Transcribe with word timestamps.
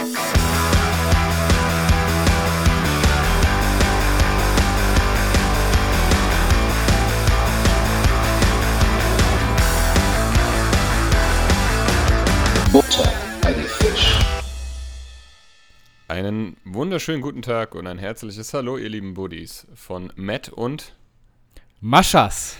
Butter 0.00 0.08
bei 13.42 13.52
die 13.52 13.60
Fisch. 13.60 14.18
Einen 16.08 16.56
wunderschönen 16.64 17.20
guten 17.20 17.42
Tag 17.42 17.74
und 17.74 17.86
ein 17.86 17.98
herzliches 17.98 18.54
Hallo, 18.54 18.78
ihr 18.78 18.88
lieben 18.88 19.12
Buddies 19.12 19.66
von 19.74 20.10
Matt 20.16 20.48
und 20.48 20.96
Maschas. 21.82 22.56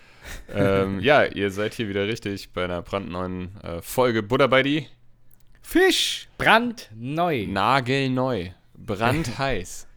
ähm, 0.54 1.00
ja, 1.00 1.24
ihr 1.24 1.50
seid 1.50 1.72
hier 1.72 1.88
wieder 1.88 2.06
richtig 2.06 2.52
bei 2.52 2.64
einer 2.64 2.82
brandneuen 2.82 3.58
äh, 3.62 3.80
Folge 3.80 4.22
Butter 4.22 4.48
bei 4.48 4.62
die 4.62 4.88
Fisch, 5.62 6.28
brandneu. 6.38 7.46
nagelneu, 7.46 8.48
brandheiß. 8.76 9.86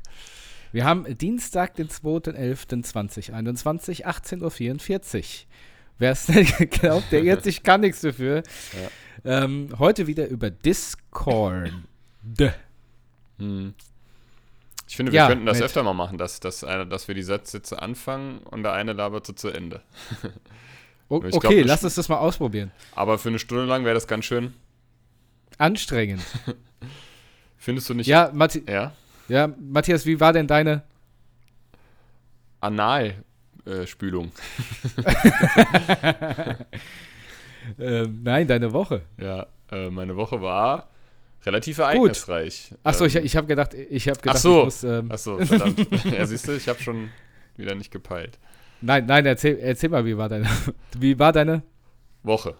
Wir 0.71 0.83
haben 0.85 1.17
Dienstag, 1.17 1.75
den 1.75 1.87
2.11.2021, 1.87 4.05
18.44 4.05 5.17
Uhr. 5.17 5.23
Wer 5.97 6.11
es 6.11 6.27
nicht 6.27 6.57
glaubt, 6.71 7.09
der 7.11 7.23
irrt 7.23 7.43
sich 7.45 7.63
gar 7.63 7.77
nichts 7.77 8.01
dafür. 8.01 8.43
Ähm, 9.23 9.69
heute 9.79 10.07
wieder 10.07 10.27
über 10.27 10.49
Discord. 10.51 11.71
Hm. 13.37 13.73
Ich 14.87 14.97
finde, 14.97 15.13
wir 15.13 15.17
Ja, 15.17 15.27
könnten 15.27 15.45
das 15.45 15.59
Matt. 15.59 15.65
öfter 15.67 15.83
mal 15.83 15.93
machen, 15.93 16.17
dass, 16.17 16.41
dass, 16.41 16.63
einer- 16.65 16.85
dass 16.85 17.07
wir 17.07 17.15
die 17.15 17.23
Sätze 17.23 17.61
anfangen 17.81 18.39
und 18.39 18.63
der 18.63 18.73
eine 18.73 18.91
labert 18.93 19.25
so 19.25 19.33
zu 19.33 19.49
Ende. 19.49 19.81
Okay, 21.07 21.29
glaub, 21.29 21.53
lass 21.65 21.83
uns 21.83 21.93
das 21.93 22.09
mal 22.09 22.17
ausprobieren. 22.17 22.71
Aber 22.95 23.19
für 23.19 23.29
eine 23.29 23.37
Stunde 23.37 23.65
lang 23.65 23.85
wäre 23.85 23.93
das 23.93 24.07
ganz 24.07 24.25
schön. 24.25 24.55
Anstrengend. 25.57 26.21
Findest 27.57 27.89
du 27.89 27.93
nicht? 27.93 28.07
Ja, 28.07 28.31
Mathi 28.33 28.63
Ja? 28.67 28.93
ja, 29.27 29.47
Matthias, 29.59 30.05
wie 30.05 30.19
war 30.19 30.33
denn 30.33 30.47
deine? 30.47 30.83
Analspülung. 32.61 34.31
Äh, 37.79 38.03
nein, 38.23 38.47
deine 38.47 38.71
Woche. 38.73 39.01
ja, 39.19 39.47
äh, 39.71 39.89
meine 39.89 40.15
Woche 40.15 40.39
war 40.39 40.87
relativ 41.45 41.79
ereignisreich. 41.79 42.75
Achso, 42.83 43.05
ich, 43.05 43.15
Ähm, 43.15 43.25
ich 43.25 43.35
habe 43.35 43.47
gedacht, 43.47 43.73
ich 43.73 44.07
habe 44.07 44.19
gedacht, 44.19 44.35
Ach 44.37 44.41
so. 44.41 44.59
ich 44.59 44.65
muss, 44.65 44.83
ähm, 44.83 45.09
Ach 45.11 45.17
so, 45.17 45.37
verdammt. 45.43 46.05
ja, 46.05 46.25
siehst 46.27 46.47
du, 46.47 46.51
ich 46.55 46.67
habe 46.67 46.79
schon 46.81 47.09
wieder 47.57 47.73
nicht 47.73 47.89
gepeilt. 47.91 48.37
Nein, 48.81 49.07
nein, 49.07 49.25
erzähl, 49.25 49.57
erzähl 49.57 49.89
mal, 49.89 50.05
wie 50.05 50.15
war 50.15 50.29
deine? 50.29 50.47
Wie 50.99 51.17
war 51.17 51.31
deine? 51.33 51.63
Woche. 52.21 52.55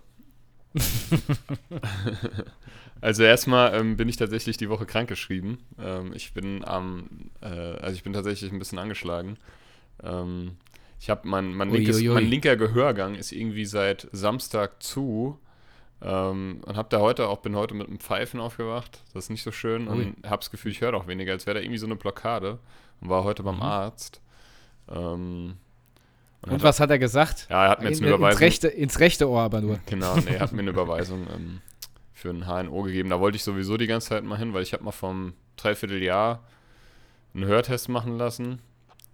Also 3.02 3.24
erstmal 3.24 3.74
ähm, 3.76 3.98
bin 3.98 4.10
ich 4.10 4.18
tatsächlich 4.18 4.58
die 4.58 4.70
Woche 4.70 4.86
krankgeschrieben. 4.86 5.58
Ähm, 5.80 6.14
ich 6.14 6.34
bin 6.34 6.64
am, 6.66 7.32
äh, 7.42 7.48
also 7.48 7.96
ich 7.96 8.04
bin 8.04 8.14
tatsächlich 8.14 8.52
ein 8.52 8.60
bisschen 8.60 8.80
angeschlagen. 8.80 9.38
Ähm, 10.04 10.58
ich 11.00 11.10
habe 11.10 11.28
mein, 11.28 11.54
mein, 11.54 11.70
linkes, 11.70 12.02
mein 12.04 12.26
linker 12.28 12.56
Gehörgang 12.56 13.16
ist 13.16 13.32
irgendwie 13.32 13.66
seit 13.66 14.08
Samstag 14.12 14.82
zu. 14.82 15.40
Ähm, 16.02 16.62
und 16.66 16.76
habe 16.78 16.90
da 16.90 17.00
heute 17.00 17.28
auch, 17.28 17.40
bin 17.40 17.56
heute 17.56 17.74
mit 17.74 17.88
einem 17.88 18.00
Pfeifen 18.00 18.40
aufgewacht. 18.40 19.04
Das 19.14 19.26
ist 19.26 19.30
nicht 19.30 19.44
so 19.44 19.52
schön. 19.52 19.88
Ui. 19.88 19.94
Und 19.94 20.28
habe 20.28 20.38
das 20.38 20.52
Gefühl, 20.52 20.72
ich 20.72 20.82
höre 20.82 20.94
auch 20.94 21.08
weniger, 21.08 21.32
als 21.34 21.46
wäre 21.46 21.56
da 21.56 21.62
irgendwie 21.62 21.78
so 21.78 21.86
eine 21.86 21.96
Blockade. 21.96 22.60
Und 23.02 23.10
war 23.10 23.24
heute 23.24 23.44
Mhm. 23.44 23.46
beim 23.46 23.62
Arzt. 23.62 24.22
Ähm, 24.90 25.56
Und 26.42 26.52
hat- 26.54 26.64
was 26.64 26.80
hat 26.80 26.90
er 26.92 27.00
gesagt? 27.00 27.48
Ja, 27.50 27.66
er 27.66 27.70
hat 27.72 27.82
mir 27.82 27.90
jetzt 27.90 28.00
In, 28.00 28.06
eine 28.06 28.14
ins, 28.14 28.20
Überweisung. 28.20 28.40
rechte, 28.40 28.68
ins 28.68 29.00
rechte 29.00 29.30
Ohr 29.30 29.42
aber 29.42 29.62
nur. 29.62 29.80
Genau, 29.88 30.16
nee, 30.18 30.34
er 30.36 30.40
hat 30.42 30.52
mir 30.52 30.60
eine 30.62 30.70
Überweisung 30.72 31.28
ähm, 31.36 31.62
für 32.14 32.30
ein 32.30 32.46
HNO 32.46 32.84
gegeben. 32.84 33.10
Da 33.10 33.20
wollte 33.20 33.36
ich 33.38 33.44
sowieso 33.44 33.78
die 33.78 33.88
ganze 33.88 34.10
Zeit 34.10 34.24
mal 34.24 34.38
hin, 34.38 34.54
weil 34.54 34.64
ich 34.64 34.74
habe 34.74 34.84
mal 34.84 34.92
vom 34.92 35.34
Dreivierteljahr 35.58 36.44
einen 37.34 37.46
Hörtest 37.46 37.90
machen 37.90 38.18
lassen. 38.18 38.60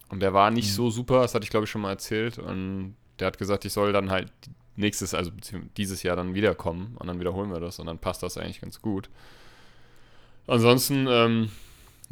Und 0.10 0.20
der 0.22 0.34
war 0.34 0.52
nicht 0.52 0.74
so 0.74 0.90
super, 0.90 1.22
das 1.22 1.34
hatte 1.34 1.44
ich 1.46 1.50
glaube 1.50 1.64
ich 1.66 1.70
schon 1.72 1.82
mal 1.82 1.92
erzählt. 1.92 2.38
Und 2.38 2.96
der 3.20 3.28
hat 3.28 3.38
gesagt, 3.38 3.64
ich 3.66 3.72
soll 3.74 3.94
dann 3.94 4.10
halt 4.12 4.32
nächstes, 4.76 5.14
also 5.14 5.32
dieses 5.78 6.04
Jahr 6.04 6.16
dann 6.18 6.34
wiederkommen. 6.34 6.96
Und 7.00 7.08
dann 7.08 7.20
wiederholen 7.20 7.52
wir 7.52 7.60
das 7.62 7.80
und 7.80 7.86
dann 7.88 7.98
passt 7.98 8.24
das 8.24 8.38
eigentlich 8.38 8.60
ganz 8.62 8.82
gut. 8.82 9.10
Ansonsten, 10.48 11.08
ähm, 11.10 11.50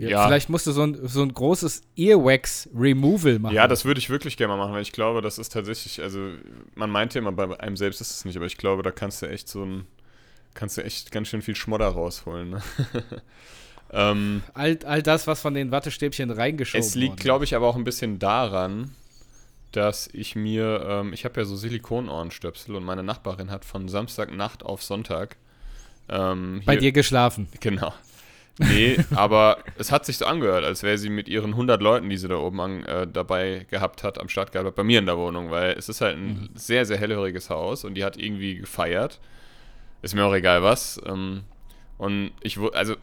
Ja. 0.07 0.25
Vielleicht 0.25 0.49
musst 0.49 0.65
du 0.65 0.71
so 0.71 0.83
ein, 0.83 0.97
so 1.07 1.21
ein 1.21 1.33
großes 1.33 1.81
Earwax-Removal 1.97 3.39
machen. 3.39 3.53
Ja, 3.53 3.67
das 3.67 3.83
würde 3.83 3.99
ich 3.99 4.09
wirklich 4.09 4.37
gerne 4.37 4.55
mal 4.55 4.57
machen, 4.57 4.73
weil 4.73 4.81
ich 4.81 4.93
glaube, 4.93 5.21
das 5.21 5.37
ist 5.37 5.51
tatsächlich, 5.51 6.01
also 6.01 6.31
man 6.75 6.89
meint 6.89 7.13
ja 7.13 7.19
immer, 7.21 7.33
bei 7.33 7.59
einem 7.59 7.75
selbst 7.75 7.99
ist 7.99 8.11
es 8.11 8.25
nicht, 8.25 8.37
aber 8.37 8.45
ich 8.45 8.57
glaube, 8.57 8.81
da 8.81 8.91
kannst 8.91 9.21
du 9.21 9.25
echt 9.27 9.49
so 9.49 9.63
ein, 9.63 9.87
kannst 10.53 10.77
du 10.77 10.83
echt 10.83 11.11
ganz 11.11 11.27
schön 11.27 11.41
viel 11.41 11.55
Schmodder 11.55 11.89
rausholen. 11.89 12.51
Ne? 12.51 12.63
ähm, 13.91 14.41
all, 14.53 14.79
all 14.85 15.03
das, 15.03 15.27
was 15.27 15.41
von 15.41 15.53
den 15.53 15.71
Wattestäbchen 15.71 16.31
reingeschoben 16.31 16.87
es 16.87 16.95
liegt, 16.95 17.19
glaube 17.19 17.43
ich, 17.43 17.53
aber 17.53 17.67
auch 17.67 17.75
ein 17.75 17.83
bisschen 17.83 18.19
daran, 18.19 18.95
dass 19.73 20.09
ich 20.13 20.35
mir, 20.35 20.85
ähm, 20.87 21.13
ich 21.13 21.25
habe 21.25 21.41
ja 21.41 21.45
so 21.45 21.57
Silikonohrenstöpsel 21.57 22.73
und 22.75 22.85
meine 22.85 23.03
Nachbarin 23.03 23.51
hat 23.51 23.65
von 23.65 23.89
Samstagnacht 23.89 24.63
auf 24.63 24.81
Sonntag 24.81 25.35
ähm, 26.09 26.61
Bei 26.65 26.75
dir 26.75 26.91
geschlafen. 26.91 27.47
Genau. 27.59 27.93
Nee, 28.59 28.97
aber 29.15 29.59
es 29.77 29.91
hat 29.91 30.05
sich 30.05 30.17
so 30.17 30.25
angehört, 30.25 30.65
als 30.65 30.83
wäre 30.83 30.97
sie 30.97 31.09
mit 31.09 31.29
ihren 31.29 31.51
100 31.51 31.81
Leuten, 31.81 32.09
die 32.09 32.17
sie 32.17 32.27
da 32.27 32.35
oben 32.35 32.59
an, 32.59 32.83
äh, 32.83 33.07
dabei 33.07 33.65
gehabt 33.69 34.03
hat, 34.03 34.19
am 34.19 34.27
Start 34.27 34.51
gehabt 34.51 34.67
hat, 34.67 34.75
bei 34.75 34.83
mir 34.83 34.99
in 34.99 35.05
der 35.05 35.17
Wohnung, 35.17 35.49
weil 35.49 35.71
es 35.71 35.87
ist 35.87 36.01
halt 36.01 36.17
ein 36.17 36.49
sehr, 36.55 36.85
sehr 36.85 36.97
hellhöriges 36.97 37.49
Haus 37.49 37.85
und 37.85 37.95
die 37.95 38.03
hat 38.03 38.17
irgendwie 38.17 38.55
gefeiert. 38.55 39.19
Ist 40.01 40.13
mir 40.13 40.25
auch 40.25 40.33
egal 40.33 40.61
was. 40.61 41.01
Ähm, 41.05 41.43
und 41.97 42.31
ich, 42.41 42.59
also, 42.73 42.95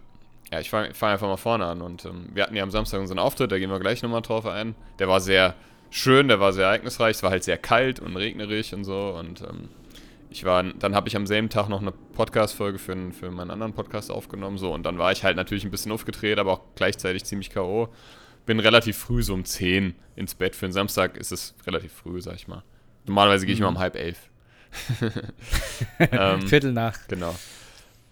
ja, 0.52 0.60
ich 0.60 0.70
fange 0.70 0.94
fang 0.94 1.12
einfach 1.12 1.26
mal 1.26 1.36
vorne 1.36 1.64
an 1.66 1.80
und 1.80 2.04
ähm, 2.04 2.28
wir 2.34 2.42
hatten 2.42 2.54
ja 2.54 2.62
am 2.62 2.70
Samstag 2.70 3.00
unseren 3.00 3.18
Auftritt, 3.18 3.50
da 3.50 3.58
gehen 3.58 3.70
wir 3.70 3.80
gleich 3.80 4.02
nochmal 4.02 4.22
drauf 4.22 4.46
ein. 4.46 4.74
Der 4.98 5.08
war 5.08 5.20
sehr 5.20 5.54
schön, 5.90 6.28
der 6.28 6.38
war 6.40 6.52
sehr 6.52 6.66
ereignisreich, 6.66 7.16
es 7.16 7.22
war 7.22 7.30
halt 7.30 7.44
sehr 7.44 7.58
kalt 7.58 8.00
und 8.00 8.16
regnerig 8.16 8.74
und 8.74 8.84
so 8.84 9.16
und 9.18 9.40
ähm, 9.40 9.68
ich 10.36 10.44
war, 10.44 10.62
dann 10.62 10.94
habe 10.94 11.08
ich 11.08 11.16
am 11.16 11.26
selben 11.26 11.48
Tag 11.48 11.70
noch 11.70 11.80
eine 11.80 11.92
Podcast-Folge 11.92 12.78
für, 12.78 12.94
für 13.12 13.30
meinen 13.30 13.50
anderen 13.50 13.72
Podcast 13.72 14.10
aufgenommen, 14.10 14.58
so, 14.58 14.72
und 14.72 14.82
dann 14.82 14.98
war 14.98 15.10
ich 15.10 15.24
halt 15.24 15.36
natürlich 15.36 15.64
ein 15.64 15.70
bisschen 15.70 15.92
aufgedreht, 15.92 16.38
aber 16.38 16.52
auch 16.52 16.60
gleichzeitig 16.74 17.24
ziemlich 17.24 17.48
K.O. 17.50 17.88
Bin 18.44 18.60
relativ 18.60 18.98
früh, 18.98 19.22
so 19.22 19.32
um 19.32 19.46
10 19.46 19.94
ins 20.14 20.34
Bett. 20.34 20.54
Für 20.54 20.66
einen 20.66 20.74
Samstag 20.74 21.16
ist 21.16 21.32
es 21.32 21.54
relativ 21.66 21.92
früh, 21.92 22.20
sag 22.20 22.34
ich 22.34 22.48
mal. 22.48 22.62
Normalerweise 23.06 23.46
gehe 23.46 23.54
ich 23.54 23.60
immer 23.60 23.70
um 23.70 23.78
halb 23.78 23.96
elf. 23.96 24.28
ähm, 25.98 26.42
Viertel 26.42 26.72
nach. 26.72 26.98
Genau. 27.08 27.34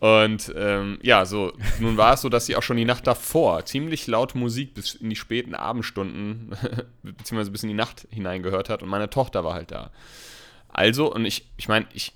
Und 0.01 0.53
ähm, 0.57 0.99
ja, 1.03 1.27
so, 1.27 1.53
nun 1.79 1.97
war 1.99 2.15
es 2.15 2.23
so, 2.23 2.31
dass 2.31 2.47
sie 2.47 2.57
auch 2.57 2.63
schon 2.63 2.79
die 2.79 2.85
Nacht 2.85 3.07
davor 3.07 3.65
ziemlich 3.67 4.07
laut 4.07 4.35
Musik 4.35 4.75
bis 4.75 4.95
in 4.95 5.11
die 5.11 5.17
späten 5.17 5.55
Abendstunden, 5.55 6.57
beziehungsweise 7.03 7.51
bis 7.51 7.63
in 7.63 7.69
die 7.69 7.75
Nacht 7.75 8.07
hinein 8.11 8.43
gehört 8.43 8.71
hat 8.71 8.83
und 8.83 8.89
meine 8.89 9.11
Tochter 9.11 9.45
war 9.45 9.55
halt 9.55 9.71
da. 9.71 9.91
Also, 10.75 11.11
und 11.13 11.25
ich, 11.25 11.47
ich 11.57 11.69
meine, 11.69 11.87
ich 11.95 12.13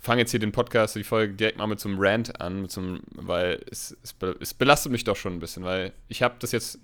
fange 0.00 0.22
jetzt 0.22 0.30
hier 0.30 0.40
den 0.40 0.52
Podcast, 0.52 0.96
die 0.96 1.04
Folge 1.04 1.34
direkt 1.34 1.58
mal 1.58 1.66
mit 1.66 1.78
so 1.78 1.88
einem 1.88 1.98
Rant 2.00 2.40
an, 2.40 2.68
so 2.68 2.80
einem, 2.80 3.00
weil 3.12 3.60
es, 3.70 3.96
es, 4.02 4.16
es 4.40 4.54
belastet 4.54 4.90
mich 4.90 5.04
doch 5.04 5.16
schon 5.16 5.34
ein 5.34 5.40
bisschen, 5.40 5.62
weil 5.62 5.92
ich 6.08 6.22
habe 6.22 6.36
das 6.38 6.52
jetzt 6.52 6.80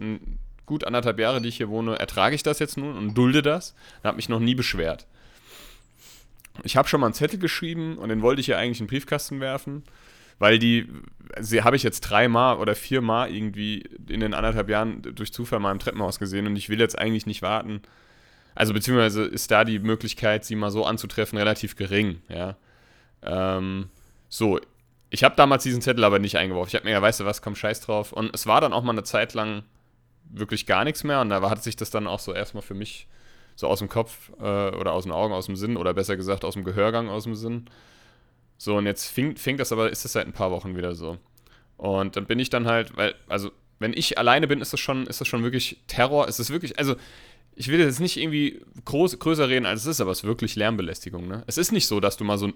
gut 0.66 0.84
anderthalb 0.84 1.19
Jahre, 1.19 1.41
die 1.41 1.48
ich 1.48 1.56
hier 1.56 1.70
wohne, 1.70 1.98
ertrage 1.98 2.34
ich 2.34 2.42
das 2.42 2.59
jetzt 2.59 2.76
nun 2.76 2.97
und 2.97 3.14
dulde 3.14 3.41
das 3.41 3.75
und 4.03 4.09
habe 4.09 4.16
mich 4.16 4.28
noch 4.28 4.41
nie 4.41 4.54
beschwert. 4.54 5.06
Ich 6.62 6.76
habe 6.76 6.88
schon 6.88 7.00
mal 7.00 7.06
einen 7.06 7.14
Zettel 7.14 7.38
geschrieben 7.38 7.97
und 7.97 8.10
den 8.10 8.20
wollte 8.20 8.41
ich 8.41 8.47
ja 8.47 8.58
eigentlich 8.58 8.81
in 8.81 8.87
den 8.87 8.91
Briefkasten 8.91 9.41
werfen, 9.41 9.84
weil 10.38 10.58
die, 10.58 10.88
sie 11.41 11.62
habe 11.62 11.76
ich 11.76 11.82
jetzt 11.82 12.00
dreimal 12.03 12.58
oder 12.58 12.75
viermal 12.75 13.34
irgendwie 13.34 13.84
in 14.08 14.20
den 14.20 14.34
anderthalb 14.34 14.69
Jahren 14.69 15.00
durch 15.00 15.32
Zufall 15.32 15.60
mal 15.60 15.72
im 15.72 15.78
Treppenhaus 15.78 16.19
gesehen 16.19 16.47
und 16.47 16.56
ich 16.56 16.69
will 16.69 16.81
jetzt 16.81 16.98
eigentlich 16.98 17.25
nicht 17.25 17.41
warten. 17.41 17.81
Also 18.56 18.72
beziehungsweise 18.72 19.25
ist 19.25 19.50
da 19.50 19.65
die 19.65 19.78
Möglichkeit, 19.78 20.44
sie 20.44 20.56
mal 20.56 20.71
so 20.71 20.84
anzutreffen, 20.84 21.39
relativ 21.39 21.77
gering, 21.77 22.22
ja. 22.28 22.56
Ähm, 23.22 23.91
so, 24.28 24.59
ich 25.11 25.22
habe 25.22 25.37
damals 25.37 25.62
diesen 25.62 25.83
Zettel 25.83 26.03
aber 26.05 26.19
nicht 26.19 26.37
eingeworfen. 26.37 26.69
Ich 26.69 26.75
habe 26.75 26.87
mir 26.87 26.93
ja, 26.93 27.03
weißt 27.03 27.20
du 27.20 27.25
was, 27.25 27.43
komm, 27.43 27.55
scheiß 27.55 27.82
drauf. 27.82 28.12
Und 28.12 28.35
es 28.35 28.47
war 28.47 28.61
dann 28.61 28.73
auch 28.73 28.82
mal 28.82 28.93
eine 28.93 29.05
Zeit 29.05 29.35
lang 29.35 29.62
wirklich 30.31 30.67
gar 30.67 30.85
nichts 30.85 31.05
mehr 31.05 31.20
und 31.20 31.29
da 31.29 31.49
hat 31.49 31.62
sich 31.62 31.76
das 31.76 31.91
dann 31.91 32.06
auch 32.06 32.19
so 32.19 32.35
erstmal 32.35 32.62
für 32.62 32.75
mich 32.75 33.06
so 33.55 33.69
aus 33.69 33.79
dem 33.79 33.88
Kopf 33.88 34.31
äh, 34.41 34.43
oder 34.43 34.93
aus 34.93 35.05
den 35.05 35.12
Augen, 35.12 35.32
aus 35.32 35.47
dem 35.47 35.56
Sinn 35.56 35.76
oder 35.76 35.94
besser 35.94 36.17
gesagt 36.17 36.44
aus 36.44 36.55
dem 36.55 36.64
Gehörgang, 36.64 37.09
aus 37.09 37.25
dem 37.25 37.35
Sinn. 37.35 37.67
So, 38.59 38.76
und 38.76 38.87
jetzt 38.87 39.09
fing, 39.09 39.37
fing 39.37 39.59
das 39.59 39.70
aber, 39.70 39.91
ist 39.91 40.05
das 40.05 40.12
seit 40.12 40.26
ein 40.26 40.32
paar 40.32 40.50
Wochen 40.50 40.76
wieder 40.76 40.94
so. 40.94 41.19
Und 41.76 42.17
dann 42.17 42.26
bin 42.26 42.38
ich 42.38 42.50
dann 42.50 42.67
halt, 42.67 42.97
weil, 42.97 43.14
also, 43.29 43.50
wenn 43.79 43.93
ich 43.93 44.19
alleine 44.19 44.49
bin, 44.49 44.62
ist 44.62 44.73
das 44.73 44.81
schon, 44.81 45.06
ist 45.06 45.20
das 45.20 45.29
schon 45.29 45.43
wirklich 45.43 45.79
Terror. 45.87 46.26
Es 46.26 46.41
ist 46.41 46.50
wirklich, 46.50 46.79
also, 46.79 46.97
ich 47.56 47.69
will 47.69 47.81
jetzt 47.81 48.00
nicht 48.00 48.17
irgendwie 48.19 48.61
groß, 48.85 49.19
größer 49.19 49.49
reden, 49.49 49.67
als 49.67 49.81
es 49.82 49.87
ist, 49.87 50.00
aber 50.00 50.12
es 50.12 50.19
ist 50.19 50.25
wirklich 50.25 50.55
Lärmbelästigung, 50.56 51.26
ne? 51.26 51.43
Es 51.47 51.58
ist 51.58 51.73
nicht 51.73 51.87
so, 51.87 51.99
dass 52.00 52.17
du 52.17 52.25
mal 52.25 52.38
so 52.38 52.49
ein 52.49 52.55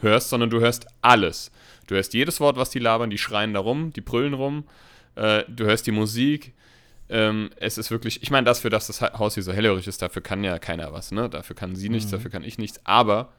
hörst, 0.00 0.28
sondern 0.30 0.50
du 0.50 0.60
hörst 0.60 0.86
alles. 1.02 1.50
Du 1.86 1.94
hörst 1.94 2.14
jedes 2.14 2.40
Wort, 2.40 2.56
was 2.56 2.70
die 2.70 2.78
labern, 2.78 3.10
die 3.10 3.18
schreien 3.18 3.54
da 3.54 3.60
rum, 3.60 3.92
die 3.92 4.00
brüllen 4.00 4.34
rum, 4.34 4.64
äh, 5.14 5.44
du 5.48 5.64
hörst 5.64 5.86
die 5.86 5.92
Musik. 5.92 6.52
Ähm, 7.08 7.50
es 7.56 7.78
ist 7.78 7.90
wirklich, 7.90 8.22
ich 8.22 8.30
meine, 8.30 8.44
das 8.44 8.58
für 8.60 8.70
das 8.70 8.88
das 8.88 9.00
Ha- 9.00 9.18
Haus 9.18 9.34
hier 9.34 9.42
so 9.42 9.52
hellhörig 9.52 9.86
ist, 9.86 10.02
dafür 10.02 10.22
kann 10.22 10.42
ja 10.42 10.58
keiner 10.58 10.92
was, 10.92 11.12
ne? 11.12 11.30
Dafür 11.30 11.54
kann 11.54 11.76
sie 11.76 11.88
nichts, 11.88 12.10
dafür 12.10 12.30
kann 12.30 12.42
ich 12.42 12.58
nichts, 12.58 12.80
aber 12.84 13.32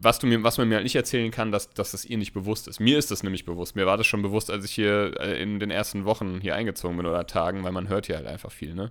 was, 0.00 0.18
du 0.18 0.26
mir, 0.26 0.42
was 0.42 0.58
man 0.58 0.68
mir 0.68 0.76
halt 0.76 0.84
nicht 0.84 0.94
erzählen 0.94 1.30
kann, 1.30 1.50
dass, 1.50 1.70
dass 1.70 1.92
das 1.92 2.04
ihr 2.04 2.18
nicht 2.18 2.32
bewusst 2.32 2.68
ist. 2.68 2.80
Mir 2.80 2.98
ist 2.98 3.10
das 3.10 3.22
nämlich 3.22 3.44
bewusst. 3.44 3.76
Mir 3.76 3.86
war 3.86 3.96
das 3.96 4.06
schon 4.06 4.22
bewusst, 4.22 4.50
als 4.50 4.64
ich 4.64 4.72
hier 4.72 5.18
äh, 5.20 5.42
in 5.42 5.58
den 5.58 5.70
ersten 5.70 6.04
Wochen 6.04 6.40
hier 6.40 6.54
eingezogen 6.54 6.96
bin 6.96 7.06
oder 7.06 7.26
Tagen, 7.26 7.64
weil 7.64 7.72
man 7.72 7.88
hört 7.88 8.06
hier 8.06 8.16
halt 8.16 8.26
einfach 8.26 8.52
viel, 8.52 8.74
ne? 8.74 8.90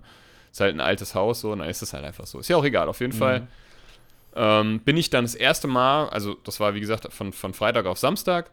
Ist 0.50 0.60
halt 0.60 0.74
ein 0.74 0.80
altes 0.80 1.14
Haus 1.14 1.40
so, 1.40 1.52
und 1.52 1.60
dann 1.60 1.68
ist 1.68 1.82
es 1.82 1.92
halt 1.92 2.04
einfach 2.04 2.26
so. 2.26 2.38
Ist 2.38 2.48
ja 2.48 2.56
auch 2.56 2.64
egal, 2.64 2.88
auf 2.88 3.00
jeden 3.00 3.14
mhm. 3.14 3.18
Fall. 3.18 3.48
Ähm, 4.34 4.80
bin 4.80 4.96
ich 4.96 5.10
dann 5.10 5.24
das 5.24 5.34
erste 5.34 5.66
Mal, 5.66 6.08
also 6.10 6.34
das 6.44 6.60
war 6.60 6.74
wie 6.74 6.80
gesagt 6.80 7.12
von, 7.12 7.32
von 7.32 7.54
Freitag 7.54 7.86
auf 7.86 7.98
Samstag, 7.98 8.50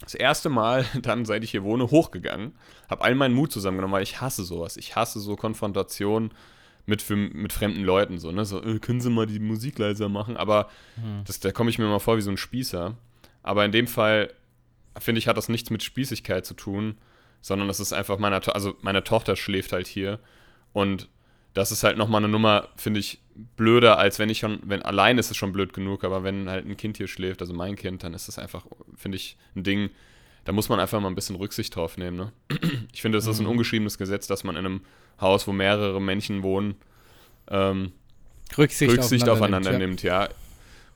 das 0.00 0.14
erste 0.14 0.48
Mal 0.48 0.84
dann, 1.02 1.24
seit 1.24 1.44
ich 1.44 1.50
hier 1.50 1.64
wohne, 1.64 1.90
hochgegangen. 1.90 2.52
Hab 2.88 3.04
all 3.04 3.14
meinen 3.14 3.34
Mut 3.34 3.52
zusammengenommen, 3.52 3.94
weil 3.94 4.02
ich 4.02 4.20
hasse 4.20 4.44
sowas. 4.44 4.76
Ich 4.76 4.96
hasse 4.96 5.20
so 5.20 5.36
Konfrontationen 5.36 6.30
mit, 6.88 7.02
für, 7.02 7.16
mit 7.16 7.52
fremden 7.52 7.84
Leuten. 7.84 8.18
So, 8.18 8.32
ne? 8.32 8.44
so 8.44 8.62
äh, 8.62 8.78
können 8.78 9.00
Sie 9.00 9.10
mal 9.10 9.26
die 9.26 9.38
Musik 9.38 9.78
leiser 9.78 10.08
machen? 10.08 10.36
Aber 10.36 10.68
hm. 10.94 11.22
das, 11.26 11.38
da 11.38 11.52
komme 11.52 11.70
ich 11.70 11.78
mir 11.78 11.86
mal 11.86 11.98
vor 11.98 12.16
wie 12.16 12.22
so 12.22 12.30
ein 12.30 12.36
Spießer. 12.36 12.96
Aber 13.42 13.64
in 13.64 13.72
dem 13.72 13.86
Fall, 13.86 14.32
finde 14.98 15.18
ich, 15.18 15.28
hat 15.28 15.36
das 15.36 15.48
nichts 15.48 15.70
mit 15.70 15.82
Spießigkeit 15.82 16.46
zu 16.46 16.54
tun, 16.54 16.96
sondern 17.40 17.68
das 17.68 17.78
ist 17.78 17.92
einfach 17.92 18.18
meine, 18.18 18.40
also 18.54 18.74
meine 18.80 19.04
Tochter 19.04 19.36
schläft 19.36 19.72
halt 19.72 19.86
hier. 19.86 20.18
Und 20.72 21.08
das 21.52 21.72
ist 21.72 21.84
halt 21.84 21.98
nochmal 21.98 22.22
eine 22.22 22.32
Nummer, 22.32 22.68
finde 22.76 23.00
ich, 23.00 23.20
blöder, 23.56 23.98
als 23.98 24.18
wenn 24.18 24.30
ich 24.30 24.38
schon, 24.38 24.60
wenn 24.64 24.82
allein 24.82 25.18
ist 25.18 25.30
es 25.30 25.36
schon 25.36 25.52
blöd 25.52 25.72
genug, 25.72 26.04
aber 26.04 26.24
wenn 26.24 26.48
halt 26.48 26.66
ein 26.66 26.76
Kind 26.76 26.96
hier 26.96 27.06
schläft, 27.06 27.40
also 27.40 27.52
mein 27.52 27.76
Kind, 27.76 28.02
dann 28.02 28.14
ist 28.14 28.28
das 28.28 28.38
einfach, 28.38 28.66
finde 28.96 29.16
ich, 29.16 29.36
ein 29.54 29.62
Ding, 29.62 29.90
da 30.44 30.52
muss 30.52 30.68
man 30.68 30.80
einfach 30.80 31.00
mal 31.00 31.08
ein 31.08 31.14
bisschen 31.14 31.36
Rücksicht 31.36 31.74
drauf 31.74 31.96
nehmen. 31.96 32.16
Ne? 32.16 32.32
Ich 32.92 33.02
finde, 33.02 33.18
das 33.18 33.26
ist 33.26 33.38
ein 33.38 33.44
mhm. 33.44 33.52
ungeschriebenes 33.52 33.98
Gesetz, 33.98 34.26
dass 34.26 34.44
man 34.44 34.56
in 34.56 34.66
einem 34.66 34.80
Haus, 35.20 35.46
wo 35.46 35.52
mehrere 35.52 36.00
Menschen 36.00 36.42
wohnen, 36.42 36.74
ähm, 37.48 37.92
Rücksicht, 38.56 38.90
Rücksicht 38.90 39.28
aufeinander, 39.28 39.70
aufeinander 39.70 39.86
nimmt, 39.86 40.02
ja. 40.02 40.20
nimmt, 40.20 40.32
ja. 40.32 40.36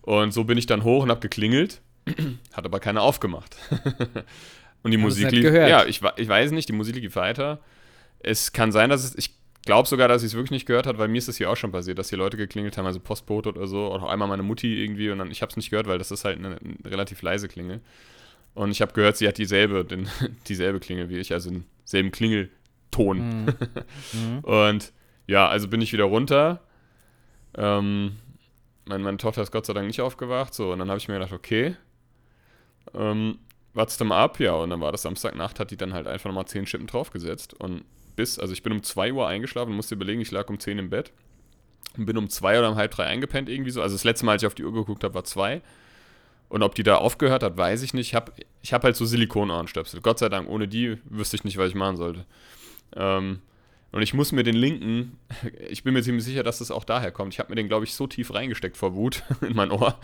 Und 0.03 0.33
so 0.33 0.44
bin 0.44 0.59
ich 0.59 0.67
dann 0.67 0.85
hoch 0.85 1.05
und 1.05 1.11
habe 1.11 1.21
geklingelt, 1.21 1.81
hat 2.53 2.65
aber 2.65 2.81
keiner 2.81 3.03
aufgemacht. 3.03 3.56
und 4.83 4.91
die 4.91 4.97
Musik 4.97 5.31
lief, 5.31 5.44
ja, 5.44 5.85
ich, 5.85 6.00
ich 6.17 6.29
weiß 6.29 6.50
nicht, 6.53 6.69
die 6.69 6.73
Musik 6.73 6.97
lief 6.97 7.15
weiter. 7.17 7.61
Es 8.21 8.53
kann 8.53 8.73
sein, 8.73 8.91
dass 8.91 9.05
es, 9.05 9.17
ich 9.17 9.35
glaube 9.65 9.89
sogar, 9.89 10.09
dass 10.09 10.23
ich 10.23 10.29
es 10.29 10.35
wirklich 10.35 10.50
nicht 10.50 10.67
gehört 10.67 10.87
habe, 10.87 10.99
weil 10.99 11.09
mir 11.09 11.19
ist 11.19 11.29
es 11.29 11.37
hier 11.37 11.50
auch 11.50 11.56
schon 11.56 11.73
passiert, 11.73 11.99
dass 11.99 12.09
hier 12.09 12.19
Leute 12.19 12.37
geklingelt 12.37 12.77
haben, 12.77 12.87
also 12.87 13.00
Postbote 13.00 13.50
oder 13.50 13.67
so, 13.67 13.93
oder 13.93 14.03
auch 14.05 14.11
einmal 14.11 14.29
meine 14.29 14.43
Mutti 14.43 14.83
irgendwie 14.83 15.11
und 15.11 15.19
dann, 15.19 15.31
ich 15.31 15.43
habe 15.43 15.50
es 15.50 15.56
nicht 15.56 15.71
gehört, 15.71 15.87
weil 15.87 15.99
das 15.99 16.11
ist 16.11 16.25
halt 16.25 16.39
eine, 16.39 16.56
eine 16.56 16.77
relativ 16.85 17.23
leise 17.23 17.49
Klingel. 17.49 17.81
Und 18.54 18.70
ich 18.70 18.82
habe 18.82 18.93
gehört, 18.93 19.16
sie 19.16 19.26
hat 19.26 19.38
dieselbe, 19.38 19.84
den, 19.84 20.08
dieselbe 20.49 20.81
Klingel 20.81 21.08
wie 21.08 21.19
ich, 21.19 21.32
also 21.32 21.50
denselben 21.50 22.10
Klingelton. 22.10 23.44
Mhm. 23.44 23.46
mhm. 24.12 24.38
und 24.40 24.93
ja, 25.26 25.49
also 25.49 25.69
bin 25.69 25.81
ich 25.81 25.93
wieder 25.93 26.04
runter. 26.04 26.60
Ähm, 27.56 28.16
meine, 28.84 29.04
meine, 29.04 29.16
Tochter 29.16 29.43
ist 29.43 29.52
Gott 29.52 29.66
sei 29.66 29.72
Dank 29.72 29.87
nicht 29.87 30.00
aufgewacht, 30.00 30.54
so, 30.54 30.72
und 30.72 30.78
dann 30.78 30.88
habe 30.88 30.99
ich 30.99 31.08
mir 31.08 31.14
gedacht, 31.14 31.32
okay, 31.32 31.76
ähm, 32.94 33.38
wartest 33.75 34.00
du 34.00 34.04
mal 34.04 34.22
ab, 34.22 34.40
ja, 34.40 34.52
und 34.55 34.70
dann 34.70 34.81
war 34.81 34.93
das 34.93 35.02
Samstagnacht, 35.02 35.60
hat 35.60 35.70
die 35.70 35.76
dann 35.76 35.93
halt 35.93 36.06
einfach 36.06 36.28
nochmal 36.28 36.46
10 36.46 36.66
Schippen 36.66 36.87
draufgesetzt 36.87 37.55
und 37.55 37.84
bis, 38.16 38.38
also 38.38 38.52
ich 38.52 38.62
bin 38.62 38.72
um 38.72 38.82
2 38.82 39.12
Uhr 39.12 39.26
eingeschlafen, 39.26 39.75
musste 39.75 39.94
überlegen, 39.94 40.20
ich 40.20 40.31
lag 40.31 40.48
um 40.48 40.58
10 40.58 40.78
im 40.78 40.90
Bett 40.90 41.12
und 41.96 42.06
bin 42.06 42.16
um 42.19 42.28
2 42.28 42.58
oder 42.58 42.70
um 42.70 42.76
halb 42.76 42.90
3 42.90 43.05
eingepennt 43.05 43.48
irgendwie 43.48 43.70
so. 43.70 43.82
Also 43.82 43.94
das 43.94 44.05
letzte 44.05 44.26
Mal, 44.26 44.32
als 44.32 44.43
ich 44.43 44.46
auf 44.46 44.55
die 44.55 44.64
Uhr 44.64 44.72
geguckt 44.72 45.05
habe, 45.05 45.14
war 45.14 45.25
2. 45.25 45.62
Und 46.52 46.62
ob 46.62 46.75
die 46.75 46.82
da 46.82 46.96
aufgehört 46.96 47.43
hat, 47.43 47.56
weiß 47.56 47.81
ich 47.81 47.94
nicht. 47.94 48.08
Ich 48.08 48.14
habe 48.14 48.31
ich 48.60 48.75
hab 48.75 48.84
halt 48.84 48.94
so 48.94 49.06
Silikonohrenstöpsel. 49.06 50.02
Gott 50.02 50.19
sei 50.19 50.28
Dank, 50.28 50.50
ohne 50.50 50.69
die 50.69 50.99
wüsste 51.04 51.34
ich 51.34 51.44
nicht, 51.44 51.56
was 51.56 51.70
ich 51.70 51.75
machen 51.75 51.96
sollte. 51.96 52.26
Ähm, 52.94 53.40
und 53.90 54.02
ich 54.02 54.12
muss 54.12 54.32
mir 54.32 54.43
den 54.43 54.56
linken, 54.56 55.19
ich 55.70 55.82
bin 55.82 55.94
mir 55.94 56.02
ziemlich 56.02 56.26
sicher, 56.26 56.43
dass 56.43 56.58
das 56.58 56.70
auch 56.70 56.84
daher 56.84 57.10
kommt. 57.10 57.32
Ich 57.32 57.38
habe 57.38 57.49
mir 57.49 57.56
den, 57.56 57.69
glaube 57.69 57.87
ich, 57.87 57.94
so 57.94 58.06
tief 58.06 58.34
reingesteckt 58.34 58.76
vor 58.76 58.94
Wut 58.94 59.22
in 59.40 59.56
mein 59.56 59.70
Ohr, 59.70 59.99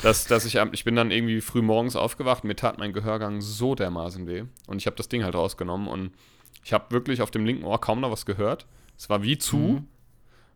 dass, 0.00 0.28
dass 0.28 0.44
ich, 0.44 0.60
ich 0.70 0.84
bin 0.84 0.94
dann 0.94 1.10
irgendwie 1.10 1.40
früh 1.40 1.60
morgens 1.60 1.96
aufgewacht, 1.96 2.44
mir 2.44 2.54
tat 2.54 2.78
mein 2.78 2.92
Gehörgang 2.92 3.40
so 3.40 3.74
dermaßen 3.74 4.28
weh. 4.28 4.44
Und 4.68 4.76
ich 4.76 4.86
habe 4.86 4.94
das 4.94 5.08
Ding 5.08 5.24
halt 5.24 5.34
rausgenommen 5.34 5.88
und 5.88 6.12
ich 6.62 6.72
habe 6.72 6.92
wirklich 6.92 7.20
auf 7.20 7.32
dem 7.32 7.44
linken 7.44 7.64
Ohr 7.64 7.80
kaum 7.80 8.00
noch 8.00 8.12
was 8.12 8.26
gehört. 8.26 8.64
Es 8.96 9.10
war 9.10 9.24
wie 9.24 9.38
zu. 9.38 9.56
Mhm. 9.56 9.88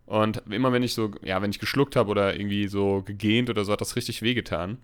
Und 0.07 0.43
immer 0.49 0.73
wenn 0.73 0.85
ich 0.85 0.95
so, 0.95 1.11
ja, 1.23 1.43
wenn 1.43 1.51
ich 1.51 1.59
geschluckt 1.59 1.97
habe 1.97 2.09
oder 2.09 2.37
irgendwie 2.37 2.69
so 2.69 3.03
gegähnt 3.03 3.51
oder 3.51 3.65
so, 3.65 3.73
hat 3.73 3.81
das 3.81 3.97
richtig 3.97 4.23
wehgetan. 4.23 4.79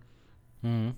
Mhm. 0.65 0.95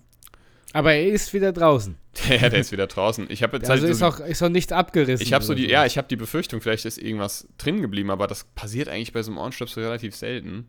Aber 0.72 0.92
er 0.92 1.06
ist 1.06 1.32
wieder 1.32 1.52
draußen. 1.52 1.96
ja, 2.28 2.48
der 2.48 2.60
ist 2.60 2.72
wieder 2.72 2.86
draußen. 2.86 3.26
Ich 3.30 3.42
habe 3.42 3.56
jetzt 3.56 3.70
also 3.70 3.82
halt 3.82 3.92
ist, 3.92 3.98
so, 4.00 4.06
auch, 4.06 4.20
ist 4.20 4.42
auch 4.42 4.48
nicht 4.48 4.72
abgerissen. 4.72 5.24
Ich 5.24 5.32
habe 5.32 5.44
so 5.44 5.54
die, 5.54 5.64
so. 5.64 5.70
ja, 5.70 5.86
ich 5.86 5.96
habe 5.96 6.08
die 6.08 6.16
Befürchtung, 6.16 6.60
vielleicht 6.60 6.84
ist 6.84 6.98
irgendwas 6.98 7.48
drin 7.58 7.80
geblieben, 7.80 8.10
aber 8.10 8.26
das 8.26 8.44
passiert 8.44 8.88
eigentlich 8.88 9.12
bei 9.12 9.22
so 9.22 9.30
einem 9.30 9.38
Ohrenstöpsel 9.38 9.84
relativ 9.84 10.14
selten. 10.14 10.66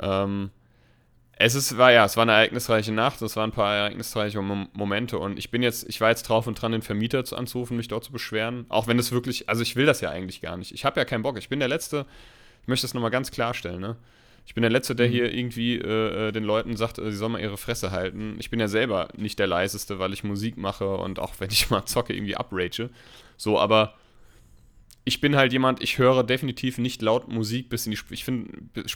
Ähm, 0.00 0.50
es 1.38 1.54
ist, 1.54 1.76
war 1.76 1.92
ja, 1.92 2.04
es 2.04 2.16
war 2.16 2.22
eine 2.22 2.32
ereignisreiche 2.32 2.92
Nacht, 2.92 3.20
es 3.20 3.36
waren 3.36 3.50
ein 3.50 3.54
paar 3.54 3.74
ereignisreiche 3.74 4.40
Mom 4.40 4.68
Momente 4.72 5.18
und 5.18 5.38
ich 5.38 5.50
bin 5.50 5.62
jetzt, 5.62 5.86
ich 5.88 6.00
war 6.00 6.08
jetzt 6.08 6.24
drauf 6.24 6.46
und 6.46 6.60
dran, 6.60 6.72
den 6.72 6.82
Vermieter 6.82 7.24
zu 7.24 7.36
anzurufen, 7.36 7.76
mich 7.76 7.88
dort 7.88 8.04
zu 8.04 8.12
beschweren. 8.12 8.64
Auch 8.70 8.86
wenn 8.86 8.98
es 8.98 9.12
wirklich, 9.12 9.48
also 9.48 9.62
ich 9.62 9.76
will 9.76 9.86
das 9.86 10.00
ja 10.00 10.10
eigentlich 10.10 10.40
gar 10.40 10.56
nicht. 10.56 10.72
Ich 10.72 10.84
habe 10.84 10.98
ja 10.98 11.04
keinen 11.04 11.22
Bock. 11.22 11.38
Ich 11.38 11.48
bin 11.48 11.58
der 11.58 11.68
Letzte, 11.68 12.06
ich 12.62 12.68
möchte 12.68 12.86
das 12.86 12.94
nochmal 12.94 13.10
ganz 13.10 13.30
klarstellen, 13.30 13.80
ne? 13.80 13.96
Ich 14.46 14.54
bin 14.54 14.62
der 14.62 14.70
Letzte, 14.70 14.94
der 14.94 15.08
mhm. 15.08 15.12
hier 15.12 15.34
irgendwie 15.34 15.76
äh, 15.76 16.28
äh, 16.28 16.32
den 16.32 16.44
Leuten 16.44 16.76
sagt, 16.76 16.98
äh, 16.98 17.10
sie 17.10 17.16
sollen 17.16 17.32
mal 17.32 17.40
ihre 17.40 17.56
Fresse 17.56 17.90
halten. 17.90 18.36
Ich 18.38 18.48
bin 18.48 18.60
ja 18.60 18.68
selber 18.68 19.08
nicht 19.16 19.38
der 19.38 19.48
Leiseste, 19.48 19.98
weil 19.98 20.12
ich 20.12 20.24
Musik 20.24 20.56
mache 20.56 20.88
und 20.96 21.18
auch 21.18 21.34
wenn 21.38 21.50
ich 21.50 21.68
mal 21.70 21.84
zocke, 21.84 22.14
irgendwie 22.14 22.36
uprage. 22.36 22.90
So, 23.36 23.58
aber 23.58 23.94
ich 25.04 25.20
bin 25.20 25.36
halt 25.36 25.52
jemand, 25.52 25.82
ich 25.82 25.98
höre 25.98 26.24
definitiv 26.24 26.78
nicht 26.78 27.02
laut 27.02 27.28
Musik 27.28 27.68
bis 27.68 27.86
in 27.86 27.90
die. 27.90 27.96
Sp 27.98 28.14
ich 28.14 28.24
finde, 28.24 28.50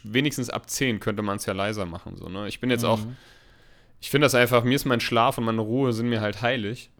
wenigstens 0.05 0.51
ab 0.51 0.71
10 0.71 1.01
könnte 1.01 1.23
man 1.23 1.37
es 1.37 1.47
ja 1.47 1.53
leiser 1.53 1.85
machen. 1.85 2.17
So, 2.17 2.29
ne? 2.29 2.49
Ich 2.49 2.61
bin 2.61 2.71
jetzt 2.71 2.83
mhm. 2.83 2.89
auch. 2.89 3.01
Ich 4.01 4.09
finde 4.11 4.25
das 4.25 4.35
einfach, 4.35 4.65
mir 4.65 4.77
ist 4.77 4.87
mein 4.87 5.01
Schlaf 5.01 5.37
und 5.37 5.45
meine 5.45 5.61
Ruhe 5.61 5.93
sind 5.93 6.09
mir 6.09 6.21
halt 6.21 6.41
heilig. 6.41 6.91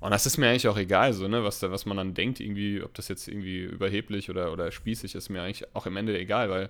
Und 0.00 0.10
das 0.10 0.26
ist 0.26 0.36
mir 0.36 0.50
eigentlich 0.50 0.68
auch 0.68 0.76
egal, 0.76 1.14
so, 1.14 1.26
ne, 1.28 1.42
was, 1.44 1.60
da, 1.60 1.70
was 1.70 1.86
man 1.86 1.96
dann 1.96 2.12
denkt, 2.12 2.38
irgendwie, 2.38 2.82
ob 2.82 2.92
das 2.92 3.08
jetzt 3.08 3.26
irgendwie 3.26 3.62
überheblich 3.62 4.28
oder, 4.28 4.52
oder 4.52 4.70
spießig 4.70 5.14
ist, 5.14 5.30
mir 5.30 5.40
eigentlich 5.40 5.64
auch 5.74 5.86
im 5.86 5.96
Ende 5.96 6.18
egal, 6.18 6.50
weil 6.50 6.68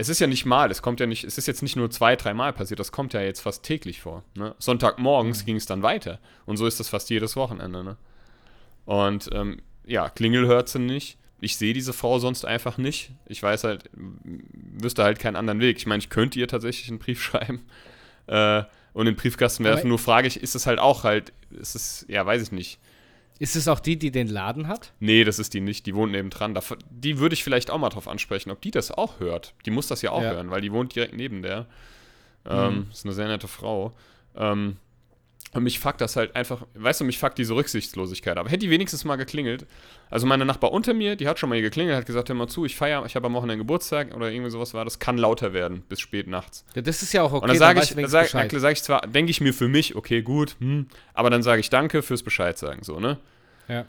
es 0.00 0.08
ist 0.08 0.18
ja 0.18 0.26
nicht 0.26 0.46
mal, 0.46 0.70
es 0.70 0.80
kommt 0.80 0.98
ja 0.98 1.06
nicht, 1.06 1.24
es 1.24 1.36
ist 1.36 1.46
jetzt 1.46 1.62
nicht 1.62 1.76
nur 1.76 1.90
zwei, 1.90 2.16
dreimal 2.16 2.54
passiert, 2.54 2.80
das 2.80 2.90
kommt 2.90 3.12
ja 3.12 3.20
jetzt 3.20 3.40
fast 3.40 3.62
täglich 3.62 4.00
vor. 4.00 4.24
Ne? 4.34 4.54
Sonntagmorgens 4.58 5.42
mhm. 5.42 5.46
ging 5.46 5.56
es 5.56 5.66
dann 5.66 5.82
weiter. 5.82 6.20
Und 6.46 6.56
so 6.56 6.66
ist 6.66 6.80
das 6.80 6.88
fast 6.88 7.10
jedes 7.10 7.36
Wochenende, 7.36 7.84
ne? 7.84 7.96
Und 8.86 9.28
ähm, 9.34 9.60
ja, 9.84 10.08
Klingel 10.08 10.46
hört 10.46 10.70
sie 10.70 10.78
nicht. 10.78 11.18
Ich 11.42 11.58
sehe 11.58 11.74
diese 11.74 11.92
Frau 11.92 12.18
sonst 12.18 12.46
einfach 12.46 12.78
nicht. 12.78 13.12
Ich 13.26 13.42
weiß 13.42 13.64
halt, 13.64 13.90
wüsste 13.92 15.04
halt 15.04 15.18
keinen 15.18 15.36
anderen 15.36 15.60
Weg. 15.60 15.76
Ich 15.76 15.86
meine, 15.86 16.00
ich 16.00 16.08
könnte 16.08 16.38
ihr 16.38 16.48
tatsächlich 16.48 16.88
einen 16.88 16.98
Brief 16.98 17.22
schreiben 17.22 17.66
äh, 18.26 18.62
und 18.94 19.06
in 19.06 19.14
den 19.14 19.16
Briefkasten 19.16 19.64
werfen. 19.64 19.88
Nur 19.88 19.98
frage 19.98 20.28
ich, 20.28 20.42
ist 20.42 20.54
es 20.54 20.66
halt 20.66 20.78
auch 20.78 21.04
halt, 21.04 21.34
ist 21.50 21.74
es, 21.74 22.06
ja, 22.08 22.24
weiß 22.24 22.42
ich 22.42 22.52
nicht. 22.52 22.80
Ist 23.40 23.56
es 23.56 23.68
auch 23.68 23.80
die, 23.80 23.98
die 23.98 24.10
den 24.10 24.28
Laden 24.28 24.68
hat? 24.68 24.92
Nee, 25.00 25.24
das 25.24 25.38
ist 25.38 25.54
die 25.54 25.62
nicht. 25.62 25.86
Die 25.86 25.94
wohnt 25.94 26.12
nebendran. 26.12 26.56
Die 26.90 27.18
würde 27.18 27.32
ich 27.32 27.42
vielleicht 27.42 27.70
auch 27.70 27.78
mal 27.78 27.88
drauf 27.88 28.06
ansprechen, 28.06 28.50
ob 28.50 28.60
die 28.60 28.70
das 28.70 28.90
auch 28.90 29.18
hört. 29.18 29.54
Die 29.64 29.70
muss 29.70 29.86
das 29.86 30.02
ja 30.02 30.10
auch 30.10 30.20
ja. 30.20 30.32
hören, 30.32 30.50
weil 30.50 30.60
die 30.60 30.70
wohnt 30.70 30.94
direkt 30.94 31.16
neben 31.16 31.40
der. 31.40 31.64
Ähm, 32.44 32.74
mhm. 32.74 32.86
Ist 32.92 33.06
eine 33.06 33.14
sehr 33.14 33.28
nette 33.28 33.48
Frau. 33.48 33.96
Ähm, 34.36 34.76
und 35.52 35.64
mich 35.64 35.80
fuckt 35.80 36.00
das 36.00 36.14
halt 36.14 36.36
einfach, 36.36 36.64
weißt 36.74 37.00
du, 37.00 37.04
mich 37.04 37.18
fuckt 37.18 37.36
diese 37.36 37.54
Rücksichtslosigkeit. 37.54 38.38
Aber 38.38 38.48
hätte 38.48 38.60
die 38.60 38.70
wenigstens 38.70 39.04
mal 39.04 39.16
geklingelt. 39.16 39.66
Also 40.08 40.26
meine 40.26 40.44
Nachbar 40.44 40.70
unter 40.70 40.94
mir, 40.94 41.16
die 41.16 41.26
hat 41.26 41.40
schon 41.40 41.48
mal 41.48 41.56
hier 41.56 41.64
geklingelt, 41.64 41.96
hat 41.96 42.06
gesagt, 42.06 42.28
hör 42.28 42.36
mal 42.36 42.46
zu, 42.46 42.64
ich 42.64 42.76
feiere, 42.76 43.04
ich 43.04 43.16
habe 43.16 43.26
am 43.26 43.34
Wochenende 43.34 43.58
Geburtstag 43.58 44.14
oder 44.14 44.30
irgendwie 44.30 44.50
sowas 44.50 44.74
war, 44.74 44.84
das 44.84 45.00
kann 45.00 45.18
lauter 45.18 45.52
werden 45.52 45.82
bis 45.88 45.98
spät 46.00 46.28
nachts. 46.28 46.64
Ja, 46.74 46.82
das 46.82 47.02
ist 47.02 47.12
ja 47.12 47.22
auch 47.22 47.32
okay. 47.32 47.42
Und 47.42 47.48
dann 47.48 47.58
sage 47.58 47.80
ich, 47.80 48.08
sag, 48.08 48.28
sag 48.28 48.72
ich 48.72 48.82
zwar, 48.82 49.00
denke 49.02 49.30
ich 49.30 49.40
mir 49.40 49.52
für 49.52 49.68
mich, 49.68 49.96
okay, 49.96 50.22
gut, 50.22 50.54
hm, 50.60 50.86
aber 51.14 51.30
dann 51.30 51.42
sage 51.42 51.60
ich 51.60 51.68
danke 51.68 52.02
fürs 52.02 52.22
Bescheid 52.22 52.56
sagen, 52.56 52.84
so, 52.84 53.00
ne? 53.00 53.18
Ja. 53.66 53.86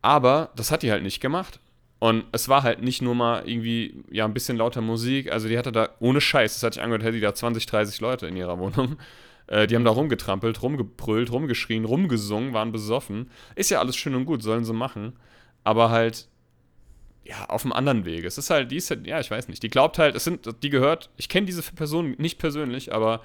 Aber 0.00 0.50
das 0.56 0.70
hat 0.70 0.82
die 0.82 0.90
halt 0.90 1.02
nicht 1.02 1.20
gemacht. 1.20 1.60
Und 1.98 2.24
es 2.32 2.48
war 2.48 2.64
halt 2.64 2.82
nicht 2.82 3.00
nur 3.00 3.14
mal 3.14 3.48
irgendwie, 3.48 4.02
ja, 4.10 4.24
ein 4.24 4.34
bisschen 4.34 4.56
lauter 4.56 4.80
Musik. 4.80 5.30
Also 5.30 5.46
die 5.46 5.56
hatte 5.56 5.70
da, 5.70 5.90
ohne 6.00 6.20
Scheiß, 6.20 6.54
das 6.54 6.62
hat 6.64 6.74
sich 6.74 6.82
angehört, 6.82 7.04
hätte 7.04 7.12
die 7.12 7.20
da 7.20 7.32
20, 7.32 7.64
30 7.66 8.00
Leute 8.00 8.26
in 8.26 8.36
ihrer 8.36 8.58
Wohnung. 8.58 8.96
Äh, 9.46 9.66
die 9.66 9.74
haben 9.74 9.84
da 9.84 9.90
rumgetrampelt, 9.90 10.62
rumgebrüllt, 10.62 11.30
rumgeschrien, 11.32 11.84
rumgesungen, 11.84 12.52
waren 12.52 12.72
besoffen. 12.72 13.30
Ist 13.54 13.70
ja 13.70 13.80
alles 13.80 13.96
schön 13.96 14.14
und 14.14 14.24
gut, 14.24 14.42
sollen 14.42 14.64
sie 14.64 14.72
machen. 14.72 15.14
Aber 15.64 15.90
halt, 15.90 16.28
ja, 17.24 17.44
auf 17.46 17.64
einem 17.64 17.72
anderen 17.72 18.04
Weg. 18.04 18.24
Es 18.24 18.38
ist 18.38 18.50
halt, 18.50 18.70
die 18.70 18.76
ist 18.76 18.90
halt, 18.90 19.06
ja, 19.06 19.20
ich 19.20 19.30
weiß 19.30 19.48
nicht. 19.48 19.62
Die 19.62 19.68
glaubt 19.68 19.98
halt, 19.98 20.16
es 20.16 20.24
sind, 20.24 20.48
die 20.62 20.70
gehört, 20.70 21.10
ich 21.16 21.28
kenne 21.28 21.46
diese 21.46 21.62
Person 21.62 22.14
nicht 22.18 22.38
persönlich, 22.38 22.92
aber 22.92 23.20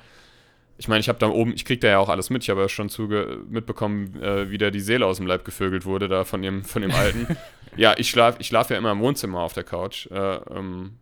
ich 0.78 0.88
meine, 0.88 1.00
ich 1.00 1.10
habe 1.10 1.18
da 1.18 1.28
oben, 1.28 1.54
ich 1.54 1.66
krieg 1.66 1.82
da 1.82 1.88
ja 1.88 1.98
auch 1.98 2.10
alles 2.10 2.30
mit. 2.30 2.44
Ich 2.44 2.50
habe 2.50 2.62
ja 2.62 2.70
schon 2.70 2.90
zuge 2.90 3.40
mitbekommen, 3.50 4.22
äh, 4.22 4.52
wie 4.52 4.60
da 4.60 4.70
die 4.70 4.80
Seele 4.80 5.06
aus 5.08 5.18
dem 5.18 5.26
Leib 5.26 5.44
gevögelt 5.44 5.86
wurde, 5.86 6.08
da 6.08 6.24
von 6.24 6.42
dem, 6.42 6.64
von 6.64 6.84
dem 6.84 6.92
Alten. 6.92 7.36
ja, 7.78 7.96
ich 7.98 8.10
schlafe 8.10 8.38
ich 8.40 8.48
schlaf 8.48 8.70
ja 8.70 8.78
immer 8.78 8.92
im 8.92 9.00
Wohnzimmer 9.00 9.40
auf 9.40 9.54
der 9.54 9.64
Couch, 9.64 10.08
äh, 10.12 10.36
ähm, 10.52 11.00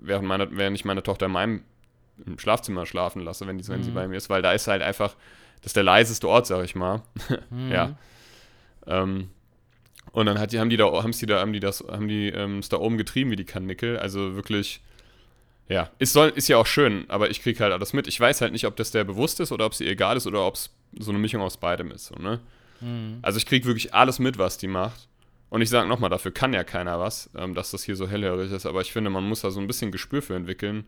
während, 0.00 0.26
meine, 0.26 0.48
während 0.50 0.76
ich 0.76 0.84
meine 0.84 1.04
Tochter 1.04 1.26
in 1.26 1.32
meinem 1.32 1.62
im 2.24 2.38
Schlafzimmer 2.38 2.86
schlafen 2.86 3.22
lasse, 3.22 3.46
wenn, 3.46 3.58
die, 3.58 3.66
wenn 3.68 3.80
mhm. 3.80 3.84
sie 3.84 3.90
bei 3.90 4.06
mir 4.08 4.16
ist, 4.16 4.30
weil 4.30 4.42
da 4.42 4.52
ist 4.52 4.68
halt 4.68 4.82
einfach, 4.82 5.14
das 5.60 5.70
ist 5.70 5.76
der 5.76 5.82
leiseste 5.82 6.28
Ort, 6.28 6.46
sag 6.46 6.64
ich 6.64 6.74
mal. 6.74 7.02
mhm. 7.50 7.70
Ja. 7.70 7.96
Ähm, 8.86 9.30
und 10.12 10.26
dann 10.26 10.38
hat 10.38 10.52
die, 10.52 10.60
haben 10.60 10.70
die 10.70 10.76
da, 10.76 10.90
haben 11.02 11.12
die 11.12 11.26
da, 11.26 11.40
haben 11.40 11.52
die 11.52 11.60
das, 11.60 11.84
haben 11.88 12.08
die 12.08 12.28
ähm, 12.28 12.60
da 12.68 12.76
oben 12.78 12.98
getrieben 12.98 13.30
wie 13.30 13.36
die 13.36 13.44
Kanickel. 13.44 13.98
Also 13.98 14.34
wirklich, 14.34 14.80
ja, 15.68 15.90
ist, 15.98 16.12
soll, 16.12 16.30
ist 16.34 16.48
ja 16.48 16.58
auch 16.58 16.66
schön, 16.66 17.06
aber 17.08 17.30
ich 17.30 17.40
kriege 17.40 17.60
halt 17.60 17.72
alles 17.72 17.92
mit. 17.92 18.06
Ich 18.06 18.20
weiß 18.20 18.40
halt 18.40 18.52
nicht, 18.52 18.66
ob 18.66 18.76
das 18.76 18.90
der 18.90 19.04
bewusst 19.04 19.40
ist 19.40 19.52
oder 19.52 19.64
ob 19.64 19.74
sie 19.74 19.86
egal 19.86 20.16
ist 20.16 20.26
oder 20.26 20.46
ob 20.46 20.56
es 20.56 20.70
so 20.98 21.10
eine 21.10 21.18
Mischung 21.18 21.40
aus 21.40 21.56
beidem 21.56 21.90
ist. 21.90 22.06
So, 22.06 22.16
ne? 22.16 22.40
Mhm. 22.80 23.20
Also 23.22 23.38
ich 23.38 23.46
kriege 23.46 23.66
wirklich 23.66 23.94
alles 23.94 24.18
mit, 24.18 24.36
was 24.38 24.58
die 24.58 24.68
macht. 24.68 25.08
Und 25.48 25.60
ich 25.60 25.70
sage 25.70 25.88
nochmal, 25.88 26.10
dafür 26.10 26.32
kann 26.32 26.52
ja 26.52 26.64
keiner 26.64 26.98
was, 26.98 27.30
ähm, 27.36 27.54
dass 27.54 27.70
das 27.70 27.84
hier 27.84 27.96
so 27.96 28.08
hellhörig 28.08 28.50
ist. 28.52 28.66
Aber 28.66 28.80
ich 28.80 28.92
finde, 28.92 29.10
man 29.10 29.24
muss 29.24 29.42
da 29.42 29.50
so 29.50 29.60
ein 29.60 29.66
bisschen 29.66 29.92
Gespür 29.92 30.22
für 30.22 30.34
entwickeln, 30.34 30.84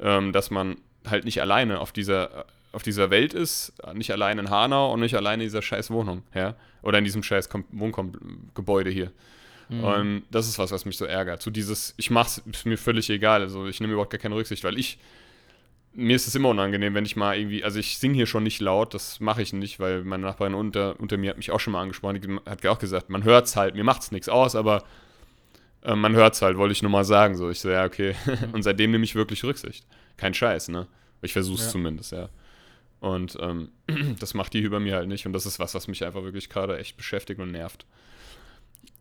ähm, 0.00 0.32
dass 0.32 0.50
man 0.50 0.76
halt 1.08 1.24
nicht 1.24 1.40
alleine 1.40 1.80
auf 1.80 1.92
dieser, 1.92 2.46
auf 2.72 2.82
dieser 2.82 3.10
Welt 3.10 3.34
ist, 3.34 3.72
nicht 3.94 4.10
allein 4.12 4.38
in 4.38 4.50
Hanau 4.50 4.92
und 4.92 5.00
nicht 5.00 5.16
alleine 5.16 5.42
in 5.42 5.46
dieser 5.48 5.62
scheiß 5.62 5.90
Wohnung, 5.90 6.22
ja. 6.34 6.54
Oder 6.82 6.98
in 6.98 7.04
diesem 7.04 7.22
scheiß 7.22 7.48
Wohngebäude 7.70 8.90
hier. 8.90 9.12
Mhm. 9.68 9.84
Und 9.84 10.22
das 10.30 10.48
ist 10.48 10.58
was, 10.58 10.72
was 10.72 10.84
mich 10.84 10.96
so 10.96 11.04
ärgert. 11.04 11.42
So 11.42 11.50
dieses, 11.50 11.94
ich 11.96 12.10
mach's, 12.10 12.42
ist 12.50 12.66
mir 12.66 12.78
völlig 12.78 13.08
egal. 13.10 13.42
Also 13.42 13.66
ich 13.66 13.80
nehme 13.80 13.92
überhaupt 13.92 14.10
gar 14.10 14.20
keine 14.20 14.34
Rücksicht, 14.34 14.64
weil 14.64 14.78
ich 14.78 14.98
mir 15.94 16.16
ist 16.16 16.26
es 16.26 16.34
immer 16.34 16.48
unangenehm, 16.48 16.94
wenn 16.94 17.04
ich 17.04 17.16
mal 17.16 17.36
irgendwie, 17.36 17.64
also 17.64 17.78
ich 17.78 17.98
singe 17.98 18.14
hier 18.14 18.26
schon 18.26 18.42
nicht 18.42 18.60
laut, 18.60 18.94
das 18.94 19.20
mache 19.20 19.42
ich 19.42 19.52
nicht, 19.52 19.78
weil 19.78 20.04
meine 20.04 20.24
Nachbarin 20.24 20.54
unter, 20.54 20.98
unter 20.98 21.18
mir 21.18 21.30
hat 21.30 21.36
mich 21.36 21.50
auch 21.50 21.60
schon 21.60 21.74
mal 21.74 21.82
angesprochen, 21.82 22.20
die 22.20 22.50
hat 22.50 22.66
auch 22.66 22.78
gesagt, 22.78 23.10
man 23.10 23.24
hört 23.24 23.46
es 23.46 23.56
halt, 23.56 23.74
mir 23.74 23.84
macht 23.84 24.02
es 24.02 24.12
nichts 24.12 24.28
aus, 24.28 24.54
aber 24.54 24.84
äh, 25.82 25.94
man 25.94 26.14
hört 26.14 26.34
es 26.34 26.42
halt, 26.42 26.56
wollte 26.56 26.72
ich 26.72 26.82
nur 26.82 26.90
mal 26.90 27.04
sagen, 27.04 27.36
so. 27.36 27.50
Ich 27.50 27.60
so, 27.60 27.70
ja, 27.70 27.84
okay. 27.84 28.14
Mhm. 28.26 28.50
Und 28.54 28.62
seitdem 28.62 28.90
nehme 28.90 29.04
ich 29.04 29.14
wirklich 29.14 29.44
Rücksicht. 29.44 29.86
Kein 30.16 30.34
Scheiß, 30.34 30.68
ne? 30.68 30.86
Ich 31.22 31.32
versuche 31.32 31.58
es 31.58 31.66
ja. 31.66 31.70
zumindest, 31.70 32.12
ja. 32.12 32.28
Und 33.00 33.36
ähm, 33.40 33.70
das 34.20 34.34
macht 34.34 34.54
die 34.54 34.60
über 34.60 34.78
mir 34.78 34.94
halt 34.94 35.08
nicht 35.08 35.26
und 35.26 35.32
das 35.32 35.44
ist 35.44 35.58
was, 35.58 35.74
was 35.74 35.88
mich 35.88 36.04
einfach 36.04 36.22
wirklich 36.22 36.48
gerade 36.48 36.78
echt 36.78 36.96
beschäftigt 36.96 37.40
und 37.40 37.50
nervt. 37.50 37.84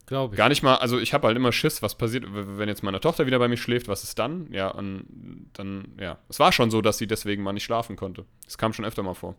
Glaube 0.08 0.34
ich. 0.34 0.38
Gar 0.38 0.50
nicht 0.50 0.64
mal, 0.64 0.76
also 0.76 1.00
ich 1.00 1.14
habe 1.14 1.28
halt 1.28 1.38
immer 1.38 1.52
Schiss, 1.52 1.82
was 1.82 1.96
passiert, 1.96 2.26
wenn 2.28 2.68
jetzt 2.68 2.84
meine 2.84 3.00
Tochter 3.00 3.28
wieder 3.28 3.40
bei 3.40 3.48
mir 3.48 3.58
schläft, 3.58 3.88
was 3.88 4.04
ist 4.04 4.18
dann? 4.18 4.52
Ja, 4.52 4.70
und 4.70 5.06
dann, 5.54 5.94
ja. 6.00 6.18
Es 6.30 6.40
war 6.40 6.52
schon 6.52 6.72
so, 6.72 6.82
dass 6.82 6.98
sie 6.98 7.08
deswegen 7.08 7.44
mal 7.44 7.54
nicht 7.54 7.64
schlafen 7.64 7.96
konnte. 7.96 8.26
Das 8.44 8.58
kam 8.58 8.74
schon 8.74 8.86
öfter 8.86 9.04
mal 9.04 9.14
vor. 9.14 9.36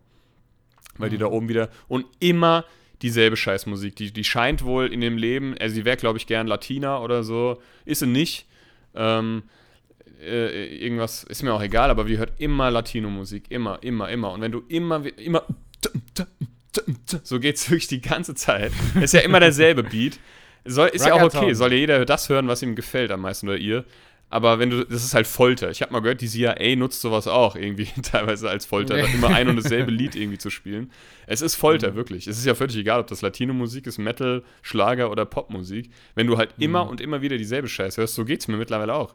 Weil 0.97 1.09
mhm. 1.09 1.11
die 1.11 1.17
da 1.19 1.27
oben 1.27 1.49
wieder 1.49 1.69
und 1.87 2.05
immer 2.19 2.65
dieselbe 3.03 3.37
Scheißmusik. 3.37 3.95
Die, 3.95 4.11
die 4.11 4.23
scheint 4.23 4.63
wohl 4.63 4.91
in 4.91 5.01
dem 5.01 5.17
Leben, 5.17 5.55
also 5.59 5.75
sie 5.75 5.85
wäre, 5.85 5.97
glaube 5.97 6.17
ich, 6.17 6.25
gern 6.25 6.47
Latina 6.47 6.99
oder 6.99 7.23
so. 7.23 7.61
Ist 7.85 7.99
sie 7.99 8.07
nicht. 8.07 8.47
Ähm, 8.95 9.43
äh, 10.21 10.77
irgendwas, 10.77 11.23
ist 11.23 11.43
mir 11.43 11.53
auch 11.53 11.61
egal, 11.61 11.89
aber 11.89 12.05
die 12.05 12.17
hört 12.17 12.39
immer 12.39 12.71
Latino-Musik. 12.71 13.45
Immer, 13.49 13.79
immer, 13.83 14.09
immer. 14.09 14.31
Und 14.31 14.41
wenn 14.41 14.51
du 14.51 14.63
immer, 14.67 15.05
immer 15.17 15.43
so 17.23 17.39
geht 17.39 17.55
es 17.55 17.69
wirklich 17.69 17.87
die 17.87 18.01
ganze 18.01 18.35
Zeit. 18.35 18.71
Ist 18.99 19.13
ja 19.13 19.21
immer 19.21 19.39
derselbe 19.39 19.83
Beat. 19.83 20.19
Soll, 20.65 20.89
ist 20.89 21.05
ja 21.05 21.13
auch 21.13 21.21
okay, 21.21 21.53
soll 21.53 21.73
ja 21.73 21.77
jeder 21.77 22.05
das 22.05 22.29
hören, 22.29 22.47
was 22.47 22.61
ihm 22.61 22.75
gefällt 22.75 23.11
am 23.11 23.21
meisten 23.21 23.49
oder 23.49 23.57
ihr. 23.57 23.83
Aber 24.33 24.57
wenn 24.57 24.71
du, 24.71 24.83
das 24.83 25.05
ist 25.05 25.13
halt 25.13 25.27
Folter. 25.27 25.69
Ich 25.69 25.83
habe 25.83 25.93
mal 25.93 25.99
gehört, 25.99 26.19
die 26.19 26.27
CIA 26.27 26.75
nutzt 26.75 27.01
sowas 27.01 27.27
auch 27.27 27.55
irgendwie 27.55 27.87
teilweise 28.01 28.49
als 28.49 28.65
Folter, 28.65 28.95
nee. 28.95 29.05
immer 29.13 29.27
ein 29.27 29.47
und 29.47 29.57
dasselbe 29.57 29.91
Lied 29.91 30.15
irgendwie 30.15 30.39
zu 30.39 30.49
spielen. 30.49 30.91
Es 31.27 31.43
ist 31.43 31.53
Folter, 31.53 31.91
mhm. 31.91 31.97
wirklich. 31.97 32.25
Es 32.25 32.39
ist 32.39 32.45
ja 32.45 32.55
völlig 32.55 32.75
egal, 32.75 32.99
ob 32.99 33.05
das 33.05 33.21
Latino-Musik 33.21 33.85
ist, 33.85 33.99
Metal, 33.99 34.43
Schlager 34.63 35.11
oder 35.11 35.25
Popmusik. 35.25 35.91
Wenn 36.15 36.25
du 36.25 36.39
halt 36.39 36.57
mhm. 36.57 36.63
immer 36.63 36.89
und 36.89 36.99
immer 36.99 37.21
wieder 37.21 37.37
dieselbe 37.37 37.67
Scheiße 37.67 38.01
hörst, 38.01 38.15
so 38.15 38.25
geht 38.25 38.39
es 38.39 38.47
mir 38.47 38.57
mittlerweile 38.57 38.95
auch. 38.95 39.13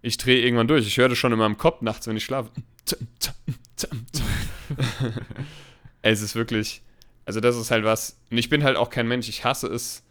Ich 0.00 0.16
drehe 0.16 0.40
irgendwann 0.40 0.68
durch. 0.68 0.86
Ich 0.86 0.96
höre 0.96 1.08
das 1.08 1.18
schon 1.18 1.32
in 1.32 1.40
meinem 1.40 1.58
Kopf 1.58 1.82
nachts, 1.82 2.06
wenn 2.06 2.16
ich 2.16 2.24
schlafe. 2.24 2.52
es 6.02 6.22
ist 6.22 6.36
wirklich, 6.36 6.82
also 7.24 7.40
das 7.40 7.56
ist 7.56 7.72
halt 7.72 7.82
was. 7.82 8.16
Und 8.30 8.38
ich 8.38 8.48
bin 8.48 8.62
halt 8.62 8.76
auch 8.76 8.90
kein 8.90 9.08
Mensch. 9.08 9.28
Ich 9.28 9.44
hasse 9.44 9.66
es 9.66 10.04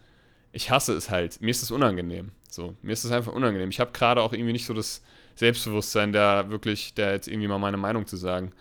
ich 0.53 0.69
hasse 0.69 0.93
es 0.93 1.09
halt. 1.09 1.41
Mir 1.41 1.51
ist 1.51 1.63
es 1.63 1.71
unangenehm. 1.71 2.31
So, 2.51 2.75
mir 2.81 2.91
ist 2.91 3.05
es 3.05 3.11
einfach 3.11 3.31
unangenehm. 3.31 3.69
Ich 3.69 3.79
habe 3.79 3.91
gerade 3.93 4.21
auch 4.21 4.33
irgendwie 4.33 4.51
nicht 4.51 4.65
so 4.65 4.73
das 4.73 5.01
Selbstbewusstsein, 5.35 6.11
da 6.11 6.49
wirklich, 6.49 6.93
da 6.93 7.11
jetzt 7.11 7.29
irgendwie 7.29 7.47
mal 7.47 7.57
meine 7.57 7.77
Meinung 7.77 8.05
zu 8.05 8.17
sagen. 8.17 8.51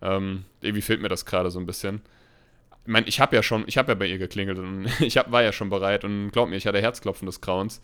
Ähm, 0.00 0.44
irgendwie 0.60 0.80
fehlt 0.80 1.02
mir 1.02 1.08
das 1.08 1.26
gerade 1.26 1.50
so 1.50 1.58
ein 1.58 1.66
bisschen. 1.66 2.02
Ich 2.84 2.92
meine, 2.92 3.06
ich 3.08 3.20
habe 3.20 3.34
ja 3.34 3.42
schon, 3.42 3.64
ich 3.66 3.78
habe 3.78 3.92
ja 3.92 3.94
bei 3.96 4.06
ihr 4.06 4.18
geklingelt 4.18 4.58
und 4.58 4.86
ich 5.00 5.16
hab, 5.16 5.32
war 5.32 5.42
ja 5.42 5.52
schon 5.52 5.70
bereit 5.70 6.04
und 6.04 6.30
glaub 6.30 6.48
mir, 6.48 6.56
ich 6.56 6.66
hatte 6.68 6.80
Herzklopfen 6.80 7.26
des 7.26 7.40
Grauens. 7.40 7.82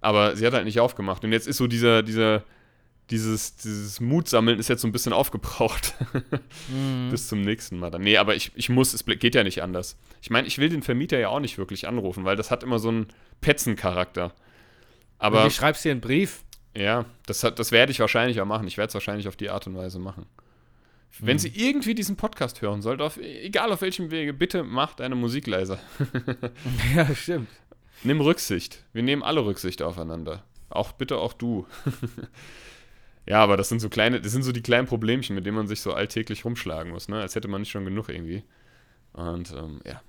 Aber 0.00 0.36
sie 0.36 0.46
hat 0.46 0.52
halt 0.52 0.64
nicht 0.64 0.80
aufgemacht. 0.80 1.24
Und 1.24 1.30
jetzt 1.32 1.46
ist 1.46 1.58
so 1.58 1.68
dieser, 1.68 2.02
dieser, 2.02 2.42
dieses, 3.10 3.56
dieses 3.56 4.00
Mutsammeln 4.00 4.58
ist 4.58 4.68
jetzt 4.68 4.82
so 4.82 4.88
ein 4.88 4.92
bisschen 4.92 5.12
aufgebraucht. 5.12 5.94
mhm. 6.68 7.10
Bis 7.10 7.28
zum 7.28 7.42
nächsten 7.42 7.78
Mal 7.78 7.92
dann. 7.92 8.02
Nee, 8.02 8.16
aber 8.16 8.34
ich, 8.34 8.50
ich 8.56 8.68
muss, 8.68 8.94
es 8.94 9.04
geht 9.06 9.36
ja 9.36 9.44
nicht 9.44 9.62
anders. 9.62 9.96
Ich 10.22 10.30
meine, 10.30 10.48
ich 10.48 10.58
will 10.58 10.68
den 10.68 10.82
Vermieter 10.82 11.18
ja 11.20 11.28
auch 11.28 11.40
nicht 11.40 11.56
wirklich 11.56 11.86
anrufen, 11.86 12.24
weil 12.24 12.36
das 12.36 12.50
hat 12.50 12.64
immer 12.64 12.80
so 12.80 12.88
einen 12.88 13.06
Petzencharakter. 13.40 14.34
Aber. 15.18 15.38
Und 15.38 15.46
du 15.46 15.50
schreibst 15.50 15.84
dir 15.84 15.92
einen 15.92 16.00
Brief. 16.00 16.42
Ja, 16.76 17.06
das, 17.26 17.40
das 17.40 17.72
werde 17.72 17.92
ich 17.92 18.00
wahrscheinlich 18.00 18.40
auch 18.40 18.46
machen. 18.46 18.66
Ich 18.66 18.76
werde 18.78 18.88
es 18.88 18.94
wahrscheinlich 18.94 19.26
auf 19.26 19.36
die 19.36 19.50
Art 19.50 19.66
und 19.66 19.76
Weise 19.76 19.98
machen. 19.98 20.26
Wenn 21.20 21.38
sie 21.38 21.48
irgendwie 21.48 21.94
diesen 21.94 22.16
Podcast 22.16 22.62
hören 22.62 22.82
sollte, 22.82 23.02
auf, 23.02 23.16
egal 23.16 23.72
auf 23.72 23.80
welchem 23.80 24.10
Wege, 24.10 24.32
bitte 24.32 24.62
mach 24.62 24.94
deine 24.94 25.14
Musik 25.14 25.46
leiser. 25.46 25.78
ja, 26.94 27.12
stimmt. 27.14 27.48
Nimm 28.04 28.20
Rücksicht. 28.20 28.84
Wir 28.92 29.02
nehmen 29.02 29.22
alle 29.22 29.44
Rücksicht 29.44 29.82
aufeinander. 29.82 30.44
Auch 30.68 30.92
bitte 30.92 31.16
auch 31.16 31.32
du. 31.32 31.66
Ja, 33.28 33.42
aber 33.42 33.58
das 33.58 33.68
sind 33.68 33.80
so 33.80 33.90
kleine, 33.90 34.22
das 34.22 34.32
sind 34.32 34.42
so 34.42 34.52
die 34.52 34.62
kleinen 34.62 34.86
Problemchen, 34.86 35.34
mit 35.34 35.44
denen 35.44 35.56
man 35.56 35.68
sich 35.68 35.82
so 35.82 35.92
alltäglich 35.92 36.46
rumschlagen 36.46 36.92
muss, 36.92 37.08
ne? 37.08 37.20
Als 37.20 37.34
hätte 37.34 37.46
man 37.46 37.60
nicht 37.60 37.70
schon 37.70 37.84
genug 37.84 38.08
irgendwie. 38.08 38.42
Und 39.12 39.52
ähm, 39.52 39.80
ja. 39.84 40.00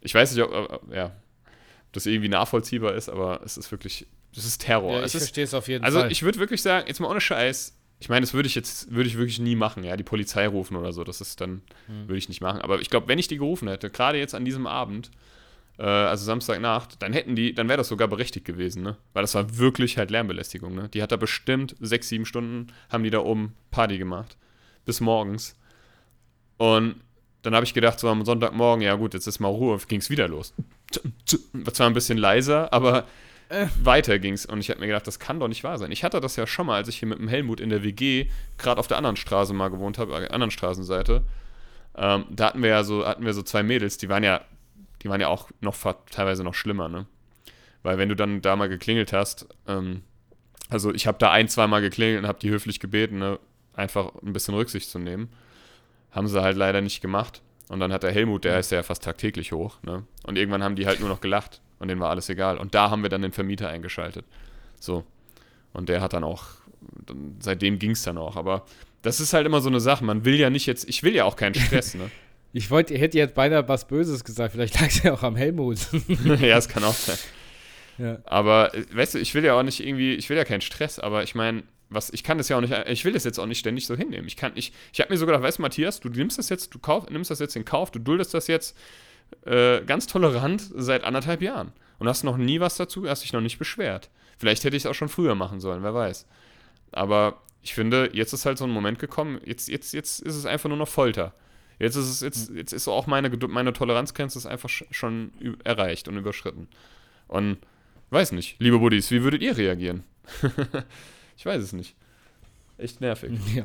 Ich 0.00 0.14
weiß 0.14 0.32
nicht, 0.32 0.44
ob, 0.44 0.52
ob, 0.52 0.94
ja, 0.94 1.06
ob 1.06 1.92
das 1.92 2.06
irgendwie 2.06 2.28
nachvollziehbar 2.28 2.94
ist, 2.94 3.08
aber 3.08 3.40
es 3.44 3.58
ist 3.58 3.72
wirklich, 3.72 4.06
es 4.38 4.46
ist 4.46 4.62
Terror. 4.62 4.98
Ja, 4.98 5.04
ich 5.04 5.12
verstehe 5.12 5.44
es 5.44 5.54
auf 5.54 5.68
jeden 5.68 5.84
also 5.84 5.96
Fall. 5.96 6.04
Also 6.04 6.12
ich 6.12 6.22
würde 6.22 6.38
wirklich 6.38 6.62
sagen, 6.62 6.86
jetzt 6.86 7.00
mal 7.00 7.08
ohne 7.08 7.20
Scheiß, 7.20 7.76
ich 8.00 8.08
meine, 8.08 8.20
das 8.20 8.34
würde 8.34 8.46
ich 8.46 8.54
jetzt, 8.54 8.92
würde 8.92 9.08
ich 9.08 9.16
wirklich 9.16 9.40
nie 9.40 9.56
machen, 9.56 9.82
ja, 9.84 9.96
die 9.96 10.04
Polizei 10.04 10.46
rufen 10.46 10.76
oder 10.76 10.92
so, 10.92 11.04
das 11.04 11.20
ist 11.20 11.40
dann, 11.40 11.62
hm. 11.86 12.08
würde 12.08 12.18
ich 12.18 12.28
nicht 12.28 12.40
machen. 12.40 12.60
Aber 12.60 12.80
ich 12.80 12.90
glaube, 12.90 13.08
wenn 13.08 13.18
ich 13.18 13.28
die 13.28 13.38
gerufen 13.38 13.68
hätte, 13.68 13.90
gerade 13.90 14.18
jetzt 14.18 14.34
an 14.34 14.44
diesem 14.44 14.66
Abend, 14.66 15.10
äh, 15.78 15.82
also 15.82 16.24
Samstagnacht, 16.24 17.02
dann 17.02 17.12
hätten 17.12 17.34
die, 17.34 17.54
dann 17.54 17.68
wäre 17.68 17.78
das 17.78 17.88
sogar 17.88 18.08
berechtigt 18.08 18.46
gewesen, 18.46 18.82
ne? 18.82 18.96
Weil 19.14 19.22
das 19.22 19.34
war 19.34 19.58
wirklich 19.58 19.98
halt 19.98 20.10
Lärmbelästigung, 20.10 20.74
ne? 20.74 20.88
Die 20.90 21.02
hat 21.02 21.12
da 21.12 21.16
bestimmt 21.16 21.74
sechs, 21.80 22.08
sieben 22.08 22.26
Stunden, 22.26 22.68
haben 22.88 23.02
die 23.02 23.10
da 23.10 23.20
oben 23.20 23.54
Party 23.70 23.98
gemacht. 23.98 24.36
Bis 24.84 25.00
morgens. 25.00 25.56
Und 26.56 26.96
dann 27.42 27.54
habe 27.54 27.64
ich 27.64 27.74
gedacht, 27.74 27.98
so 28.00 28.08
am 28.08 28.24
Sonntagmorgen, 28.24 28.82
ja 28.82 28.94
gut, 28.94 29.14
jetzt 29.14 29.26
ist 29.26 29.38
mal 29.38 29.48
Ruhe, 29.48 29.78
ging 29.86 30.00
es 30.00 30.10
wieder 30.10 30.28
los. 30.28 30.54
Zwar 31.72 31.86
ein 31.86 31.94
bisschen 31.94 32.18
leiser, 32.18 32.72
aber 32.72 33.06
äh. 33.48 33.66
weiter 33.82 34.18
ging 34.18 34.34
es. 34.34 34.46
Und 34.46 34.60
ich 34.60 34.70
habe 34.70 34.80
mir 34.80 34.86
gedacht, 34.86 35.06
das 35.06 35.18
kann 35.18 35.40
doch 35.40 35.48
nicht 35.48 35.64
wahr 35.64 35.78
sein. 35.78 35.92
Ich 35.92 36.04
hatte 36.04 36.20
das 36.20 36.36
ja 36.36 36.46
schon 36.46 36.66
mal, 36.66 36.76
als 36.76 36.88
ich 36.88 36.98
hier 36.98 37.08
mit 37.08 37.18
dem 37.18 37.28
Helmut 37.28 37.60
in 37.60 37.70
der 37.70 37.82
WG 37.82 38.26
gerade 38.58 38.78
auf 38.78 38.88
der 38.88 38.96
anderen 38.96 39.16
Straße 39.16 39.52
mal 39.52 39.68
gewohnt 39.68 39.98
habe, 39.98 40.14
äh, 40.14 40.28
anderen 40.28 40.50
Straßenseite. 40.50 41.22
Ähm, 41.96 42.26
da 42.30 42.46
hatten 42.46 42.62
wir 42.62 42.70
ja 42.70 42.84
so, 42.84 43.06
hatten 43.06 43.24
wir 43.24 43.34
so 43.34 43.42
zwei 43.42 43.62
Mädels, 43.62 43.98
die 43.98 44.08
waren 44.08 44.22
ja 44.22 44.42
die 45.02 45.08
waren 45.08 45.20
ja 45.20 45.28
auch 45.28 45.50
noch 45.60 45.76
teilweise 46.10 46.44
noch 46.44 46.54
schlimmer, 46.54 46.88
ne? 46.88 47.06
Weil 47.82 47.98
wenn 47.98 48.08
du 48.08 48.16
dann 48.16 48.42
da 48.42 48.56
mal 48.56 48.68
geklingelt 48.68 49.12
hast, 49.12 49.46
ähm, 49.66 50.02
also 50.68 50.92
ich 50.92 51.06
habe 51.06 51.18
da 51.18 51.30
ein, 51.30 51.48
zweimal 51.48 51.80
geklingelt 51.80 52.22
und 52.22 52.28
habe 52.28 52.40
die 52.40 52.50
höflich 52.50 52.80
gebeten, 52.80 53.18
ne, 53.18 53.38
einfach 53.74 54.12
ein 54.22 54.32
bisschen 54.32 54.54
Rücksicht 54.54 54.90
zu 54.90 54.98
nehmen. 54.98 55.30
Haben 56.10 56.26
sie 56.26 56.42
halt 56.42 56.56
leider 56.56 56.80
nicht 56.80 57.00
gemacht. 57.00 57.40
Und 57.68 57.80
dann 57.80 57.92
hat 57.92 58.02
der 58.02 58.12
Helmut, 58.12 58.44
der 58.44 58.58
ist 58.58 58.72
ja 58.72 58.82
fast 58.82 59.04
tagtäglich 59.04 59.52
hoch, 59.52 59.80
ne? 59.82 60.04
Und 60.24 60.36
irgendwann 60.36 60.62
haben 60.62 60.76
die 60.76 60.86
halt 60.86 61.00
nur 61.00 61.08
noch 61.08 61.20
gelacht 61.20 61.60
und 61.78 61.88
denen 61.88 62.00
war 62.00 62.10
alles 62.10 62.28
egal. 62.28 62.58
Und 62.58 62.74
da 62.74 62.90
haben 62.90 63.02
wir 63.02 63.08
dann 63.08 63.22
den 63.22 63.32
Vermieter 63.32 63.68
eingeschaltet. 63.68 64.24
So. 64.80 65.04
Und 65.72 65.88
der 65.88 66.00
hat 66.00 66.12
dann 66.12 66.24
auch, 66.24 66.44
seitdem 67.40 67.78
ging 67.78 67.92
es 67.92 68.02
dann 68.02 68.18
auch. 68.18 68.36
Aber 68.36 68.64
das 69.02 69.20
ist 69.20 69.32
halt 69.32 69.46
immer 69.46 69.60
so 69.60 69.68
eine 69.68 69.80
Sache. 69.80 70.04
Man 70.04 70.24
will 70.24 70.36
ja 70.36 70.50
nicht 70.50 70.66
jetzt, 70.66 70.88
ich 70.88 71.02
will 71.02 71.14
ja 71.14 71.24
auch 71.24 71.36
keinen 71.36 71.54
Stress, 71.54 71.94
ne? 71.94 72.10
Ich 72.54 72.70
wollte, 72.70 72.94
ihr 72.94 73.00
hätte 73.00 73.18
jetzt 73.18 73.34
beinahe 73.34 73.68
was 73.68 73.86
Böses 73.86 74.24
gesagt, 74.24 74.54
vielleicht 74.54 74.80
lag 74.80 74.88
es 74.88 75.02
ja 75.02 75.12
auch 75.12 75.22
am 75.22 75.36
Helmut. 75.36 75.78
ja, 76.24 76.56
es 76.56 76.68
kann 76.68 76.82
auch 76.84 76.94
sein. 76.94 77.18
Ja. 77.98 78.18
Aber, 78.26 78.70
weißt 78.92 79.14
du, 79.14 79.18
ich 79.18 79.34
will 79.34 79.44
ja 79.44 79.58
auch 79.58 79.64
nicht 79.64 79.84
irgendwie, 79.84 80.14
ich 80.14 80.30
will 80.30 80.36
ja 80.36 80.44
keinen 80.44 80.60
Stress, 80.60 81.00
aber 81.00 81.24
ich 81.24 81.34
meine, 81.34 81.64
was, 81.90 82.10
ich 82.10 82.22
kann 82.22 82.38
das 82.38 82.48
ja 82.48 82.56
auch 82.56 82.60
nicht, 82.60 82.72
ich 82.86 83.04
will 83.04 83.12
das 83.12 83.24
jetzt 83.24 83.40
auch 83.40 83.46
nicht 83.46 83.58
ständig 83.58 83.88
so 83.88 83.96
hinnehmen. 83.96 84.28
Ich 84.28 84.36
kann, 84.36 84.52
ich, 84.54 84.72
ich 84.92 85.00
habe 85.00 85.12
mir 85.12 85.18
so 85.18 85.26
gedacht, 85.26 85.42
weißt 85.42 85.58
du, 85.58 85.62
Matthias, 85.62 85.98
du 85.98 86.08
nimmst 86.08 86.38
das 86.38 86.48
jetzt, 86.48 86.72
du 86.72 86.78
kauf, 86.78 87.10
nimmst 87.10 87.32
das 87.32 87.40
jetzt 87.40 87.56
in 87.56 87.64
Kauf, 87.64 87.90
du 87.90 87.98
duldest 87.98 88.34
das 88.34 88.46
jetzt 88.46 88.76
äh, 89.44 89.82
ganz 89.82 90.06
tolerant 90.06 90.70
seit 90.74 91.04
anderthalb 91.04 91.42
Jahren 91.42 91.72
und 91.98 92.08
hast 92.08 92.24
noch 92.24 92.36
nie 92.36 92.60
was 92.60 92.76
dazu, 92.76 93.08
hast 93.08 93.22
dich 93.22 93.32
noch 93.32 93.40
nicht 93.40 93.58
beschwert. 93.58 94.10
Vielleicht 94.38 94.64
hätte 94.64 94.76
ich 94.76 94.84
es 94.84 94.86
auch 94.86 94.94
schon 94.94 95.08
früher 95.08 95.34
machen 95.34 95.60
sollen, 95.60 95.82
wer 95.82 95.94
weiß. 95.94 96.26
Aber 96.92 97.42
ich 97.62 97.74
finde, 97.74 98.10
jetzt 98.12 98.32
ist 98.32 98.46
halt 98.46 98.58
so 98.58 98.64
ein 98.64 98.70
Moment 98.70 98.98
gekommen, 98.98 99.40
jetzt, 99.44 99.68
jetzt, 99.68 99.92
jetzt 99.92 100.20
ist 100.20 100.36
es 100.36 100.46
einfach 100.46 100.68
nur 100.68 100.78
noch 100.78 100.88
Folter. 100.88 101.34
Jetzt 101.78 101.96
ist 101.96 102.08
es, 102.08 102.20
jetzt, 102.20 102.50
jetzt 102.50 102.72
ist 102.72 102.88
auch 102.88 103.06
meine, 103.06 103.30
meine 103.48 103.72
Toleranzgrenze 103.72 104.38
ist 104.38 104.46
einfach 104.46 104.68
schon 104.68 105.32
erreicht 105.64 106.08
und 106.08 106.16
überschritten. 106.16 106.68
Und 107.28 107.58
weiß 108.10 108.32
nicht, 108.32 108.56
liebe 108.58 108.78
Buddies, 108.78 109.10
wie 109.10 109.22
würdet 109.22 109.42
ihr 109.42 109.56
reagieren? 109.56 110.04
ich 111.36 111.46
weiß 111.46 111.62
es 111.62 111.72
nicht. 111.72 111.94
Echt 112.78 113.00
nervig. 113.00 113.32
Ja. 113.54 113.64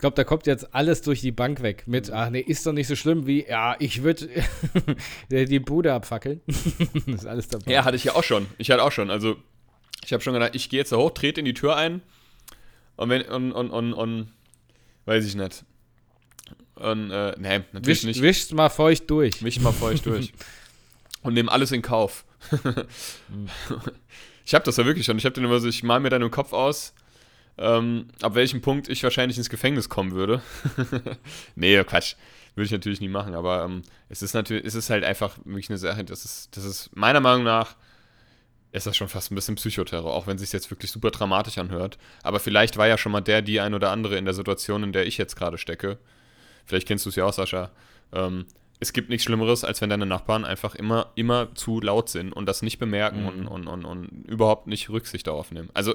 Ich 0.00 0.02
glaube, 0.02 0.16
da 0.16 0.24
kommt 0.24 0.46
jetzt 0.46 0.74
alles 0.74 1.02
durch 1.02 1.20
die 1.20 1.30
Bank 1.30 1.60
weg 1.60 1.82
mit, 1.84 2.10
ach 2.10 2.30
nee, 2.30 2.40
ist 2.40 2.64
doch 2.64 2.72
nicht 2.72 2.86
so 2.86 2.96
schlimm 2.96 3.26
wie, 3.26 3.44
ja, 3.46 3.76
ich 3.80 4.02
würde 4.02 4.30
die 5.30 5.60
Bude 5.60 5.92
abfackeln. 5.92 6.40
ist 7.06 7.26
alles 7.26 7.48
dabei. 7.48 7.70
Ja, 7.70 7.84
hatte 7.84 7.96
ich 7.96 8.04
ja 8.04 8.14
auch 8.14 8.24
schon. 8.24 8.46
Ich 8.56 8.70
hatte 8.70 8.82
auch 8.82 8.92
schon. 8.92 9.10
Also, 9.10 9.36
ich 10.02 10.14
habe 10.14 10.22
schon 10.22 10.32
gedacht, 10.32 10.54
ich 10.54 10.70
gehe 10.70 10.78
jetzt 10.78 10.90
da 10.90 10.96
hoch, 10.96 11.10
trete 11.10 11.40
in 11.40 11.44
die 11.44 11.52
Tür 11.52 11.76
ein 11.76 12.00
Und 12.96 13.10
wenn, 13.10 13.20
und, 13.28 13.52
und, 13.52 13.68
und, 13.68 13.92
und, 13.92 14.32
weiß 15.04 15.26
ich 15.26 15.34
nicht. 15.34 15.66
Und, 16.76 17.10
äh, 17.10 17.34
nee, 17.38 17.60
natürlich 17.72 17.98
Wisch, 17.98 18.04
nicht. 18.04 18.22
Wischt 18.22 18.52
mal 18.52 18.70
feucht 18.70 19.10
durch. 19.10 19.42
Mich 19.42 19.60
mal 19.60 19.70
feucht 19.70 20.06
durch. 20.06 20.32
Und 21.22 21.34
nehme 21.34 21.52
alles 21.52 21.72
in 21.72 21.82
Kauf. 21.82 22.24
ich 24.46 24.54
habe 24.54 24.64
das 24.64 24.78
ja 24.78 24.86
wirklich 24.86 25.04
schon. 25.04 25.18
Ich 25.18 25.26
habe 25.26 25.34
den 25.34 25.44
immer 25.44 25.60
so, 25.60 25.68
ich 25.68 25.82
mal 25.82 26.00
mir 26.00 26.08
dann 26.08 26.22
im 26.22 26.30
Kopf 26.30 26.54
aus, 26.54 26.94
ähm, 27.58 28.08
ab 28.22 28.34
welchem 28.34 28.60
Punkt 28.60 28.88
ich 28.88 29.02
wahrscheinlich 29.02 29.38
ins 29.38 29.50
Gefängnis 29.50 29.88
kommen 29.88 30.12
würde. 30.12 30.42
nee, 31.54 31.82
Quatsch. 31.84 32.14
Würde 32.56 32.66
ich 32.66 32.72
natürlich 32.72 33.00
nie 33.00 33.08
machen, 33.08 33.34
aber 33.34 33.64
ähm, 33.64 33.82
es 34.08 34.22
ist 34.22 34.34
natürlich, 34.34 34.64
es 34.64 34.74
ist 34.74 34.90
halt 34.90 35.04
einfach 35.04 35.38
wirklich 35.44 35.70
eine 35.70 35.78
Sache, 35.78 36.02
das 36.04 36.24
ist, 36.24 36.56
das 36.56 36.64
ist 36.64 36.90
meiner 36.96 37.20
Meinung 37.20 37.44
nach, 37.44 37.76
ist 38.72 38.86
das 38.86 38.96
schon 38.96 39.08
fast 39.08 39.30
ein 39.30 39.36
bisschen 39.36 39.54
Psychoterror, 39.54 40.12
auch 40.12 40.26
wenn 40.26 40.34
es 40.34 40.42
sich 40.42 40.52
jetzt 40.52 40.70
wirklich 40.70 40.90
super 40.90 41.10
dramatisch 41.10 41.58
anhört. 41.58 41.96
Aber 42.22 42.40
vielleicht 42.40 42.76
war 42.76 42.88
ja 42.88 42.98
schon 42.98 43.12
mal 43.12 43.20
der, 43.20 43.42
die 43.42 43.60
ein 43.60 43.72
oder 43.74 43.90
andere 43.90 44.16
in 44.16 44.24
der 44.24 44.34
Situation, 44.34 44.82
in 44.82 44.92
der 44.92 45.06
ich 45.06 45.16
jetzt 45.16 45.36
gerade 45.36 45.58
stecke. 45.58 45.98
Vielleicht 46.66 46.88
kennst 46.88 47.04
du 47.04 47.10
es 47.10 47.16
ja 47.16 47.24
auch, 47.24 47.32
Sascha. 47.32 47.70
Ähm, 48.12 48.46
es 48.80 48.92
gibt 48.92 49.10
nichts 49.10 49.24
Schlimmeres, 49.24 49.62
als 49.64 49.80
wenn 49.80 49.90
deine 49.90 50.06
Nachbarn 50.06 50.44
einfach 50.44 50.74
immer, 50.74 51.12
immer 51.14 51.54
zu 51.54 51.80
laut 51.80 52.08
sind 52.08 52.32
und 52.32 52.46
das 52.46 52.62
nicht 52.62 52.78
bemerken 52.78 53.22
Mhm. 53.22 53.28
und, 53.28 53.46
und, 53.48 53.68
und, 53.68 53.84
und 53.84 54.24
überhaupt 54.26 54.66
nicht 54.66 54.88
Rücksicht 54.90 55.26
darauf 55.26 55.52
nehmen. 55.52 55.70
Also, 55.74 55.94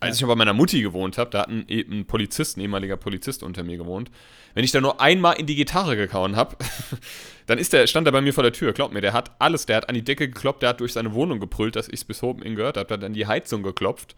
als 0.00 0.16
ich 0.16 0.22
noch 0.22 0.28
bei 0.28 0.34
meiner 0.34 0.52
Mutti 0.52 0.82
gewohnt 0.82 1.18
habe, 1.18 1.30
da 1.30 1.40
hat 1.40 1.48
ein, 1.48 1.66
ein 1.68 2.06
Polizist, 2.06 2.56
ein 2.56 2.60
ehemaliger 2.60 2.96
Polizist 2.96 3.42
unter 3.42 3.62
mir 3.62 3.76
gewohnt. 3.76 4.10
Wenn 4.54 4.64
ich 4.64 4.72
da 4.72 4.80
nur 4.80 5.00
einmal 5.00 5.38
in 5.38 5.46
die 5.46 5.54
Gitarre 5.54 5.96
gekauen 5.96 6.36
habe, 6.36 6.56
dann 7.46 7.58
ist 7.58 7.72
der, 7.72 7.86
stand 7.86 8.06
er 8.06 8.12
bei 8.12 8.20
mir 8.20 8.32
vor 8.32 8.42
der 8.42 8.52
Tür. 8.52 8.72
Glaubt 8.72 8.94
mir, 8.94 9.00
der 9.00 9.12
hat 9.12 9.32
alles, 9.38 9.66
der 9.66 9.76
hat 9.76 9.88
an 9.88 9.94
die 9.94 10.04
Decke 10.04 10.28
geklopft, 10.28 10.62
der 10.62 10.70
hat 10.70 10.80
durch 10.80 10.92
seine 10.92 11.14
Wohnung 11.14 11.40
gebrüllt, 11.40 11.76
dass 11.76 11.88
ich 11.88 11.94
es 11.94 12.04
bis 12.04 12.22
oben 12.22 12.42
in 12.42 12.54
gehört 12.54 12.76
habe, 12.76 12.86
der 12.86 12.98
hat 12.98 13.04
an 13.04 13.14
die 13.14 13.26
Heizung 13.26 13.62
geklopft. 13.62 14.14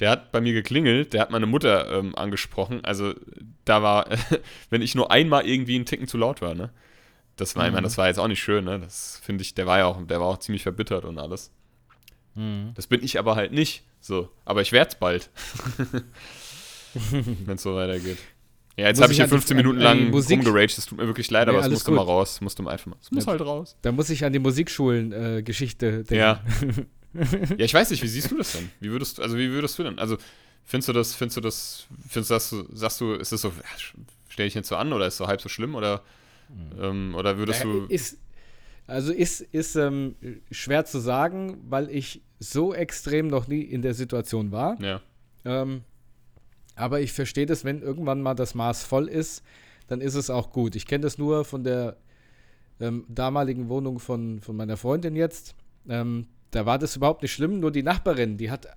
Der 0.00 0.10
hat 0.10 0.30
bei 0.30 0.40
mir 0.40 0.52
geklingelt, 0.52 1.12
der 1.12 1.20
hat 1.20 1.30
meine 1.30 1.46
Mutter 1.46 1.90
ähm, 1.98 2.14
angesprochen. 2.14 2.84
Also 2.84 3.14
da 3.64 3.82
war, 3.82 4.06
wenn 4.70 4.82
ich 4.82 4.94
nur 4.94 5.10
einmal 5.10 5.46
irgendwie 5.46 5.74
einen 5.74 5.86
Ticken 5.86 6.06
zu 6.06 6.18
laut 6.18 6.40
war, 6.40 6.54
ne? 6.54 6.70
Das 7.36 7.54
war, 7.54 7.66
ich 7.66 7.72
meine, 7.72 7.84
das 7.84 7.96
war 7.96 8.08
jetzt 8.08 8.18
auch 8.18 8.26
nicht 8.26 8.42
schön, 8.42 8.64
ne? 8.64 8.80
Das 8.80 9.20
finde 9.22 9.42
ich, 9.42 9.54
der 9.54 9.66
war 9.66 9.78
ja 9.78 9.86
auch, 9.86 10.04
der 10.04 10.18
war 10.18 10.26
auch 10.26 10.38
ziemlich 10.38 10.64
verbittert 10.64 11.04
und 11.04 11.18
alles. 11.18 11.52
Mhm. 12.38 12.72
Das 12.74 12.86
bin 12.86 13.02
ich 13.02 13.18
aber 13.18 13.36
halt 13.36 13.52
nicht. 13.52 13.82
So, 14.00 14.28
aber 14.44 14.62
ich 14.62 14.72
werd's 14.72 14.94
bald. 14.98 15.28
Wenn 17.44 17.56
es 17.56 17.62
so 17.62 17.74
weitergeht. 17.74 18.18
Ja, 18.76 18.86
jetzt 18.86 19.00
habe 19.00 19.10
ich 19.12 19.16
hier 19.18 19.24
an 19.24 19.30
die- 19.30 19.34
15 19.34 19.56
Minuten 19.56 19.80
an- 19.80 19.86
an 19.86 19.96
die 19.98 20.02
lang 20.04 20.10
Musik- 20.12 20.38
rumgeraged. 20.38 20.78
Das 20.78 20.86
tut 20.86 20.98
mir 20.98 21.06
wirklich 21.06 21.30
leid, 21.30 21.48
Nee, 21.48 21.54
aber 21.54 21.64
es 21.64 21.70
musste 21.70 21.90
mal 21.90 22.02
gut. 22.02 22.08
raus. 22.10 22.40
Musste 22.40 22.62
mal 22.62 22.70
einfach 22.70 22.86
mal. 22.86 22.96
Es 23.02 23.10
muss 23.10 23.24
Ja. 23.24 23.32
halt 23.32 23.40
raus. 23.40 23.76
Da 23.82 23.90
muss 23.92 24.08
ich 24.10 24.24
an 24.24 24.32
die 24.32 24.38
Musikschulen-Geschichte 24.38 26.04
denken. 26.04 26.14
Ja. 26.14 26.42
ja, 27.58 27.64
ich 27.64 27.74
weiß 27.74 27.90
nicht, 27.90 28.02
wie 28.02 28.08
siehst 28.08 28.30
du 28.30 28.36
das 28.36 28.52
denn? 28.52 28.70
Wie 28.80 28.90
würdest 28.90 29.18
du, 29.18 29.22
also 29.22 29.36
wie 29.36 29.50
würdest 29.50 29.78
du 29.78 29.82
denn? 29.82 29.98
Also, 29.98 30.16
findest 30.64 30.88
du 30.88 30.92
das, 30.92 31.14
findest 31.14 31.36
du 31.38 31.40
das, 31.40 31.86
findest 32.08 32.30
du, 32.30 32.34
das 32.34 32.54
sagst 32.72 33.00
du, 33.00 33.14
ist 33.14 33.32
das 33.32 33.40
so, 33.40 33.52
stelle 34.28 34.46
ich 34.46 34.54
jetzt 34.54 34.68
so 34.68 34.76
an 34.76 34.92
oder 34.92 35.06
ist 35.08 35.16
so 35.16 35.26
halb 35.26 35.40
so 35.40 35.48
schlimm 35.48 35.74
oder, 35.74 36.02
ähm, 36.80 37.14
oder 37.16 37.36
würdest 37.36 37.62
Äh, 37.62 37.64
du. 37.64 37.86
Ist, 37.88 38.16
also 38.88 39.12
ist, 39.12 39.40
ist 39.42 39.76
ähm, 39.76 40.16
schwer 40.50 40.84
zu 40.84 40.98
sagen, 40.98 41.58
weil 41.68 41.90
ich 41.90 42.22
so 42.40 42.74
extrem 42.74 43.28
noch 43.28 43.46
nie 43.46 43.60
in 43.60 43.82
der 43.82 43.94
Situation 43.94 44.50
war. 44.50 44.80
Ja, 44.82 45.00
Ähm, 45.44 45.82
aber 46.74 47.00
ich 47.00 47.12
verstehe 47.12 47.46
das, 47.46 47.64
wenn 47.64 47.82
irgendwann 47.82 48.22
mal 48.22 48.34
das 48.34 48.54
Maß 48.54 48.84
voll 48.84 49.08
ist, 49.08 49.42
dann 49.88 50.00
ist 50.00 50.14
es 50.14 50.30
auch 50.30 50.50
gut. 50.52 50.74
Ich 50.74 50.86
kenne 50.86 51.02
das 51.02 51.18
nur 51.18 51.44
von 51.44 51.64
der 51.64 51.96
ähm, 52.80 53.04
damaligen 53.08 53.68
Wohnung 53.68 53.98
von, 53.98 54.40
von 54.40 54.56
meiner 54.56 54.76
Freundin 54.76 55.16
jetzt. 55.16 55.54
Ähm, 55.88 56.26
da 56.50 56.64
war 56.66 56.78
das 56.78 56.96
überhaupt 56.96 57.22
nicht 57.22 57.32
schlimm, 57.32 57.60
nur 57.60 57.70
die 57.70 57.82
Nachbarin, 57.82 58.38
die 58.38 58.50
hat, 58.50 58.68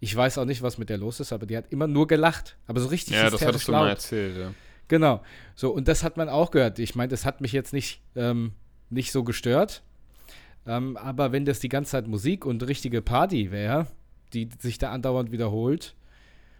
ich 0.00 0.14
weiß 0.16 0.38
auch 0.38 0.46
nicht, 0.46 0.62
was 0.62 0.78
mit 0.78 0.88
der 0.88 0.98
los 0.98 1.20
ist, 1.20 1.32
aber 1.32 1.46
die 1.46 1.56
hat 1.56 1.66
immer 1.70 1.86
nur 1.86 2.06
gelacht. 2.08 2.56
Aber 2.66 2.80
so 2.80 2.88
richtig 2.88 3.14
ja 3.14 3.30
das 3.30 3.40
hattest 3.42 3.68
du 3.68 3.72
mal 3.72 3.82
laut. 3.82 3.90
erzählt, 3.90 4.36
ja. 4.36 4.52
Genau. 4.88 5.22
So, 5.54 5.70
und 5.70 5.86
das 5.86 6.02
hat 6.02 6.16
man 6.16 6.28
auch 6.28 6.50
gehört. 6.50 6.78
Ich 6.78 6.94
meine, 6.94 7.08
das 7.08 7.24
hat 7.24 7.40
mich 7.40 7.52
jetzt 7.52 7.72
nicht, 7.72 8.02
ähm, 8.16 8.52
nicht 8.90 9.12
so 9.12 9.24
gestört. 9.24 9.82
Ähm, 10.66 10.96
aber 10.96 11.32
wenn 11.32 11.44
das 11.44 11.60
die 11.60 11.68
ganze 11.68 11.92
Zeit 11.92 12.06
Musik 12.08 12.46
und 12.46 12.62
richtige 12.66 13.02
Party 13.02 13.50
wäre, 13.50 13.86
die 14.32 14.48
sich 14.58 14.78
da 14.78 14.90
andauernd 14.92 15.30
wiederholt, 15.30 15.94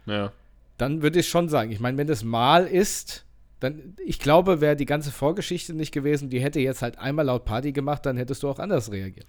Ja. 0.05 0.31
dann 0.77 1.01
würde 1.01 1.19
ich 1.19 1.27
schon 1.29 1.49
sagen, 1.49 1.71
ich 1.71 1.79
meine, 1.79 1.97
wenn 1.97 2.07
das 2.07 2.23
mal 2.23 2.67
ist, 2.67 3.25
dann, 3.59 3.95
ich 4.05 4.19
glaube, 4.19 4.61
wäre 4.61 4.75
die 4.75 4.85
ganze 4.85 5.11
Vorgeschichte 5.11 5.73
nicht 5.73 5.91
gewesen, 5.91 6.29
die 6.29 6.39
hätte 6.39 6.59
jetzt 6.59 6.81
halt 6.81 6.99
einmal 6.99 7.25
laut 7.25 7.45
Party 7.45 7.71
gemacht, 7.71 8.05
dann 8.05 8.17
hättest 8.17 8.43
du 8.43 8.49
auch 8.49 8.59
anders 8.59 8.91
reagiert. 8.91 9.25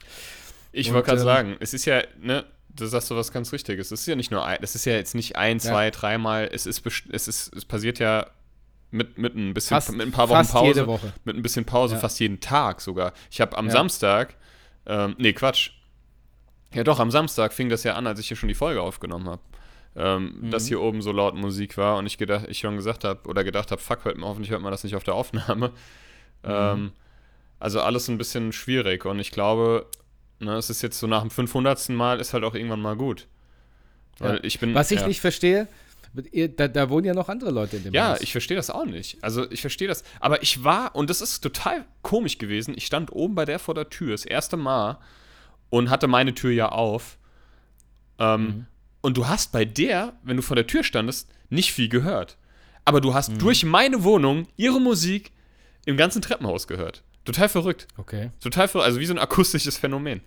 Ich 0.73 0.93
wollte 0.93 1.07
gerade 1.07 1.21
ähm, 1.21 1.25
sagen, 1.27 1.57
es 1.61 1.73
ist 1.73 1.87
ja, 1.87 2.03
ne, 2.21 2.45
du 2.69 2.85
sagst 2.87 3.09
so 3.09 3.17
was 3.17 3.33
ganz 3.33 3.53
Richtiges. 3.53 3.91
Es 3.93 4.01
ist 4.01 4.07
ja 4.07 4.17
nicht 4.17 4.31
nur 4.31 4.45
ein, 4.45 4.59
das 4.61 4.75
ist 4.75 4.85
ja 4.85 4.93
jetzt 4.93 5.15
nicht 5.15 5.37
ein, 5.37 5.57
Ja. 5.59 5.63
zwei, 5.71 5.91
dreimal, 5.91 6.51
es 6.53 6.67
ist, 6.67 6.83
es 7.11 7.29
ist, 7.29 7.55
es 7.57 7.65
passiert 7.65 7.99
ja 7.99 8.27
mit, 8.91 9.19
mit 9.19 9.35
ein 9.37 9.53
bisschen, 9.55 9.77
Fast- 9.77 9.93
mit 9.93 10.07
ein 10.07 10.13
paar 10.13 10.29
Wochen 10.29 10.39
fast 10.39 10.53
Pause, 10.53 10.67
jede 10.67 10.87
Woche. 10.87 11.13
mit 11.25 11.37
ein 11.37 11.43
bisschen 11.43 11.65
Pause, 11.65 11.95
Ja. 11.95 12.01
fast 12.01 12.21
jeden 12.21 12.41
Tag 12.41 12.81
sogar. 12.81 13.13
Ich 13.31 13.41
habe 13.41 13.57
am 13.59 13.67
Ja. 13.67 13.73
Samstag, 13.73 14.37
ähm, 14.87 15.15
nee, 15.19 15.33
Quatsch. 15.33 15.71
Ja 16.73 16.85
doch, 16.85 16.99
am 17.01 17.11
Samstag 17.11 17.53
fing 17.53 17.69
das 17.69 17.85
ja 17.85 17.95
an, 17.95 18.07
als 18.07 18.21
ich 18.21 18.29
hier 18.29 18.37
schon 18.37 18.49
die 18.49 18.55
Folge 18.55 18.81
aufgenommen 18.83 19.29
habe. 19.29 19.43
Ähm, 19.99 20.41
Mhm. 20.43 20.51
Dass 20.51 20.67
hier 20.67 20.81
oben 20.81 21.01
so 21.01 21.11
laut 21.11 21.35
Musik 21.35 21.79
war 21.79 21.97
und 21.97 22.07
ich 22.07 22.19
gedacht, 22.19 22.47
ich 22.49 22.59
schon 22.59 22.77
gesagt 22.77 23.03
habe 23.05 23.27
oder 23.29 23.45
gedacht 23.45 23.71
habe, 23.71 23.81
fuck, 23.81 24.05
hört, 24.05 24.19
hoffentlich 24.21 24.51
hört 24.51 24.61
man 24.61 24.71
das 24.71 24.85
nicht 24.85 24.95
auf 24.95 25.05
der 25.05 25.15
Aufnahme. 25.15 25.69
Mhm. 25.69 25.73
Ähm, 26.45 26.93
also 27.59 27.81
alles 27.81 28.09
ein 28.09 28.19
bisschen 28.19 28.53
schwierig 28.53 29.07
und 29.07 29.19
ich 29.19 29.31
glaube, 29.31 29.87
ne, 30.39 30.55
es 30.57 30.69
ist 30.71 30.83
jetzt 30.83 30.99
so 30.99 31.07
nach 31.07 31.23
dem 31.23 31.31
500. 31.31 31.89
Mal 31.89 32.21
ist 32.21 32.35
halt 32.35 32.45
auch 32.45 32.55
irgendwann 32.55 32.83
mal 32.83 32.95
gut. 32.95 33.27
Weil 34.19 34.37
Ja. 34.37 34.45
ich 34.45 34.61
bin. 34.61 34.75
Was 34.75 34.91
ich 34.91 35.01
ja. 35.01 35.07
nicht 35.09 35.21
verstehe, 35.23 35.67
da, 36.57 36.69
da 36.69 36.91
wohnen 36.91 37.05
ja 37.07 37.15
noch 37.15 37.29
andere 37.29 37.51
Leute 37.51 37.77
in 37.77 37.85
dem 37.85 37.95
Ja, 37.95 38.11
Haus. 38.13 38.21
ich 38.21 38.33
verstehe 38.33 38.57
das 38.57 38.71
auch 38.71 38.85
nicht. 38.87 39.19
Also 39.23 39.51
ich 39.51 39.61
verstehe 39.61 39.89
das. 39.89 40.03
Aber 40.21 40.43
ich 40.43 40.65
war, 40.65 40.95
und 40.97 41.11
das 41.11 41.21
ist 41.21 41.41
total 41.41 41.85
komisch 42.03 42.39
gewesen, 42.39 42.75
ich 42.77 42.87
stand 42.87 43.13
oben 43.13 43.35
bei 43.35 43.45
der 43.45 43.59
vor 43.59 43.75
der 43.75 43.89
Tür, 43.91 44.13
das 44.13 44.25
erste 44.25 44.57
Mal, 44.57 44.99
und 45.71 45.91
hatte 45.91 46.07
meine 46.09 46.35
Tür 46.35 46.51
ja 46.53 46.69
auf. 46.71 47.19
Ähm, 48.19 48.43
Mhm. 48.43 48.67
Und 49.03 49.17
du 49.17 49.29
hast 49.29 49.53
bei 49.53 49.65
der, 49.65 50.15
wenn 50.25 50.37
du 50.37 50.43
vor 50.43 50.57
der 50.57 50.67
Tür 50.67 50.83
standest, 50.83 51.29
nicht 51.49 51.73
viel 51.73 51.89
gehört. 51.89 52.37
Aber 52.85 53.01
du 53.01 53.11
Mhm. 53.11 53.15
hast 53.15 53.41
durch 53.41 53.65
meine 53.65 54.03
Wohnung 54.03 54.49
ihre 54.57 54.81
Musik 54.81 55.31
im 55.85 55.97
ganzen 55.97 56.23
Treppenhaus 56.23 56.67
gehört. 56.67 57.03
Total 57.25 57.49
verrückt. 57.49 57.87
Okay. 57.97 58.31
Total 58.41 58.67
verrückt. 58.69 58.87
Also 58.87 58.99
wie 59.01 59.07
so 59.07 59.13
ein 59.15 59.19
akustisches 59.19 59.77
Phänomen. 59.79 60.23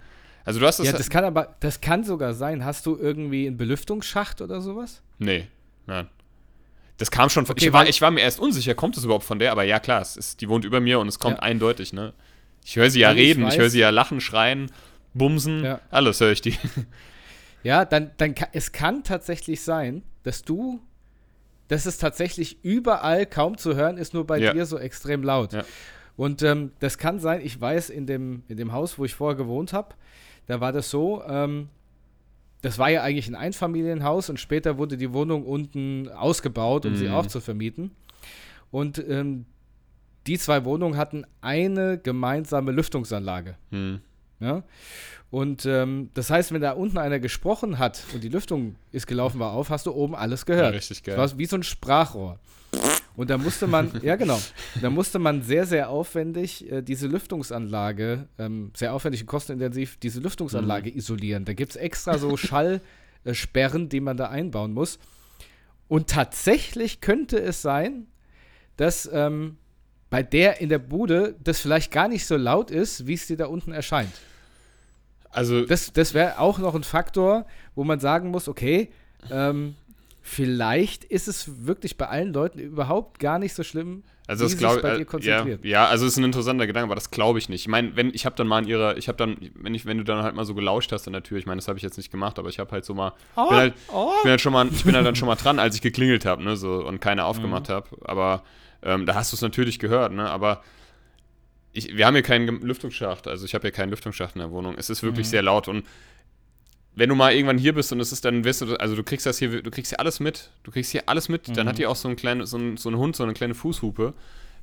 Also 0.45 0.59
du 0.61 0.65
hast 0.65 0.79
das. 0.79 0.85
Ja, 0.87 0.93
das 0.93 1.09
kann 1.09 1.25
aber, 1.25 1.55
das 1.59 1.81
kann 1.81 2.03
sogar 2.05 2.33
sein. 2.33 2.63
Hast 2.63 2.85
du 2.85 2.97
irgendwie 2.97 3.47
einen 3.47 3.57
Belüftungsschacht 3.57 4.41
oder 4.41 4.61
sowas? 4.61 5.01
Nee, 5.17 5.47
nein. 5.89 6.07
Das 6.97 7.11
kam 7.11 7.29
schon 7.29 7.45
von. 7.45 7.53
Okay, 7.53 7.67
ich, 7.67 7.73
war, 7.73 7.87
ich 7.87 8.01
war 8.01 8.11
mir 8.11 8.21
erst 8.21 8.39
unsicher, 8.39 8.75
kommt 8.75 8.97
es 8.97 9.03
überhaupt 9.05 9.23
von 9.23 9.39
der? 9.39 9.51
Aber 9.53 9.63
ja, 9.63 9.79
klar, 9.79 10.01
es 10.01 10.17
ist, 10.17 10.41
die 10.41 10.49
wohnt 10.49 10.65
über 10.65 10.79
mir 10.81 10.99
und 10.99 11.07
es 11.07 11.17
kommt 11.19 11.37
Ja. 11.37 11.43
eindeutig, 11.43 11.93
ne? 11.93 12.13
Ich 12.65 12.75
höre 12.75 12.89
sie 12.89 12.99
ja 12.99 13.11
ich 13.13 13.17
reden, 13.17 13.47
ich, 13.47 13.57
höre 13.57 13.67
weiß- 13.67 13.69
sie 13.69 13.79
ja 13.79 13.89
lachen, 13.89 14.19
schreien, 14.19 14.69
bumsen, 15.13 15.63
Ja. 15.63 15.79
alles 15.91 16.19
höre 16.21 16.31
ich 16.31 16.41
die. 16.41 16.55
Ja, 17.61 17.83
dann, 17.83 18.11
dann 18.15 18.35
es 18.53 18.71
kann 18.71 19.03
tatsächlich 19.03 19.61
sein, 19.61 20.03
dass 20.23 20.43
du, 20.43 20.79
dass 21.67 21.85
es 21.85 21.97
tatsächlich 21.97 22.63
überall 22.63 23.25
kaum 23.25 23.57
zu 23.57 23.75
hören 23.75 23.97
ist, 23.97 24.13
nur 24.13 24.25
bei 24.25 24.37
Ja. 24.37 24.53
dir 24.53 24.65
so 24.65 24.77
extrem 24.77 25.23
laut. 25.23 25.51
Ja. 25.51 25.63
Und 26.15 26.41
ähm, 26.41 26.71
das 26.79 26.97
kann 26.97 27.19
sein, 27.19 27.41
ich 27.43 27.59
weiß, 27.59 27.89
in 27.89 28.05
dem, 28.05 28.43
in 28.47 28.55
dem 28.55 28.71
Haus, 28.71 28.97
wo 28.97 29.03
ich 29.03 29.13
vorher 29.13 29.35
gewohnt 29.37 29.73
habe, 29.73 29.93
da 30.47 30.61
war 30.61 30.71
das 30.71 30.89
so, 30.89 31.21
ähm, 31.27 31.67
das 32.61 32.77
war 32.77 32.89
ja 32.89 33.03
eigentlich 33.03 33.27
ein 33.27 33.35
Einfamilienhaus 33.35 34.29
und 34.29 34.39
später 34.39 34.77
wurde 34.77 34.97
die 34.97 35.13
Wohnung 35.13 35.45
unten 35.45 36.09
ausgebaut, 36.09 36.85
um 36.85 36.95
sie 36.95 37.07
Mhm. 37.07 37.13
auch 37.13 37.25
zu 37.27 37.39
vermieten. 37.39 37.91
Und 38.71 39.03
ähm, 39.07 39.45
die 40.27 40.37
zwei 40.37 40.65
Wohnungen 40.65 40.97
hatten 40.97 41.25
eine 41.41 41.97
gemeinsame 41.97 42.71
Lüftungsanlage. 42.71 43.55
Hm. 43.71 44.01
Ja? 44.39 44.63
Und 45.31 45.65
ähm, 45.65 46.09
das 46.13 46.29
heißt, 46.29 46.51
wenn 46.51 46.61
da 46.61 46.71
unten 46.71 46.97
einer 46.97 47.19
gesprochen 47.19 47.77
hat 47.79 48.03
und 48.13 48.23
die 48.23 48.29
Lüftung 48.29 48.75
ist 48.91 49.07
gelaufen 49.07 49.39
war 49.39 49.51
auf, 49.53 49.69
hast 49.69 49.85
du 49.85 49.91
oben 49.91 50.15
alles 50.15 50.41
Ja, 50.41 50.45
gehört. 50.55 50.73
richtig 50.75 51.03
geil. 51.03 51.15
Das 51.15 51.31
war 51.33 51.39
wie 51.39 51.45
so 51.45 51.55
ein 51.55 51.63
Sprachrohr. 51.63 52.39
Und 53.19 53.29
da 53.29 53.37
musste 53.37 53.67
man, 53.67 53.91
ja 54.01 54.15
genau, 54.15 54.39
da 54.81 54.89
musste 54.89 55.19
man 55.19 55.41
sehr, 55.41 55.65
sehr 55.65 55.89
aufwendig 55.89 56.71
äh, 56.71 56.81
diese 56.81 57.05
Lüftungsanlage, 57.07 58.29
ähm, 58.37 58.71
sehr 58.73 58.93
aufwendig 58.93 59.23
und 59.23 59.27
kostenintensiv, 59.27 59.97
diese 59.97 60.21
Lüftungsanlage 60.21 60.89
isolieren. 60.89 61.43
Da 61.43 61.51
gibt 61.51 61.71
es 61.71 61.75
extra 61.75 62.17
so 62.17 62.37
Schallsperren, 63.27 63.89
die 63.89 63.99
man 63.99 64.15
da 64.15 64.29
einbauen 64.29 64.71
muss. 64.71 64.99
Und 65.89 66.09
tatsächlich 66.09 67.01
könnte 67.01 67.41
es 67.41 67.61
sein, 67.61 68.07
dass 68.77 69.09
ähm, 69.11 69.57
bei 70.09 70.23
der 70.23 70.61
in 70.61 70.69
der 70.69 70.79
Bude 70.79 71.35
das 71.43 71.59
vielleicht 71.59 71.91
gar 71.91 72.07
nicht 72.07 72.25
so 72.25 72.37
laut 72.37 72.71
ist, 72.71 73.05
wie 73.05 73.15
es 73.15 73.27
dir 73.27 73.35
da 73.35 73.47
unten 73.47 73.73
erscheint. 73.73 74.13
Also, 75.29 75.65
Das, 75.65 75.91
das 75.91 76.13
wäre 76.13 76.39
auch 76.39 76.57
noch 76.57 76.73
ein 76.73 76.85
Faktor, 76.85 77.47
wo 77.75 77.83
man 77.83 77.99
sagen 77.99 78.31
muss, 78.31 78.47
okay, 78.47 78.93
ähm, 79.29 79.75
vielleicht 80.29 81.03
ist 81.03 81.27
es 81.27 81.65
wirklich 81.65 81.97
bei 81.97 82.07
allen 82.07 82.31
Leuten 82.33 82.59
überhaupt 82.59 83.19
gar 83.19 83.39
nicht 83.39 83.53
so 83.53 83.63
schlimm, 83.63 84.03
also 84.27 84.43
das 84.43 84.57
glaube 84.57 84.87
äh, 84.87 85.21
ja, 85.21 85.43
ja, 85.63 85.85
also 85.87 86.05
es 86.05 86.11
ist 86.11 86.17
ein 86.19 86.23
interessanter 86.23 86.67
Gedanke, 86.67 86.85
aber 86.85 86.93
das 86.93 87.09
glaube 87.09 87.39
ich 87.39 87.49
nicht. 87.49 87.61
Ich 87.61 87.67
meine, 87.67 87.95
wenn 87.95 88.13
ich 88.13 88.27
habe 88.27 88.35
dann 88.35 88.47
mal 88.47 88.61
in 88.61 88.69
ihrer, 88.69 88.95
ich 88.95 89.07
habe 89.07 89.17
dann, 89.17 89.37
wenn 89.55 89.73
ich, 89.73 89.87
wenn 89.87 89.97
du 89.97 90.03
dann 90.03 90.21
halt 90.21 90.35
mal 90.35 90.45
so 90.45 90.53
gelauscht 90.53 90.91
hast 90.91 91.07
an 91.07 91.13
der 91.13 91.23
Tür, 91.23 91.39
ich 91.39 91.47
meine, 91.47 91.57
das 91.57 91.67
habe 91.67 91.77
ich 91.79 91.83
jetzt 91.83 91.97
nicht 91.97 92.11
gemacht, 92.11 92.37
aber 92.37 92.47
ich 92.47 92.59
habe 92.59 92.69
halt 92.71 92.85
so 92.85 92.93
mal, 92.93 93.13
oh, 93.35 93.49
bin 93.49 93.57
halt, 93.57 93.73
oh. 93.91 94.11
ich 94.17 94.21
bin 94.21 94.29
halt 94.29 94.41
schon 94.41 94.53
mal, 94.53 94.67
ich 94.67 94.83
bin 94.83 94.95
halt 94.95 95.07
dann 95.07 95.15
schon 95.15 95.27
mal 95.27 95.35
dran, 95.41 95.57
als 95.57 95.73
ich 95.73 95.81
geklingelt 95.81 96.25
habe, 96.25 96.43
ne, 96.43 96.55
so 96.57 96.85
und 96.85 97.01
keine 97.01 97.25
aufgemacht 97.25 97.69
mhm. 97.69 97.73
habe. 97.73 97.87
Aber 98.01 98.43
ähm, 98.83 99.07
da 99.07 99.15
hast 99.15 99.31
du 99.31 99.35
es 99.35 99.41
natürlich 99.41 99.79
gehört, 99.79 100.13
ne, 100.13 100.29
aber 100.29 100.61
ich, 101.71 101.97
wir 101.97 102.05
haben 102.05 102.13
hier 102.13 102.21
keinen 102.21 102.61
Lüftungsschacht, 102.61 103.27
also 103.27 103.45
ich 103.45 103.55
habe 103.55 103.63
hier 103.63 103.71
keinen 103.71 103.89
Lüftungsschacht 103.89 104.35
in 104.35 104.41
der 104.41 104.51
Wohnung. 104.51 104.75
Es 104.77 104.91
ist 104.91 105.01
wirklich 105.01 105.25
mhm. 105.25 105.31
sehr 105.31 105.41
laut 105.41 105.67
und 105.67 105.85
wenn 106.95 107.09
du 107.09 107.15
mal 107.15 107.33
irgendwann 107.33 107.57
hier 107.57 107.73
bist 107.73 107.91
und 107.91 107.99
es 107.99 108.11
ist 108.11 108.25
dann, 108.25 108.43
wirst 108.43 108.61
du, 108.61 108.75
also 108.75 108.95
du 108.95 109.03
kriegst 109.03 109.25
das 109.25 109.39
hier, 109.39 109.61
du 109.61 109.71
kriegst 109.71 109.91
hier 109.91 109.99
alles 109.99 110.19
mit. 110.19 110.49
Du 110.63 110.71
kriegst 110.71 110.91
hier 110.91 111.03
alles 111.07 111.29
mit. 111.29 111.47
Mhm. 111.47 111.53
Dann 111.53 111.67
hat 111.67 111.77
die 111.77 111.87
auch 111.87 111.95
so 111.95 112.09
ein 112.09 112.15
kleines, 112.15 112.49
so 112.49 112.57
ein, 112.57 112.77
so 112.77 112.89
ein 112.89 112.97
Hund, 112.97 113.15
so 113.15 113.23
eine 113.23 113.33
kleine 113.33 113.55
Fußhupe. 113.55 114.13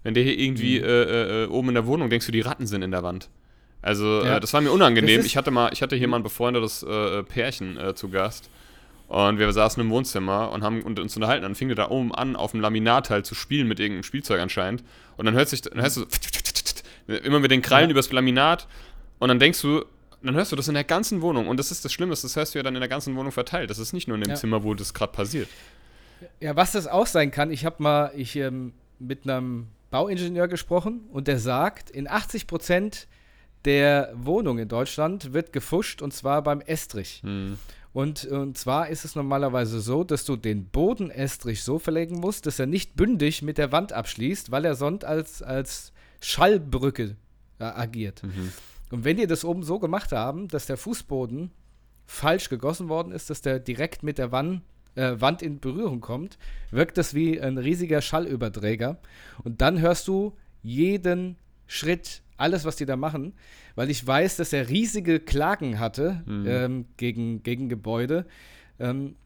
Wenn 0.03 0.15
der 0.15 0.23
hier 0.23 0.39
irgendwie 0.39 0.79
mhm. 0.79 0.85
äh, 0.85 1.03
äh, 1.03 1.45
äh, 1.45 1.47
oben 1.47 1.69
in 1.69 1.75
der 1.75 1.87
Wohnung 1.87 2.11
denkst 2.11 2.27
du, 2.27 2.33
die 2.33 2.41
Ratten 2.41 2.67
sind 2.67 2.83
in 2.83 2.91
der 2.91 3.03
Wand. 3.03 3.29
Also 3.83 4.23
ja. 4.25 4.37
äh, 4.37 4.41
das 4.41 4.53
war 4.53 4.61
mir 4.61 4.71
unangenehm. 4.71 5.25
Ich 5.25 5.37
hatte 5.37 5.51
mal, 5.51 5.73
ich 5.73 5.83
hatte 5.83 5.97
hier 5.97 6.09
mal 6.09 6.19
ein 6.19 6.23
befreundetes 6.23 6.83
äh, 6.83 7.23
Pärchen 7.23 7.77
äh, 7.77 7.95
zu 7.95 8.09
Gast. 8.09 8.51
Und 9.09 9.39
wir 9.39 9.53
saßen 9.53 9.81
im 9.81 9.91
Wohnzimmer 9.91 10.51
und 10.51 10.65
haben 10.65 10.83
uns 10.83 11.15
unterhalten. 11.15 11.43
Dann 11.43 11.55
fing 11.55 11.69
der 11.69 11.77
da 11.77 11.89
oben 11.91 12.13
an, 12.13 12.35
auf 12.35 12.51
dem 12.51 12.61
Laminat 12.61 13.09
halt 13.09 13.25
zu 13.25 13.35
spielen 13.37 13.69
mit 13.69 13.79
irgendeinem 13.79 14.03
Spielzeug 14.03 14.41
anscheinend. 14.41 14.83
Und 15.17 15.27
dann 15.27 15.35
hört 15.35 15.49
sich, 15.49 15.63
dann 15.63 15.81
hörst 15.81 15.97
du 15.97 16.07
immer 17.23 17.39
mit 17.39 17.53
den 17.53 17.63
Krallen 17.63 17.89
ja. 17.89 17.93
übers 17.93 18.11
Laminat. 18.11 18.67
Und 19.19 19.29
dann 19.29 19.39
denkst 19.39 19.63
du, 19.63 19.85
dann 20.23 20.35
hörst 20.35 20.53
du 20.53 20.57
das 20.57 20.69
in 20.69 20.75
der 20.75 20.85
ganzen 20.85 21.23
Wohnung. 21.23 21.49
Und 21.49 21.59
das 21.59 21.71
ist 21.71 21.85
das 21.85 21.93
Schlimme, 21.93 22.11
das 22.11 22.37
hörst 22.37 22.55
du 22.55 22.59
ja 22.59 22.63
dann 22.63 22.75
in 22.75 22.81
der 22.81 22.89
ganzen 22.89 23.15
Wohnung 23.17 23.33
verteilt. 23.33 23.71
Das 23.71 23.79
ist 23.79 23.93
nicht 23.93 24.09
nur 24.09 24.17
in 24.17 24.23
dem 24.23 24.31
ja. 24.31 24.37
Zimmer, 24.37 24.63
wo 24.63 24.75
das 24.75 24.95
gerade 24.95 25.13
passiert. 25.13 25.49
Ja, 26.41 26.57
was 26.57 26.73
das 26.73 26.87
auch 26.87 27.07
sein 27.07 27.31
kann, 27.31 27.51
ich 27.51 27.65
habe 27.65 27.83
mal 27.83 28.13
ich, 28.17 28.37
ähm, 28.37 28.73
mit 28.99 29.29
einem 29.29 29.69
Bauingenieur 29.91 30.49
gesprochen 30.49 31.01
und 31.13 31.29
der 31.29 31.39
sagt, 31.39 31.91
in 31.91 32.09
80 32.09 32.47
Prozent 32.47 33.07
der 33.65 34.13
Wohnungen 34.15 34.61
in 34.61 34.69
Deutschland 34.69 35.33
wird 35.33 35.53
gefuscht 35.53 36.03
und 36.03 36.13
zwar 36.13 36.43
beim 36.43 36.61
Estrich. 36.61 37.21
Hm. 37.23 37.59
Und, 37.93 38.27
und 38.27 38.59
zwar 38.59 38.89
ist 38.91 39.05
es 39.05 39.15
normalerweise 39.15 39.81
so, 39.81 40.05
dass 40.05 40.27
du 40.27 40.37
den 40.37 40.67
Bodenestrich 40.67 41.63
so 41.63 41.79
verlegen 41.79 42.21
musst, 42.21 42.45
dass 42.45 42.59
er 42.59 42.67
nicht 42.67 42.95
bündig 42.95 43.41
mit 43.41 43.57
der 43.57 43.73
Wand 43.73 43.93
abschließt, 43.93 44.51
weil 44.51 44.67
er 44.67 44.75
sonst 44.75 45.05
als, 45.05 45.43
als 45.43 45.93
Schallbrücke 46.21 47.17
äh, 47.59 47.65
agiert. 47.65 48.23
Mhm. 48.23 48.53
Und 48.91 49.05
wenn 49.05 49.17
die 49.17 49.27
das 49.27 49.45
oben 49.45 49.63
so 49.63 49.79
gemacht 49.79 50.13
haben, 50.13 50.49
dass 50.49 50.67
der 50.67 50.77
Fußboden 50.77 51.51
falsch 52.07 52.49
gegossen 52.49 52.89
worden 52.89 53.13
ist, 53.13 53.31
dass 53.31 53.43
der 53.43 53.59
direkt 53.59 54.03
mit 54.03 54.19
der 54.19 54.33
Wand, 54.33 54.63
äh, 54.95 55.15
Wand 55.19 55.43
in 55.43 55.59
Berührung 55.59 56.01
kommt, 56.01 56.39
wirkt 56.71 56.97
das 56.99 57.15
wie 57.15 57.41
ein 57.41 57.59
riesiger 57.59 58.01
Schallüberträger. 58.01 58.99
Und 59.43 59.61
dann 59.61 59.81
hörst 59.81 60.07
du 60.09 60.37
jeden 60.63 61.37
Schritt, 61.67 62.23
alles, 62.37 62.65
was 62.65 62.77
die 62.77 62.87
da 62.87 62.97
machen, 62.97 63.33
weil 63.75 63.91
ich 63.91 64.07
weiß, 64.07 64.37
dass 64.37 64.53
er 64.53 64.69
riesige 64.69 65.21
Klagen 65.21 65.79
hatte 65.79 66.23
mhm. 66.27 66.47
ähm, 66.47 66.85
gegen, 66.97 67.43
gegen 67.43 67.69
Gebäude, 67.69 68.27
ähm, 68.79 69.17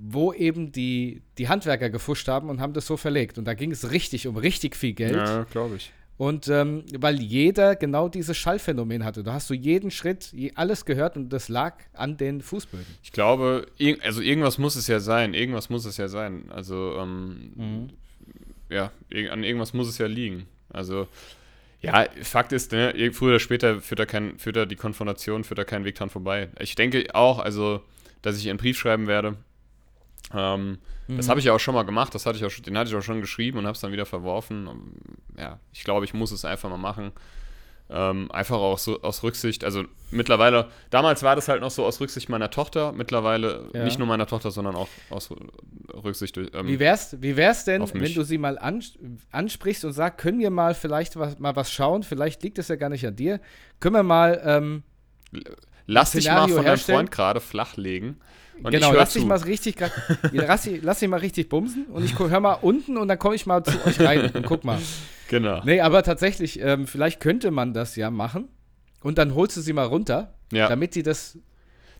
wo 0.00 0.32
eben 0.32 0.72
die, 0.72 1.22
die 1.36 1.48
Handwerker 1.48 1.90
gefuscht 1.90 2.28
haben 2.28 2.48
und 2.48 2.60
haben 2.60 2.72
das 2.72 2.86
so 2.86 2.96
verlegt. 2.96 3.38
Und 3.38 3.44
da 3.44 3.54
ging 3.54 3.70
es 3.70 3.90
richtig 3.90 4.26
um 4.26 4.36
richtig 4.36 4.76
viel 4.76 4.92
Geld. 4.92 5.16
Ja, 5.16 5.44
glaube 5.44 5.76
ich. 5.76 5.92
Und 6.18 6.48
ähm, 6.48 6.82
weil 6.98 7.20
jeder 7.20 7.76
genau 7.76 8.08
dieses 8.08 8.36
Schallphänomen 8.36 9.04
hatte. 9.04 9.22
Da 9.22 9.34
hast 9.34 9.48
du 9.50 9.54
jeden 9.54 9.92
Schritt, 9.92 10.34
alles 10.56 10.84
gehört 10.84 11.16
und 11.16 11.28
das 11.30 11.48
lag 11.48 11.76
an 11.92 12.16
den 12.16 12.42
Fußböden. 12.42 12.86
Ich 13.04 13.12
glaube, 13.12 13.66
also 14.02 14.20
irgendwas 14.20 14.58
muss 14.58 14.74
es 14.74 14.88
ja 14.88 14.98
sein. 14.98 15.32
Irgendwas 15.32 15.70
muss 15.70 15.84
es 15.84 15.96
ja 15.96 16.08
sein. 16.08 16.46
Also, 16.50 16.96
ähm, 16.98 17.52
mhm. 17.54 17.90
ja, 18.68 18.90
an 19.30 19.44
irgendwas 19.44 19.72
muss 19.74 19.88
es 19.88 19.98
ja 19.98 20.06
liegen. 20.06 20.46
Also, 20.70 21.06
ja, 21.80 22.06
Fakt 22.22 22.52
ist, 22.52 22.72
ne, 22.72 22.92
früher 23.12 23.30
oder 23.30 23.38
später 23.38 23.80
führt 23.80 24.00
da, 24.00 24.06
kein, 24.06 24.40
führt 24.40 24.56
da 24.56 24.66
die 24.66 24.74
Konfrontation, 24.74 25.44
führt 25.44 25.58
da 25.58 25.64
kein 25.64 25.84
Weg 25.84 25.94
dran 25.94 26.10
vorbei. 26.10 26.48
Ich 26.58 26.74
denke 26.74 27.14
auch, 27.14 27.38
also, 27.38 27.80
dass 28.22 28.36
ich 28.36 28.50
einen 28.50 28.58
Brief 28.58 28.76
schreiben 28.76 29.06
werde 29.06 29.36
ähm, 30.34 30.78
mhm. 31.06 31.16
Das 31.16 31.28
habe 31.28 31.40
ich 31.40 31.46
ja 31.46 31.52
auch 31.54 31.60
schon 31.60 31.74
mal 31.74 31.84
gemacht, 31.84 32.14
das 32.14 32.26
hatte 32.26 32.38
ich 32.38 32.44
auch, 32.44 32.62
den 32.62 32.76
hatte 32.76 32.90
ich 32.90 32.96
auch 32.96 33.02
schon 33.02 33.20
geschrieben 33.20 33.58
und 33.58 33.66
habe 33.66 33.74
es 33.74 33.80
dann 33.80 33.92
wieder 33.92 34.06
verworfen. 34.06 34.68
Ja, 35.36 35.58
ich 35.72 35.84
glaube, 35.84 36.04
ich 36.04 36.14
muss 36.14 36.32
es 36.32 36.44
einfach 36.44 36.68
mal 36.68 36.76
machen. 36.76 37.12
Ähm, 37.90 38.30
einfach 38.30 38.58
auch 38.58 38.76
so 38.76 39.00
aus 39.00 39.22
Rücksicht, 39.22 39.64
also 39.64 39.82
mittlerweile, 40.10 40.68
damals 40.90 41.22
war 41.22 41.34
das 41.34 41.48
halt 41.48 41.62
noch 41.62 41.70
so 41.70 41.86
aus 41.86 42.02
Rücksicht 42.02 42.28
meiner 42.28 42.50
Tochter, 42.50 42.92
mittlerweile 42.92 43.70
ja. 43.72 43.82
nicht 43.82 43.98
nur 43.98 44.06
meiner 44.06 44.26
Tochter, 44.26 44.50
sondern 44.50 44.76
auch 44.76 44.88
aus 45.08 45.30
Rücksicht. 45.94 46.36
Ähm, 46.36 46.66
wie 46.66 46.78
wär's, 46.78 47.16
wie 47.22 47.34
wär's 47.34 47.64
denn, 47.64 47.82
wenn 47.94 48.12
du 48.12 48.24
sie 48.24 48.36
mal 48.36 48.58
ansprichst 49.30 49.86
und 49.86 49.94
sagst, 49.94 50.18
können 50.18 50.38
wir 50.38 50.50
mal 50.50 50.74
vielleicht 50.74 51.16
was, 51.16 51.38
mal 51.38 51.56
was 51.56 51.72
schauen, 51.72 52.02
vielleicht 52.02 52.42
liegt 52.42 52.58
es 52.58 52.68
ja 52.68 52.76
gar 52.76 52.90
nicht 52.90 53.06
an 53.06 53.16
dir, 53.16 53.40
können 53.80 53.94
wir 53.94 54.02
mal 54.02 54.38
ähm, 54.44 54.82
Lass 55.86 56.12
dich 56.12 56.26
mal 56.26 56.46
von 56.48 56.64
deinem 56.64 56.78
Freund 56.78 57.10
gerade 57.10 57.40
flachlegen. 57.40 58.20
Und 58.62 58.70
genau, 58.70 58.92
lass 58.92 59.12
dich 59.12 59.24
mal 59.24 59.38
richtig, 59.38 59.76
lass, 60.32 60.68
lass 60.82 60.98
dich 60.98 61.08
mal 61.08 61.20
richtig 61.20 61.48
bumsen 61.48 61.86
und 61.86 62.04
ich 62.04 62.18
hör 62.18 62.40
mal 62.40 62.54
unten 62.54 62.96
und 62.96 63.08
dann 63.08 63.18
komme 63.18 63.34
ich 63.34 63.46
mal 63.46 63.62
zu 63.64 63.84
euch 63.86 64.00
rein 64.00 64.30
und 64.30 64.46
guck 64.46 64.64
mal. 64.64 64.78
Genau. 65.28 65.62
Nee, 65.64 65.80
aber 65.80 66.02
tatsächlich, 66.02 66.60
ähm, 66.60 66.86
vielleicht 66.86 67.20
könnte 67.20 67.50
man 67.50 67.74
das 67.74 67.96
ja 67.96 68.10
machen 68.10 68.48
und 69.02 69.18
dann 69.18 69.34
holst 69.34 69.56
du 69.56 69.60
sie 69.60 69.72
mal 69.72 69.86
runter, 69.86 70.34
ja. 70.52 70.68
damit 70.68 70.94
sie 70.94 71.02
das 71.02 71.38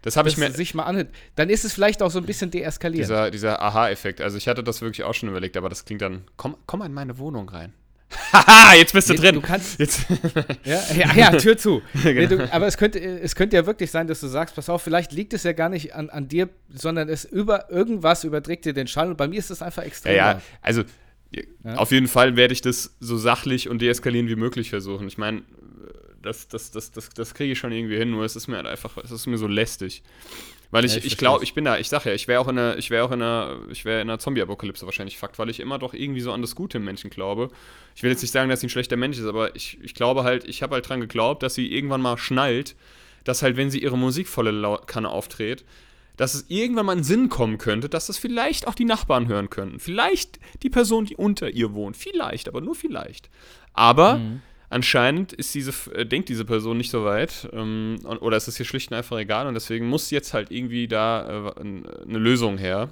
das 0.03 0.16
habe 0.16 0.29
ich 0.29 0.37
mir 0.37 0.51
sich 0.53 0.75
mal 0.75 0.85
anhört. 0.85 1.09
Dann 1.35 1.51
ist 1.51 1.64
es 1.64 1.73
vielleicht 1.73 2.03
auch 2.03 2.11
so 2.11 2.18
ein 2.18 2.25
bisschen 2.25 2.51
deeskaliert. 2.51 3.05
Dieser, 3.05 3.31
dieser 3.31 3.61
Aha-Effekt. 3.61 4.21
Also 4.21 4.37
ich 4.37 4.47
hatte 4.47 4.62
das 4.62 4.81
wirklich 4.81 5.05
auch 5.05 5.14
schon 5.14 5.29
überlegt, 5.29 5.57
aber 5.57 5.68
das 5.68 5.85
klingt 5.85 6.03
dann, 6.03 6.23
komm, 6.37 6.57
komm 6.66 6.83
in 6.83 6.94
meine 6.94 7.18
Wohnung 7.18 7.49
rein. 7.49 7.73
Haha, 8.33 8.75
jetzt 8.75 8.92
bist 8.92 9.11
du 9.11 9.14
drin. 9.14 9.35
Du 9.35 9.40
kannst. 9.40 9.79
Jetzt. 9.79 10.07
ja, 10.64 10.83
ja, 10.94 11.14
ja, 11.14 11.31
Tür 11.33 11.57
zu. 11.57 11.83
genau. 12.03 12.14
nee, 12.21 12.27
du, 12.27 12.53
aber 12.53 12.66
es 12.66 12.77
könnte, 12.77 12.99
es 12.99 13.35
könnte 13.35 13.57
ja 13.57 13.66
wirklich 13.66 13.90
sein, 13.90 14.07
dass 14.07 14.21
du 14.21 14.27
sagst, 14.29 14.55
pass 14.55 14.68
auf, 14.68 14.83
vielleicht 14.83 15.12
liegt 15.12 15.35
es 15.35 15.42
ja 15.42 15.53
gar 15.53 15.68
nicht 15.68 15.94
an, 15.94 16.09
an 16.11 16.29
dir, 16.29 16.49
sondern 16.73 17.09
es 17.09 17.25
über 17.25 17.71
irgendwas 17.71 18.25
überträgt 18.25 18.64
dir 18.64 18.73
den 18.73 18.87
Schall. 18.87 19.09
Und 19.09 19.16
bei 19.16 19.29
mir 19.29 19.38
ist 19.38 19.51
es 19.51 19.62
einfach 19.62 19.83
extrem. 19.83 20.16
Ja, 20.16 20.33
ja. 20.33 20.42
also 20.62 20.85
ja. 21.35 21.75
auf 21.75 21.90
jeden 21.90 22.09
Fall 22.09 22.37
werde 22.37 22.53
ich 22.55 22.62
das 22.62 22.97
so 23.01 23.18
sachlich 23.18 23.68
und 23.68 23.83
deeskalieren 23.83 24.29
wie 24.29 24.37
möglich 24.37 24.71
versuchen. 24.71 25.07
Ich 25.09 25.18
meine, 25.18 25.42
das, 26.23 26.49
das, 26.49 26.71
das, 26.71 26.90
das, 26.90 27.11
das 27.11 27.35
kriege 27.35 27.53
ich 27.53 27.59
schon 27.59 27.73
irgendwie 27.73 27.97
hin, 27.97 28.11
nur 28.11 28.25
es 28.25 28.37
ist 28.37 28.49
mir 28.49 28.57
halt 28.57 28.66
einfach, 28.66 28.97
es 28.99 29.11
ist 29.11 29.27
mir 29.27 29.38
so 29.38 29.47
lästig. 29.47 30.03
Weil 30.70 30.85
ich, 30.85 30.92
ja, 30.92 30.98
ich, 30.98 31.07
ich 31.07 31.16
glaube, 31.16 31.44
ich 31.44 31.54
bin 31.54 31.64
da, 31.64 31.78
ich 31.78 31.88
sag 31.88 32.04
ja, 32.04 32.12
ich 32.12 32.28
wäre 32.28 32.40
auch 32.40 32.48
in 32.48 32.59
einer, 32.59 32.76
ich 32.76 32.90
wäre 32.90 33.04
auch 33.04 33.11
in 33.11 33.22
einer, 33.22 33.57
ich 33.70 33.87
wäre 33.87 34.02
in 34.02 34.11
einer 34.11 34.18
Zombie-Apokalypse 34.18 34.85
wahrscheinlich 34.85 35.16
Fakt, 35.16 35.38
weil 35.38 35.48
ich 35.48 35.61
immer 35.61 35.78
doch 35.78 35.94
irgendwie 35.94 36.20
so 36.20 36.31
an 36.33 36.42
das 36.42 36.54
Gute 36.54 36.76
im 36.76 36.85
Menschen 36.85 37.09
glaube. 37.09 37.50
Ich 37.94 38.02
will 38.02 38.11
jetzt 38.11 38.20
nicht 38.20 38.33
sagen, 38.33 38.50
dass 38.50 38.61
sie 38.61 38.66
ein 38.66 38.70
schlechter 38.70 38.96
Mensch 38.96 39.18
ist, 39.18 39.24
aber 39.24 39.57
ich, 39.57 39.78
ich 39.83 39.94
glaube 39.94 40.24
halt, 40.24 40.44
ich 40.46 40.62
habe 40.62 40.74
halt 40.74 40.88
dran 40.88 41.00
geglaubt, 41.00 41.42
dass 41.42 41.54
sie 41.54 41.72
irgendwann 41.72 42.02
mal 42.02 42.18
schnallt, 42.18 42.76
dass 43.24 43.42
halt, 43.42 43.57
wenn 43.57 43.70
sie 43.70 43.83
ihre 43.83 43.96
musikvolle 43.96 44.81
Kanne 44.87 45.09
auftritt, 45.09 45.64
dass 46.18 46.35
es 46.35 46.46
irgendwann 46.48 46.87
mal 46.87 46.98
in 46.98 47.04
Sinn 47.04 47.28
kommen 47.28 47.59
könnte, 47.59 47.88
dass 47.88 48.09
das 48.09 48.18
vielleicht 48.18 48.66
auch 48.66 48.74
die 48.74 48.85
Nachbarn 48.85 49.28
hören 49.28 49.50
könnten. 49.50 49.78
Vielleicht 49.78 50.38
die 50.62 50.70
Person, 50.70 51.07
die 51.07 51.16
unter 51.16 51.48
ihr 51.48 51.72
wohnt. 51.72 51.96
Vielleicht, 51.96 52.48
aber 52.48 52.61
nur 52.61 52.74
vielleicht. 52.74 53.31
Aber 53.72 54.18
mhm. 54.18 54.42
Anscheinend 54.70 55.33
ist 55.33 55.54
diese, 55.54 55.72
äh, 55.92 56.04
denkt 56.04 56.28
diese 56.28 56.44
Person 56.44 56.76
nicht 56.76 56.90
so 56.90 57.04
weit 57.04 57.48
ähm, 57.52 57.98
oder 58.04 58.37
ist 58.37 58.48
es 58.48 58.57
hier 58.57 58.66
schlicht 58.66 58.90
und 58.90 58.98
einfach 58.98 59.18
egal 59.18 59.46
und 59.46 59.54
deswegen 59.54 59.88
muss 59.88 60.11
jetzt 60.11 60.35
halt 60.35 60.50
irgendwie 60.50 60.88
da 60.88 61.52
äh, 61.57 61.61
eine 61.61 62.18
Lösung 62.18 62.59
her. 62.59 62.90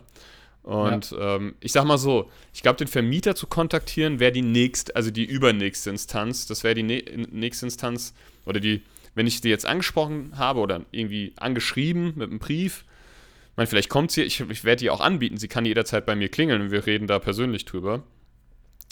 Und 0.63 1.13
ja. 1.13 1.37
ähm, 1.37 1.55
ich 1.61 1.73
sag 1.73 1.85
mal 1.85 1.99
so, 1.99 2.31
ich 2.53 2.63
glaube, 2.63 2.77
den 2.77 2.89
Vermieter 2.89 3.37
zu 3.37 3.47
kontaktieren 3.47 4.19
wäre 4.19 4.33
die 4.33 4.43
nächste, 4.43 4.97
also 4.97 5.11
die 5.11 5.25
übernächste 5.25 5.91
Instanz. 5.91 6.47
Das 6.47 6.65
wäre 6.65 6.75
die 6.75 6.83
ne 6.83 7.05
nächste 7.31 7.67
Instanz 7.67 8.15
oder 8.47 8.59
die, 8.59 8.83
wenn 9.15 9.27
ich 9.27 9.41
die 9.41 9.49
jetzt 9.49 9.67
angesprochen 9.67 10.33
habe 10.37 10.61
oder 10.61 10.83
irgendwie 10.91 11.35
angeschrieben 11.37 12.15
mit 12.17 12.31
einem 12.31 12.41
Brief, 12.41 12.85
ich 13.57 13.59
meine, 13.59 13.69
vielleicht 13.69 13.89
kommt 13.89 14.11
sie, 14.11 14.23
ich, 14.23 14.41
ich 14.41 14.65
werde 14.65 14.81
die 14.81 14.91
auch 14.91 15.01
anbieten, 15.01 15.39
sie 15.39 15.49
kann 15.49 15.65
jederzeit 15.65 16.05
bei 16.05 16.15
mir 16.15 16.29
klingeln 16.29 16.61
und 16.61 16.71
wir 16.73 16.85
reden 16.85 17.07
da 17.07 17.19
persönlich 17.19 17.65
drüber. 17.65 18.03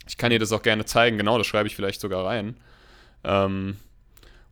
Ich 0.08 0.16
kann 0.16 0.32
ihr 0.32 0.38
das 0.38 0.52
auch 0.52 0.62
gerne 0.62 0.86
zeigen, 0.86 1.18
genau, 1.18 1.36
das 1.36 1.46
schreibe 1.46 1.66
ich 1.66 1.76
vielleicht 1.76 2.00
sogar 2.00 2.24
rein. 2.24 2.56
Ähm, 3.24 3.76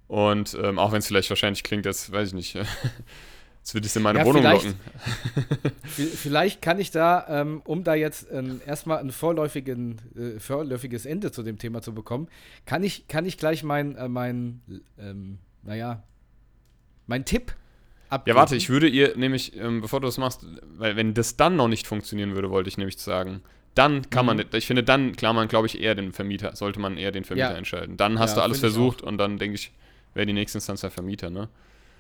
und 0.09 0.57
ähm, 0.63 0.79
auch 0.79 0.93
wenn 0.93 0.99
es 0.99 1.07
vielleicht 1.07 1.31
wahrscheinlich 1.31 1.63
klingt, 1.63 1.87
als 1.87 2.13
weiß 2.13 2.29
ich 2.29 2.35
nicht, 2.35 2.55
jetzt 3.59 3.75
würde 3.75 3.87
ich 3.87 3.93
es 3.93 3.97
in 3.97 4.03
meine 4.03 4.19
ja, 4.19 4.25
Wohnung 4.25 4.43
locken. 4.43 4.75
vielleicht 5.85 6.61
kann 6.61 6.79
ich 6.79 6.91
da, 6.91 7.27
ähm, 7.29 7.63
um 7.65 7.85
da 7.85 7.95
jetzt 7.95 8.27
ähm, 8.31 8.61
erstmal 8.67 8.99
ein 8.99 9.11
vorläufigen, 9.11 10.01
äh, 10.17 10.39
vorläufiges 10.39 11.07
Ende 11.07 11.33
zu 11.33 11.43
dem 11.43 11.59
Thema 11.59 11.81
zu 11.81 11.95
bekommen, 11.95 12.29
kann 12.67 12.83
ich, 12.83 13.09
kann 13.09 13.25
ich 13.25 13.39
gleich 13.39 13.63
mein, 13.63 13.97
äh, 13.97 14.09
mein 14.09 14.61
ähm, 14.99 15.39
naja, 15.63 16.03
mein 17.07 17.25
Tipp 17.25 17.55
abgeben. 18.09 18.37
Ja, 18.37 18.41
warte, 18.41 18.57
ich 18.57 18.69
würde 18.69 18.89
ihr 18.89 19.17
nämlich, 19.17 19.57
ähm, 19.57 19.81
bevor 19.81 20.01
du 20.01 20.07
das 20.07 20.19
machst, 20.19 20.47
weil 20.77 20.97
wenn 20.97 21.15
das 21.15 21.37
dann 21.37 21.57
noch 21.57 21.69
nicht 21.69 21.87
funktionieren 21.87 22.35
würde, 22.35 22.51
wollte 22.51 22.69
ich 22.69 22.77
nämlich 22.77 22.99
sagen, 22.99 23.43
dann 23.75 24.11
kann 24.11 24.27
mhm. 24.27 24.37
man, 24.37 24.47
ich 24.53 24.67
finde, 24.67 24.83
dann 24.83 25.17
klar 25.17 25.33
man, 25.33 25.49
glaube 25.49 25.67
ich, 25.67 25.81
eher 25.81 25.95
den 25.95 26.13
Vermieter, 26.13 26.55
sollte 26.57 26.81
man 26.81 26.97
eher 26.97 27.13
den 27.13 27.25
Vermieter 27.25 27.53
ja. 27.53 27.57
entscheiden. 27.57 27.97
Dann 27.97 28.19
hast 28.19 28.33
ja, 28.33 28.37
du 28.37 28.43
alles 28.43 28.61
versucht 28.61 29.03
und 29.03 29.19
dann 29.19 29.39
denke 29.39 29.55
ich, 29.55 29.73
wäre 30.15 30.27
die 30.27 30.33
nächste 30.33 30.59
Instanz 30.59 30.83
der 30.83 30.91
Vermieter, 30.91 31.31
ne? 31.31 31.49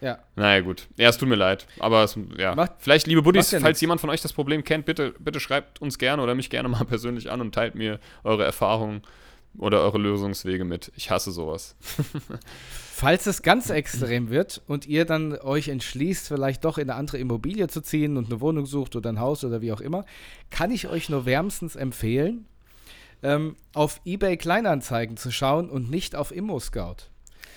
Ja. 0.02 0.18
Naja, 0.34 0.60
gut. 0.60 0.88
Ja, 0.96 1.08
es 1.08 1.16
tut 1.16 1.28
mir 1.28 1.36
leid. 1.36 1.66
Aber 1.78 2.02
es, 2.02 2.18
ja. 2.36 2.56
Macht- 2.56 2.72
Vielleicht, 2.78 3.06
liebe 3.06 3.22
Buddies, 3.22 3.50
falls 3.50 3.62
nix. 3.62 3.80
jemand 3.80 4.00
von 4.00 4.10
euch 4.10 4.20
das 4.20 4.32
Problem 4.32 4.64
kennt, 4.64 4.84
bitte, 4.84 5.14
bitte 5.20 5.38
schreibt 5.38 5.80
uns 5.80 5.96
gerne 5.96 6.20
oder 6.22 6.34
mich 6.34 6.50
gerne 6.50 6.68
mal 6.68 6.84
persönlich 6.88 7.30
an 7.30 7.40
und 7.40 7.54
teilt 7.54 7.76
mir 7.76 8.00
eure 8.24 8.44
Erfahrungen 8.44 9.02
oder 9.58 9.80
eure 9.80 9.98
Lösungswege 9.98 10.64
mit. 10.64 10.92
Ich 10.96 11.10
hasse 11.10 11.32
sowas. 11.32 11.76
Falls 12.92 13.26
es 13.26 13.42
ganz 13.42 13.70
extrem 13.70 14.30
wird 14.30 14.62
und 14.66 14.86
ihr 14.86 15.04
dann 15.04 15.36
euch 15.38 15.68
entschließt, 15.68 16.28
vielleicht 16.28 16.64
doch 16.64 16.78
in 16.78 16.88
eine 16.88 16.98
andere 16.98 17.18
Immobilie 17.18 17.68
zu 17.68 17.80
ziehen 17.80 18.16
und 18.16 18.26
eine 18.26 18.40
Wohnung 18.40 18.66
sucht 18.66 18.96
oder 18.96 19.10
ein 19.10 19.20
Haus 19.20 19.44
oder 19.44 19.60
wie 19.60 19.72
auch 19.72 19.80
immer, 19.80 20.04
kann 20.50 20.70
ich 20.70 20.88
euch 20.88 21.08
nur 21.08 21.26
wärmstens 21.26 21.74
empfehlen, 21.74 22.46
ähm, 23.22 23.56
auf 23.74 24.00
eBay 24.04 24.36
Kleinanzeigen 24.36 25.16
zu 25.16 25.30
schauen 25.30 25.68
und 25.68 25.90
nicht 25.90 26.14
auf 26.14 26.34
ImmoScout. 26.34 27.08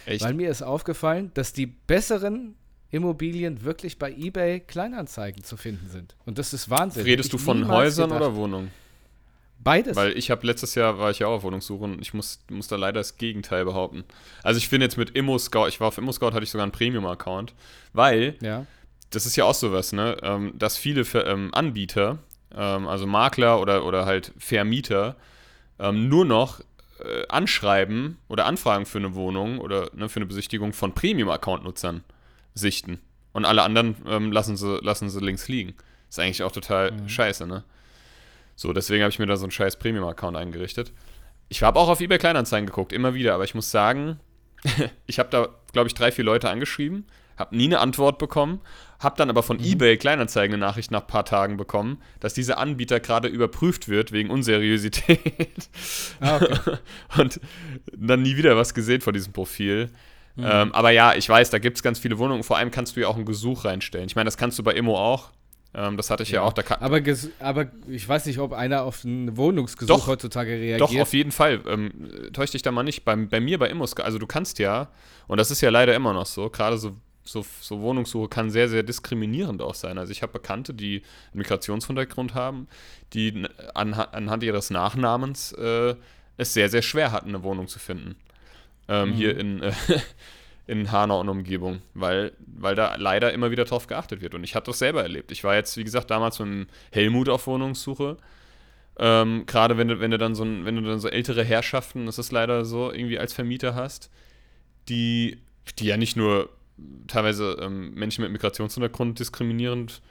Echt? 0.06 0.24
Weil 0.24 0.34
mir 0.34 0.50
ist 0.50 0.62
aufgefallen, 0.62 1.32
dass 1.34 1.54
die 1.54 1.66
besseren 1.66 2.56
Immobilien 2.92 3.64
wirklich 3.64 4.00
bei 4.00 4.12
eBay 4.12 4.60
Kleinanzeigen 4.60 5.44
zu 5.44 5.58
finden 5.58 5.90
sind. 5.90 6.16
Und 6.26 6.38
das 6.38 6.54
ist 6.54 6.70
Wahnsinn. 6.70 7.04
Redest 7.04 7.34
du 7.34 7.38
von 7.38 7.68
Häusern 7.68 8.10
gedacht. 8.10 8.22
oder 8.22 8.36
Wohnungen? 8.36 8.72
Beides. 9.60 9.96
Weil 9.96 10.18
ich 10.18 10.30
habe 10.30 10.46
letztes 10.46 10.76
Jahr 10.76 11.00
war 11.00 11.10
ich 11.10 11.20
ja 11.20 11.28
auch 11.28 11.38
auf 11.38 11.44
Wohnungssuche 11.44 11.84
und 11.84 12.02
ich 12.02 12.14
muss, 12.14 12.40
muss 12.52 12.68
da 12.68 12.76
leider 12.76 13.00
das 13.00 13.18
Gegenteil 13.18 13.66
behaupten. 13.66 14.04
Also 14.44 14.60
ich 14.60 14.68
finde 14.68 14.86
jetzt 14.86 14.98
mit 14.98 15.12
ImmoScout, 15.12 15.68
ich 15.68 15.80
war 15.80 15.88
auf 15.88 15.98
ImmoScout, 15.98 16.34
hatte 16.34 16.44
ich 16.44 16.52
sogar 16.52 16.64
einen 16.64 16.72
Premium-Account, 16.72 17.54
weil 17.92 18.36
ja. 18.42 18.66
das 19.10 19.26
ist 19.26 19.36
ja 19.36 19.46
auch 19.46 19.56
sowas, 19.56 19.92
ne, 19.92 20.18
ähm, 20.22 20.54
dass 20.56 20.78
viele 20.78 21.02
ähm, 21.26 21.50
Anbieter, 21.54 22.20
ähm, 22.56 22.88
also 22.88 23.08
Makler 23.08 23.60
oder, 23.60 23.86
oder 23.86 24.06
halt 24.06 24.34
Vermieter, 24.38 25.16
ähm, 25.80 26.10
nur 26.10 26.26
noch 26.26 26.60
äh, 27.00 27.28
Anschreiben 27.30 28.18
oder 28.28 28.46
Anfragen 28.46 28.86
für 28.86 29.00
eine 29.00 29.16
Wohnung 29.16 29.60
oder 29.60 29.90
ne, 29.94 30.10
für 30.10 30.18
eine 30.18 30.28
Besichtigung 30.28 30.74
von 30.74 30.94
Premium-Account-Nutzern 30.94 32.04
sichten. 32.54 33.00
Und 33.34 33.46
alle 33.46 33.64
anderen 33.64 34.32
lassen, 34.32 34.56
sie, 34.56 34.78
lassen 34.82 35.10
sie 35.10 35.20
links 35.20 35.48
liegen. 35.50 35.74
Ist 36.08 36.20
eigentlich 36.20 36.44
auch 36.44 36.54
total 36.54 36.94
scheiße, 37.10 37.46
ne? 37.46 37.66
So, 38.56 38.74
deswegen 38.74 39.04
habe 39.04 39.12
ich 39.12 39.20
mir 39.20 39.26
da 39.26 39.36
so 39.36 39.46
einen 39.46 39.52
scheiß 39.52 39.78
Premium-Account 39.78 40.38
eingerichtet. 40.38 40.94
Ich 41.50 41.62
habe 41.62 41.80
auch 41.80 41.90
auf 41.90 42.02
eBay 42.02 42.18
Kleinanzeigen 42.18 42.66
geguckt, 42.66 42.94
immer 42.94 43.14
wieder, 43.14 43.34
aber 43.34 43.44
ich 43.44 43.54
muss 43.54 43.70
sagen, 43.70 44.20
ich 45.06 45.20
habe 45.20 45.30
da, 45.30 45.50
glaube 45.74 45.88
ich, 45.88 45.94
drei, 45.94 46.12
vier 46.12 46.26
Leute 46.26 46.50
angeschrieben, 46.50 47.06
habe 47.38 47.56
nie 47.56 47.66
eine 47.66 47.80
Antwort 47.80 48.18
bekommen, 48.18 48.62
habe 49.00 49.18
dann 49.18 49.30
aber 49.30 49.44
von 49.44 49.60
eBay 49.60 49.98
Kleinanzeigen 49.98 50.56
eine 50.56 50.66
Nachricht 50.66 50.90
nach 50.90 51.02
ein 51.02 51.08
paar 51.08 51.26
Tagen 51.26 51.58
bekommen, 51.58 52.02
dass 52.22 52.34
dieser 52.34 52.58
Anbieter 52.58 53.00
gerade 53.00 53.28
überprüft 53.28 53.90
wird 53.90 54.12
wegen 54.12 54.30
Unseriosität. 54.30 55.70
Ah, 56.22 56.38
okay. 56.38 56.78
und 57.18 57.40
dann 57.94 58.22
nie 58.22 58.38
wieder 58.38 58.56
was 58.56 58.74
gesehen 58.74 59.02
von 59.02 59.14
diesem 59.14 59.34
Profil. 59.34 59.90
Ähm, 60.38 60.74
aber 60.74 60.90
ja, 60.92 61.14
ich 61.14 61.28
weiß, 61.28 61.50
da 61.50 61.60
gibt 61.60 61.78
es 61.78 61.84
ganz 61.84 62.00
viele 62.00 62.18
Wohnungen. 62.18 62.44
Vor 62.44 62.58
allem 62.58 62.72
kannst 62.72 62.96
du 62.96 63.02
ja 63.02 63.08
auch 63.08 63.16
ein 63.16 63.26
Gesuch 63.26 63.66
reinstellen. 63.66 64.08
Ich 64.08 64.16
meine, 64.16 64.26
das 64.26 64.38
kannst 64.38 64.60
du 64.60 64.64
bei 64.64 64.74
Immo 64.74 64.98
auch. 64.98 65.32
Ähm, 65.78 65.98
das 65.98 66.10
hatte 66.10 66.24
ich 66.24 66.32
ja, 66.32 66.42
auch. 66.42 66.54
Da 66.54 66.64
kann, 66.64 66.80
aber, 66.82 67.02
aber 67.40 67.68
ich 67.88 68.08
weiß 68.08 68.26
nicht, 68.28 68.40
ob 68.40 68.54
einer 68.54 68.84
auf 68.84 69.04
ein 69.04 69.36
Wohnungsgesuch 69.36 69.94
Doch. 69.94 70.08
heutzutage 70.08 70.52
reagiert. 70.52 70.80
Doch, 70.82 70.96
auf 71.02 71.14
jeden 71.14 71.34
Fall. 71.34 71.62
Ähm, 71.68 71.92
täusch 72.32 72.52
dich 72.52 72.62
da 72.62 72.72
mal 72.72 72.84
nicht. 72.84 73.04
Bei, 73.04 73.16
bei 73.16 73.42
mir 73.42 73.60
bei 73.60 73.70
Immos, 73.70 73.96
also 73.98 74.18
du 74.18 74.26
kannst 74.26 74.58
ja, 74.60 74.88
und 75.28 75.38
das 75.38 75.52
ist 75.52 75.60
ja 75.60 75.70
leider 75.70 75.94
immer 75.94 76.14
noch 76.14 76.26
so, 76.28 76.50
gerade 76.50 76.78
so, 76.78 76.96
so, 77.26 77.46
so 77.60 77.82
Wohnungssuche 77.82 78.30
kann 78.30 78.50
sehr, 78.52 78.70
sehr 78.70 78.84
diskriminierend 78.84 79.62
auch 79.62 79.76
sein. 79.76 79.98
Also 79.98 80.12
ich 80.14 80.22
habe 80.22 80.32
Bekannte, 80.32 80.74
die 80.74 81.02
einen 81.34 81.40
Migrationshintergrund 81.40 82.34
haben, 82.36 82.68
die 83.14 83.30
n- 83.30 83.50
anha 83.74 84.04
anhand 84.04 84.44
ihres 84.44 84.70
Nachnamens 84.70 85.52
äh, 85.54 85.96
es 86.38 86.54
sehr, 86.54 86.70
sehr 86.70 86.84
schwer 86.84 87.12
hatten, 87.12 87.30
eine 87.30 87.44
Wohnung 87.44 87.68
zu 87.68 87.80
finden. 87.80 88.16
Ähm, 88.88 89.14
Hier 89.14 89.38
in, 89.38 89.62
äh, 89.64 89.72
in 90.68 90.92
Hanau 90.92 91.20
und 91.20 91.30
Umgebung, 91.30 91.82
weil, 91.94 92.32
weil 92.46 92.76
da 92.76 92.96
leider 92.96 93.34
immer 93.34 93.52
wieder 93.52 93.66
drauf 93.66 93.88
geachtet 93.88 94.22
wird. 94.22 94.34
Und 94.34 94.44
ich 94.44 94.56
hatte 94.56 94.72
das 94.72 94.80
selber 94.80 95.04
erlebt. 95.04 95.32
Ich 95.32 95.44
war 95.44 95.56
jetzt, 95.56 95.78
wie 95.78 95.84
gesagt, 95.84 96.10
damals 96.10 96.40
mit 96.40 96.68
Helmut 96.92 97.30
auf 97.30 97.48
Wohnungssuche. 97.48 98.18
Ähm, 98.98 99.46
Gerade 99.46 99.78
wenn 99.78 99.90
du, 99.90 100.00
wenn 100.00 100.12
du 100.12 100.18
dann 100.18 100.36
so 100.36 100.44
wenn 100.44 100.76
du 100.76 100.82
dann 100.82 101.00
so 101.00 101.08
ältere 101.08 101.44
Herrschaften, 101.44 102.06
das 102.06 102.18
ist 102.18 102.32
leider 102.32 102.66
so, 102.66 102.92
irgendwie 102.92 103.20
als 103.20 103.34
Vermieter 103.34 103.76
hast, 103.76 104.10
die, 104.90 105.38
die 105.80 105.86
ja 105.86 105.98
nicht 105.98 106.16
nur 106.16 106.50
teilweise 107.08 107.58
ähm, 107.62 107.94
Menschen 107.94 108.24
mit 108.24 108.32
Migrationshintergrund 108.32 109.20
diskriminierend 109.20 110.02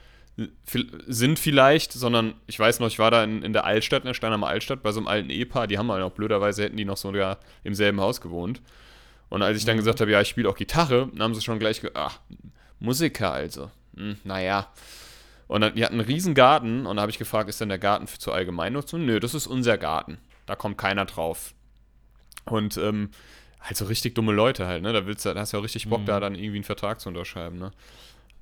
vi- 0.67 0.87
sind 1.07 1.38
vielleicht, 1.38 1.93
sondern 1.93 2.35
ich 2.47 2.59
weiß 2.59 2.81
noch, 2.81 2.88
ich 2.88 2.99
war 2.99 3.11
da 3.11 3.25
in, 3.25 3.43
in 3.43 3.53
der 3.53 3.64
Altstadt, 3.64 4.03
in 4.03 4.07
der 4.07 4.14
Steinheimer 4.14 4.49
Altstadt, 4.49 4.83
bei 4.83 4.93
so 4.93 5.01
einem 5.01 5.09
alten 5.09 5.31
Ehepaar, 5.31 5.67
die 5.67 5.79
haben 5.79 5.90
halt 5.90 6.03
auch 6.03 6.12
blöderweise, 6.12 6.64
hätten 6.64 6.77
die 6.77 6.85
noch 6.85 6.97
so 6.97 7.12
ja, 7.14 7.38
im 7.64 7.75
selben 7.75 8.01
Haus 8.01 8.21
gewohnt. 8.21 8.61
Und 9.35 9.42
als 9.42 9.59
ich 9.59 9.64
dann 9.64 9.77
gesagt 9.77 10.01
habe, 10.01 10.12
ja, 10.12 10.20
ich 10.20 10.29
spiele 10.29 10.49
auch 10.49 10.55
Gitarre, 10.55 11.09
dann 11.12 11.20
haben 11.20 11.35
sie 11.35 11.40
schon 11.40 11.59
gleich 11.59 11.81
gesagt, 11.81 11.97
ach, 11.97 12.20
Musiker 12.79 13.33
also. 13.33 13.68
Hm, 13.97 14.16
naja. 14.23 14.68
Und 15.49 15.62
dann, 15.62 15.75
die 15.75 15.85
hatten 15.85 15.94
einen 15.94 16.07
riesen 16.07 16.35
Garten 16.35 16.87
und 16.87 16.94
da 16.94 17.03
habe 17.03 17.11
ich 17.11 17.18
gefragt, 17.18 17.49
ist 17.49 17.61
denn 17.61 17.68
der 17.68 17.81
Garten 17.81 18.07
für, 18.07 18.20
zur 18.20 18.33
Allgemeinnutzung? 18.33 19.05
Nö, 19.05 19.18
das 19.18 19.35
ist 19.35 19.49
unser 19.49 19.77
Garten. 19.77 20.18
Da 20.47 20.55
kommt 20.55 20.79
keiner 20.79 21.05
drauf. 21.05 21.53
Und 22.44 22.77
ähm, 22.77 23.11
halt 23.61 23.77
so 23.77 23.87
richtig 23.87 24.14
dumme 24.14 24.33
Leute 24.33 24.68
halt, 24.68 24.85
ne? 24.85 24.92
Da 24.92 25.05
willst 25.05 25.27
du, 25.27 25.35
da 25.35 25.40
hast 25.40 25.53
du 25.53 25.57
ja 25.57 25.62
richtig 25.64 25.88
Bock, 25.88 26.07
da 26.07 26.20
dann 26.20 26.37
irgendwie 26.37 26.59
einen 26.59 26.64
Vertrag 26.64 27.01
zu 27.01 27.09
unterschreiben, 27.09 27.59
ne? 27.59 27.73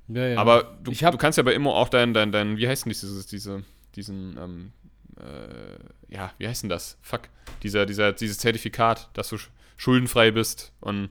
Ja, 0.09 0.27
ja. 0.27 0.37
Aber 0.37 0.77
du, 0.83 0.91
du 0.91 1.17
kannst 1.17 1.37
ja 1.37 1.43
bei 1.43 1.55
Immo 1.55 1.73
auch 1.75 1.89
dein, 1.89 2.13
dein, 2.13 2.31
dein 2.31 2.57
wie 2.57 2.67
heißt 2.67 2.85
denn 2.85 2.91
dieses, 2.91 3.25
diese, 3.25 3.63
diesen, 3.95 4.37
ähm, 4.37 4.73
äh, 5.17 6.13
ja, 6.13 6.31
wie 6.37 6.47
heißt 6.47 6.61
denn 6.61 6.69
das? 6.69 6.99
Fuck. 7.01 7.21
Dieser, 7.63 7.87
dieser, 7.87 8.13
dieses 8.13 8.37
Zertifikat, 8.37 9.09
dass 9.13 9.29
du 9.29 9.37
schuldenfrei 9.77 10.31
bist 10.31 10.71
und 10.79 11.09